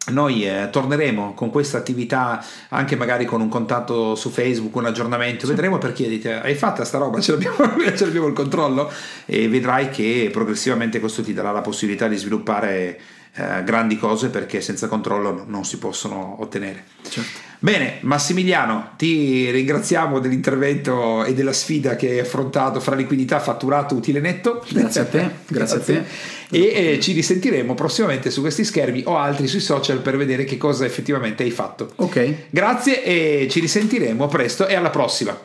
Noi 0.07 0.47
eh, 0.47 0.69
torneremo 0.71 1.33
con 1.33 1.49
questa 1.49 1.79
attività 1.79 2.43
anche 2.69 2.95
magari 2.95 3.25
con 3.25 3.41
un 3.41 3.49
contatto 3.49 4.13
su 4.13 4.29
Facebook, 4.29 4.75
un 4.75 4.85
aggiornamento. 4.85 5.47
Vedremo 5.47 5.77
perché 5.79 6.07
dite: 6.07 6.41
Hai 6.41 6.53
fatta 6.53 6.85
sta 6.85 6.99
roba? 6.99 7.19
Ce 7.19 7.31
l'abbiamo, 7.31 7.57
ce 7.95 8.05
l'abbiamo 8.05 8.27
il 8.27 8.33
controllo? 8.33 8.91
E 9.25 9.47
vedrai 9.47 9.89
che 9.89 10.29
progressivamente 10.31 10.99
questo 10.99 11.23
ti 11.23 11.33
darà 11.33 11.51
la 11.51 11.61
possibilità 11.61 12.07
di 12.07 12.17
sviluppare 12.17 12.99
eh, 13.33 13.63
grandi 13.63 13.97
cose 13.97 14.29
perché 14.29 14.61
senza 14.61 14.87
controllo 14.87 15.31
no- 15.31 15.43
non 15.47 15.65
si 15.65 15.77
possono 15.77 16.37
ottenere. 16.39 16.85
Certo. 17.07 17.44
Bene, 17.59 17.97
Massimiliano, 18.01 18.91
ti 18.97 19.49
ringraziamo 19.49 20.19
dell'intervento 20.19 21.23
e 21.23 21.33
della 21.33 21.53
sfida 21.53 21.95
che 21.95 22.09
hai 22.09 22.19
affrontato 22.19 22.79
fra 22.79 22.95
liquidità, 22.95 23.39
fatturato, 23.39 23.95
utile 23.95 24.19
netto. 24.19 24.63
Grazie 24.69 25.01
a 25.01 25.05
te, 25.05 25.29
grazie 25.47 25.77
a 25.77 25.79
te. 25.79 26.03
E 26.49 26.93
eh, 26.93 26.99
ci 26.99 27.13
risentiremo 27.13 27.73
prossimamente 27.73 28.29
su 28.29 28.41
questi 28.41 28.63
schermi 28.63 29.03
o 29.05 29.17
altri 29.17 29.47
sui 29.47 29.59
social 29.59 29.99
per 29.99 30.15
vedere 30.15 30.43
che 30.43 30.57
cosa 30.57 30.85
effettivamente 30.85 31.43
hai 31.43 31.51
fatto. 31.51 31.91
Ok, 31.95 32.33
Grazie 32.49 33.03
e 33.03 33.47
ci 33.49 33.59
risentiremo 33.59 34.27
presto 34.27 34.67
e 34.67 34.75
alla 34.75 34.89
prossima. 34.89 35.37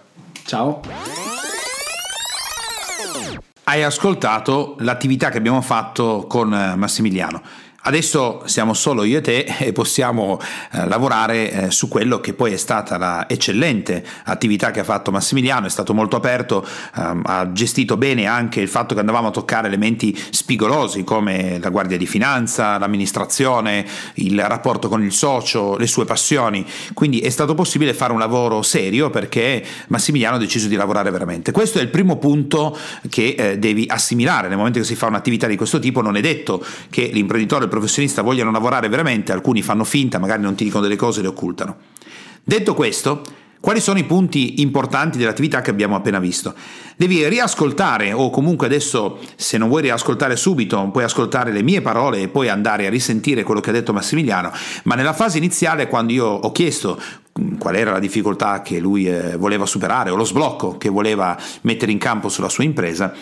ciao. 0.45 0.81
Hai 3.65 3.85
ascoltato 3.85 4.75
l'attività 4.81 5.31
che 5.31 5.39
abbiamo 5.39 5.61
fatto 5.61 6.27
con 6.29 6.53
eh, 6.53 6.75
Massimiliano. 6.75 7.41
Adesso 7.83 8.43
siamo 8.45 8.75
solo 8.75 9.05
io 9.05 9.19
e 9.19 9.21
te 9.23 9.55
e 9.59 9.73
possiamo 9.73 10.39
eh, 10.73 10.87
lavorare 10.87 11.51
eh, 11.51 11.71
su 11.71 11.89
quello 11.89 12.21
che 12.21 12.35
poi 12.35 12.53
è 12.53 12.59
stata 12.59 12.99
la 12.99 13.27
eccellente 13.27 14.05
attività 14.25 14.71
che 14.71 14.81
ha 14.81 14.85
fatto 14.85 15.11
Massimiliano, 15.11 15.67
è 15.67 15.71
stato 15.71 15.95
molto 15.95 16.17
aperto, 16.17 16.63
ehm, 16.97 17.23
ha 17.25 17.51
gestito 17.53 17.97
bene 17.97 18.27
anche 18.27 18.61
il 18.61 18.69
fatto 18.69 18.93
che 18.93 19.01
andavamo 19.01 19.29
a 19.29 19.31
toccare 19.31 19.67
elementi 19.67 20.15
spigolosi 20.31 21.05
come 21.05 21.59
la 21.59 21.71
guardia 21.71 21.97
di 21.97 22.07
finanza, 22.07 22.79
l'amministrazione, 22.79 23.87
il 24.15 24.39
rapporto 24.43 24.89
con 24.89 25.03
il 25.03 25.13
socio, 25.13 25.79
le 25.79 25.87
sue 25.87 26.05
passioni, 26.05 26.67
quindi 26.93 27.21
è 27.21 27.31
stato 27.31 27.55
possibile 27.55 27.95
fare 27.95 28.13
un 28.13 28.19
lavoro 28.19 28.61
serio 28.61 29.09
perché 29.09 29.65
Massimiliano 29.89 30.37
ha 30.37 30.39
deciso 30.39 30.69
di 30.69 30.77
lavorare 30.77 31.11
veramente. 31.11 31.51
Questo 31.51 31.79
è 31.79 31.83
il 31.83 31.89
primo 31.89 32.19
punto 32.19 32.77
che 33.09 33.35
eh, 33.39 33.59
devi 33.59 33.87
assimilare. 33.89 34.49
Nel 34.49 34.59
momento 34.59 34.81
che 34.81 34.85
si 34.85 34.97
fa 34.97 35.07
un'attività 35.07 35.47
di 35.47 35.57
questo 35.57 35.79
tipo, 35.79 36.03
non 36.03 36.17
è 36.17 36.21
detto 36.21 36.63
che 36.91 37.09
l'imprenditore 37.11 37.69
professionista 37.71 38.21
vogliano 38.21 38.51
lavorare 38.51 38.89
veramente, 38.89 39.33
alcuni 39.33 39.63
fanno 39.63 39.85
finta, 39.85 40.19
magari 40.19 40.43
non 40.43 40.55
ti 40.55 40.65
dicono 40.65 40.83
delle 40.83 40.97
cose, 40.97 41.23
le 41.23 41.29
occultano. 41.29 41.77
Detto 42.45 42.75
questo, 42.75 43.23
quali 43.61 43.81
sono 43.81 43.99
i 43.99 44.05
punti 44.05 44.63
importanti 44.63 45.19
dell'attività 45.19 45.61
che 45.61 45.69
abbiamo 45.69 45.95
appena 45.95 46.19
visto? 46.19 46.55
Devi 46.97 47.29
riascoltare 47.29 48.11
o 48.11 48.31
comunque 48.31 48.67
adesso 48.67 49.19
se 49.37 49.59
non 49.59 49.69
vuoi 49.69 49.83
riascoltare 49.83 50.35
subito 50.35 50.89
puoi 50.91 51.05
ascoltare 51.05 51.53
le 51.53 51.63
mie 51.63 51.83
parole 51.83 52.23
e 52.23 52.29
poi 52.29 52.49
andare 52.49 52.87
a 52.87 52.91
risentire 52.91 53.43
quello 53.43 53.61
che 53.61 53.69
ha 53.69 53.75
detto 53.75 53.93
Massimiliano, 53.93 54.51
ma 54.85 54.95
nella 54.95 55.13
fase 55.13 55.37
iniziale 55.37 55.89
quando 55.89 56.13
io 56.13 56.27
ho 56.27 56.53
chiesto 56.53 56.99
qual 57.59 57.77
era 57.77 57.93
la 57.93 57.99
difficoltà 57.99 58.63
che 58.63 58.79
lui 58.79 59.07
eh, 59.07 59.37
voleva 59.37 59.67
superare 59.67 60.09
o 60.09 60.17
lo 60.17 60.25
sblocco 60.25 60.79
che 60.79 60.89
voleva 60.89 61.39
mettere 61.63 61.93
in 61.93 61.99
campo 61.99 62.31
sulla 62.31 62.49
sua 62.49 62.65
impresa, 62.65 63.13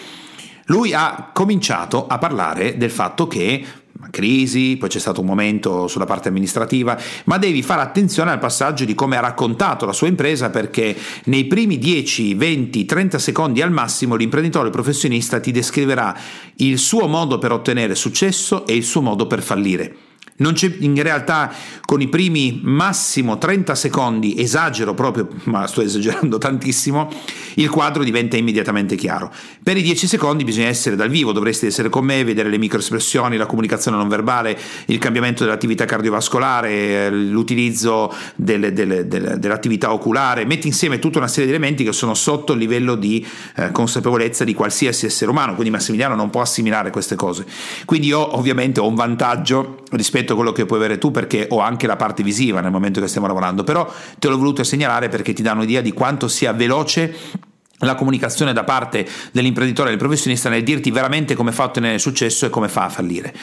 lui 0.66 0.92
ha 0.92 1.30
cominciato 1.32 2.06
a 2.06 2.18
parlare 2.18 2.76
del 2.76 2.90
fatto 2.92 3.26
che 3.26 3.64
crisi, 4.10 4.76
poi 4.78 4.88
c'è 4.88 4.98
stato 4.98 5.20
un 5.20 5.26
momento 5.26 5.88
sulla 5.88 6.04
parte 6.04 6.28
amministrativa, 6.28 6.98
ma 7.24 7.38
devi 7.38 7.62
fare 7.62 7.82
attenzione 7.82 8.30
al 8.30 8.38
passaggio 8.38 8.84
di 8.84 8.94
come 8.94 9.16
ha 9.16 9.20
raccontato 9.20 9.86
la 9.86 9.92
sua 9.92 10.08
impresa 10.08 10.50
perché 10.50 10.96
nei 11.24 11.46
primi 11.46 11.78
10, 11.78 12.34
20, 12.34 12.84
30 12.84 13.18
secondi 13.18 13.62
al 13.62 13.70
massimo 13.70 14.14
l'imprenditore 14.14 14.70
professionista 14.70 15.40
ti 15.40 15.50
descriverà 15.50 16.16
il 16.56 16.78
suo 16.78 17.06
modo 17.06 17.38
per 17.38 17.52
ottenere 17.52 17.94
successo 17.94 18.66
e 18.66 18.74
il 18.74 18.84
suo 18.84 19.02
modo 19.02 19.26
per 19.26 19.42
fallire. 19.42 19.96
Non 20.38 20.52
c'è 20.52 20.72
in 20.80 21.00
realtà 21.02 21.52
con 21.84 22.00
i 22.00 22.08
primi 22.08 22.60
massimo 22.62 23.38
30 23.38 23.74
secondi, 23.74 24.40
esagero 24.40 24.94
proprio, 24.94 25.28
ma 25.44 25.66
sto 25.66 25.80
esagerando 25.82 26.36
tantissimo, 26.38 27.10
il 27.54 27.68
quadro 27.70 28.04
diventa 28.04 28.36
immediatamente 28.36 28.94
chiaro. 28.94 29.32
Per 29.62 29.76
i 29.76 29.82
10 29.82 30.06
secondi 30.06 30.44
bisogna 30.44 30.68
essere 30.68 30.96
dal 30.96 31.08
vivo, 31.08 31.32
dovreste 31.32 31.66
essere 31.66 31.88
con 31.88 32.04
me, 32.04 32.22
vedere 32.22 32.50
le 32.50 32.58
microespressioni, 32.58 33.36
la 33.36 33.46
comunicazione 33.46 33.96
non 33.96 34.08
verbale, 34.08 34.56
il 34.86 34.98
cambiamento 34.98 35.44
dell'attività 35.44 35.84
cardiovascolare, 35.86 37.10
l'utilizzo 37.10 38.12
delle, 38.36 38.72
delle, 38.72 39.08
delle, 39.08 39.38
dell'attività 39.38 39.92
oculare, 39.92 40.44
metti 40.44 40.68
insieme 40.68 40.98
tutta 41.00 41.18
una 41.18 41.28
serie 41.28 41.46
di 41.46 41.54
elementi 41.54 41.82
che 41.82 41.92
sono 41.92 42.14
sotto 42.14 42.52
il 42.52 42.60
livello 42.60 42.94
di 42.94 43.26
eh, 43.56 43.72
consapevolezza 43.72 44.44
di 44.44 44.54
qualsiasi 44.54 45.06
essere 45.06 45.30
umano, 45.30 45.54
quindi 45.54 45.70
Massimiliano 45.70 46.14
non 46.14 46.30
può 46.30 46.42
assimilare 46.42 46.90
queste 46.90 47.16
cose. 47.16 47.44
Quindi 47.84 48.06
io 48.06 48.36
ovviamente 48.36 48.78
ho 48.78 48.86
un 48.86 48.94
vantaggio 48.94 49.82
rispetto 49.90 50.27
rispetto 50.28 50.32
a 50.32 50.36
quello 50.36 50.52
che 50.52 50.66
puoi 50.66 50.78
avere 50.78 50.98
tu 50.98 51.10
perché 51.10 51.46
ho 51.50 51.60
anche 51.60 51.86
la 51.86 51.96
parte 51.96 52.22
visiva 52.22 52.60
nel 52.60 52.70
momento 52.70 53.00
che 53.00 53.08
stiamo 53.08 53.26
lavorando, 53.26 53.64
però 53.64 53.90
te 54.18 54.28
l'ho 54.28 54.36
voluto 54.36 54.62
segnalare 54.64 55.08
perché 55.08 55.32
ti 55.32 55.42
dà 55.42 55.52
un'idea 55.52 55.80
di 55.80 55.92
quanto 55.92 56.28
sia 56.28 56.52
veloce 56.52 57.46
la 57.78 57.94
comunicazione 57.94 58.52
da 58.52 58.64
parte 58.64 59.06
dell'imprenditore 59.32 59.88
e 59.88 59.90
del 59.90 60.00
professionista 60.00 60.48
nel 60.48 60.62
dirti 60.62 60.90
veramente 60.90 61.34
come 61.34 61.52
fa 61.52 61.64
a 61.64 61.66
ottenere 61.66 61.98
successo 61.98 62.46
e 62.46 62.50
come 62.50 62.68
fa 62.68 62.84
a 62.84 62.88
fallire. 62.88 63.34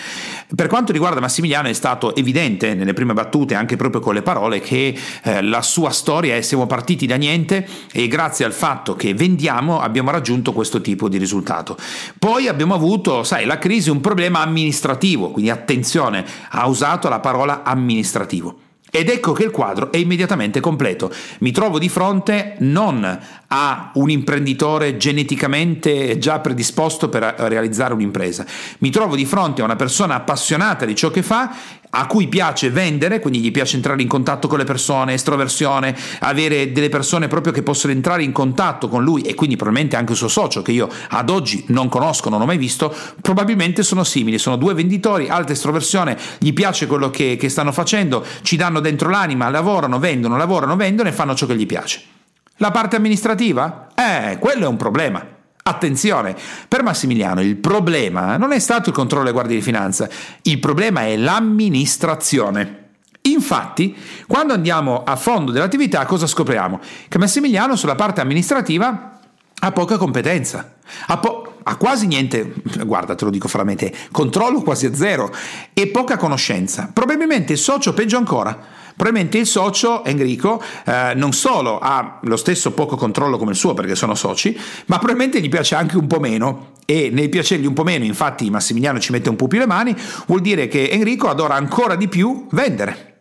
Per 0.53 0.67
quanto 0.67 0.91
riguarda 0.91 1.19
Massimiliano 1.19 1.67
è 1.67 1.73
stato 1.73 2.15
evidente 2.15 2.73
nelle 2.73 2.93
prime 2.93 3.13
battute, 3.13 3.55
anche 3.55 3.75
proprio 3.75 4.01
con 4.01 4.13
le 4.13 4.21
parole, 4.21 4.59
che 4.59 4.97
eh, 5.23 5.41
la 5.41 5.61
sua 5.61 5.89
storia 5.91 6.35
è 6.35 6.41
siamo 6.41 6.67
partiti 6.67 7.05
da 7.05 7.15
niente 7.15 7.67
e 7.91 8.07
grazie 8.07 8.45
al 8.45 8.53
fatto 8.53 8.95
che 8.95 9.13
vendiamo 9.13 9.79
abbiamo 9.79 10.11
raggiunto 10.11 10.53
questo 10.53 10.81
tipo 10.81 11.09
di 11.09 11.17
risultato. 11.17 11.77
Poi 12.19 12.47
abbiamo 12.47 12.73
avuto, 12.73 13.23
sai, 13.23 13.45
la 13.45 13.57
crisi, 13.57 13.89
un 13.89 14.01
problema 14.01 14.41
amministrativo, 14.41 15.31
quindi 15.31 15.49
attenzione, 15.49 16.25
ha 16.49 16.67
usato 16.67 17.09
la 17.09 17.19
parola 17.19 17.63
amministrativo. 17.63 18.59
Ed 18.95 19.09
ecco 19.09 19.33
che 19.33 19.43
il 19.43 19.51
quadro 19.51 19.91
è 19.91 19.97
immediatamente 19.97 20.61
completo. 20.61 21.11
Mi 21.39 21.51
trovo 21.51 21.79
di 21.79 21.89
fronte 21.89 22.55
non 22.59 23.19
a 23.47 23.91
un 23.95 24.09
imprenditore 24.09 24.97
geneticamente 24.97 26.17
già 26.17 26.39
predisposto 26.39 27.09
per 27.09 27.35
realizzare 27.37 27.93
un'impresa, 27.93 28.45
mi 28.79 28.89
trovo 28.89 29.15
di 29.15 29.25
fronte 29.25 29.61
a 29.61 29.65
una 29.65 29.75
persona 29.75 30.15
appassionata 30.15 30.85
di 30.85 30.95
ciò 30.95 31.11
che 31.11 31.23
fa 31.23 31.55
a 31.97 32.07
cui 32.07 32.27
piace 32.27 32.69
vendere, 32.69 33.21
quindi 33.21 33.39
gli 33.39 33.51
piace 33.51 33.77
entrare 33.77 34.01
in 34.01 34.07
contatto 34.07 34.49
con 34.49 34.57
le 34.57 34.65
persone, 34.65 35.13
estroversione, 35.13 35.95
avere 36.19 36.73
delle 36.73 36.89
persone 36.89 37.27
proprio 37.29 37.53
che 37.53 37.63
possono 37.63 37.93
entrare 37.93 38.21
in 38.21 38.33
contatto 38.33 38.89
con 38.89 39.01
lui 39.01 39.21
e 39.21 39.33
quindi 39.33 39.55
probabilmente 39.55 39.95
anche 39.95 40.11
il 40.11 40.17
suo 40.17 40.27
socio 40.27 40.61
che 40.61 40.73
io 40.73 40.89
ad 41.09 41.29
oggi 41.29 41.63
non 41.67 41.87
conosco, 41.87 42.29
non 42.29 42.41
ho 42.41 42.45
mai 42.45 42.57
visto, 42.57 42.93
probabilmente 43.21 43.81
sono 43.81 44.03
simili, 44.03 44.37
sono 44.37 44.57
due 44.57 44.73
venditori, 44.73 45.29
alta 45.29 45.53
estroversione, 45.53 46.17
gli 46.39 46.51
piace 46.51 46.85
quello 46.85 47.09
che, 47.09 47.37
che 47.37 47.47
stanno 47.47 47.71
facendo, 47.71 48.25
ci 48.41 48.57
danno 48.57 48.81
dentro 48.81 49.09
l'anima, 49.09 49.49
lavorano, 49.49 49.97
vendono, 49.97 50.35
lavorano, 50.35 50.75
vendono 50.75 51.07
e 51.07 51.13
fanno 51.13 51.33
ciò 51.33 51.45
che 51.45 51.55
gli 51.55 51.65
piace. 51.65 52.14
La 52.57 52.71
parte 52.71 52.95
amministrativa? 52.95 53.87
Eh, 53.93 54.37
quello 54.39 54.63
è 54.63 54.67
un 54.67 54.77
problema. 54.77 55.25
Attenzione, 55.61 56.35
per 56.67 56.83
Massimiliano 56.83 57.41
il 57.41 57.57
problema 57.57 58.37
non 58.37 58.53
è 58.53 58.59
stato 58.59 58.89
il 58.89 58.95
controllo 58.95 59.23
delle 59.23 59.35
guardie 59.35 59.57
di 59.57 59.61
finanza, 59.61 60.07
il 60.43 60.59
problema 60.59 61.01
è 61.01 61.17
l'amministrazione. 61.17 62.83
Infatti, 63.23 63.97
quando 64.27 64.53
andiamo 64.53 65.03
a 65.03 65.15
fondo 65.15 65.51
dell'attività, 65.51 66.05
cosa 66.05 66.27
scopriamo? 66.27 66.79
Che 67.09 67.17
Massimiliano 67.17 67.75
sulla 67.75 67.95
parte 67.95 68.21
amministrativa 68.21 69.19
ha 69.59 69.71
poca 69.71 69.97
competenza, 69.97 70.75
ha, 71.07 71.17
po- 71.17 71.44
ha 71.67 71.75
quasi 71.77 72.07
niente, 72.07 72.53
guarda 72.85 73.15
te 73.15 73.25
lo 73.25 73.31
dico 73.31 73.47
francamente, 73.47 73.93
controllo 74.11 74.61
quasi 74.61 74.85
a 74.85 74.93
zero 74.93 75.31
e 75.73 75.87
poca 75.87 76.17
conoscenza. 76.17 76.89
Probabilmente 76.93 77.53
il 77.53 77.59
socio 77.59 77.93
peggio 77.93 78.17
ancora 78.17 78.83
Probabilmente 78.95 79.37
il 79.37 79.45
socio 79.45 80.05
Enrico 80.05 80.61
eh, 80.85 81.11
non 81.15 81.33
solo 81.33 81.79
ha 81.79 82.19
lo 82.21 82.37
stesso 82.37 82.71
poco 82.71 82.95
controllo 82.95 83.37
come 83.37 83.51
il 83.51 83.57
suo 83.57 83.73
perché 83.73 83.93
sono 83.93 84.15
soci, 84.15 84.57
ma 84.85 84.97
probabilmente 84.97 85.41
gli 85.41 85.49
piace 85.49 85.75
anche 85.75 85.97
un 85.97 86.07
po' 86.07 86.19
meno 86.19 86.71
e 86.85 87.09
nel 87.11 87.27
piacergli 87.27 87.65
un 87.65 87.73
po' 87.73 87.83
meno, 87.83 88.05
infatti 88.05 88.49
Massimiliano 88.49 88.99
ci 88.99 89.11
mette 89.11 89.27
un 89.27 89.35
po' 89.35 89.47
più 89.47 89.59
le 89.59 89.65
mani, 89.65 89.93
vuol 90.27 90.39
dire 90.39 90.69
che 90.69 90.89
Enrico 90.89 91.27
adora 91.27 91.55
ancora 91.55 91.95
di 91.95 92.07
più 92.07 92.47
vendere. 92.51 93.14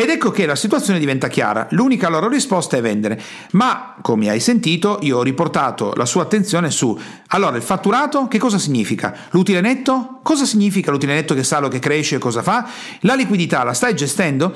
Ed 0.00 0.10
ecco 0.10 0.30
che 0.30 0.46
la 0.46 0.54
situazione 0.54 1.00
diventa 1.00 1.26
chiara, 1.26 1.66
l'unica 1.70 2.08
loro 2.08 2.28
risposta 2.28 2.76
è 2.76 2.80
vendere, 2.80 3.20
ma 3.50 3.96
come 4.00 4.30
hai 4.30 4.38
sentito 4.38 5.00
io 5.02 5.18
ho 5.18 5.22
riportato 5.24 5.92
la 5.96 6.06
sua 6.06 6.22
attenzione 6.22 6.70
su, 6.70 6.96
allora 7.26 7.56
il 7.56 7.64
fatturato 7.64 8.28
che 8.28 8.38
cosa 8.38 8.58
significa? 8.58 9.12
L'utile 9.30 9.60
netto? 9.60 10.20
Cosa 10.22 10.44
significa 10.44 10.92
l'utile 10.92 11.14
netto 11.14 11.34
che 11.34 11.42
sale 11.42 11.66
o 11.66 11.68
che 11.68 11.80
cresce 11.80 12.18
cosa 12.18 12.42
fa? 12.42 12.64
La 13.00 13.14
liquidità 13.14 13.64
la 13.64 13.72
stai 13.72 13.96
gestendo? 13.96 14.54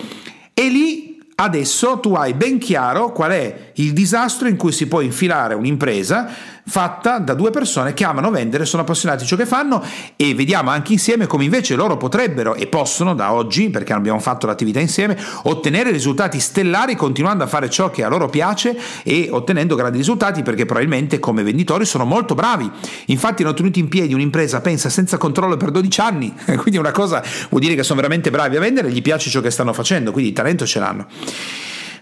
E 0.55 0.69
lì 0.69 1.21
adesso 1.35 1.99
tu 1.99 2.15
hai 2.15 2.35
ben 2.35 2.59
chiaro 2.59 3.11
qual 3.11 3.33
è 3.33 3.73
il 3.75 3.93
disastro 3.93 4.47
in 4.47 4.55
cui 4.55 4.71
si 4.71 4.87
può 4.87 5.01
infilare 5.01 5.55
un'impresa 5.55 6.52
fatta 6.65 7.19
da 7.19 7.35
due 7.35 7.51
persone 7.51 7.93
che 7.93 8.05
amano 8.05 8.31
vendere, 8.31 8.65
sono 8.65 8.83
appassionati 8.83 9.23
di 9.23 9.29
ciò 9.29 9.37
che 9.37 9.47
fanno 9.47 9.85
e 10.17 10.35
vediamo 10.35 10.71
anche 10.71 10.93
insieme 10.93 11.27
come 11.27 11.45
invece 11.45 11.75
loro 11.75 11.97
potrebbero 11.97 12.55
e 12.55 12.67
possono 12.67 13.15
da 13.15 13.33
oggi, 13.33 13.71
perché 13.71 13.93
abbiamo 13.93 14.21
fatto 14.21 14.47
l'attività 14.47 14.81
insieme, 14.81 15.19
ottenere 15.45 15.91
risultati 15.91 16.39
stellari 16.39 16.95
continuando 16.95 17.45
a 17.45 17.47
fare 17.47 17.69
ciò 17.69 17.91
che 17.91 18.05
a 18.05 18.09
loro 18.09 18.29
piace 18.29 18.77
e 19.03 19.29
ottenendo 19.31 19.75
grandi 19.75 19.99
risultati 19.99 20.43
perché 20.43 20.65
probabilmente 20.65 21.19
come 21.19 21.43
venditori 21.43 21.85
sono 21.85 22.05
molto 22.05 22.35
bravi. 22.35 22.71
Infatti 23.07 23.43
hanno 23.43 23.55
tenuto 23.55 23.79
in 23.79 23.89
piedi 23.89 24.15
un'impresa, 24.15 24.61
pensa, 24.61 24.89
senza 24.89 25.19
controllo 25.19 25.57
per 25.57 25.71
12 25.71 26.01
anni, 26.01 26.35
quindi 26.57 26.77
una 26.77 26.93
cosa 26.93 27.23
vuol 27.49 27.61
dire 27.61 27.75
che 27.75 27.83
sono 27.83 28.01
veramente 28.01 28.31
bravi 28.31 28.57
a 28.57 28.61
vendere 28.61 28.91
gli 28.91 29.03
piace 29.03 29.31
ciò 29.31 29.41
che 29.41 29.51
stanno 29.51 29.73
facendo, 29.73 30.13
quindi 30.13 30.31
il 30.31 30.37
talento 30.37 30.65
ce 30.67 30.79
l'hanno. 30.79 31.07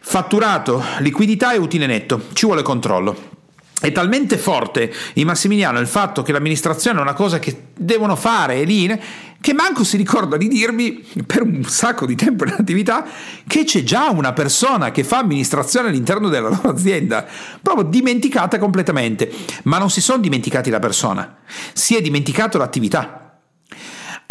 Fatturato, 0.02 0.82
liquidità 0.98 1.52
e 1.52 1.58
utile 1.58 1.86
netto, 1.86 2.22
ci 2.32 2.46
vuole 2.46 2.62
controllo. 2.62 3.39
È 3.80 3.90
talmente 3.92 4.36
forte 4.36 4.92
in 5.14 5.26
Massimiliano 5.26 5.80
il 5.80 5.86
fatto 5.86 6.22
che 6.22 6.32
l'amministrazione 6.32 6.98
è 6.98 7.02
una 7.02 7.14
cosa 7.14 7.38
che 7.38 7.68
devono 7.74 8.14
fare 8.14 8.62
lì, 8.64 9.00
che 9.40 9.54
manco 9.54 9.84
si 9.84 9.96
ricorda 9.96 10.36
di 10.36 10.48
dirmi 10.48 11.02
per 11.26 11.40
un 11.40 11.64
sacco 11.64 12.04
di 12.04 12.14
tempo 12.14 12.44
in 12.44 12.52
attività 12.58 13.06
che 13.46 13.64
c'è 13.64 13.82
già 13.82 14.10
una 14.10 14.34
persona 14.34 14.90
che 14.90 15.02
fa 15.02 15.20
amministrazione 15.20 15.88
all'interno 15.88 16.28
della 16.28 16.50
loro 16.50 16.68
azienda, 16.68 17.26
proprio 17.62 17.84
dimenticata 17.84 18.58
completamente. 18.58 19.32
Ma 19.62 19.78
non 19.78 19.88
si 19.88 20.02
sono 20.02 20.20
dimenticati 20.20 20.68
la 20.68 20.78
persona, 20.78 21.38
si 21.72 21.96
è 21.96 22.02
dimenticato 22.02 22.58
l'attività. 22.58 23.19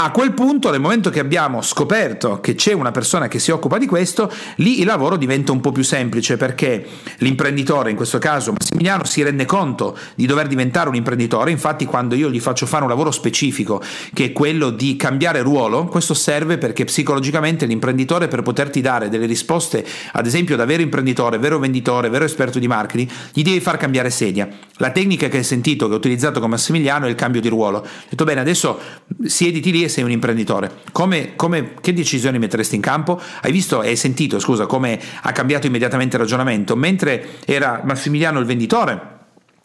A 0.02 0.12
quel 0.12 0.32
punto, 0.32 0.72
nel 0.72 0.80
momento 0.80 1.10
che 1.10 1.20
abbiamo 1.20 1.62
scoperto 1.62 2.40
che 2.40 2.56
c'è 2.56 2.72
una 2.72 2.92
persona 2.92 3.28
che 3.28 3.38
si 3.38 3.52
occupa 3.52 3.78
di 3.78 3.86
questo, 3.86 4.32
lì 4.56 4.80
il 4.80 4.86
lavoro 4.86 5.18
diventa 5.18 5.52
un 5.52 5.60
po' 5.60 5.74
più 5.74 5.84
semplice 5.84 6.38
perché 6.38 6.88
l'imprenditore, 7.18 7.90
in 7.90 7.98
questo 7.98 8.18
caso 8.18 8.54
Massimiliano, 8.58 9.04
si 9.04 9.22
rende 9.24 9.44
conto 9.44 9.98
di 10.16 10.26
dover 10.26 10.48
diventare 10.48 10.88
un 10.88 10.96
imprenditore. 10.96 11.52
Infatti, 11.52 11.84
quando 11.84 12.16
io 12.16 12.30
gli 12.30 12.40
faccio 12.40 12.66
fare 12.66 12.84
un 12.84 12.90
lavoro 12.90 13.12
specifico, 13.12 13.82
che 14.14 14.24
è 14.24 14.32
quello 14.32 14.70
di 14.70 14.96
cambiare 14.96 15.42
ruolo, 15.42 15.84
questo 15.88 16.14
serve 16.14 16.58
perché 16.58 16.86
psicologicamente 16.86 17.66
l'imprenditore, 17.66 18.30
per 18.30 18.42
poterti 18.42 18.80
dare 18.80 19.10
delle 19.10 19.26
risposte, 19.26 19.86
ad 20.14 20.26
esempio 20.26 20.56
da 20.56 20.64
vero 20.64 20.82
imprenditore, 20.82 21.40
vero 21.40 21.60
venditore, 21.60 22.08
vero 22.08 22.24
esperto 22.24 22.58
di 22.58 22.68
marketing, 22.70 23.10
gli 23.34 23.42
devi 23.42 23.60
far 23.60 23.76
cambiare 23.76 24.12
sedia. 24.12 24.48
La 24.78 24.92
tecnica 24.92 25.28
che 25.28 25.36
hai 25.36 25.44
sentito, 25.44 25.90
che 25.90 25.94
ho 25.94 25.98
utilizzato 25.98 26.40
con 26.40 26.52
Massimiliano, 26.52 27.06
è 27.06 27.10
il 27.10 27.16
cambio 27.16 27.42
di 27.42 27.50
ruolo. 27.50 27.80
Ho 27.80 27.86
detto 28.08 28.24
bene, 28.24 28.40
adesso 28.40 28.80
siediti 29.26 29.74
lì 29.74 29.88
sei 29.90 30.04
un 30.04 30.12
imprenditore, 30.12 30.82
come, 30.92 31.36
come, 31.36 31.74
che 31.82 31.94
decisioni 31.94 32.40
metteresti 32.40 32.76
in 32.76 32.82
campo? 32.82 33.20
Hai 33.42 33.52
visto 33.52 33.82
e 33.82 33.90
hai 33.90 33.96
sentito, 33.96 34.40
scusa, 34.40 34.66
come 34.66 35.00
ha 35.22 35.32
cambiato 35.32 35.68
immediatamente 35.68 36.16
il 36.16 36.22
ragionamento? 36.22 36.76
Mentre 36.76 37.40
era 37.46 37.82
Massimiliano 37.84 38.40
il 38.40 38.46
venditore, 38.46 39.18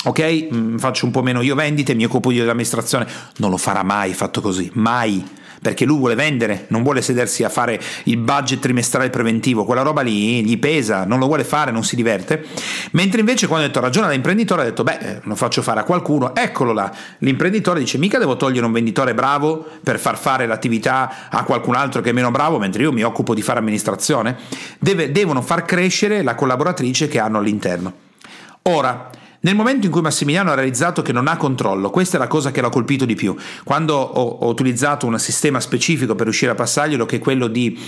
ok, 0.05 0.49
mm, 0.53 0.77
faccio 0.79 1.07
un 1.07 1.13
po' 1.13 1.23
meno 1.23 1.41
io 1.41 1.55
vendite, 1.55 1.95
mi 1.95 2.05
occupo 2.05 2.31
io 2.31 2.41
dell'amministrazione, 2.41 3.07
non 3.37 3.51
lo 3.51 3.57
farà 3.57 3.83
mai 3.83 4.13
fatto 4.15 4.41
così, 4.41 4.71
mai 4.75 5.25
perché 5.65 5.87
lui 5.87 5.97
vuole 5.97 6.15
vendere, 6.15 6.67
non 6.69 6.83
vuole 6.83 7.01
sedersi 7.01 7.43
a 7.43 7.49
fare 7.49 7.81
il 8.03 8.19
budget 8.19 8.59
trimestrale 8.59 9.09
preventivo, 9.09 9.65
quella 9.65 9.81
roba 9.81 10.03
lì 10.03 10.45
gli 10.45 10.59
pesa, 10.59 11.07
non 11.07 11.19
lo 11.19 11.25
vuole 11.25 11.43
fare, 11.43 11.71
non 11.71 11.85
si 11.85 11.97
diverte. 11.97 12.45
Mentre 12.91 13.21
invece 13.21 13.47
quando 13.47 13.65
ho 13.65 13.69
detto 13.69 13.81
ragiona 13.81 14.09
da 14.09 14.13
imprenditore 14.13 14.61
ha 14.61 14.65
detto 14.67 14.83
beh, 14.83 14.99
eh, 14.99 15.21
lo 15.23 15.35
faccio 15.35 15.63
fare 15.63 15.81
a 15.81 15.85
qualcuno, 15.85 16.35
eccolo 16.35 16.75
là. 16.75 16.93
L'imprenditore 17.21 17.81
dice 17.81 17.97
mica 17.97 18.19
devo 18.19 18.37
togliere 18.37 18.67
un 18.67 18.73
venditore 18.73 19.15
bravo 19.15 19.67
per 19.83 19.99
far 19.99 20.19
fare 20.19 20.45
l'attività 20.45 21.31
a 21.31 21.45
qualcun 21.45 21.77
altro 21.77 22.03
che 22.03 22.11
è 22.11 22.13
meno 22.13 22.31
bravo, 22.31 22.59
mentre 22.59 22.83
io 22.83 22.93
mi 22.93 23.03
occupo 23.03 23.33
di 23.33 23.41
fare 23.41 23.59
amministrazione. 23.59 24.37
Deve, 24.79 25.13
devono 25.13 25.41
far 25.41 25.65
crescere 25.65 26.23
la 26.23 26.35
collaboratrice 26.35 27.09
che 27.09 27.19
hanno 27.19 27.39
all'interno. 27.39 27.91
Ora, 28.65 29.09
nel 29.45 29.55
momento 29.55 29.85
in 29.85 29.93
cui 29.93 30.01
Massimiliano 30.01 30.51
ha 30.51 30.55
realizzato 30.55 31.03
che 31.03 31.13
non 31.13 31.29
ha 31.29 31.37
controllo, 31.37 31.91
questa 31.91 32.17
è 32.17 32.21
la 32.21 32.27
cosa 32.29 32.51
che 32.51 32.63
l'ha 32.63 32.71
colpito 32.71 33.05
di 33.05 33.15
più. 33.15 33.37
Quando 33.63 33.95
ho, 33.95 34.39
ho 34.41 34.49
utilizzato 34.49 35.07
un 35.07 35.19
sistema 35.19 35.61
specifico 35.61 36.15
per 36.15 36.25
riuscire 36.25 36.53
a 36.53 36.55
passarglielo, 36.55 37.05
che 37.05 37.17
è 37.17 37.19
quello 37.19 37.47
di 37.47 37.79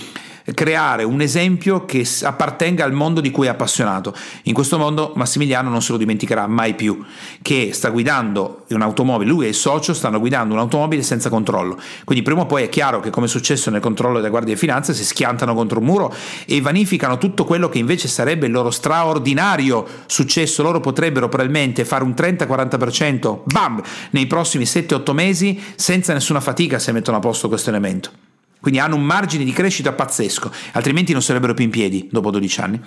creare 0.53 1.03
un 1.03 1.21
esempio 1.21 1.85
che 1.85 2.07
appartenga 2.23 2.83
al 2.83 2.93
mondo 2.93 3.21
di 3.21 3.31
cui 3.31 3.47
è 3.47 3.49
appassionato. 3.49 4.13
In 4.43 4.53
questo 4.53 4.77
mondo 4.77 5.13
Massimiliano 5.15 5.69
non 5.69 5.81
se 5.81 5.91
lo 5.91 5.97
dimenticherà 5.97 6.47
mai 6.47 6.73
più, 6.73 7.03
che 7.41 7.71
sta 7.73 7.89
guidando 7.89 8.63
un'automobile, 8.69 9.29
lui 9.29 9.45
e 9.45 9.49
il 9.49 9.55
socio 9.55 9.93
stanno 9.93 10.19
guidando 10.19 10.53
un'automobile 10.53 11.01
senza 11.01 11.29
controllo. 11.29 11.79
Quindi 12.03 12.23
prima 12.23 12.41
o 12.41 12.45
poi 12.45 12.63
è 12.63 12.69
chiaro 12.69 12.99
che 12.99 13.09
come 13.09 13.25
è 13.25 13.29
successo 13.29 13.69
nel 13.69 13.81
controllo 13.81 14.15
della 14.17 14.29
Guardia 14.29 14.53
di 14.53 14.59
Finanza 14.59 14.93
si 14.93 15.03
schiantano 15.03 15.53
contro 15.53 15.79
un 15.79 15.85
muro 15.85 16.13
e 16.45 16.61
vanificano 16.61 17.17
tutto 17.17 17.43
quello 17.45 17.69
che 17.69 17.77
invece 17.77 18.07
sarebbe 18.07 18.45
il 18.45 18.51
loro 18.51 18.71
straordinario 18.71 19.85
successo. 20.05 20.63
Loro 20.63 20.79
potrebbero 20.79 21.27
probabilmente 21.29 21.85
fare 21.85 22.03
un 22.03 22.13
30-40%, 22.15 23.41
bam, 23.43 23.81
nei 24.11 24.27
prossimi 24.27 24.63
7-8 24.63 25.11
mesi 25.13 25.61
senza 25.75 26.13
nessuna 26.13 26.39
fatica 26.39 26.79
se 26.79 26.91
mettono 26.91 27.17
a 27.17 27.19
posto 27.19 27.47
questo 27.47 27.69
elemento. 27.69 28.26
Quindi 28.67 28.83
hanno 28.83 28.97
un 28.97 29.05
margine 29.05 29.45
di 29.45 29.53
crescita 29.53 29.93
pazzesco, 29.93 30.51
altrimenti 30.73 31.13
non 31.13 31.21
sarebbero 31.21 31.53
più 31.53 31.63
in 31.63 31.69
piedi 31.69 32.09
dopo 32.11 32.31
12 32.31 32.59
anni. 32.59 32.81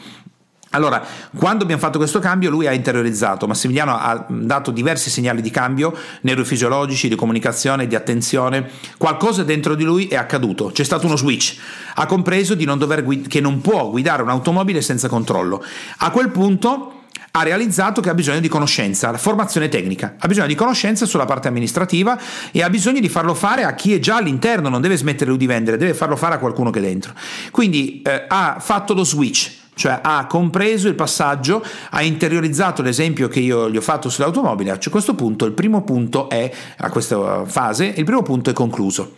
Allora, 0.73 1.03
quando 1.35 1.63
abbiamo 1.63 1.81
fatto 1.81 1.97
questo 1.97 2.19
cambio, 2.19 2.51
lui 2.51 2.67
ha 2.67 2.73
interiorizzato, 2.75 3.47
Massimiliano 3.47 3.97
ha 3.97 4.27
dato 4.29 4.73
diversi 4.73 5.09
segnali 5.09 5.41
di 5.41 5.49
cambio 5.49 5.97
neurofisiologici, 6.21 7.09
di 7.09 7.15
comunicazione, 7.15 7.87
di 7.87 7.95
attenzione. 7.95 8.69
Qualcosa 8.99 9.43
dentro 9.43 9.75
di 9.75 9.85
lui 9.85 10.07
è 10.07 10.17
accaduto, 10.17 10.67
c'è 10.67 10.85
stato 10.85 11.07
uno 11.07 11.17
switch. 11.17 11.57
Ha 11.95 12.05
compreso 12.05 12.55
non 12.67 12.77
guid- 13.03 13.27
che 13.27 13.41
non 13.41 13.63
può 13.63 13.89
guidare 13.89 14.21
un'automobile 14.21 14.83
senza 14.83 15.09
controllo. 15.09 15.65
A 16.01 16.11
quel 16.11 16.29
punto 16.29 17.00
ha 17.33 17.43
realizzato 17.43 18.01
che 18.01 18.11
ha 18.11 18.15
bisogno 18.15 18.41
di 18.41 18.49
conoscenza, 18.49 19.11
la 19.11 19.19
formazione 19.19 19.69
tecnica, 19.69 20.17
ha 20.19 20.27
bisogno 20.27 20.49
di 20.49 20.55
conoscenza 20.55 21.07
sulla 21.07 21.25
parte 21.25 21.49
amministrativa 21.49 22.19
e 22.51 22.63
ha 22.63 22.71
bisogno 22.71 23.01
di 23.01 23.09
farlo 23.09 23.35
fare 23.35 23.65
a 23.65 23.75
chi 23.75 23.95
è 23.95 23.99
già 23.99 24.17
all'interno, 24.17 24.69
non 24.69 24.81
deve 24.81 24.97
smettere 24.97 25.37
di 25.37 25.47
vendere, 25.47 25.77
deve 25.77 25.95
farlo 25.95 26.17
fare 26.17 26.35
a 26.35 26.39
qualcuno 26.39 26.71
che 26.71 26.81
è 26.81 26.83
dentro. 26.83 27.13
Quindi 27.51 28.03
eh, 28.03 28.25
ha 28.27 28.57
fatto 28.59 28.95
lo 28.95 29.05
switch, 29.05 29.53
cioè 29.75 30.01
ha 30.03 30.27
compreso 30.27 30.89
il 30.89 30.95
passaggio, 30.95 31.65
ha 31.91 32.03
interiorizzato 32.03 32.83
l'esempio 32.83 33.29
che 33.29 33.41
io 33.41 33.71
gli 33.71 33.77
ho 33.77 33.81
fatto 33.81 34.09
sull'automobile. 34.09 34.73
A 34.73 34.79
questo 34.91 35.15
punto 35.15 35.45
il 35.45 35.53
primo 35.53 35.83
punto 35.83 36.29
è, 36.29 36.51
a 36.79 36.91
questa 36.91 37.45
fase, 37.47 37.93
il 37.97 38.05
primo 38.05 38.23
punto 38.23 38.51
è 38.51 38.53
concluso. 38.53 39.17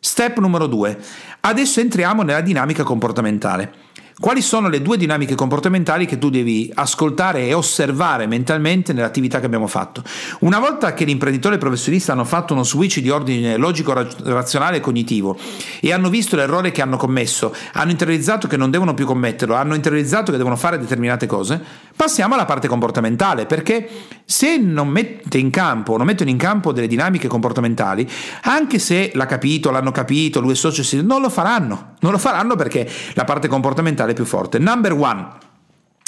Step 0.00 0.38
numero 0.38 0.68
due. 0.68 0.96
Adesso 1.40 1.80
entriamo 1.80 2.22
nella 2.22 2.40
dinamica 2.40 2.84
comportamentale. 2.84 3.86
Quali 4.20 4.42
sono 4.42 4.68
le 4.68 4.82
due 4.82 4.96
dinamiche 4.96 5.36
comportamentali 5.36 6.04
che 6.04 6.18
tu 6.18 6.28
devi 6.28 6.68
ascoltare 6.74 7.46
e 7.46 7.54
osservare 7.54 8.26
mentalmente 8.26 8.92
nell'attività 8.92 9.38
che 9.38 9.46
abbiamo 9.46 9.68
fatto? 9.68 10.02
Una 10.40 10.58
volta 10.58 10.92
che 10.92 11.04
l'imprenditore 11.04 11.54
e 11.54 11.58
il 11.58 11.62
professionista 11.62 12.14
hanno 12.14 12.24
fatto 12.24 12.52
uno 12.52 12.64
switch 12.64 12.98
di 12.98 13.10
ordine 13.10 13.56
logico, 13.56 13.92
razionale 14.24 14.78
e 14.78 14.80
cognitivo 14.80 15.38
e 15.80 15.92
hanno 15.92 16.10
visto 16.10 16.34
l'errore 16.34 16.72
che 16.72 16.82
hanno 16.82 16.96
commesso, 16.96 17.54
hanno 17.74 17.92
interiorizzato 17.92 18.48
che 18.48 18.56
non 18.56 18.72
devono 18.72 18.92
più 18.92 19.06
commetterlo, 19.06 19.54
hanno 19.54 19.76
interiorizzato 19.76 20.32
che 20.32 20.36
devono 20.36 20.56
fare 20.56 20.80
determinate 20.80 21.26
cose, 21.26 21.62
passiamo 21.94 22.34
alla 22.34 22.44
parte 22.44 22.66
comportamentale, 22.66 23.46
perché 23.46 23.88
se 24.24 24.56
non 24.56 24.88
mette 24.88 25.38
in 25.38 25.50
campo, 25.50 25.96
non 25.96 26.06
mettono 26.06 26.30
in 26.30 26.38
campo 26.38 26.72
delle 26.72 26.88
dinamiche 26.88 27.28
comportamentali, 27.28 28.08
anche 28.42 28.80
se 28.80 29.12
l'ha 29.14 29.26
capito, 29.26 29.70
l'hanno 29.70 29.92
capito, 29.92 30.40
lui 30.40 30.52
è 30.52 30.56
socio, 30.56 30.82
non 31.02 31.20
lo 31.20 31.30
faranno, 31.30 31.94
non 32.00 32.12
lo 32.12 32.18
faranno 32.18 32.56
perché 32.56 32.88
la 33.14 33.24
parte 33.24 33.48
comportamentale 33.48 33.86
mentale 33.88 34.12
più 34.12 34.24
forte. 34.24 34.58
Number 34.58 34.92
one. 34.92 35.28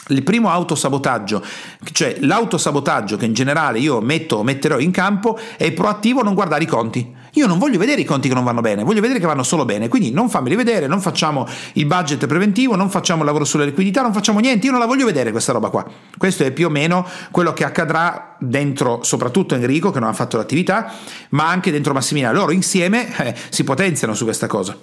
Il 0.09 0.25
primo 0.25 0.51
autosabotaggio, 0.51 1.45
cioè 1.93 2.17
l'autosabotaggio 2.21 3.17
che 3.17 3.27
in 3.27 3.33
generale 3.33 3.79
io 3.79 4.01
metto, 4.01 4.43
metterò 4.43 4.79
in 4.79 4.91
campo, 4.91 5.39
è 5.57 5.71
proattivo 5.73 6.23
non 6.23 6.35
guardare 6.35 6.65
i 6.65 6.67
conti. 6.67 7.15
Io 7.35 7.47
non 7.47 7.59
voglio 7.59 7.79
vedere 7.79 8.01
i 8.01 8.05
conti 8.05 8.29
che 8.29 8.35
non 8.35 8.45
vanno 8.45 8.61
bene, 8.61 8.83
voglio 8.83 9.01
vedere 9.01 9.21
che 9.21 9.27
vanno 9.27 9.43
solo 9.43 9.65
bene, 9.65 9.89
quindi 9.89 10.11
non 10.11 10.29
fammeli 10.29 10.57
vedere, 10.57 10.87
non 10.87 11.01
facciamo 11.01 11.47
il 11.75 11.87
budget 11.87 12.27
preventivo, 12.27 12.77
non 12.77 12.91
facciamo 12.91 13.21
il 13.21 13.27
lavoro 13.27 13.45
sulla 13.45 13.65
liquidità, 13.65 14.03
non 14.03 14.13
facciamo 14.13 14.41
niente, 14.41 14.67
io 14.67 14.73
non 14.73 14.81
la 14.81 14.87
voglio 14.87 15.05
vedere 15.05 15.31
questa 15.31 15.53
roba 15.53 15.69
qua. 15.71 15.87
Questo 16.17 16.45
è 16.45 16.51
più 16.51 16.67
o 16.67 16.71
meno 16.71 17.07
quello 17.31 17.53
che 17.53 17.65
accadrà 17.65 18.37
dentro 18.39 19.03
soprattutto 19.03 19.55
Enrico 19.55 19.91
che 19.91 20.01
non 20.01 20.09
ha 20.09 20.13
fatto 20.13 20.37
l'attività, 20.37 20.93
ma 21.31 21.49
anche 21.49 21.71
dentro 21.71 21.93
Massimiliano. 21.93 22.39
Loro 22.39 22.53
insieme 22.53 23.17
eh, 23.19 23.35
si 23.49 23.65
potenziano 23.65 24.15
su 24.15 24.25
questa 24.25 24.47
cosa. 24.47 24.77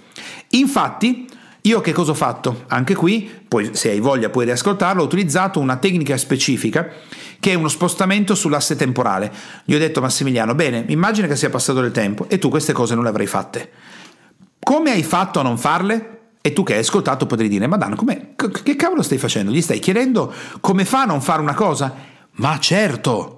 Infatti, 0.49 1.28
io 1.68 1.81
che 1.81 1.91
cosa 1.91 2.11
ho 2.11 2.15
fatto? 2.15 2.64
Anche 2.68 2.95
qui, 2.95 3.30
poi 3.48 3.72
se 3.73 3.89
hai 3.89 3.99
voglia 3.99 4.30
puoi 4.30 4.45
riascoltarlo, 4.45 5.02
ho 5.02 5.06
utilizzato 5.06 5.60
una 5.60 5.76
tecnica 5.76 6.15
specifica 6.15 6.89
che 7.39 7.52
è 7.52 7.56
uno 7.56 7.68
spostamento 7.68 8.35
sull'asse 8.35 8.76
temporale. 8.76 9.31
Gli 9.65 9.76
ho 9.76 9.77
detto 9.77 9.99
Massimiliano, 9.99 10.56
bene, 10.56 10.85
immagina 10.88 11.27
che 11.27 11.35
sia 11.35 11.49
passato 11.49 11.81
del 11.81 11.91
tempo 11.91 12.26
e 12.30 12.39
tu 12.39 12.49
queste 12.49 12.73
cose 12.73 12.95
non 12.95 13.03
le 13.03 13.10
avrai 13.10 13.27
fatte. 13.27 13.69
Come 14.60 14.91
hai 14.91 15.03
fatto 15.03 15.39
a 15.39 15.44
non 15.44 15.57
farle? 15.57 16.19
E 16.41 16.53
tu 16.53 16.64
che 16.64 16.73
hai 16.73 16.80
ascoltato 16.80 17.26
potrai 17.26 17.49
dire, 17.49 17.68
ma 17.68 17.76
Dan, 17.76 17.95
che 18.64 18.76
cavolo 18.77 19.02
stai 19.02 19.18
facendo? 19.18 19.52
Gli 19.52 19.61
stai 19.61 19.80
chiedendo 19.80 20.34
come 20.61 20.85
fa 20.85 21.02
a 21.02 21.06
non 21.06 21.22
fare 21.22 21.41
una 21.41 21.53
cosa? 21.53 21.94
Ma 22.35 22.57
certo! 22.60 23.37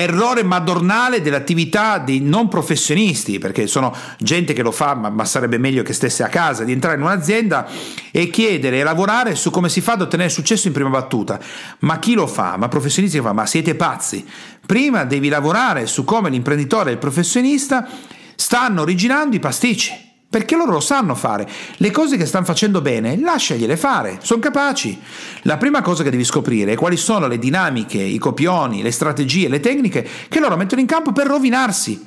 Errore 0.00 0.42
madornale 0.42 1.20
dell'attività 1.20 1.98
dei 1.98 2.20
non 2.20 2.48
professionisti, 2.48 3.38
perché 3.38 3.66
sono 3.66 3.94
gente 4.18 4.52
che 4.52 4.62
lo 4.62 4.70
fa, 4.70 4.94
ma, 4.94 5.08
ma, 5.08 5.24
sarebbe 5.24 5.58
meglio 5.58 5.82
che 5.82 5.92
stesse 5.92 6.22
a 6.22 6.28
casa, 6.28 6.64
di 6.64 6.72
entrare 6.72 6.96
in 6.96 7.02
un'azienda 7.02 7.66
e 8.10 8.28
chiedere 8.28 8.80
e 8.80 8.82
lavorare 8.82 9.34
su 9.34 9.50
come 9.50 9.68
si 9.68 9.80
fa 9.80 9.92
ad 9.92 10.02
ottenere 10.02 10.28
successo 10.28 10.66
in 10.66 10.72
prima 10.72 10.90
battuta. 10.90 11.38
Ma 11.80 11.98
chi 11.98 12.14
lo 12.14 12.26
fa? 12.26 12.56
Ma 12.56 12.68
professionisti 12.68 13.16
che 13.18 13.22
fa? 13.22 13.32
Ma 13.32 13.46
siete 13.46 13.74
pazzi? 13.74 14.26
Prima 14.66 15.04
devi 15.04 15.28
lavorare 15.28 15.86
su 15.86 16.04
come 16.04 16.30
l'imprenditore 16.30 16.90
e 16.90 16.92
il 16.94 16.98
professionista 16.98 17.88
stanno 18.34 18.82
originando 18.82 19.36
i 19.36 19.40
pasticci 19.40 20.08
perché 20.30 20.54
loro 20.54 20.70
lo 20.70 20.80
sanno 20.80 21.16
fare. 21.16 21.46
Le 21.78 21.90
cose 21.90 22.16
che 22.16 22.24
stanno 22.24 22.44
facendo 22.44 22.80
bene, 22.80 23.18
lasciagliele 23.18 23.76
fare, 23.76 24.20
sono 24.22 24.40
capaci. 24.40 24.96
La 25.42 25.56
prima 25.56 25.82
cosa 25.82 26.04
che 26.04 26.10
devi 26.10 26.24
scoprire 26.24 26.72
è 26.72 26.76
quali 26.76 26.96
sono 26.96 27.26
le 27.26 27.36
dinamiche, 27.36 28.00
i 28.00 28.16
copioni, 28.18 28.80
le 28.80 28.92
strategie, 28.92 29.48
le 29.48 29.58
tecniche 29.58 30.06
che 30.28 30.38
loro 30.38 30.56
mettono 30.56 30.80
in 30.80 30.86
campo 30.86 31.10
per 31.10 31.26
rovinarsi. 31.26 32.06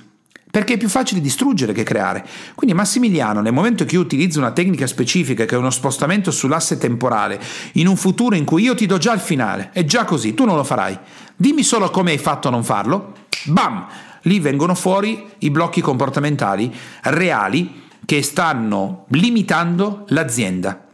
Perché 0.49 0.75
è 0.75 0.77
più 0.77 0.87
facile 0.87 1.19
distruggere 1.19 1.73
che 1.73 1.83
creare. 1.83 2.25
Quindi 2.55 2.75
Massimiliano, 2.75 3.41
nel 3.41 3.51
momento 3.51 3.83
che 3.83 3.95
io 3.95 4.01
utilizzo 4.01 4.39
una 4.39 4.51
tecnica 4.51 4.87
specifica 4.87 5.43
che 5.43 5.55
è 5.55 5.57
uno 5.57 5.71
spostamento 5.71 6.31
sull'asse 6.31 6.77
temporale, 6.77 7.41
in 7.73 7.87
un 7.87 7.97
futuro 7.97 8.35
in 8.35 8.45
cui 8.45 8.63
io 8.63 8.75
ti 8.75 8.85
do 8.85 8.99
già 8.99 9.13
il 9.13 9.19
finale, 9.19 9.71
è 9.73 9.83
già 9.83 10.05
così, 10.05 10.33
tu 10.33 10.45
non 10.45 10.55
lo 10.55 10.63
farai. 10.63 10.97
Dimmi 11.35 11.63
solo 11.63 11.89
come 11.89 12.11
hai 12.11 12.19
fatto 12.19 12.47
a 12.47 12.51
non 12.51 12.63
farlo. 12.63 13.13
Bam! 13.45 13.87
Lì 14.25 14.39
vengono 14.39 14.75
fuori 14.75 15.25
i 15.39 15.49
blocchi 15.49 15.81
comportamentali 15.81 16.73
reali 17.01 17.81
che 18.05 18.21
stanno 18.21 19.05
limitando 19.09 20.05
l'azienda. 20.09 20.88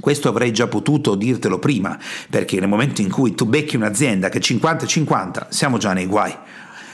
Questo 0.00 0.28
avrei 0.28 0.52
già 0.52 0.68
potuto 0.68 1.14
dirtelo 1.14 1.58
prima, 1.58 1.98
perché 2.30 2.58
nel 2.58 2.68
momento 2.68 3.02
in 3.02 3.10
cui 3.10 3.34
tu 3.34 3.44
becchi 3.44 3.76
un'azienda 3.76 4.28
che 4.28 4.38
è 4.38 4.40
50-50, 4.40 5.48
siamo 5.50 5.78
già 5.78 5.92
nei 5.92 6.06
guai. 6.06 6.34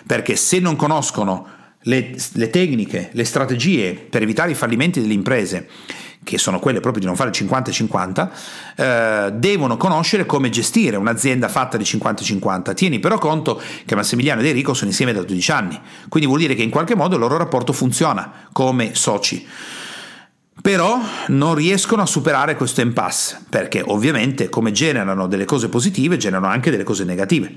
Perché 0.07 0.37
se 0.37 0.59
non 0.59 0.75
conoscono 0.75 1.47
le, 1.83 2.16
le 2.33 2.51
tecniche, 2.51 3.11
le 3.12 3.25
strategie 3.25 3.95
per 3.95 4.23
evitare 4.23 4.51
i 4.51 4.55
fallimenti 4.55 5.01
delle 5.01 5.12
imprese, 5.12 5.69
che 6.29 6.37
sono 6.37 6.59
quelle 6.59 6.81
proprio 6.81 7.01
di 7.01 7.07
non 7.07 7.17
fare 7.17 7.31
50-50, 7.31 8.29
eh, 8.77 9.33
devono 9.33 9.79
conoscere 9.79 10.27
come 10.27 10.51
gestire 10.51 10.97
un'azienda 10.97 11.49
fatta 11.49 11.79
di 11.79 11.85
50-50. 11.85 12.75
Tieni 12.75 12.99
però 12.99 13.19
conto 13.19 13.61
che 13.87 13.95
Massimiliano 13.95 14.41
ed 14.41 14.47
Enrico 14.47 14.75
sono 14.75 14.91
insieme 14.91 15.15
da 15.15 15.23
12 15.23 15.51
anni, 15.51 15.81
quindi 16.09 16.29
vuol 16.29 16.41
dire 16.41 16.55
che 16.55 16.63
in 16.63 16.71
qualche 16.71 16.95
modo 16.95 17.15
il 17.15 17.21
loro 17.21 17.39
rapporto 17.39 17.73
funziona 17.73 18.31
come 18.53 18.95
soci. 18.95 19.47
Però 20.61 21.01
non 21.29 21.55
riescono 21.55 22.03
a 22.03 22.07
superare 22.07 22.57
questo 22.57 22.83
impasse, 22.83 23.45
perché 23.49 23.83
ovviamente 23.87 24.51
come 24.51 24.73
generano 24.73 25.29
delle 25.29 25.47
cose 25.47 25.69
positive, 25.69 26.19
generano 26.19 26.49
anche 26.49 26.71
delle 26.71 26.83
cose 26.83 27.05
negative. 27.05 27.55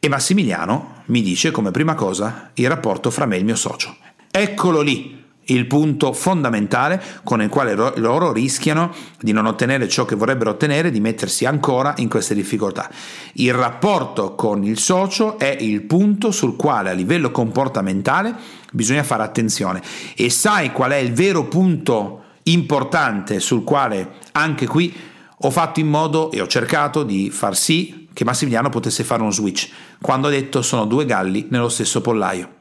E 0.00 0.08
Massimiliano 0.08 1.02
mi 1.06 1.22
dice 1.22 1.50
come 1.50 1.70
prima 1.70 1.94
cosa 1.94 2.50
il 2.54 2.68
rapporto 2.68 3.10
fra 3.10 3.26
me 3.26 3.34
e 3.34 3.40
il 3.40 3.44
mio 3.44 3.56
socio. 3.56 3.94
Eccolo 4.30 4.80
lì, 4.80 5.17
il 5.50 5.66
punto 5.66 6.12
fondamentale 6.12 7.02
con 7.22 7.40
il 7.42 7.48
quale 7.48 7.74
loro 7.74 8.32
rischiano 8.32 8.92
di 9.20 9.32
non 9.32 9.46
ottenere 9.46 9.88
ciò 9.88 10.04
che 10.04 10.16
vorrebbero 10.16 10.50
ottenere, 10.50 10.90
di 10.90 11.00
mettersi 11.00 11.44
ancora 11.44 11.94
in 11.98 12.08
queste 12.08 12.34
difficoltà. 12.34 12.90
Il 13.34 13.54
rapporto 13.54 14.34
con 14.34 14.64
il 14.64 14.78
socio 14.78 15.38
è 15.38 15.56
il 15.60 15.82
punto 15.82 16.30
sul 16.30 16.56
quale 16.56 16.90
a 16.90 16.94
livello 16.94 17.30
comportamentale 17.30 18.34
bisogna 18.72 19.02
fare 19.02 19.22
attenzione 19.22 19.82
e 20.14 20.30
sai 20.30 20.72
qual 20.72 20.90
è 20.92 20.96
il 20.96 21.12
vero 21.12 21.44
punto 21.46 22.22
importante 22.44 23.40
sul 23.40 23.64
quale 23.64 24.14
anche 24.32 24.66
qui 24.66 24.94
ho 25.40 25.50
fatto 25.50 25.80
in 25.80 25.88
modo 25.88 26.30
e 26.30 26.40
ho 26.40 26.46
cercato 26.46 27.04
di 27.04 27.30
far 27.30 27.56
sì 27.56 28.08
che 28.12 28.24
Massimiliano 28.24 28.68
potesse 28.68 29.04
fare 29.04 29.22
uno 29.22 29.30
switch 29.30 29.70
quando 30.00 30.26
ha 30.26 30.30
detto 30.30 30.62
sono 30.62 30.84
due 30.84 31.04
galli 31.04 31.46
nello 31.50 31.68
stesso 31.68 32.00
pollaio. 32.00 32.56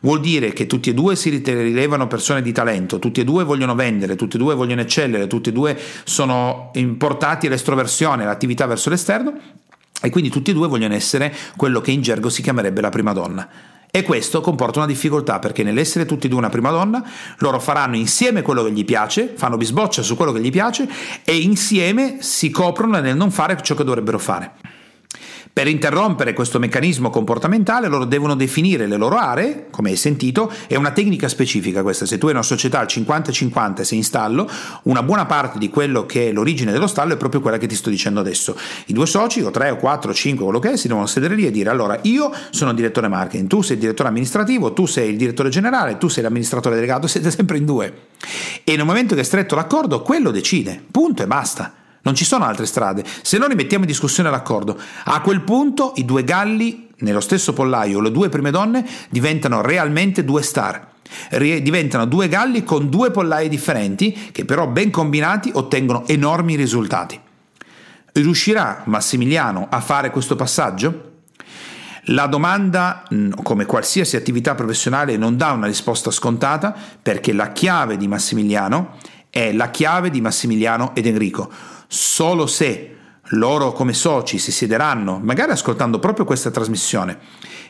Vuol 0.00 0.20
dire 0.20 0.52
che 0.52 0.66
tutti 0.66 0.90
e 0.90 0.94
due 0.94 1.16
si 1.16 1.30
rilevano 1.30 2.06
persone 2.06 2.42
di 2.42 2.52
talento, 2.52 2.98
tutti 2.98 3.20
e 3.20 3.24
due 3.24 3.44
vogliono 3.44 3.74
vendere, 3.74 4.16
tutti 4.16 4.36
e 4.36 4.38
due 4.38 4.54
vogliono 4.54 4.82
eccellere, 4.82 5.26
tutti 5.26 5.48
e 5.48 5.52
due 5.52 5.78
sono 6.04 6.70
importati 6.74 7.46
all'estroversione, 7.46 8.24
all'attività 8.24 8.66
verso 8.66 8.90
l'esterno 8.90 9.34
e 10.02 10.10
quindi 10.10 10.30
tutti 10.30 10.50
e 10.50 10.54
due 10.54 10.68
vogliono 10.68 10.94
essere 10.94 11.34
quello 11.56 11.80
che 11.80 11.90
in 11.90 12.02
gergo 12.02 12.28
si 12.28 12.42
chiamerebbe 12.42 12.80
la 12.80 12.90
prima 12.90 13.12
donna. 13.12 13.48
E 13.90 14.02
questo 14.02 14.42
comporta 14.42 14.80
una 14.80 14.88
difficoltà 14.88 15.38
perché 15.38 15.62
nell'essere 15.62 16.04
tutti 16.04 16.26
e 16.26 16.28
due 16.28 16.38
una 16.38 16.50
prima 16.50 16.70
donna, 16.70 17.02
loro 17.38 17.58
faranno 17.58 17.96
insieme 17.96 18.42
quello 18.42 18.62
che 18.62 18.72
gli 18.72 18.84
piace, 18.84 19.32
fanno 19.34 19.56
bisboccia 19.56 20.02
su 20.02 20.16
quello 20.16 20.32
che 20.32 20.40
gli 20.40 20.50
piace 20.50 20.86
e 21.24 21.36
insieme 21.36 22.18
si 22.20 22.50
coprono 22.50 23.00
nel 23.00 23.16
non 23.16 23.30
fare 23.30 23.56
ciò 23.62 23.74
che 23.74 23.84
dovrebbero 23.84 24.18
fare. 24.18 24.52
Per 25.56 25.68
interrompere 25.68 26.34
questo 26.34 26.58
meccanismo 26.58 27.08
comportamentale 27.08 27.88
loro 27.88 28.04
devono 28.04 28.34
definire 28.34 28.86
le 28.86 28.98
loro 28.98 29.16
aree, 29.16 29.68
come 29.70 29.88
hai 29.88 29.96
sentito, 29.96 30.52
è 30.66 30.76
una 30.76 30.90
tecnica 30.90 31.28
specifica 31.28 31.80
questa, 31.80 32.04
se 32.04 32.18
tu 32.18 32.26
hai 32.26 32.34
una 32.34 32.42
società 32.42 32.80
al 32.80 32.86
50-50 32.90 33.80
sei 33.80 33.96
in 33.96 34.04
stallo, 34.04 34.46
una 34.82 35.02
buona 35.02 35.24
parte 35.24 35.58
di 35.58 35.70
quello 35.70 36.04
che 36.04 36.28
è 36.28 36.32
l'origine 36.32 36.72
dello 36.72 36.86
stallo 36.86 37.14
è 37.14 37.16
proprio 37.16 37.40
quella 37.40 37.56
che 37.56 37.66
ti 37.66 37.74
sto 37.74 37.88
dicendo 37.88 38.20
adesso. 38.20 38.54
I 38.84 38.92
due 38.92 39.06
soci, 39.06 39.40
o 39.40 39.50
tre 39.50 39.70
o 39.70 39.76
quattro 39.76 40.10
o 40.10 40.14
cinque, 40.14 40.44
quello 40.44 40.58
che 40.58 40.72
è, 40.72 40.76
si 40.76 40.88
devono 40.88 41.06
sedere 41.06 41.34
lì 41.34 41.46
e 41.46 41.50
dire 41.50 41.70
allora 41.70 41.98
io 42.02 42.30
sono 42.50 42.74
direttore 42.74 43.08
marketing, 43.08 43.48
tu 43.48 43.62
sei 43.62 43.76
il 43.76 43.80
direttore 43.80 44.10
amministrativo, 44.10 44.74
tu 44.74 44.84
sei 44.84 45.08
il 45.08 45.16
direttore 45.16 45.48
generale, 45.48 45.96
tu 45.96 46.08
sei 46.08 46.22
l'amministratore 46.22 46.74
delegato, 46.74 47.06
siete 47.06 47.30
sempre 47.30 47.56
in 47.56 47.64
due. 47.64 47.94
E 48.62 48.76
nel 48.76 48.84
momento 48.84 49.14
che 49.14 49.22
è 49.22 49.24
stretto 49.24 49.54
l'accordo, 49.54 50.02
quello 50.02 50.30
decide, 50.30 50.84
punto 50.90 51.22
e 51.22 51.26
basta. 51.26 51.85
Non 52.06 52.14
ci 52.14 52.24
sono 52.24 52.44
altre 52.44 52.66
strade. 52.66 53.04
Se 53.22 53.36
non 53.36 53.48
rimettiamo 53.48 53.82
in 53.82 53.90
discussione 53.90 54.30
l'accordo, 54.30 54.80
a 55.06 55.20
quel 55.20 55.40
punto 55.40 55.92
i 55.96 56.04
due 56.04 56.22
galli 56.22 56.86
nello 56.98 57.18
stesso 57.18 57.52
pollaio, 57.52 58.00
le 58.00 58.12
due 58.12 58.28
prime 58.28 58.52
donne, 58.52 58.86
diventano 59.10 59.60
realmente 59.60 60.24
due 60.24 60.42
star. 60.42 60.94
Diventano 61.28 62.06
due 62.06 62.28
galli 62.28 62.62
con 62.62 62.88
due 62.88 63.10
pollai 63.10 63.48
differenti 63.48 64.30
che 64.30 64.44
però 64.44 64.68
ben 64.68 64.92
combinati 64.92 65.50
ottengono 65.52 66.06
enormi 66.06 66.54
risultati. 66.54 67.18
Riuscirà 68.12 68.82
Massimiliano 68.84 69.66
a 69.68 69.80
fare 69.80 70.10
questo 70.10 70.36
passaggio? 70.36 71.14
La 72.10 72.26
domanda, 72.26 73.02
come 73.42 73.66
qualsiasi 73.66 74.14
attività 74.14 74.54
professionale, 74.54 75.16
non 75.16 75.36
dà 75.36 75.50
una 75.50 75.66
risposta 75.66 76.12
scontata 76.12 76.72
perché 77.02 77.32
la 77.32 77.50
chiave 77.50 77.96
di 77.96 78.06
Massimiliano 78.06 78.94
è 79.28 79.52
la 79.52 79.70
chiave 79.70 80.10
di 80.10 80.20
Massimiliano 80.20 80.94
ed 80.94 81.06
Enrico 81.06 81.74
solo 81.86 82.46
se 82.46 82.96
loro 83.30 83.72
come 83.72 83.92
soci 83.92 84.38
si 84.38 84.52
siederanno, 84.52 85.18
magari 85.22 85.50
ascoltando 85.52 85.98
proprio 85.98 86.24
questa 86.24 86.50
trasmissione, 86.50 87.18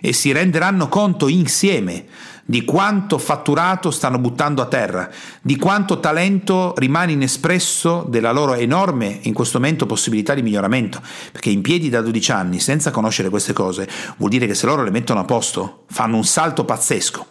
e 0.01 0.13
si 0.13 0.33
renderanno 0.33 0.89
conto 0.89 1.29
insieme 1.29 2.05
di 2.45 2.65
quanto 2.65 3.19
fatturato 3.19 3.91
stanno 3.91 4.19
buttando 4.19 4.63
a 4.63 4.67
terra, 4.67 5.11
di 5.43 5.57
quanto 5.57 5.99
talento 5.99 6.75
rimane 6.77 7.13
inespresso 7.13 8.05
della 8.09 8.31
loro 8.31 8.55
enorme 8.55 9.19
in 9.23 9.33
questo 9.33 9.59
momento 9.59 9.87
possibilità 9.87 10.35
di 10.35 10.43
miglioramento, 10.43 11.01
perché 11.33 11.51
in 11.51 11.63
piedi 11.63 11.89
da 11.89 12.03
12 12.03 12.31
anni 12.31 12.61
senza 12.61 12.91
conoscere 12.91 13.31
queste 13.31 13.53
cose 13.53 13.89
vuol 14.19 14.31
dire 14.31 14.47
che 14.47 14.55
se 14.55 14.67
loro 14.67 14.85
le 14.85 14.91
mettono 14.91 15.21
a 15.21 15.25
posto 15.25 15.85
fanno 15.89 16.17
un 16.17 16.25
salto 16.25 16.65
pazzesco. 16.65 17.27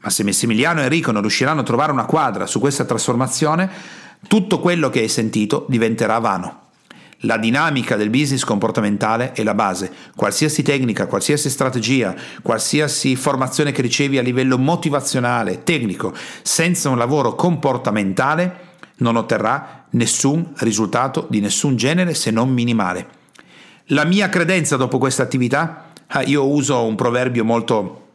Ma 0.00 0.10
se 0.10 0.22
Massimiliano 0.22 0.80
e 0.80 0.84
Enrico 0.84 1.10
non 1.10 1.22
riusciranno 1.22 1.60
a 1.60 1.64
trovare 1.64 1.90
una 1.92 2.04
quadra 2.04 2.46
su 2.46 2.60
questa 2.60 2.84
trasformazione, 2.84 3.68
tutto 4.26 4.58
quello 4.58 4.90
che 4.90 5.00
hai 5.00 5.08
sentito 5.08 5.66
diventerà 5.68 6.18
vano. 6.18 6.66
La 7.22 7.36
dinamica 7.36 7.96
del 7.96 8.10
business 8.10 8.44
comportamentale 8.44 9.32
è 9.32 9.42
la 9.42 9.54
base. 9.54 9.90
Qualsiasi 10.14 10.62
tecnica, 10.62 11.06
qualsiasi 11.06 11.50
strategia, 11.50 12.14
qualsiasi 12.42 13.16
formazione 13.16 13.72
che 13.72 13.82
ricevi 13.82 14.18
a 14.18 14.22
livello 14.22 14.56
motivazionale, 14.56 15.64
tecnico, 15.64 16.14
senza 16.42 16.90
un 16.90 16.96
lavoro 16.96 17.34
comportamentale, 17.34 18.66
non 18.98 19.16
otterrà 19.16 19.86
nessun 19.90 20.52
risultato 20.58 21.26
di 21.28 21.40
nessun 21.40 21.76
genere 21.76 22.14
se 22.14 22.30
non 22.30 22.50
minimale. 22.50 23.08
La 23.86 24.04
mia 24.04 24.28
credenza 24.28 24.76
dopo 24.76 24.98
questa 24.98 25.24
attività? 25.24 25.90
Ah, 26.08 26.22
io 26.22 26.46
uso 26.46 26.84
un 26.84 26.94
proverbio 26.94 27.44
molto 27.44 28.06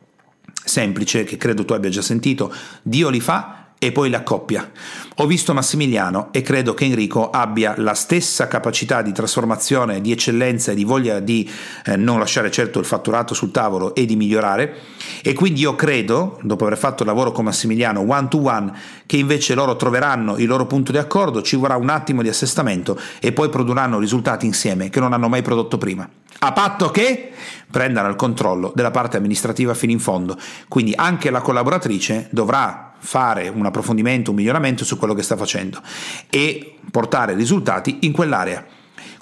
semplice 0.64 1.26
che 1.26 1.36
credo 1.36 1.66
tu 1.66 1.74
abbia 1.74 1.90
già 1.90 2.02
sentito. 2.02 2.54
Dio 2.82 3.10
li 3.10 3.20
fa 3.20 3.63
e 3.84 3.92
poi 3.92 4.10
la 4.10 4.24
coppia. 4.24 4.72
Ho 5.18 5.28
visto 5.28 5.54
Massimiliano 5.54 6.30
e 6.32 6.42
credo 6.42 6.74
che 6.74 6.86
Enrico 6.86 7.30
abbia 7.30 7.74
la 7.78 7.94
stessa 7.94 8.48
capacità 8.48 9.02
di 9.02 9.12
trasformazione, 9.12 10.00
di 10.00 10.14
eccellenza 10.14 10.72
e 10.72 10.76
di 10.76 10.86
voglia 10.86 11.20
di 11.20 11.50
eh, 11.84 11.98
non 11.98 12.18
lasciare 12.18 12.50
certo 12.50 12.80
il 12.80 12.86
fatturato 12.86 13.34
sul 13.34 13.52
tavolo 13.52 13.94
e 13.94 14.06
di 14.06 14.16
migliorare 14.16 14.74
e 15.22 15.34
quindi 15.34 15.60
io 15.60 15.76
credo, 15.76 16.40
dopo 16.44 16.66
aver 16.66 16.78
fatto 16.78 17.04
il 17.04 17.10
lavoro 17.10 17.34
con 17.34 17.44
Massimiliano 17.44 18.00
one 18.00 18.30
to 18.30 18.42
one, 18.42 18.72
che 19.06 19.18
invece 19.18 19.54
loro 19.54 19.76
troveranno 19.76 20.38
il 20.38 20.48
loro 20.48 20.66
punto 20.66 20.94
di 20.94 20.98
accordo, 20.98 21.42
ci 21.42 21.58
vorrà 21.58 21.76
un 21.76 21.90
attimo 21.90 22.22
di 22.22 22.30
assestamento 22.30 22.98
e 23.20 23.34
poi 23.34 23.50
produrranno 23.50 24.00
risultati 24.00 24.46
insieme 24.46 24.90
che 24.90 25.02
non 25.02 25.12
hanno 25.12 25.28
mai 25.28 25.42
prodotto 25.42 25.78
prima. 25.78 26.10
A 26.40 26.52
patto 26.52 26.90
che 26.90 27.32
prendano 27.74 28.08
il 28.08 28.16
controllo 28.16 28.72
della 28.76 28.92
parte 28.92 29.18
amministrativa 29.18 29.74
fino 29.74 29.92
in 29.92 30.00
fondo. 30.00 30.38
Quindi 30.68 30.94
anche 30.96 31.32
la 31.32 31.42
collaboratrice 31.42 32.28
dovrà 32.30 32.94
fare 33.00 33.48
un 33.48 33.66
approfondimento, 33.66 34.30
un 34.30 34.36
miglioramento 34.36 34.86
su 34.86 34.96
quello 34.96 35.16
che 35.16 35.24
sta 35.24 35.36
facendo 35.36 35.82
e 36.30 36.76
portare 36.92 37.34
risultati 37.34 37.98
in 38.02 38.12
quell'area. 38.12 38.64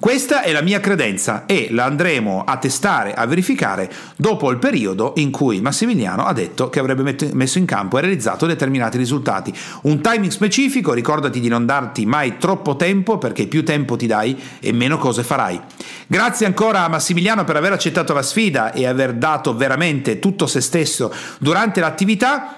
Questa 0.02 0.42
è 0.42 0.52
la 0.52 0.64
mia 0.64 0.80
credenza 0.80 1.46
e 1.46 1.68
la 1.70 1.86
andremo 1.86 2.44
a 2.44 2.58
testare, 2.58 3.14
a 3.14 3.28
verificare 3.28 3.88
dopo 4.16 4.50
il 4.50 4.58
periodo 4.58 5.14
in 5.18 5.30
cui 5.30 5.62
Massimiliano 5.62 6.26
ha 6.26 6.34
detto 6.34 6.72
che 6.72 6.80
avrebbe 6.80 7.16
messo 7.34 7.60
in 7.60 7.66
campo 7.66 8.00
e 8.00 8.02
realizzato 8.02 8.48
determinati 8.48 8.98
risultati. 8.98 9.54
Un 9.84 10.02
timing 10.02 10.32
specifico, 10.32 10.94
ricordati 10.94 11.40
di 11.40 11.50
non 11.50 11.68
darti 11.68 12.08
mai 12.08 12.40
troppo 12.40 12.76
tempo 12.76 13.20
perché 13.20 13.46
più 13.46 13.64
tempo 13.64 13.96
ti 13.96 14.08
dai 14.08 14.36
e 14.60 14.72
meno 14.72 14.98
cose 14.98 15.22
farai. 15.22 15.62
Grazie 16.08 16.48
ancora 16.48 16.84
a 16.84 16.90
Massimiliano 16.90 17.44
per 17.44 17.58
aver 17.58 17.74
accettato 17.74 18.12
la 18.12 18.24
sfida 18.24 18.74
e 18.74 18.88
aver 18.88 19.14
dato 19.14 19.56
veramente 19.56 20.18
tutto 20.18 20.48
se 20.48 20.62
stesso 20.62 21.14
durante 21.38 21.80
l'attività. 21.80 22.56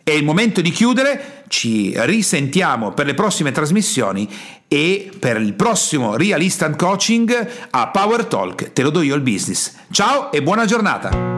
È 0.00 0.12
il 0.12 0.22
momento 0.22 0.60
di 0.60 0.70
chiudere, 0.70 1.37
ci 1.48 1.92
risentiamo 1.96 2.92
per 2.92 3.06
le 3.06 3.14
prossime 3.14 3.52
trasmissioni 3.52 4.28
e 4.68 5.10
per 5.18 5.40
il 5.40 5.54
prossimo 5.54 6.16
Real 6.16 6.42
Instant 6.42 6.76
Coaching 6.76 7.48
a 7.70 7.88
Power 7.88 8.26
Talk, 8.26 8.72
te 8.72 8.82
lo 8.82 8.90
do 8.90 9.02
io 9.02 9.14
il 9.14 9.22
business. 9.22 9.74
Ciao 9.90 10.30
e 10.30 10.42
buona 10.42 10.66
giornata! 10.66 11.37